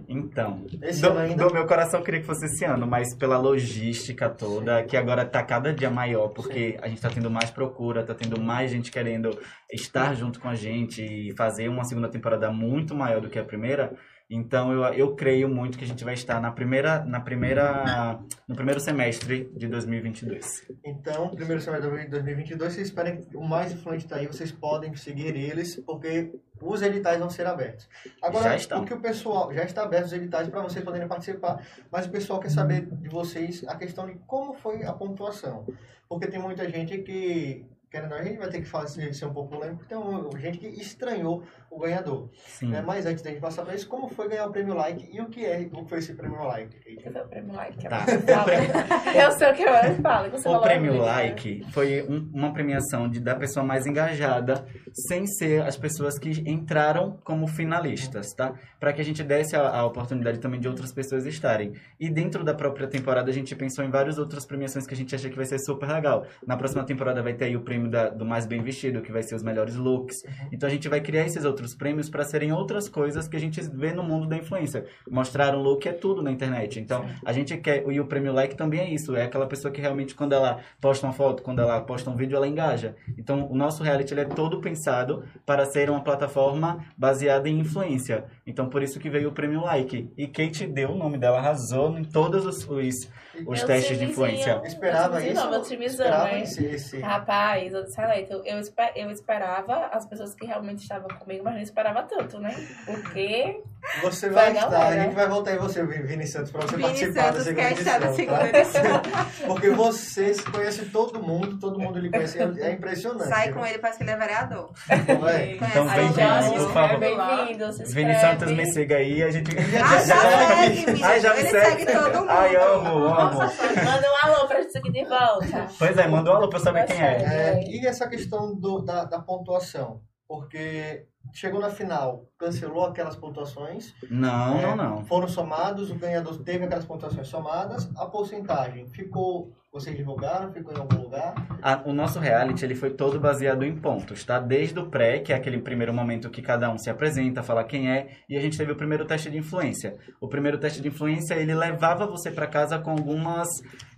Então, 0.09 0.67
Esse 0.83 1.01
do, 1.01 1.19
ainda? 1.19 1.47
do 1.47 1.53
meu 1.53 1.67
coração 1.67 2.01
eu 2.01 2.05
queria 2.05 2.21
que 2.21 2.27
fosse 2.27 2.45
esse 2.47 2.65
ano, 2.65 2.87
mas 2.87 3.15
pela 3.17 3.39
logística 3.39 4.29
toda, 4.29 4.83
que 4.85 4.97
agora 4.97 5.25
tá 5.25 5.43
cada 5.43 5.73
dia 5.73 5.91
maior, 5.91 6.29
porque 6.29 6.79
a 6.83 6.89
gente 6.89 7.01
tá 7.01 7.09
tendo 7.09 7.31
mais 7.31 7.51
procura, 7.51 8.05
tá 8.05 8.15
tendo 8.15 8.41
mais 8.41 8.71
gente 8.71 8.91
querendo 8.91 9.37
estar 9.73 10.15
junto 10.15 10.39
com 10.39 10.49
a 10.49 10.55
gente 10.55 11.03
e 11.03 11.35
fazer 11.37 11.69
uma 11.69 11.85
segunda 11.85 12.09
temporada 12.09 12.51
muito 12.51 12.95
maior 12.95 13.21
do 13.21 13.29
que 13.31 13.39
a 13.39 13.45
primeira. 13.45 13.93
Então 14.31 14.73
eu, 14.73 14.85
eu 14.95 15.17
creio 15.17 15.49
muito 15.49 15.77
que 15.77 15.85
a 15.85 15.87
gente 15.87 16.05
vai 16.05 16.15
estar 16.15 16.41
na 16.41 16.53
primeira, 16.53 17.05
na 17.05 17.21
primeira, 17.21 18.21
no 18.47 18.55
primeiro 18.55 18.79
semestre 18.79 19.51
de 19.57 19.67
2022. 19.67 20.69
Então, 20.85 21.29
primeiro 21.31 21.61
semestre 21.61 22.05
de 22.05 22.11
2022, 22.11 22.73
vocês 22.73 22.87
esperem 22.87 23.21
que 23.21 23.37
o 23.37 23.43
mais 23.43 23.73
influente 23.73 24.07
tá 24.07 24.17
aí, 24.17 24.29
vocês 24.29 24.53
podem 24.53 24.95
seguir 24.95 25.35
eles, 25.35 25.77
porque 25.85 26.33
os 26.63 26.81
editais 26.81 27.19
vão 27.19 27.29
ser 27.29 27.45
abertos. 27.47 27.89
Agora, 28.23 28.51
Já 28.51 28.57
estão. 28.57 28.83
o 28.83 28.85
que 28.85 28.95
o 28.95 29.01
pessoal, 29.01 29.53
já 29.53 29.65
está 29.65 29.83
aberto 29.83 30.07
os 30.07 30.13
editais 30.13 30.49
para 30.49 30.63
vocês 30.63 30.85
poderem 30.85 31.09
participar, 31.09 31.67
mas 31.91 32.07
o 32.07 32.11
pessoal 32.11 32.39
quer 32.39 32.51
saber 32.51 32.87
de 32.87 33.09
vocês 33.09 33.65
a 33.67 33.75
questão 33.77 34.07
de 34.07 34.15
como 34.29 34.55
foi 34.55 34.85
a 34.85 34.93
pontuação. 34.93 35.67
Porque 36.09 36.29
tem 36.29 36.41
muita 36.41 36.69
gente 36.69 36.99
que, 36.99 37.65
querendo, 37.91 38.13
ou 38.13 38.17
não, 38.19 38.25
a 38.25 38.25
gente 38.25 38.39
vai 38.39 38.49
ter 38.49 38.61
que 38.61 38.69
fazer 38.69 39.13
ser 39.15 39.27
um 39.27 39.33
pouco 39.33 39.51
polêmico, 39.51 39.79
porque 39.81 39.95
tem 39.95 39.99
um- 39.99 40.31
gente 40.39 40.59
que 40.59 40.67
estranhou 40.69 41.43
o 41.71 41.79
ganhador. 41.81 42.29
Sim. 42.47 42.69
Né? 42.71 42.83
Mas 42.83 43.05
antes 43.07 43.23
da 43.23 43.31
gente 43.31 43.41
passar 43.41 43.63
para 43.65 43.75
isso, 43.75 43.89
como 43.89 44.09
foi 44.09 44.29
ganhar 44.29 44.47
o 44.47 44.51
prêmio 44.53 44.75
like 44.75 45.09
e 45.13 45.21
o 45.21 45.27
que 45.27 45.45
é, 45.45 45.69
o 45.73 45.83
que 45.85 45.89
foi 45.89 45.99
esse 45.99 46.15
prêmio 46.15 46.43
like? 46.43 46.77
Foi 47.03 47.23
o 47.23 47.29
prêmio 47.29 47.55
like? 47.55 47.89
Tá. 47.89 48.05
Eu 49.15 49.33
sei 49.33 49.51
o 49.51 49.55
que 49.55 49.63
eu 49.63 49.95
falo. 50.03 50.31
Você 50.31 50.41
O 50.49 50.53
falou 50.53 50.63
prêmio 50.63 50.93
né? 50.95 50.99
Like 51.01 51.65
foi 51.73 52.03
um- 52.09 52.31
uma 52.33 52.53
premiação 52.53 53.09
de, 53.09 53.21
da 53.21 53.35
pessoa 53.35 53.65
mais 53.65 53.87
engajada, 53.87 54.65
sem 55.09 55.27
ser 55.27 55.63
as 55.63 55.77
pessoas 55.77 56.19
que 56.19 56.31
entraram 56.49 57.19
como 57.25 57.47
finalistas, 57.47 58.33
tá? 58.35 58.55
Para 58.79 58.93
que 58.93 59.01
a 59.01 59.05
gente 59.05 59.23
desse 59.23 59.55
a, 59.57 59.69
a 59.69 59.85
oportunidade 59.87 60.39
também 60.39 60.61
de 60.61 60.69
outras 60.69 60.93
pessoas 60.93 61.27
estarem. 61.27 61.73
E 61.99 62.09
dentro 62.11 62.45
da 62.45 62.55
própria 62.55 62.87
temporada, 62.89 63.31
a 63.31 63.35
gente 63.35 63.55
pensou 63.55 63.85
em 63.85 63.91
várias 63.91 64.19
outras 64.19 64.47
premiações 64.47 64.87
que 64.87 64.95
a 64.95 64.97
gente 64.97 65.15
acha 65.15 65.29
que 65.29 65.37
vai 65.37 65.45
ser 65.47 65.59
super 65.61 65.89
legal. 65.89 66.27
Na 66.47 66.57
próxima 66.57 66.85
temporada 66.85 67.23
vai 67.23 67.35
ter 67.35 67.47
aí 67.47 67.57
o 67.57 67.63
prêmio 67.63 67.80
da- 67.89 68.09
do 68.09 68.25
mais 68.25 68.47
bem 68.47 68.63
vestido, 68.63 69.01
que 69.03 69.13
vai 69.13 69.23
ser 69.23 69.35
os 69.35 69.43
melhores 69.43 69.77
looks. 69.77 70.23
Então 70.53 70.69
a 70.69 70.73
gente 70.73 70.89
vai 70.89 71.01
criar 71.01 71.25
esses 71.25 71.45
outros 71.45 71.75
prêmios 71.75 72.09
para 72.11 72.25
serem 72.25 72.53
outras 72.53 72.89
coisas 72.89 73.29
que 73.29 73.37
a 73.37 73.41
gente 73.41 73.61
vê 73.75 73.93
no 73.93 74.03
mundo 74.03 74.27
da 74.27 74.37
influência. 74.37 74.85
Mostrar 75.11 75.55
um 75.55 75.61
look 75.63 75.87
é 75.89 75.93
tudo 75.93 76.23
na 76.23 76.31
internet. 76.31 76.79
Então 76.81 77.05
a 77.25 77.33
gente 77.33 77.57
quer. 77.59 77.85
E 77.91 78.01
o 78.01 78.07
prêmio 78.07 78.33
like 78.33 78.57
também 78.57 78.81
é 78.81 78.91
isso. 78.91 79.15
É 79.17 79.25
aquela 79.25 79.47
pessoa 79.47 79.73
que 79.73 79.81
realmente, 79.81 80.15
quando 80.15 80.33
ela 80.33 80.61
posta 80.81 81.07
uma 81.07 81.13
foto, 81.13 81.43
quando 81.43 81.61
ela 81.61 81.81
posta 81.81 82.11
um 82.11 82.17
vídeo, 82.17 82.37
ela 82.37 82.47
engaja. 82.49 82.95
Então 83.19 83.47
o 83.51 83.55
nosso 83.55 83.83
reality 83.83 84.13
ele 84.15 84.23
é 84.23 84.25
todo 84.25 84.61
pensado 84.61 85.25
para 85.47 85.65
ser 85.67 85.91
uma 85.91 86.03
plataforma 86.03 86.85
baseada 86.97 87.49
em 87.49 87.59
influência. 87.61 88.25
Então 88.47 88.69
por 88.69 88.83
isso 88.83 88.99
que 88.99 89.09
veio 89.11 89.29
o 89.29 89.33
prêmio 89.33 89.61
like. 89.63 90.11
E 90.17 90.27
Kate 90.27 90.67
deu 90.67 90.91
o 90.91 90.97
nome 90.97 91.19
dela, 91.19 91.39
arrasou 91.39 91.99
em 91.99 92.05
todos 92.05 92.45
os, 92.45 92.69
os, 92.69 93.11
os 93.47 93.63
testes 93.63 93.99
de 93.99 94.05
influência. 94.05 94.61
Esperava 94.65 95.25
isso? 95.25 95.35
Não, 95.35 95.51
meu 95.51 95.61
Esperava 95.61 96.39
esse- 96.43 96.65
esse- 96.65 97.01
Rapaz, 97.01 97.70
"Aleita, 97.99 98.33
eu, 98.35 98.45
eu, 98.45 98.59
espe- 98.61 98.93
eu 98.97 99.11
esperava 99.11 99.87
as 99.93 100.07
pessoas 100.07 100.35
que 100.35 100.47
realmente 100.47 100.83
estavam 100.83 101.09
comigo, 101.19 101.45
mas 101.45 101.55
não 101.55 101.61
esperava 101.63 102.03
tanto, 102.03 102.39
né? 102.39 102.55
Porque 102.87 103.61
Você 104.03 104.29
vai 104.29 104.49
a 104.49 104.53
estar, 104.53 104.69
galera. 104.71 105.01
a 105.01 105.05
gente 105.05 105.15
vai 105.15 105.27
voltar 105.29 105.55
em 105.55 105.59
você, 105.59 105.83
Vini 105.85 106.27
Santos, 106.27 106.51
para 106.51 106.61
você 106.63 106.77
Vini 106.77 106.83
participar 106.89 107.23
Santos, 107.23 107.39
da 107.39 107.45
segunda 107.45 107.63
quer 107.69 107.73
estar 107.79 107.91
na 108.01 108.07
edição, 108.07 108.15
segunda 108.17 108.39
tá? 108.41 108.59
edição. 108.59 109.03
Porque 109.47 109.71
você 109.71 110.35
conhece 110.53 110.85
todo 110.87 111.23
mundo, 111.23 111.59
todo 111.59 111.79
mundo 111.79 111.99
lhe 111.99 112.11
conhece, 112.11 112.39
é 112.39 112.73
impressionante. 112.73 113.29
Sai 113.29 113.53
com 113.53 113.65
ele, 113.65 113.79
parece 113.79 113.99
que 113.99 114.05
ele 114.05 114.11
é 114.13 114.17
vereador. 114.17 114.71
Não 115.09 115.29
é? 115.29 115.53
Então 115.53 115.85
mundo. 115.85 116.65
por 116.67 116.73
favor. 116.73 116.99
bem-vindo, 116.99 117.73
se 117.73 117.85
Vini. 117.95 118.15
Santos 118.21 118.51
me 118.53 118.67
siga 118.73 118.97
aí, 118.97 119.23
a 119.23 119.31
gente. 119.31 119.51
Ah, 119.59 119.99
já 120.05 120.17
segue. 120.17 121.03
Ai, 121.03 121.21
já 121.21 121.35
me 121.35 121.41
Ele 121.41 121.49
segue. 121.51 121.67
segue 121.85 121.87
todo 121.93 122.19
mundo. 122.19 122.31
Ai, 122.31 122.57
amo, 122.57 123.05
amo. 123.07 123.39
Manda 123.41 124.07
um 124.09 124.29
alô 124.29 124.47
pra 124.47 124.61
gente 124.61 124.73
seguir 124.73 124.93
de 124.93 125.05
volta. 125.05 125.67
Pois 125.79 125.97
é, 125.97 126.07
manda 126.07 126.31
um 126.31 126.35
alô 126.37 126.49
pra 126.49 126.59
eu 126.59 126.63
saber 126.63 126.85
quem 126.87 127.01
é. 127.03 127.17
É, 127.23 127.60
e 127.63 127.87
essa 127.87 128.09
questão 128.09 128.59
do- 128.59 128.81
da, 128.81 129.05
da 129.05 129.21
pontuação? 129.21 130.03
Porque 130.29 131.07
chegou 131.33 131.61
na 131.61 131.71
final, 131.71 132.25
cancelou 132.39 132.85
aquelas 132.87 133.17
pontuações. 133.17 133.95
Não, 134.11 134.59
é, 134.59 134.63
não, 134.63 134.77
não. 134.77 135.05
Foram 135.05 135.29
somados, 135.29 135.91
o 135.91 135.95
ganhador 135.95 136.39
teve 136.43 136.65
aquelas 136.65 136.85
pontuações 136.85 137.29
somadas, 137.29 137.91
a 137.97 138.07
porcentagem 138.07 138.87
ficou, 138.89 139.53
vocês 139.73 139.97
divulgaram, 139.97 140.53
ficou 140.53 140.73
em 140.75 140.79
algum 140.79 141.03
lugar? 141.03 141.35
A- 141.63 141.83
o 141.85 141.93
nosso 141.93 142.19
reality 142.19 142.65
ele 142.65 142.75
foi 142.75 142.91
todo 142.91 143.21
baseado 143.21 143.63
em 143.65 143.75
pontos, 143.77 144.25
tá? 144.25 144.39
Desde 144.41 144.79
o 144.79 144.87
pré, 144.91 145.19
que 145.21 145.33
é 145.33 145.37
aquele 145.37 145.59
primeiro 145.61 145.93
momento 145.95 146.31
que 146.31 146.43
cada 146.43 146.71
um 146.71 146.79
se 146.79 146.89
apresenta, 146.91 147.43
fala 147.43 147.63
quem 147.65 147.91
é, 147.91 148.09
e 148.29 148.37
a 148.37 148.41
gente 148.41 148.57
teve 148.59 148.73
o 148.73 148.77
primeiro 148.77 149.05
teste 149.05 149.31
de 149.31 149.39
influência. 149.39 149.97
O 150.21 150.27
primeiro 150.29 150.59
teste 150.59 150.81
de 150.81 150.89
influência 150.89 151.35
ele 151.35 151.55
levava 151.55 152.07
você 152.07 152.31
pra 152.31 152.47
casa 152.47 152.79
com 152.79 152.91
algumas 152.91 153.49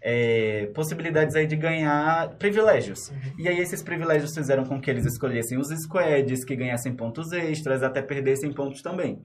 é, 0.04 0.66
possibilidades 0.74 1.36
aí 1.36 1.46
de 1.46 1.56
ganhar 1.56 2.30
privilégios. 2.36 2.98
E 3.38 3.48
aí 3.48 3.58
esses 3.60 3.82
privilégios 3.82 4.34
fizeram 4.34 4.64
com 4.64 4.80
que 4.80 4.90
eles 4.90 5.06
escolhessem 5.06 5.58
os 5.58 5.68
squads, 5.84 6.44
que 6.44 6.56
ganhassem 6.56 6.94
pontos 6.94 7.21
extras, 7.30 7.82
até 7.82 8.00
perdessem 8.00 8.52
pontos 8.52 8.80
também. 8.80 9.22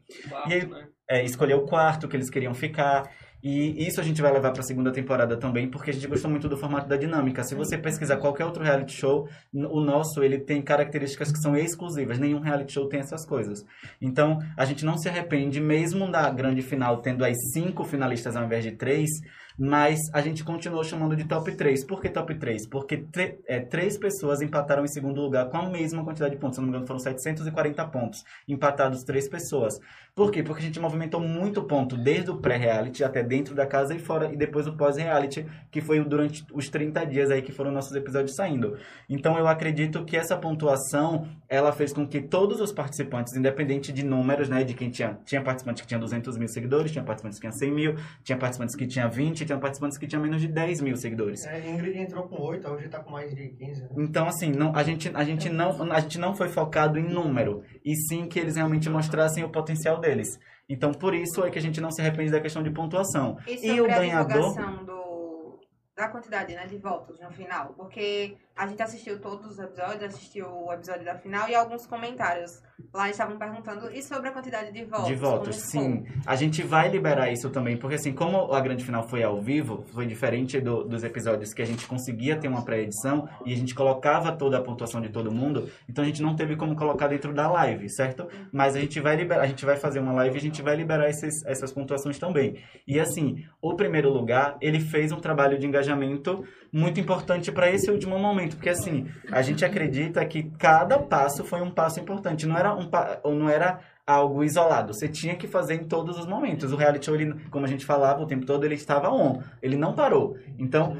E 0.47 0.53
aí, 0.53 0.69
é, 1.09 1.23
escolher 1.23 1.55
o 1.55 1.65
quarto 1.65 2.07
que 2.07 2.15
eles 2.15 2.29
queriam 2.29 2.53
ficar. 2.53 3.09
E 3.41 3.87
isso 3.87 4.01
a 4.01 4.03
gente 4.03 4.21
vai 4.21 4.31
levar 4.33 4.51
para 4.51 4.61
a 4.61 4.65
segunda 4.65 4.91
temporada 4.91 5.37
também, 5.37 5.69
porque 5.69 5.91
a 5.91 5.93
gente 5.93 6.07
gostou 6.07 6.29
muito 6.29 6.49
do 6.49 6.57
formato 6.57 6.89
da 6.89 6.97
dinâmica. 6.97 7.43
Se 7.43 7.53
você 7.55 7.77
pesquisar 7.77 8.17
qualquer 8.17 8.45
outro 8.45 8.63
reality 8.63 8.93
show, 8.93 9.29
o 9.53 9.79
nosso 9.79 10.23
ele 10.23 10.39
tem 10.39 10.61
características 10.61 11.31
que 11.31 11.37
são 11.37 11.55
exclusivas. 11.55 12.19
Nenhum 12.19 12.39
reality 12.39 12.73
show 12.73 12.89
tem 12.89 12.99
essas 12.99 13.25
coisas. 13.25 13.63
Então, 14.01 14.39
a 14.57 14.65
gente 14.65 14.83
não 14.83 14.97
se 14.97 15.07
arrepende, 15.07 15.61
mesmo 15.61 16.11
da 16.11 16.29
grande 16.29 16.61
final 16.61 16.99
tendo 17.01 17.23
as 17.23 17.37
cinco 17.53 17.83
finalistas 17.83 18.35
ao 18.35 18.43
invés 18.43 18.63
de 18.63 18.71
três, 18.71 19.09
mas 19.57 20.09
a 20.13 20.21
gente 20.21 20.43
continuou 20.43 20.83
chamando 20.83 21.15
de 21.15 21.25
top 21.25 21.51
3. 21.55 21.83
Por 21.83 21.99
que 21.99 22.09
top 22.09 22.35
3? 22.35 22.67
Porque 22.67 23.05
é, 23.47 23.59
três 23.59 23.97
pessoas 23.97 24.41
empataram 24.41 24.85
em 24.85 24.87
segundo 24.87 25.19
lugar 25.19 25.49
com 25.49 25.57
a 25.57 25.69
mesma 25.69 26.03
quantidade 26.03 26.35
de 26.35 26.39
pontos. 26.39 26.57
Se 26.57 26.61
não 26.61 26.67
me 26.67 26.69
engano, 26.69 26.85
foram 26.85 26.99
740 26.99 27.87
pontos. 27.87 28.23
Empatados 28.47 29.03
três 29.03 29.27
pessoas. 29.27 29.79
Por 30.17 30.31
quê? 30.31 30.41
Porque 30.41 30.63
a 30.63 30.65
gente 30.65 30.79
movimentou 30.79 31.21
muito 31.21 31.61
ponto, 31.61 31.95
desde 31.95 32.31
o 32.31 32.37
pré-reality 32.37 33.03
até 33.03 33.21
dentro 33.21 33.53
da 33.53 33.67
casa 33.67 33.93
e 33.93 33.99
fora, 33.99 34.33
e 34.33 34.35
depois 34.35 34.65
o 34.65 34.75
pós-reality, 34.75 35.45
que 35.69 35.79
foi 35.79 36.03
durante 36.03 36.43
os 36.51 36.69
30 36.69 37.05
dias 37.05 37.29
aí 37.29 37.39
que 37.39 37.51
foram 37.51 37.71
nossos 37.71 37.95
episódios 37.95 38.33
saindo. 38.33 38.75
Então 39.07 39.37
eu 39.37 39.47
acredito 39.47 40.03
que 40.05 40.17
essa 40.17 40.35
pontuação, 40.35 41.27
ela 41.47 41.71
fez 41.71 41.93
com 41.93 42.07
que 42.07 42.19
todos 42.19 42.59
os 42.59 42.71
participantes, 42.71 43.35
independente 43.35 43.93
de 43.93 44.03
números, 44.03 44.49
né, 44.49 44.63
de 44.63 44.73
quem 44.73 44.89
tinha, 44.89 45.19
tinha 45.23 45.39
participantes 45.39 45.83
que 45.83 45.87
tinham 45.87 46.01
200 46.01 46.35
mil 46.35 46.47
seguidores, 46.47 46.91
tinha 46.91 47.03
participantes 47.03 47.37
que 47.37 47.47
tinham 47.47 47.59
100 47.59 47.71
mil, 47.71 47.95
tinha 48.23 48.37
participantes 48.39 48.75
que 48.75 48.87
tinham 48.87 49.11
20, 49.11 49.45
tinha 49.45 49.59
participantes 49.59 49.99
que 49.99 50.07
tinham 50.07 50.23
menos 50.23 50.41
de 50.41 50.47
10 50.47 50.81
mil 50.81 50.97
seguidores. 50.97 51.45
É, 51.45 51.69
Ingrid 51.69 51.95
entrou 51.95 52.23
com 52.23 52.41
8, 52.41 52.67
hoje 52.67 52.89
tá 52.89 53.01
com 53.01 53.11
mais 53.11 53.35
de 53.35 53.49
15. 53.49 53.83
Né? 53.83 53.89
Então, 53.97 54.25
assim, 54.25 54.49
não, 54.49 54.75
a, 54.75 54.81
gente, 54.81 55.11
a, 55.13 55.23
gente 55.23 55.47
não, 55.47 55.91
a 55.91 55.99
gente 55.99 56.17
não 56.17 56.33
foi 56.33 56.49
focado 56.49 56.97
em 56.97 57.07
número, 57.07 57.61
e 57.87 57.95
sim 57.95 58.27
que 58.27 58.37
eles 58.37 58.57
realmente 58.57 58.89
mostrassem 58.89 59.45
o 59.45 59.49
potencial 59.49 59.97
deles. 59.97 60.37
Então, 60.67 60.91
por 60.91 61.15
isso 61.15 61.45
é 61.45 61.49
que 61.49 61.57
a 61.57 61.61
gente 61.61 61.79
não 61.79 61.89
se 61.89 62.01
arrepende 62.01 62.31
da 62.31 62.41
questão 62.41 62.61
de 62.61 62.69
pontuação. 62.69 63.37
E 63.47 63.65
E, 63.65 63.79
o 63.79 63.85
a 63.85 63.87
ganhador. 63.87 64.53
do, 64.83 65.59
da 65.95 66.09
quantidade 66.09 66.53
né, 66.53 66.67
de 66.67 66.77
votos 66.77 67.17
no 67.21 67.31
final? 67.31 67.73
Porque 67.77 68.35
a 68.57 68.67
gente 68.67 68.81
assistiu 68.81 69.19
todos 69.19 69.45
os 69.45 69.59
episódios, 69.59 70.03
assistiu 70.03 70.47
o 70.47 70.73
episódio 70.73 71.05
da 71.05 71.15
final 71.15 71.47
e 71.49 71.55
alguns 71.55 71.85
comentários 71.85 72.61
lá 72.93 73.09
estavam 73.09 73.37
perguntando, 73.37 73.89
e 73.91 74.03
sobre 74.03 74.29
a 74.29 74.31
quantidade 74.31 74.71
de 74.71 74.83
votos? 74.85 75.07
De 75.07 75.15
votos, 75.15 75.55
sim. 75.55 76.05
A 76.25 76.35
gente 76.35 76.61
vai 76.61 76.89
liberar 76.89 77.31
isso 77.31 77.49
também, 77.49 77.75
porque 77.75 77.95
assim, 77.95 78.13
como 78.13 78.53
a 78.53 78.61
grande 78.61 78.83
final 78.83 79.07
foi 79.07 79.23
ao 79.23 79.41
vivo, 79.41 79.83
foi 79.93 80.05
diferente 80.05 80.59
do- 80.61 80.83
dos 80.83 81.03
episódios 81.03 81.53
que 81.53 81.61
a 81.61 81.65
gente 81.65 81.87
conseguia 81.87 82.35
ter 82.37 82.47
uma 82.47 82.63
pré-edição 82.63 83.27
e 83.45 83.53
a 83.53 83.55
gente 83.57 83.73
colocava 83.73 84.31
toda 84.31 84.57
a 84.59 84.61
pontuação 84.61 85.01
de 85.01 85.09
todo 85.09 85.31
mundo, 85.31 85.69
então 85.89 86.03
a 86.03 86.07
gente 86.07 86.21
não 86.21 86.35
teve 86.35 86.55
como 86.55 86.75
colocar 86.75 87.07
dentro 87.07 87.33
da 87.33 87.49
live, 87.49 87.89
certo? 87.89 88.27
Mas 88.51 88.75
a 88.75 88.79
gente 88.79 88.99
vai 88.99 89.15
liberar, 89.15 89.41
a 89.43 89.47
gente 89.47 89.65
vai 89.65 89.75
fazer 89.75 89.99
uma 89.99 90.13
live 90.13 90.35
e 90.35 90.37
a 90.37 90.41
gente 90.41 90.61
vai 90.61 90.75
liberar 90.75 91.09
esses, 91.09 91.43
essas 91.45 91.71
pontuações 91.71 92.19
também. 92.19 92.61
E 92.87 92.99
assim, 92.99 93.43
o 93.61 93.75
primeiro 93.75 94.09
lugar, 94.09 94.55
ele 94.61 94.79
fez 94.79 95.11
um 95.11 95.19
trabalho 95.19 95.57
de 95.57 95.65
engajamento 95.65 96.43
muito 96.71 96.99
importante 96.99 97.51
para 97.51 97.69
esse 97.69 97.89
último 97.89 98.17
momento, 98.19 98.55
porque 98.55 98.69
assim, 98.69 99.07
a 99.31 99.41
gente 99.41 99.63
acredita 99.63 100.25
que 100.25 100.43
cada 100.57 100.99
passo 100.99 101.43
foi 101.43 101.61
um 101.61 101.71
passo 101.71 101.99
importante, 101.99 102.45
não 102.45 102.57
era 102.57 102.73
um 102.75 102.89
ou 103.23 103.35
não 103.35 103.49
era 103.49 103.79
algo 104.07 104.41
isolado, 104.41 104.93
você 104.93 105.09
tinha 105.09 105.35
que 105.35 105.47
fazer 105.47 105.73
em 105.73 105.83
todos 105.83 106.17
os 106.17 106.25
momentos. 106.25 106.71
O 106.71 106.77
reality 106.77 107.05
show, 107.05 107.15
ele, 107.15 107.33
como 107.49 107.65
a 107.65 107.67
gente 107.67 107.85
falava 107.85 108.23
o 108.23 108.25
tempo 108.25 108.45
todo, 108.45 108.63
ele 108.63 108.75
estava 108.75 109.09
on, 109.09 109.41
ele 109.61 109.75
não 109.75 109.93
parou. 109.93 110.37
Então, 110.57 110.95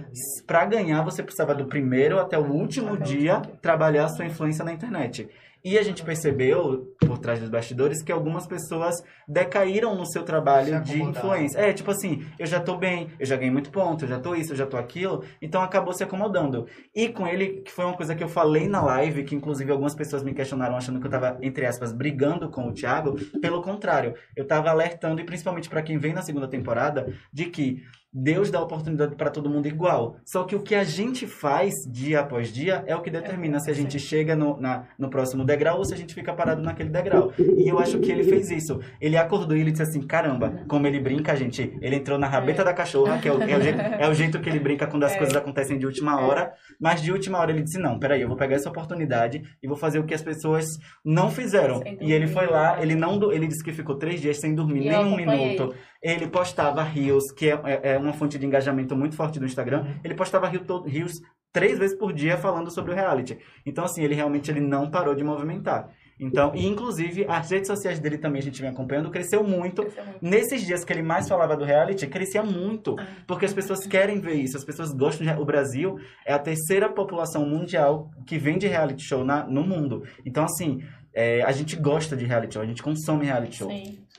para 0.46 0.66
ganhar, 0.66 1.02
você 1.04 1.24
precisava 1.24 1.56
do 1.56 1.68
primeiro 1.68 2.20
até 2.20 2.38
o 2.38 2.52
último 2.52 2.98
dia 2.98 3.42
trabalhar 3.62 4.06
a 4.06 4.10
sua 4.10 4.26
influência 4.26 4.66
na 4.66 4.74
internet. 4.74 5.30
E 5.64 5.78
a 5.78 5.84
gente 5.84 6.04
percebeu, 6.04 6.94
por 7.00 7.18
trás 7.18 7.40
dos 7.40 7.50
bastidores, 7.50 8.02
que 8.02 8.12
algumas 8.12 8.48
pessoas 8.48 8.96
decaíram 9.28 9.96
no 9.96 10.06
seu 10.06 10.24
trabalho 10.24 10.82
de 10.82 11.02
influência. 11.20 11.60
É, 11.60 11.74
tipo 11.74 11.92
assim, 11.92 12.26
eu 12.40 12.46
já 12.46 12.60
tô 12.60 12.78
bem, 12.78 13.10
eu 13.20 13.26
já 13.26 13.36
ganhei 13.36 13.52
muito 13.52 13.70
ponto, 13.70 14.06
eu 14.06 14.10
já 14.10 14.20
tô 14.20 14.34
isso, 14.34 14.54
eu 14.54 14.58
já 14.58 14.66
tô 14.66 14.78
aquilo. 14.78 15.24
Então 15.42 15.62
acabou 15.62 15.94
se 15.94 16.04
acomodando. 16.04 16.66
E 16.96 17.10
com 17.10 17.28
ele, 17.28 17.62
que 17.62 17.72
foi 17.72 17.86
uma 17.86 17.96
coisa 17.98 18.16
que 18.16 18.24
eu 18.24 18.30
falei 18.30 18.68
na 18.70 18.82
live, 18.82 19.24
que 19.24 19.36
inclusive 19.36 19.72
algumas 19.72 19.94
pessoas 19.96 20.24
me 20.24 20.34
questionaram 20.34 20.78
achando 20.78 21.00
que 21.00 21.08
eu 21.08 21.12
tava, 21.12 21.38
entre 21.42 21.66
aspas, 21.66 21.92
brigando 21.92 22.50
com 22.50 22.68
o 22.70 22.74
Thiago. 22.74 23.16
Pelo 23.42 23.62
contrário, 23.62 24.14
eu 24.36 24.46
tava 24.48 24.70
alertando, 24.70 25.20
e 25.22 25.26
principalmente 25.26 25.70
pra 25.70 25.82
quem 25.82 25.98
vem 25.98 26.14
na 26.14 26.22
segunda 26.22 26.48
temporada, 26.48 27.14
de 27.34 27.46
que 27.46 27.84
Deus 28.20 28.50
dá 28.50 28.60
oportunidade 28.62 29.16
para 29.16 29.30
todo 29.30 29.50
mundo 29.50 29.68
igual. 29.68 30.16
Só 30.26 30.44
que 30.44 30.56
o 30.56 30.62
que 30.64 30.74
a 30.74 30.84
gente 30.84 31.28
faz 31.28 31.74
dia 31.92 32.22
após 32.22 32.52
dia 32.52 32.84
é 32.88 32.96
o 32.96 33.02
que 33.02 33.12
determina 33.12 33.60
se 33.60 33.70
a 33.70 33.74
gente 33.74 34.00
chega 34.00 34.36
no, 34.36 34.60
na- 34.60 34.88
no 34.98 35.10
próximo 35.10 35.44
degrau 35.48 35.80
ou 35.80 35.86
se 35.86 35.94
a 35.94 35.98
gente 35.98 36.14
fica 36.14 36.32
parado 36.34 36.62
naquele 36.62 36.90
degrau. 36.90 37.34
E 37.40 37.68
eu 37.68 37.80
acho 37.80 37.98
que 38.00 38.12
ele 38.12 38.24
fez 38.24 38.52
isso. 38.52 38.80
Ele 39.02 39.18
acordou 39.18 39.58
e 39.58 39.62
ele 39.62 39.72
disse 39.72 39.84
assim: 39.84 40.02
caramba, 40.06 40.64
como 40.68 40.86
ele 40.86 41.00
brinca, 41.00 41.36
gente. 41.36 41.76
Ele 41.82 41.96
entrou 41.96 42.20
na 42.20 42.28
rabeta 42.28 42.64
da 42.64 42.74
cachorra, 42.74 43.18
que 43.18 43.28
é 43.28 43.32
o, 43.34 43.42
é 43.42 43.58
o 43.58 43.62
jeito, 43.62 43.80
é 43.82 44.08
o 44.10 44.14
jeito 44.14 44.40
que 44.40 44.50
ele 44.50 44.60
brinca 44.60 44.86
quando 44.86 45.04
as 45.06 45.14
É. 45.14 45.18
coisas 45.18 45.36
acontecem 45.36 45.80
de 45.80 45.86
última 45.88 46.22
hora. 46.22 46.52
Mas 46.80 47.02
de 47.02 47.12
última 47.12 47.40
hora 47.40 47.52
ele 47.52 47.64
disse: 47.64 47.80
não, 47.80 47.98
peraí, 47.98 48.22
eu 48.22 48.28
vou 48.28 48.38
pegar 48.38 48.56
essa 48.56 48.70
oportunidade 48.70 49.42
e 49.64 49.68
vou 49.68 49.78
fazer 49.78 49.98
o 50.00 50.04
que 50.04 50.14
as 50.14 50.22
pessoas 50.22 50.68
não 51.04 51.32
fizeram. 51.32 51.82
E 52.00 52.12
ele 52.14 52.28
foi 52.28 52.46
lá, 52.48 52.80
ele 52.82 52.94
não 52.94 53.08
ele 53.32 53.48
disse 53.48 53.64
que 53.64 53.72
ficou 53.72 53.96
três 53.98 54.22
dias 54.22 54.38
sem 54.38 54.54
dormir 54.54 54.86
E 54.86 54.90
nem 54.90 55.00
um 55.00 55.16
minuto. 55.16 55.74
Ele 56.04 56.28
postava 56.28 56.84
rios, 56.84 57.32
que 57.32 57.50
é, 57.50 57.60
é- 57.64 57.94
é 57.94 57.98
uma 57.98 58.14
fonte 58.14 58.38
de 58.38 58.46
engajamento 58.46 58.96
muito 58.96 59.16
forte 59.16 59.40
do 59.40 59.46
Instagram. 59.46 59.86
Ele 60.04 60.14
postava 60.14 60.48
rios 60.86 61.14
três 61.52 61.78
vezes 61.78 61.98
por 61.98 62.14
dia 62.14 62.38
falando 62.38 62.72
sobre 62.72 62.92
o 62.92 62.96
reality. 62.96 63.38
Então, 63.66 63.84
assim, 63.86 64.04
ele 64.04 64.16
realmente 64.16 64.52
ele 64.52 64.62
não 64.62 64.90
parou 64.90 65.16
de 65.16 65.24
movimentar. 65.24 65.90
Então, 66.20 66.52
e 66.56 66.66
inclusive, 66.66 67.26
as 67.30 67.52
redes 67.52 67.68
sociais 67.68 68.00
dele 68.00 68.18
também 68.18 68.40
a 68.40 68.44
gente 68.44 68.60
vem 68.60 68.72
acompanhando, 68.72 69.12
cresceu 69.12 69.44
muito. 69.44 69.86
Nesses 70.20 70.66
dias 70.66 70.84
que 70.84 70.92
ele 70.92 71.04
mais 71.04 71.30
falava 71.30 71.56
do 71.56 71.64
reality, 71.64 72.08
crescia 72.08 72.42
muito. 72.42 72.96
Porque 73.28 73.46
as 73.46 73.54
pessoas 73.54 73.86
querem 73.86 74.20
ver 74.20 74.34
isso, 74.34 74.58
as 74.58 74.64
pessoas 74.64 74.92
gostam 74.92 75.28
de... 75.28 75.40
O 75.40 75.46
Brasil 75.46 76.00
é 76.26 76.34
a 76.34 76.40
terceira 76.40 76.90
população 76.90 77.46
mundial 77.46 78.10
que 78.26 78.38
vende 78.38 78.66
reality 78.66 79.04
show 79.04 79.24
na, 79.24 79.46
no 79.46 79.64
mundo. 79.64 80.04
Então, 80.26 80.44
assim, 80.44 80.82
é, 81.14 81.44
a 81.44 81.52
gente 81.52 81.76
gosta 81.76 82.16
de 82.18 82.26
reality 82.26 82.56
show, 82.56 82.64
a 82.64 82.66
gente 82.66 82.82
consome 82.82 83.26
reality 83.26 83.58
show. 83.58 83.70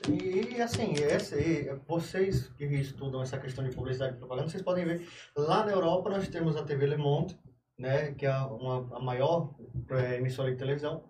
E, 0.07 0.55
e, 0.55 0.61
assim, 0.61 0.93
esse, 0.93 1.35
e 1.35 1.75
vocês 1.87 2.47
que 2.57 2.65
estudam 2.65 3.21
essa 3.21 3.37
questão 3.37 3.63
de 3.67 3.75
publicidade 3.75 4.15
e 4.15 4.17
propaganda, 4.17 4.47
vocês 4.49 4.63
podem 4.63 4.85
ver, 4.85 5.07
lá 5.35 5.65
na 5.65 5.71
Europa 5.71 6.09
nós 6.09 6.27
temos 6.27 6.55
a 6.55 6.63
TV 6.63 6.85
Le 6.87 6.97
Monde, 6.97 7.37
né, 7.77 8.11
que 8.13 8.25
é 8.25 8.37
uma, 8.37 8.95
a 8.95 8.99
maior 8.99 9.53
eh, 9.89 10.17
emissora 10.17 10.51
de 10.51 10.57
televisão 10.57 11.03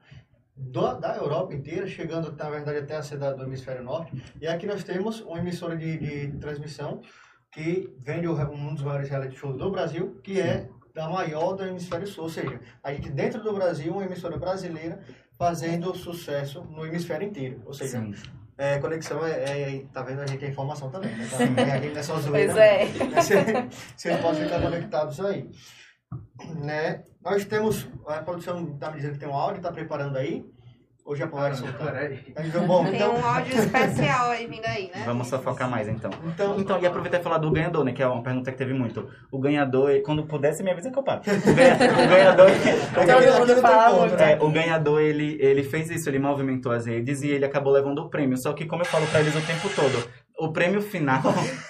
do- 0.55 0.95
da 0.99 1.15
Europa 1.17 1.53
inteira, 1.53 1.87
chegando, 1.87 2.31
na 2.35 2.49
verdade, 2.49 2.79
até 2.79 2.95
a 2.95 3.03
cidade 3.03 3.37
do 3.37 3.43
Hemisfério 3.43 3.83
Norte. 3.83 4.11
E 4.41 4.47
aqui 4.47 4.65
nós 4.65 4.83
temos 4.83 5.21
uma 5.21 5.39
emissora 5.39 5.75
de, 5.75 5.97
de 5.97 6.37
transmissão 6.39 7.01
que 7.51 7.95
vende 7.99 8.27
um 8.27 8.73
dos 8.73 8.83
maiores 8.83 9.09
reality 9.09 9.35
shows 9.35 9.57
do 9.57 9.71
Brasil, 9.71 10.19
que 10.23 10.39
é 10.39 10.69
da 10.93 11.09
maior 11.09 11.53
do 11.53 11.63
Hemisfério 11.63 12.05
Sul. 12.07 12.25
Ou 12.25 12.29
seja, 12.29 12.59
a 12.83 12.93
gente 12.93 13.09
dentro 13.11 13.41
do 13.41 13.53
Brasil, 13.53 13.91
uma 13.93 14.03
emissora 14.05 14.37
brasileira 14.37 14.99
fazendo 15.37 15.95
sucesso 15.95 16.61
no 16.65 16.85
hemisfério 16.85 17.27
inteiro. 17.27 17.61
Ou 17.65 17.73
seja, 17.73 17.99
Sim. 17.99 18.13
É, 18.59 18.77
conexão 18.79 19.25
é, 19.25 19.31
é- 19.77 19.83
Tá 19.93 20.03
vendo? 20.03 20.21
A 20.21 20.27
gente 20.27 20.39
tem 20.39 20.49
informação 20.49 20.89
também. 20.91 21.09
Né? 21.15 21.27
Tá? 21.29 21.37
A 21.73 21.77
gente 21.79 21.93
não 21.93 21.99
é 21.99 22.03
só 22.03 22.19
zoeira. 22.19 22.53
Pois 22.53 22.57
é. 22.57 22.85
né? 22.85 23.21
Você- 23.21 23.69
Vocês 23.95 24.19
podem 24.21 24.43
ficar 24.43 24.61
conectados 24.61 25.19
aí. 25.21 25.49
Né? 26.55 27.03
Nós 27.23 27.45
temos. 27.45 27.87
A 28.07 28.21
produção 28.21 28.73
está 28.73 28.89
me 28.91 28.97
dizendo 28.97 29.13
que 29.13 29.19
tem 29.19 29.29
um 29.29 29.33
áudio, 29.33 29.57
está 29.57 29.71
preparando 29.71 30.17
aí. 30.17 30.45
Ou 31.09 31.15
já 31.15 31.25
pode 31.25 31.57
soltar? 31.57 32.11
Então, 32.37 32.67
bom, 32.67 32.85
Tem 32.85 32.93
então. 32.97 33.15
um 33.15 33.25
áudio 33.25 33.57
especial 33.57 34.29
aí 34.29 34.45
vindo 34.45 34.63
aí, 34.63 34.91
né? 34.93 35.01
Vamos 35.07 35.25
só 35.27 35.39
focar 35.39 35.67
mais 35.67 35.87
então. 35.87 36.11
Então, 36.23 36.59
então 36.59 36.79
e 36.79 36.85
aproveitar 36.85 37.19
e 37.19 37.23
falar 37.23 37.39
do 37.39 37.49
ganhador, 37.49 37.83
né? 37.83 37.91
Que 37.93 38.03
é 38.03 38.07
uma 38.07 38.21
pergunta 38.21 38.51
que 38.51 38.57
teve 38.59 38.75
muito. 38.75 39.09
O 39.31 39.39
ganhador, 39.39 39.89
quando 40.05 40.27
puder, 40.27 40.53
você 40.53 40.61
me 40.61 40.69
avisa 40.69 40.91
que 40.91 40.99
eu 40.99 41.01
paro. 41.01 41.21
O 41.25 41.53
ganha- 41.55 41.75
o 41.75 42.07
ganhador. 42.07 42.49
É, 44.19 44.37
o 44.39 44.51
ganhador, 44.51 45.01
ele, 45.01 45.35
ele 45.41 45.63
fez 45.63 45.89
isso, 45.89 46.07
ele 46.07 46.19
movimentou 46.19 46.71
as 46.71 46.85
redes 46.85 47.23
e 47.23 47.29
ele 47.29 47.43
acabou 47.43 47.73
levando 47.73 47.99
o 48.03 48.09
prêmio. 48.09 48.37
Só 48.37 48.53
que, 48.53 48.65
como 48.67 48.83
eu 48.83 48.85
falo 48.85 49.07
pra 49.07 49.19
eles 49.21 49.35
o 49.35 49.41
tempo 49.41 49.67
todo, 49.75 50.07
o 50.39 50.51
prêmio 50.53 50.81
final. 50.81 51.21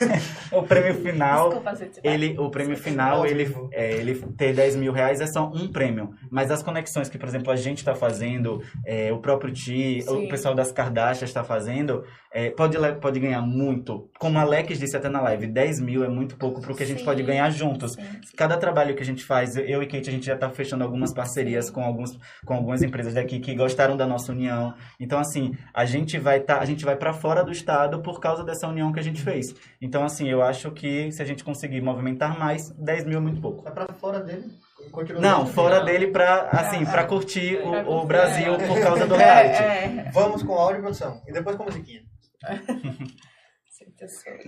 o 0.52 0.64
prêmio 0.64 0.94
final. 1.02 1.50
Desculpa, 1.50 1.76
gente. 1.76 2.00
Ele, 2.04 2.36
o 2.38 2.50
prêmio 2.52 2.78
final, 2.78 3.26
ele, 3.26 3.54
é, 3.72 3.94
ele 3.94 4.16
ter 4.38 4.54
10 4.54 4.76
mil 4.76 4.94
reais 4.94 5.20
é 5.20 5.28
só 5.28 5.48
um 5.48 5.72
prêmio. 5.72 6.12
Mas 6.30 6.52
as 6.52 6.62
conexões 6.62 7.10
que, 7.10 7.18
por 7.18 7.28
exemplo, 7.28 7.52
a 7.52 7.56
gente 7.56 7.80
está 7.80 7.96
fazendo, 7.96 8.62
é, 8.86 9.12
o 9.12 9.18
próprio 9.18 9.52
Ti, 9.52 10.04
o 10.08 10.22
Sim. 10.22 10.28
pessoal 10.28 10.54
das 10.54 10.72
Kardashians 10.72 11.30
está 11.30 11.44
fazendo, 11.44 12.04
é, 12.32 12.50
pode, 12.52 12.78
pode 13.02 13.20
ganhar 13.20 13.42
muito. 13.42 14.10
Como 14.20 14.38
a 14.38 14.42
Alex 14.42 14.78
disse 14.80 14.96
até 14.96 15.10
na 15.10 15.20
live, 15.22 15.48
10 15.48 15.80
mil 15.80 16.04
é 16.04 16.08
muito 16.10 16.36
pouco 16.38 16.62
pro 16.62 16.76
que 16.76 16.84
a 16.84 16.86
gente 16.86 17.00
Sim, 17.00 17.06
pode 17.06 17.24
ganhar 17.24 17.50
juntos. 17.50 17.94
sim. 17.94 18.02
Cada 18.38 18.58
trabalho 18.58 18.96
que 18.96 19.02
a 19.02 19.06
gente 19.06 19.24
faz, 19.24 19.56
eu 19.58 19.82
e 19.82 19.88
Kate, 19.88 20.10
a 20.10 20.12
gente 20.14 20.26
já 20.26 20.38
tá 20.38 20.50
fechando 20.50 20.84
algumas 20.84 21.14
parcerias 21.14 21.70
com, 21.70 21.82
alguns, 21.84 22.18
com 22.46 22.54
algumas 22.54 22.82
empresas 22.84 23.14
daqui 23.14 23.40
que 23.40 23.56
gostaram 23.56 23.98
da 23.98 24.06
nossa 24.06 24.32
união. 24.32 24.74
Então, 25.00 25.20
assim, 25.20 25.54
a 25.74 25.86
gente 25.86 26.18
vai 26.20 26.40
tá, 26.40 26.60
a 26.60 26.66
gente 26.66 26.86
vai 26.86 26.96
para 26.96 27.14
fora 27.14 27.44
do 27.44 27.52
estado 27.52 28.02
por 28.02 28.20
causa 28.20 28.44
dessa 28.44 28.68
união 28.68 28.92
que 28.92 29.00
a 29.00 29.04
gente 29.04 29.22
fez. 29.22 29.54
Então, 29.82 30.04
assim, 30.04 30.30
eu 30.30 30.42
acho 30.42 30.72
que 30.72 31.12
se 31.12 31.22
a 31.22 31.26
gente 31.26 31.44
conseguir 31.44 31.82
movimentar 31.82 32.38
mais, 32.38 32.70
10 32.78 33.06
mil 33.06 33.18
é 33.18 33.22
muito 33.22 33.42
pouco. 33.42 33.64
Vai 33.64 33.74
pra 33.74 33.88
fora 33.94 34.20
dele. 34.20 34.46
Continua 34.92 35.22
Não, 35.22 35.46
fora 35.46 35.84
dele. 35.84 36.08
pra, 36.08 36.50
assim, 36.52 36.86
pra 36.86 37.04
curtir 37.06 37.58
Pra 37.58 37.84
o, 37.90 38.02
o 38.02 38.06
Brasil 38.06 38.54
é. 38.54 38.68
por 38.68 38.80
causa 38.82 39.06
do 39.06 39.14
É, 39.18 39.18
reality. 39.18 39.64
é. 40.08 40.12
Vamos 40.14 40.42
com 40.42 40.54
áudio 40.54 40.78
e 40.80 40.82
produção. 40.82 41.22
E 41.28 41.32
depois 41.34 41.56
com 41.58 41.66
musiquinha. 41.66 42.02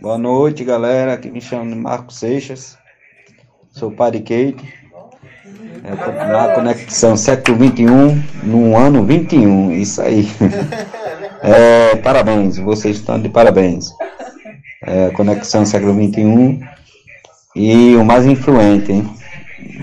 Boa 0.02 0.18
noite, 0.18 0.64
galera. 0.64 1.14
Aqui 1.14 1.30
me 1.30 1.42
chamo 1.42 1.76
Marcos 1.76 2.20
Seixas. 2.20 2.78
Sou 3.70 3.92
pai 3.92 4.12
de 4.12 4.20
Kate. 4.20 4.74
Eu 5.84 5.98
tô 5.98 6.12
na 6.12 6.56
conexão 6.56 7.18
século 7.18 7.58
XXI, 7.58 8.46
no 8.46 8.78
ano 8.78 9.04
21. 9.06 9.74
Isso 9.74 10.02
aí. 10.02 10.28
É, 11.44 11.96
parabéns, 11.96 12.60
vocês 12.60 12.98
estão 12.98 13.20
de 13.20 13.28
parabéns. 13.28 13.90
É, 14.84 15.10
conexão 15.10 15.66
século 15.66 15.92
XXI. 15.92 16.60
E 17.56 17.96
o 17.96 18.06
mais 18.06 18.28
influente, 18.28 18.92
hein? 18.92 19.10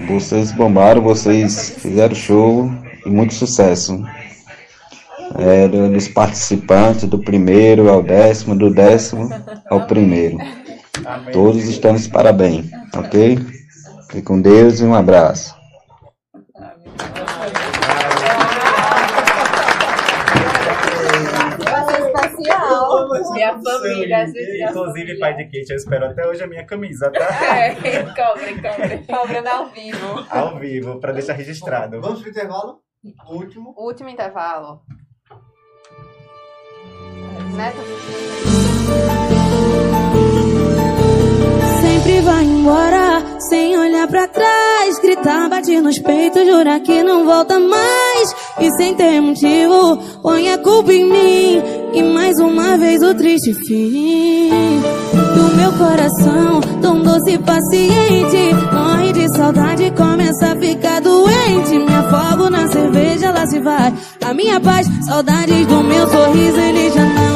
Vocês 0.06 0.52
bombaram, 0.52 1.02
vocês 1.02 1.70
fizeram 1.80 2.14
show 2.14 2.70
e 3.05 3.10
muito 3.10 3.35
sucesso. 3.35 4.01
É, 5.36 5.68
do- 5.68 5.90
dos 5.92 6.09
participantes, 6.09 7.05
do 7.09 7.18
primeiro 7.18 7.88
ao 7.90 8.02
décimo, 8.02 8.56
do 8.56 8.72
décimo 8.72 9.28
ao 9.70 9.86
primeiro. 9.86 10.38
Todos 11.32 11.64
estão 11.64 11.94
de 11.94 12.09
parabéns, 12.09 12.66
ok? 12.96 13.38
Fique 14.10 14.22
com 14.22 14.40
Deus 14.40 14.80
e 14.80 14.84
um 14.84 14.94
abraço. 14.94 15.55
especial. 21.78 23.09
Minha 23.32 23.59
família, 23.62 24.26
Inclusive, 24.68 25.18
pai 25.18 25.36
de 25.36 25.44
Kate, 25.44 25.70
eu 25.70 25.76
espero 25.76 26.06
até 26.06 26.26
hoje 26.26 26.42
a 26.42 26.46
minha 26.46 26.64
camisa, 26.64 27.10
tá? 27.10 27.28
É, 27.56 27.74
cobre, 28.14 28.55
cobre. 28.60 28.98
Cobrando 29.06 29.48
ao 29.48 29.66
vivo. 29.70 30.26
Ao 30.30 30.59
vivo, 30.59 31.00
pra 31.00 31.12
deixar 31.12 31.34
registrado. 31.34 32.00
Vamos 32.00 32.20
pro 32.20 32.30
intervalo? 32.30 32.78
Último. 33.30 33.74
Último 33.76 34.09
intervalo. 34.09 34.80
Sempre 41.82 42.20
vai 42.20 42.44
embora, 42.44 43.20
sem 43.51 43.76
olhar 43.76 44.06
pra 44.06 44.28
trás. 44.28 45.01
Gritar, 45.02 45.48
bater 45.48 45.82
nos 45.82 45.98
peitos, 45.98 46.47
jurar 46.47 46.78
que 46.78 47.02
não 47.02 47.24
volta 47.24 47.59
mais. 47.59 48.32
E 48.60 48.70
sem 48.76 48.94
ter 48.94 49.20
motivo, 49.20 49.97
põe 50.22 50.52
a 50.52 50.59
culpa 50.59 50.93
em 50.93 51.05
mim. 51.05 51.62
E 51.94 52.02
mais 52.05 52.39
uma 52.39 52.78
vez 52.78 53.02
o 53.02 53.12
triste 53.12 53.52
fim 53.52 54.51
do 55.35 55.56
meu 55.56 55.72
coração, 55.72 56.60
tão 56.80 57.02
doce 57.02 57.32
e 57.32 57.39
paciente. 57.39 58.55
Morre 58.72 59.12
de 59.12 59.36
saudade, 59.36 59.93
começa 59.97 60.52
a 60.52 60.56
ficar 60.56 61.01
doente. 61.01 61.76
Me 61.76 61.93
afogo 61.93 62.51
na 62.51 62.68
cerveja, 62.68 63.26
ela 63.26 63.44
se 63.48 63.59
vai. 63.59 63.93
A 64.24 64.32
minha 64.32 64.60
paz, 64.60 64.86
saudades 65.06 65.66
do 65.66 65.82
meu 65.82 66.09
sorriso, 66.09 66.60
ele 66.60 66.90
já 66.90 67.05
não 67.05 67.22
existe 67.22 67.27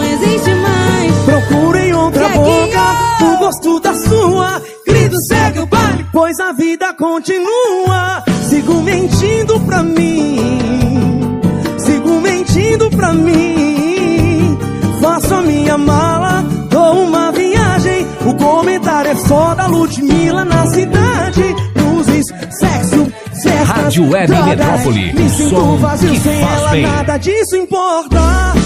mais. 1.13 1.25
Procuro 1.25 1.79
em 1.79 1.93
outra 1.95 2.29
boca 2.29 2.81
o 3.23 3.39
gosto 3.39 3.81
da 3.81 3.95
sua. 3.95 4.63
Grito, 4.87 5.17
segue 5.29 5.61
o 5.61 5.67
baile, 5.67 6.07
pois 6.13 6.39
a 6.41 6.53
vida 6.53 6.93
continua. 6.95 8.23
Sigo 8.49 8.83
mentindo 8.83 9.61
pra 9.61 9.83
mim, 9.83 11.41
sigo 11.79 12.21
mentindo 12.21 12.91
pra 12.91 13.13
mim. 13.13 14.59
Faço 15.01 15.35
a 15.35 15.43
minha 15.43 15.79
mala, 15.79 16.43
dou 16.71 17.05
uma 17.05 17.33
viagem. 17.33 18.07
O 18.27 18.35
comentário 18.35 19.11
é 19.11 19.17
foda, 19.17 19.67
Ludmilla 19.67 20.45
na 20.45 20.67
cidade. 20.67 21.57
Luzes, 21.77 22.27
sexo, 22.51 23.13
festas, 23.43 23.69
Rádio 23.69 24.11
Web 24.11 24.27
drogas. 24.27 24.47
Metrópole, 24.47 25.13
Me 25.15 25.29
sinto 25.31 25.77
vazio 25.77 26.11
que 26.11 26.21
sem 26.21 26.41
faz 26.41 26.59
ela, 26.61 26.71
bem. 26.71 26.83
nada 26.83 27.17
disso 27.19 27.57
importa. 27.57 28.21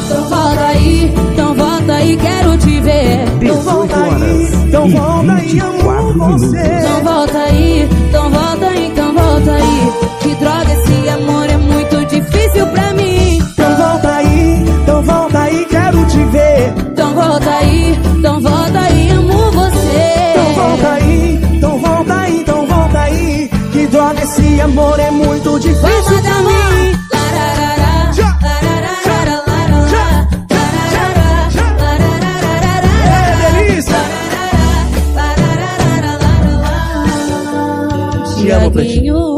Então 0.06 0.22
volta 0.28 0.66
aí, 0.66 1.14
então 1.32 1.54
volta 1.54 1.92
aí, 1.94 2.16
quero 2.16 2.58
te 2.58 2.80
ver. 2.80 3.24
Então 3.40 3.60
volta 3.62 3.96
aí, 3.96 4.48
então 4.66 4.88
volta 4.90 5.32
aí, 5.32 5.60
amo 5.60 6.38
você. 6.38 6.56
Então 6.56 7.04
volta 7.04 7.38
aí, 7.38 7.88
então 8.08 8.30
volta 8.30 8.66
aí, 8.66 8.86
então 8.86 9.14
volta 9.14 9.52
aí. 9.52 9.92
Que 10.22 10.34
droga, 10.36 10.72
esse 10.72 11.08
amor 11.08 11.48
é 11.50 11.56
muito 11.56 12.04
difícil 12.06 12.66
pra 12.68 12.92
mim. 12.94 13.38
Então 13.38 13.76
volta 13.76 14.08
aí, 14.16 14.64
então 14.82 15.02
volta 15.02 15.38
aí, 15.40 15.66
quero 15.70 16.04
te 16.06 16.24
ver. 16.24 16.74
Então 16.92 17.14
volta 17.14 17.50
aí, 17.50 17.98
amor 24.66 24.98
é 24.98 25.10
muito 25.12 25.58
difícil 25.60 26.22
pra 26.22 26.42
mim. 26.42 26.92
É 33.04 33.36
delícia! 33.42 33.96
Te 38.36 38.50
amo, 38.50 38.72
Pretinho. 38.72 39.36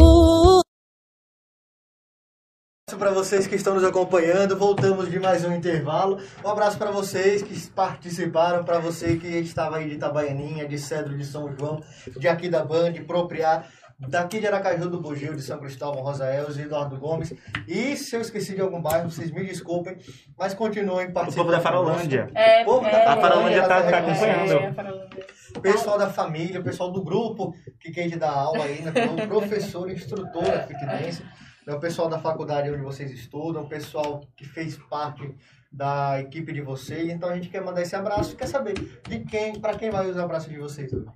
Para 2.98 3.12
vocês 3.12 3.46
que 3.46 3.54
estão 3.54 3.74
nos 3.74 3.84
acompanhando. 3.84 4.56
Voltamos 4.56 5.08
de 5.08 5.20
mais 5.20 5.44
um 5.44 5.54
intervalo. 5.54 6.18
Um 6.44 6.48
abraço 6.48 6.76
para 6.76 6.90
vocês 6.90 7.42
que 7.42 7.54
participaram, 7.70 8.64
para 8.64 8.80
você 8.80 9.16
que 9.16 9.28
estava 9.28 9.76
aí 9.76 9.88
de 9.88 9.94
Itabaianinha, 9.94 10.66
de 10.66 10.78
Cedro 10.78 11.16
de 11.16 11.24
São 11.24 11.54
João, 11.56 11.80
de 12.16 12.26
aqui 12.26 12.48
da 12.48 12.64
Band, 12.64 12.92
de 12.92 13.02
Propriar, 13.02 13.68
daqui 13.98 14.38
de 14.40 14.46
Aracaju 14.46 14.88
do 14.88 15.00
Bugio, 15.00 15.34
de 15.34 15.42
São 15.42 15.58
Cristóvão, 15.58 16.02
Rosael, 16.02 16.46
Eduardo 16.50 16.96
Gomes. 16.96 17.32
E 17.66 17.96
se 17.96 18.14
eu 18.14 18.20
esqueci 18.20 18.54
de 18.54 18.60
algum 18.60 18.80
bairro, 18.80 19.10
vocês 19.10 19.30
me 19.30 19.44
desculpem, 19.44 19.96
mas 20.38 20.54
continuem 20.54 21.10
participando. 21.12 21.46
povo 21.46 21.56
da 21.56 21.60
Farolândia. 21.60 22.30
É, 22.34 22.62
O 22.62 22.64
povo 22.66 22.82
da 22.82 22.90
é, 22.90 23.06
A 23.06 23.16
Farolândia 23.16 23.62
tá- 23.68 23.82
tá 23.82 23.90
reconhecendo. 23.96 24.30
acompanhando. 24.30 24.62
É, 24.62 24.66
a 24.68 24.74
Farolândia. 24.74 25.26
Pessoal 25.62 25.98
da 25.98 26.10
família, 26.10 26.62
pessoal 26.62 26.92
do 26.92 27.02
grupo 27.02 27.54
que 27.80 27.90
quer 27.90 28.08
dar 28.16 28.30
aula 28.30 28.64
aí, 28.64 28.82
né? 28.82 28.92
o 29.24 29.26
professor, 29.28 29.90
instrutora 29.90 30.60
fitness, 30.66 31.20
né? 31.66 31.74
o 31.74 31.80
pessoal 31.80 32.08
da 32.08 32.18
faculdade 32.18 32.70
onde 32.70 32.82
vocês 32.82 33.10
estudam, 33.10 33.62
o 33.62 33.68
pessoal 33.68 34.20
que 34.36 34.44
fez 34.44 34.76
parte 34.88 35.34
da 35.72 36.20
equipe 36.20 36.52
de 36.52 36.60
vocês. 36.60 37.08
Então 37.10 37.28
a 37.28 37.34
gente 37.34 37.48
quer 37.48 37.62
mandar 37.62 37.82
esse 37.82 37.96
abraço, 37.96 38.36
quer 38.36 38.46
saber 38.46 38.74
de 39.08 39.20
quem, 39.20 39.58
para 39.58 39.76
quem 39.76 39.90
vai 39.90 40.08
os 40.08 40.16
abraços 40.18 40.50
de 40.50 40.58
vocês 40.58 40.92
hoje. 40.92 41.06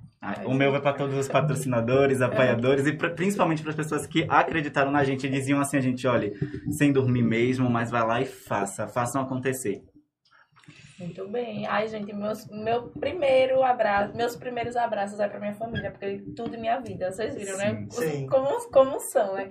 O 0.44 0.54
meu 0.54 0.70
vai 0.70 0.80
para 0.80 0.96
todos 0.96 1.16
os 1.16 1.26
patrocinadores, 1.28 2.20
apoiadores 2.20 2.86
e 2.86 2.92
pra- 2.92 3.10
principalmente 3.10 3.62
para 3.62 3.70
as 3.70 3.76
pessoas 3.76 4.06
que 4.06 4.24
acreditaram 4.28 4.90
na 4.90 5.02
gente 5.04 5.26
e 5.26 5.30
diziam 5.30 5.60
assim 5.60 5.76
a 5.76 5.80
gente, 5.80 6.06
olha, 6.06 6.32
sem 6.70 6.92
dormir 6.92 7.22
mesmo, 7.22 7.68
mas 7.68 7.90
vai 7.90 8.06
lá 8.06 8.20
e 8.20 8.24
faça, 8.26 8.86
façam 8.86 9.22
acontecer. 9.22 9.82
Muito 10.98 11.26
bem. 11.28 11.66
Ai, 11.66 11.88
gente, 11.88 12.12
meus, 12.12 12.46
meu 12.48 12.90
primeiro 12.90 13.62
abraço, 13.64 14.16
meus 14.16 14.36
primeiros 14.36 14.76
abraços 14.76 15.18
é 15.18 15.26
pra 15.28 15.40
minha 15.40 15.54
família, 15.54 15.90
porque 15.90 16.18
tudo 16.36 16.54
em 16.54 16.60
minha 16.60 16.78
vida, 16.78 17.10
vocês 17.10 17.34
viram, 17.34 17.56
né? 17.56 17.86
Sim, 17.90 17.90
sim. 17.90 18.26
Como, 18.26 18.70
como 18.70 19.00
são, 19.00 19.34
né? 19.34 19.50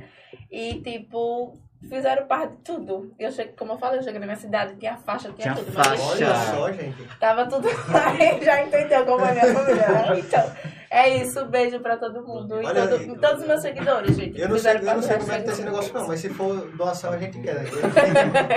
E, 0.49 0.81
tipo, 0.81 1.59
fizeram 1.89 2.27
parte 2.27 2.55
de 2.55 2.63
tudo. 2.63 3.13
Eu 3.19 3.31
cheguei, 3.31 3.53
como 3.53 3.73
eu 3.73 3.77
falei, 3.77 3.99
eu 3.99 4.03
cheguei 4.03 4.19
na 4.19 4.25
minha 4.25 4.37
cidade, 4.37 4.75
tinha 4.77 4.95
faixa, 4.97 5.31
tinha, 5.33 5.53
Tinha 5.53 5.55
tudo. 5.65 5.71
faixa. 5.71 6.03
Olha 6.03 6.35
só, 6.35 6.71
gente. 6.71 7.03
Tava 7.19 7.47
tudo 7.47 7.67
aí, 7.67 8.41
já 8.43 8.63
entendeu 8.63 9.05
como 9.05 9.25
é 9.25 9.31
minha 9.33 9.53
família? 9.53 10.19
Então, 10.19 10.51
é 10.89 11.09
isso, 11.17 11.45
beijo 11.45 11.79
pra 11.79 11.97
todo 11.97 12.21
mundo. 12.25 12.61
E 12.61 12.65
todo- 12.65 12.95
aí. 12.95 13.17
todos 13.19 13.41
os 13.41 13.47
meus 13.47 13.61
seguidores, 13.61 14.15
gente. 14.15 14.39
Eu 14.39 14.49
não 14.49 14.57
sei, 14.57 14.73
Fizeram 14.73 14.79
eu 14.79 14.85
não 14.85 14.93
parte 14.93 15.05
sei 15.07 15.17
como 15.19 15.31
é 15.31 15.37
que 15.39 15.43
tá 15.45 15.51
esse 15.51 15.63
negócio 15.63 15.93
não, 15.93 16.07
mas 16.07 16.19
se 16.19 16.29
for 16.29 16.55
doação 16.75 17.13
a 17.13 17.17
gente 17.17 17.39
quer. 17.41 17.55
né? 17.55 17.69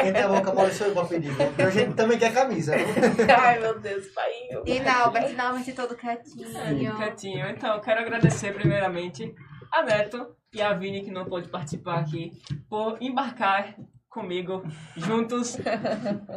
Quem, 0.03 0.13
tem 0.13 0.23
a 0.23 0.29
boca 0.29 0.53
mole 0.53 0.73
sou 0.73 0.87
eu 0.89 0.95
pra 0.95 1.05
pedir. 1.05 1.35
Porque 1.37 1.63
a 1.63 1.71
gente 1.71 1.95
também 1.95 2.19
quer 2.19 2.33
camisa. 2.33 2.77
né? 2.77 2.85
Ai, 3.39 3.59
meu 3.61 3.79
Deus, 3.81 4.07
pai. 4.09 4.31
E 4.67 4.81
Nalbert, 4.81 5.35
Nalbert 5.35 5.75
todo 5.75 5.97
quietinho. 5.97 6.95
Quietinho. 6.97 7.47
Então, 7.49 7.75
eu 7.75 7.81
quero 7.81 8.01
agradecer 8.01 8.53
primeiramente 8.53 9.33
a 9.73 9.83
Neto 9.83 10.35
e 10.55 10.63
a 10.63 10.73
Vini, 10.73 11.03
que 11.03 11.11
não 11.11 11.25
pôde 11.25 11.49
participar 11.49 11.99
aqui, 12.01 12.33
por 12.69 12.97
embarcar 13.01 13.75
comigo 14.09 14.63
juntos. 14.97 15.59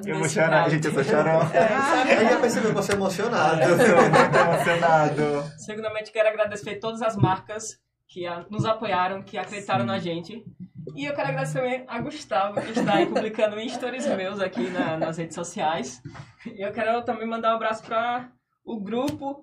Eu 0.06 0.18
vou 0.20 0.28
chorar, 0.28 0.68
gente, 0.70 0.88
eu 0.88 0.94
sou 0.94 1.04
chorão. 1.04 1.40
Aí 1.42 2.28
já 2.30 2.40
percebeu 2.40 2.70
que 2.72 2.76
você 2.76 2.94
é 2.94 2.96
emocionado. 2.96 3.62
Eu 3.62 3.78
sou 3.78 3.96
muito 4.10 4.36
emocionado. 4.38 5.44
Segundamente, 5.58 6.12
quero 6.12 6.30
agradecer 6.30 6.76
todas 6.78 7.02
as 7.02 7.16
marcas 7.16 7.78
que 8.10 8.26
a- 8.26 8.46
nos 8.50 8.66
apoiaram, 8.66 9.22
que 9.22 9.38
acreditaram 9.38 9.86
na 9.86 10.00
gente. 10.00 10.44
E 10.96 11.06
eu 11.06 11.14
quero 11.14 11.28
agradecer 11.28 11.60
também 11.60 11.84
a 11.88 12.00
Gustavo, 12.02 12.60
que 12.62 12.80
está 12.80 12.96
aí 12.96 13.06
publicando 13.06 13.60
stories 13.70 14.08
meus 14.08 14.40
aqui 14.40 14.70
na- 14.70 14.98
nas 14.98 15.18
redes 15.18 15.36
sociais. 15.36 16.02
E 16.46 16.66
eu 16.66 16.72
quero 16.72 17.04
também 17.04 17.28
mandar 17.28 17.52
um 17.52 17.58
abraço 17.58 17.84
para 17.84 18.30
o 18.66 18.80
grupo 18.80 19.42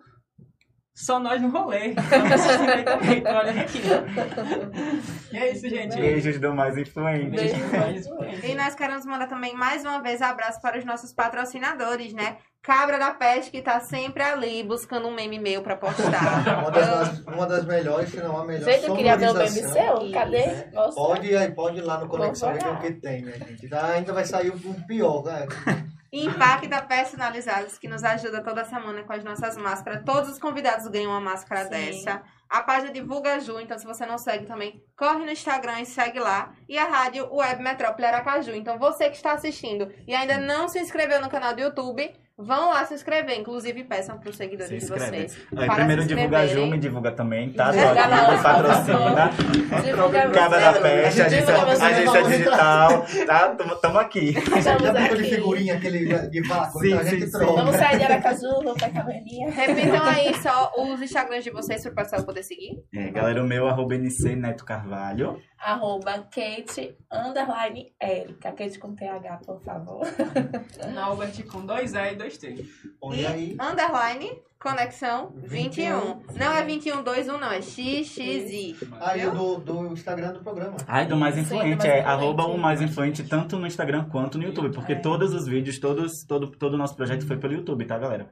Só 1.04 1.18
Nós 1.18 1.42
no 1.42 1.48
Rolê. 1.48 1.92
Olha 3.26 3.62
aqui. 3.62 3.82
E 5.32 5.36
é 5.36 5.50
isso, 5.50 5.68
gente. 5.68 5.96
Beijos 5.96 6.38
do 6.38 6.54
mais 6.54 6.78
influente. 6.78 7.30
Beijo 7.30 7.56
do 7.56 7.76
mais 7.76 8.06
influente. 8.06 8.46
E 8.46 8.54
nós 8.54 8.76
queremos 8.76 9.04
mandar 9.04 9.26
também 9.26 9.54
mais 9.54 9.82
uma 9.82 10.00
vez 10.00 10.22
abraço 10.22 10.60
para 10.62 10.78
os 10.78 10.84
nossos 10.84 11.12
patrocinadores, 11.12 12.12
né? 12.12 12.36
Cabra 12.62 12.96
da 12.96 13.10
Peste, 13.10 13.50
que 13.50 13.60
tá 13.60 13.80
sempre 13.80 14.22
ali 14.22 14.62
buscando 14.62 15.08
um 15.08 15.14
meme 15.14 15.38
meu 15.38 15.62
pra 15.62 15.76
postar. 15.76 16.62
Uma 16.62 16.70
das, 16.70 17.18
uma 17.26 17.46
das 17.46 17.66
melhores, 17.66 18.08
se 18.08 18.16
não 18.18 18.38
a 18.38 18.44
melhor 18.46 18.64
Gente, 18.64 18.86
eu 18.86 18.96
queria 18.96 19.16
ver 19.18 19.30
o 19.30 19.34
meme 19.34 19.50
seu. 19.50 20.10
Cadê? 20.12 20.46
Mostra. 20.72 20.94
Pode, 20.94 21.36
aí, 21.36 21.50
pode 21.50 21.78
ir 21.78 21.82
lá 21.82 21.98
no 21.98 22.08
Conexão 22.08 22.54
ver 22.54 22.66
o 22.66 22.78
que 22.78 22.92
tem, 22.92 23.22
né, 23.22 23.32
gente? 23.32 23.68
Ainda 23.74 24.14
vai 24.14 24.24
sair 24.24 24.50
um 24.50 24.74
pior, 24.86 25.24
né? 25.24 25.46
Impacta 26.22 26.80
Personalizados, 26.82 27.76
que 27.76 27.88
nos 27.88 28.04
ajuda 28.04 28.40
toda 28.40 28.64
semana 28.64 29.02
com 29.02 29.12
as 29.12 29.24
nossas 29.24 29.56
máscaras. 29.56 30.04
Todos 30.04 30.30
os 30.30 30.38
convidados 30.38 30.86
ganham 30.86 31.10
uma 31.10 31.20
máscara 31.20 31.64
Sim. 31.64 31.70
dessa. 31.70 32.22
A 32.48 32.62
página 32.62 32.92
Divulga 32.92 33.40
Ju, 33.40 33.58
então 33.58 33.76
se 33.76 33.84
você 33.84 34.06
não 34.06 34.16
segue 34.16 34.46
também, 34.46 34.80
corre 34.96 35.24
no 35.24 35.30
Instagram 35.32 35.80
e 35.80 35.86
segue 35.86 36.20
lá. 36.20 36.54
E 36.68 36.78
a 36.78 36.84
rádio 36.84 37.28
Web 37.34 37.60
Metrópole 37.60 38.06
Aracaju. 38.06 38.52
Então 38.52 38.78
você 38.78 39.10
que 39.10 39.16
está 39.16 39.32
assistindo 39.32 39.92
e 40.06 40.14
ainda 40.14 40.38
não 40.38 40.68
se 40.68 40.78
inscreveu 40.78 41.20
no 41.20 41.28
canal 41.28 41.52
do 41.52 41.60
YouTube, 41.60 42.14
vão 42.36 42.70
lá 42.70 42.84
se 42.84 42.94
inscrever. 42.94 43.38
Inclusive 43.38 43.84
peçam 43.84 44.18
para 44.18 44.30
os 44.30 44.36
seguidores 44.36 44.82
Se 44.82 44.92
de 44.92 44.98
vocês. 44.98 45.38
Aí, 45.56 45.66
para 45.66 45.74
primeiro 45.76 46.02
se 46.02 46.08
divulga 46.08 46.38
a 46.38 46.46
Ju, 46.46 46.66
me 46.66 46.78
divulga 46.78 47.12
também, 47.12 47.52
tá? 47.52 47.70
Divulga 47.70 48.02
Só 48.02 48.08
lá, 48.08 48.32
aqui, 48.32 48.42
patrocina. 48.42 49.30
Divulga 49.84 50.28
você. 50.28 50.34
da 50.34 50.72
Peste, 50.80 51.22
agência, 51.22 51.54
agência 51.56 52.22
digital, 52.24 53.06
tá? 53.26 53.48
Tamo, 53.50 53.76
tamo 53.76 53.98
aqui. 53.98 54.32
Já 54.32 54.58
Estamos 54.58 54.90
brincou 54.90 55.16
de 55.16 55.22
aqui. 55.22 55.34
figurinha 55.34 55.74
aquele 55.74 56.28
de 56.28 56.48
vácuo? 56.48 56.80
Sim, 56.80 56.88
então 56.88 57.00
a 57.00 57.04
sim, 57.04 57.10
gente 57.10 57.24
sim. 57.26 57.30
troca. 57.30 57.52
Vamos 57.62 57.76
sair 57.76 57.98
de 57.98 58.04
Aracaju, 58.04 58.50
vamos 58.64 58.74
pra 58.74 58.90
Caverninha. 58.90 59.50
Repitam 59.50 60.04
aí 60.04 60.34
só 60.42 60.72
os 60.78 61.00
Instagrams 61.02 61.44
de 61.44 61.50
vocês 61.50 61.82
para 61.82 61.92
o 61.92 61.94
pessoal 61.94 62.24
poder 62.24 62.42
seguir. 62.42 62.82
É, 62.94 63.10
galera, 63.10 63.42
o 63.42 63.46
meu, 63.46 63.68
arroba 63.68 63.94
NC 63.94 64.34
Neto 64.36 64.64
Carvalho. 64.64 65.38
Arroba 65.64 66.18
Kate, 66.30 66.94
underline 67.10 67.92
Erika. 68.00 68.52
Kate 68.52 68.78
com 68.78 68.94
TH, 68.94 69.38
por 69.46 69.60
favor. 69.62 70.06
Albert 71.02 71.42
com 71.46 71.64
dois 71.64 71.94
E 71.94 72.12
e 72.12 72.16
dois 72.16 72.36
T. 72.36 72.64
Olha 73.00 73.30
aí. 73.30 73.56
Underline 73.60 74.42
Conexão 74.58 75.32
21. 75.36 76.22
Não 76.38 76.52
é 76.52 76.62
2121, 76.64 77.38
não, 77.38 77.52
é 77.52 77.60
XXI. 77.60 78.76
Aí 79.00 79.20
viu? 79.20 79.30
do, 79.32 79.56
do 79.58 79.86
Instagram 79.92 80.32
do 80.32 80.40
programa. 80.40 80.76
Ai, 80.86 81.06
do 81.06 81.16
mais 81.16 81.34
Sim, 81.34 81.42
do 81.42 81.46
influente, 81.46 81.76
mais 81.78 81.84
é 81.84 81.98
influente. 82.00 82.06
arroba 82.08 82.46
o 82.46 82.58
mais 82.58 82.80
influente 82.80 83.22
tanto 83.24 83.58
no 83.58 83.66
Instagram 83.66 84.06
quanto 84.10 84.38
no 84.38 84.44
YouTube, 84.44 84.72
porque 84.74 84.92
É. 84.92 84.96
todos 85.00 85.34
os 85.34 85.46
vídeos, 85.46 85.78
todos, 85.78 86.24
todo, 86.26 86.50
todo 86.50 86.74
o 86.74 86.78
nosso 86.78 86.96
projeto 86.96 87.26
foi 87.26 87.36
pelo 87.38 87.52
YouTube, 87.54 87.84
tá, 87.86 87.98
galera? 87.98 88.30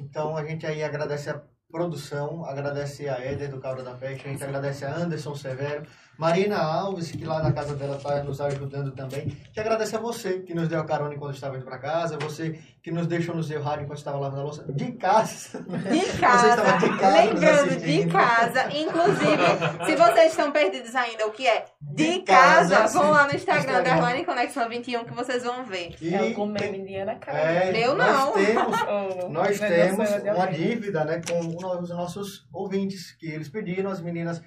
Então 0.00 0.36
a 0.36 0.44
gente 0.44 0.66
aí 0.66 0.82
agradece 0.82 1.30
a 1.30 1.40
produção, 1.70 2.44
agradece 2.44 3.08
a 3.08 3.14
Éder 3.18 3.50
do 3.50 3.60
Cabra 3.60 3.82
da 3.82 3.94
Peste, 3.94 4.26
a 4.26 4.30
gente 4.32 4.42
agradece 4.44 4.84
a 4.84 4.94
Anderson 4.94 5.34
Severo, 5.34 5.84
Marina 6.20 6.58
Alves, 6.58 7.10
que 7.10 7.24
lá 7.24 7.42
na 7.42 7.50
casa 7.50 7.74
dela 7.74 7.96
está 7.96 8.22
nos 8.22 8.38
ajudando 8.42 8.92
também. 8.92 9.28
Te 9.52 9.58
agradece 9.58 9.96
a 9.96 9.98
você 9.98 10.40
que 10.40 10.52
nos 10.52 10.68
deu 10.68 10.78
a 10.78 10.84
carona 10.84 11.14
enquanto 11.14 11.34
estava 11.34 11.56
indo 11.56 11.64
para 11.64 11.78
casa, 11.78 12.18
você 12.20 12.58
que 12.82 12.90
nos 12.90 13.06
deixou 13.06 13.34
no 13.34 13.42
seu 13.42 13.62
rádio 13.62 13.84
enquanto 13.84 13.98
estava 13.98 14.18
lavando 14.18 14.42
a 14.42 14.44
louça, 14.44 14.64
de 14.70 14.92
casa. 14.92 15.60
De 15.62 16.00
Você 16.10 16.18
casa, 16.18 16.48
estava 16.50 16.78
de 16.78 16.98
casa 16.98 17.22
lembrando, 17.22 17.76
de 17.80 18.06
casa. 18.06 18.62
Inclusive, 18.76 19.86
se 19.86 19.96
vocês 19.96 20.30
estão 20.32 20.52
perdidos 20.52 20.94
ainda, 20.94 21.26
o 21.26 21.30
que 21.30 21.46
é 21.46 21.64
de, 21.80 22.18
De 22.18 22.22
casa, 22.22 22.76
casa, 22.76 22.98
vão 22.98 23.10
lá 23.10 23.26
no 23.26 23.34
Instagram. 23.34 23.60
Instagram, 23.80 23.92
Underline 23.94 24.24
Conexão 24.26 24.68
21, 24.68 25.04
que 25.04 25.14
vocês 25.14 25.42
vão 25.42 25.64
ver. 25.64 25.94
E 26.02 26.12
Eu 26.14 26.34
comendo 26.34 26.76
Indiana 26.76 27.14
cara. 27.16 27.38
É, 27.38 27.86
Eu 27.86 27.94
nós 27.94 28.12
não. 28.14 28.32
Temos, 28.32 28.76
Oh, 28.90 29.28
nós 29.30 29.58
temos 29.58 30.10
era 30.10 30.20
de 30.20 30.28
uma 30.30 30.44
alguém. 30.44 30.68
dívida 30.68 31.04
né, 31.04 31.22
com 31.26 31.38
os 31.80 31.88
nossos 31.88 32.46
ouvintes, 32.52 33.12
que 33.12 33.26
eles 33.26 33.48
pediram, 33.48 33.90
as 33.90 34.00
meninas 34.02 34.42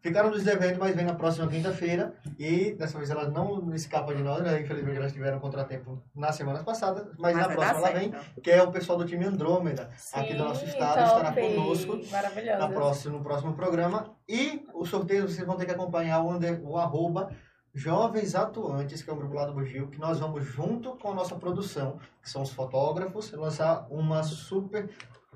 ficaram 0.00 0.30
nos 0.30 0.44
devendo, 0.44 0.78
mas 0.78 0.94
vem 0.94 1.04
na 1.04 1.14
próxima 1.14 1.46
quinta-feira. 1.48 2.14
E 2.38 2.72
dessa 2.72 2.98
vez 2.98 3.10
elas 3.10 3.32
não 3.32 3.74
escapam 3.74 4.14
de 4.14 4.22
nós, 4.22 4.42
né? 4.42 4.60
Infelizmente 4.60 4.98
elas 4.98 5.12
tiveram 5.12 5.38
contratempo 5.40 6.02
nas 6.14 6.36
semanas 6.36 6.62
passadas, 6.62 7.06
mas, 7.18 7.34
Mas 7.34 7.36
na 7.36 7.54
próxima 7.54 7.88
ela 7.88 7.98
vem, 7.98 8.14
que 8.42 8.50
é 8.50 8.62
o 8.62 8.70
pessoal 8.70 8.98
do 8.98 9.04
time 9.04 9.24
Andrômeda, 9.24 9.90
aqui 10.12 10.34
do 10.34 10.44
nosso 10.44 10.64
estado, 10.64 11.04
estará 11.04 11.32
top. 11.32 11.40
conosco 11.40 12.00
Maravilhoso. 12.10 12.58
na 12.58 12.68
próxima, 12.68 13.18
no 13.18 13.22
próximo 13.22 13.54
programa. 13.54 14.14
E 14.28 14.66
o 14.72 14.84
sorteio 14.84 15.28
vocês 15.28 15.46
vão 15.46 15.56
ter 15.56 15.66
que 15.66 15.72
acompanhar 15.72 16.20
o, 16.22 16.30
under, 16.30 16.60
o 16.62 16.76
arroba 16.76 17.30
Jovens 17.74 18.36
Atuantes, 18.36 19.02
que 19.02 19.10
é 19.10 19.12
um 19.12 19.16
grupo 19.16 19.34
lá 19.34 19.46
do 19.46 19.52
Bugio, 19.52 19.88
que 19.88 19.98
nós 19.98 20.20
vamos 20.20 20.44
junto 20.44 20.96
com 20.96 21.10
a 21.10 21.14
nossa 21.14 21.34
produção, 21.34 21.98
que 22.22 22.30
são 22.30 22.42
os 22.42 22.50
fotógrafos, 22.50 23.32
lançar 23.32 23.88
uma 23.90 24.22
super, 24.22 24.88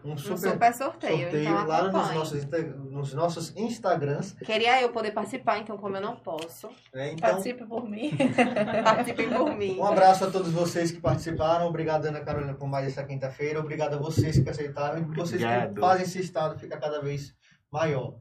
um 0.05 0.16
super, 0.16 0.53
super 0.53 0.75
sorteio, 0.75 1.29
então 1.29 1.66
lá 1.66 1.83
nos 1.85 2.15
nossos, 2.15 2.45
nos 2.91 3.15
nossos 3.15 3.57
Instagrams. 3.57 4.35
Queria 4.45 4.81
eu 4.83 4.91
poder 4.91 5.11
participar, 5.12 5.59
então, 5.59 5.77
como 5.77 5.97
eu 5.97 6.01
não 6.01 6.16
posso, 6.16 6.69
né? 6.95 7.12
Então, 7.12 7.31
Participe 7.31 7.65
por 7.65 7.89
mim. 7.89 8.16
participem 8.85 9.29
por 9.29 9.55
mim. 9.57 9.79
um 9.79 9.85
abraço 9.85 10.25
a 10.25 10.31
todos 10.31 10.51
vocês 10.51 10.91
que 10.91 11.01
participaram. 11.01 11.66
Obrigado, 11.66 12.07
Ana 12.07 12.20
Carolina, 12.20 12.55
por 12.55 12.69
mais 12.69 12.87
essa 12.87 13.05
quinta-feira. 13.05 13.61
Obrigado 13.61 13.95
a 13.95 13.99
vocês 13.99 14.39
que 14.39 14.49
aceitaram 14.49 14.99
e 14.99 15.05
vocês 15.16 15.43
que 15.43 15.81
fazem 15.81 16.05
esse 16.05 16.20
estado 16.20 16.59
ficar 16.59 16.79
cada 16.79 17.01
vez 17.01 17.35
maior. 17.70 18.15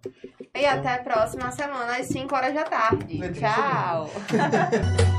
E 0.55 0.65
até 0.65 0.95
a 0.95 1.03
próxima 1.03 1.51
semana, 1.51 1.97
às 1.97 2.07
5 2.07 2.35
horas 2.35 2.53
da 2.53 2.63
tarde. 2.63 3.17
Letícia, 3.17 3.49
Tchau. 3.49 4.09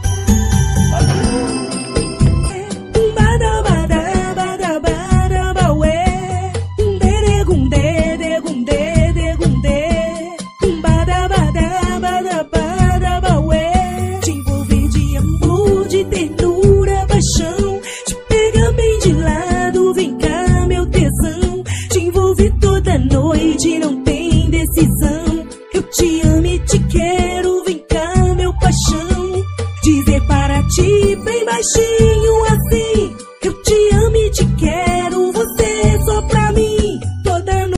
noite, 23.59 23.79
não 23.79 24.03
tem 24.03 24.49
decisão. 24.51 25.47
Eu 25.75 25.83
te 25.83 26.21
amo 26.27 26.47
e 26.47 26.59
te 26.61 26.79
quero, 26.87 27.65
vem 27.65 27.79
cá, 27.89 28.35
meu 28.37 28.53
paixão. 28.55 29.45
Dizer 29.83 30.27
para 30.27 30.63
ti 30.69 31.17
bem 31.25 31.45
baixinho 31.45 32.45
assim 32.45 33.17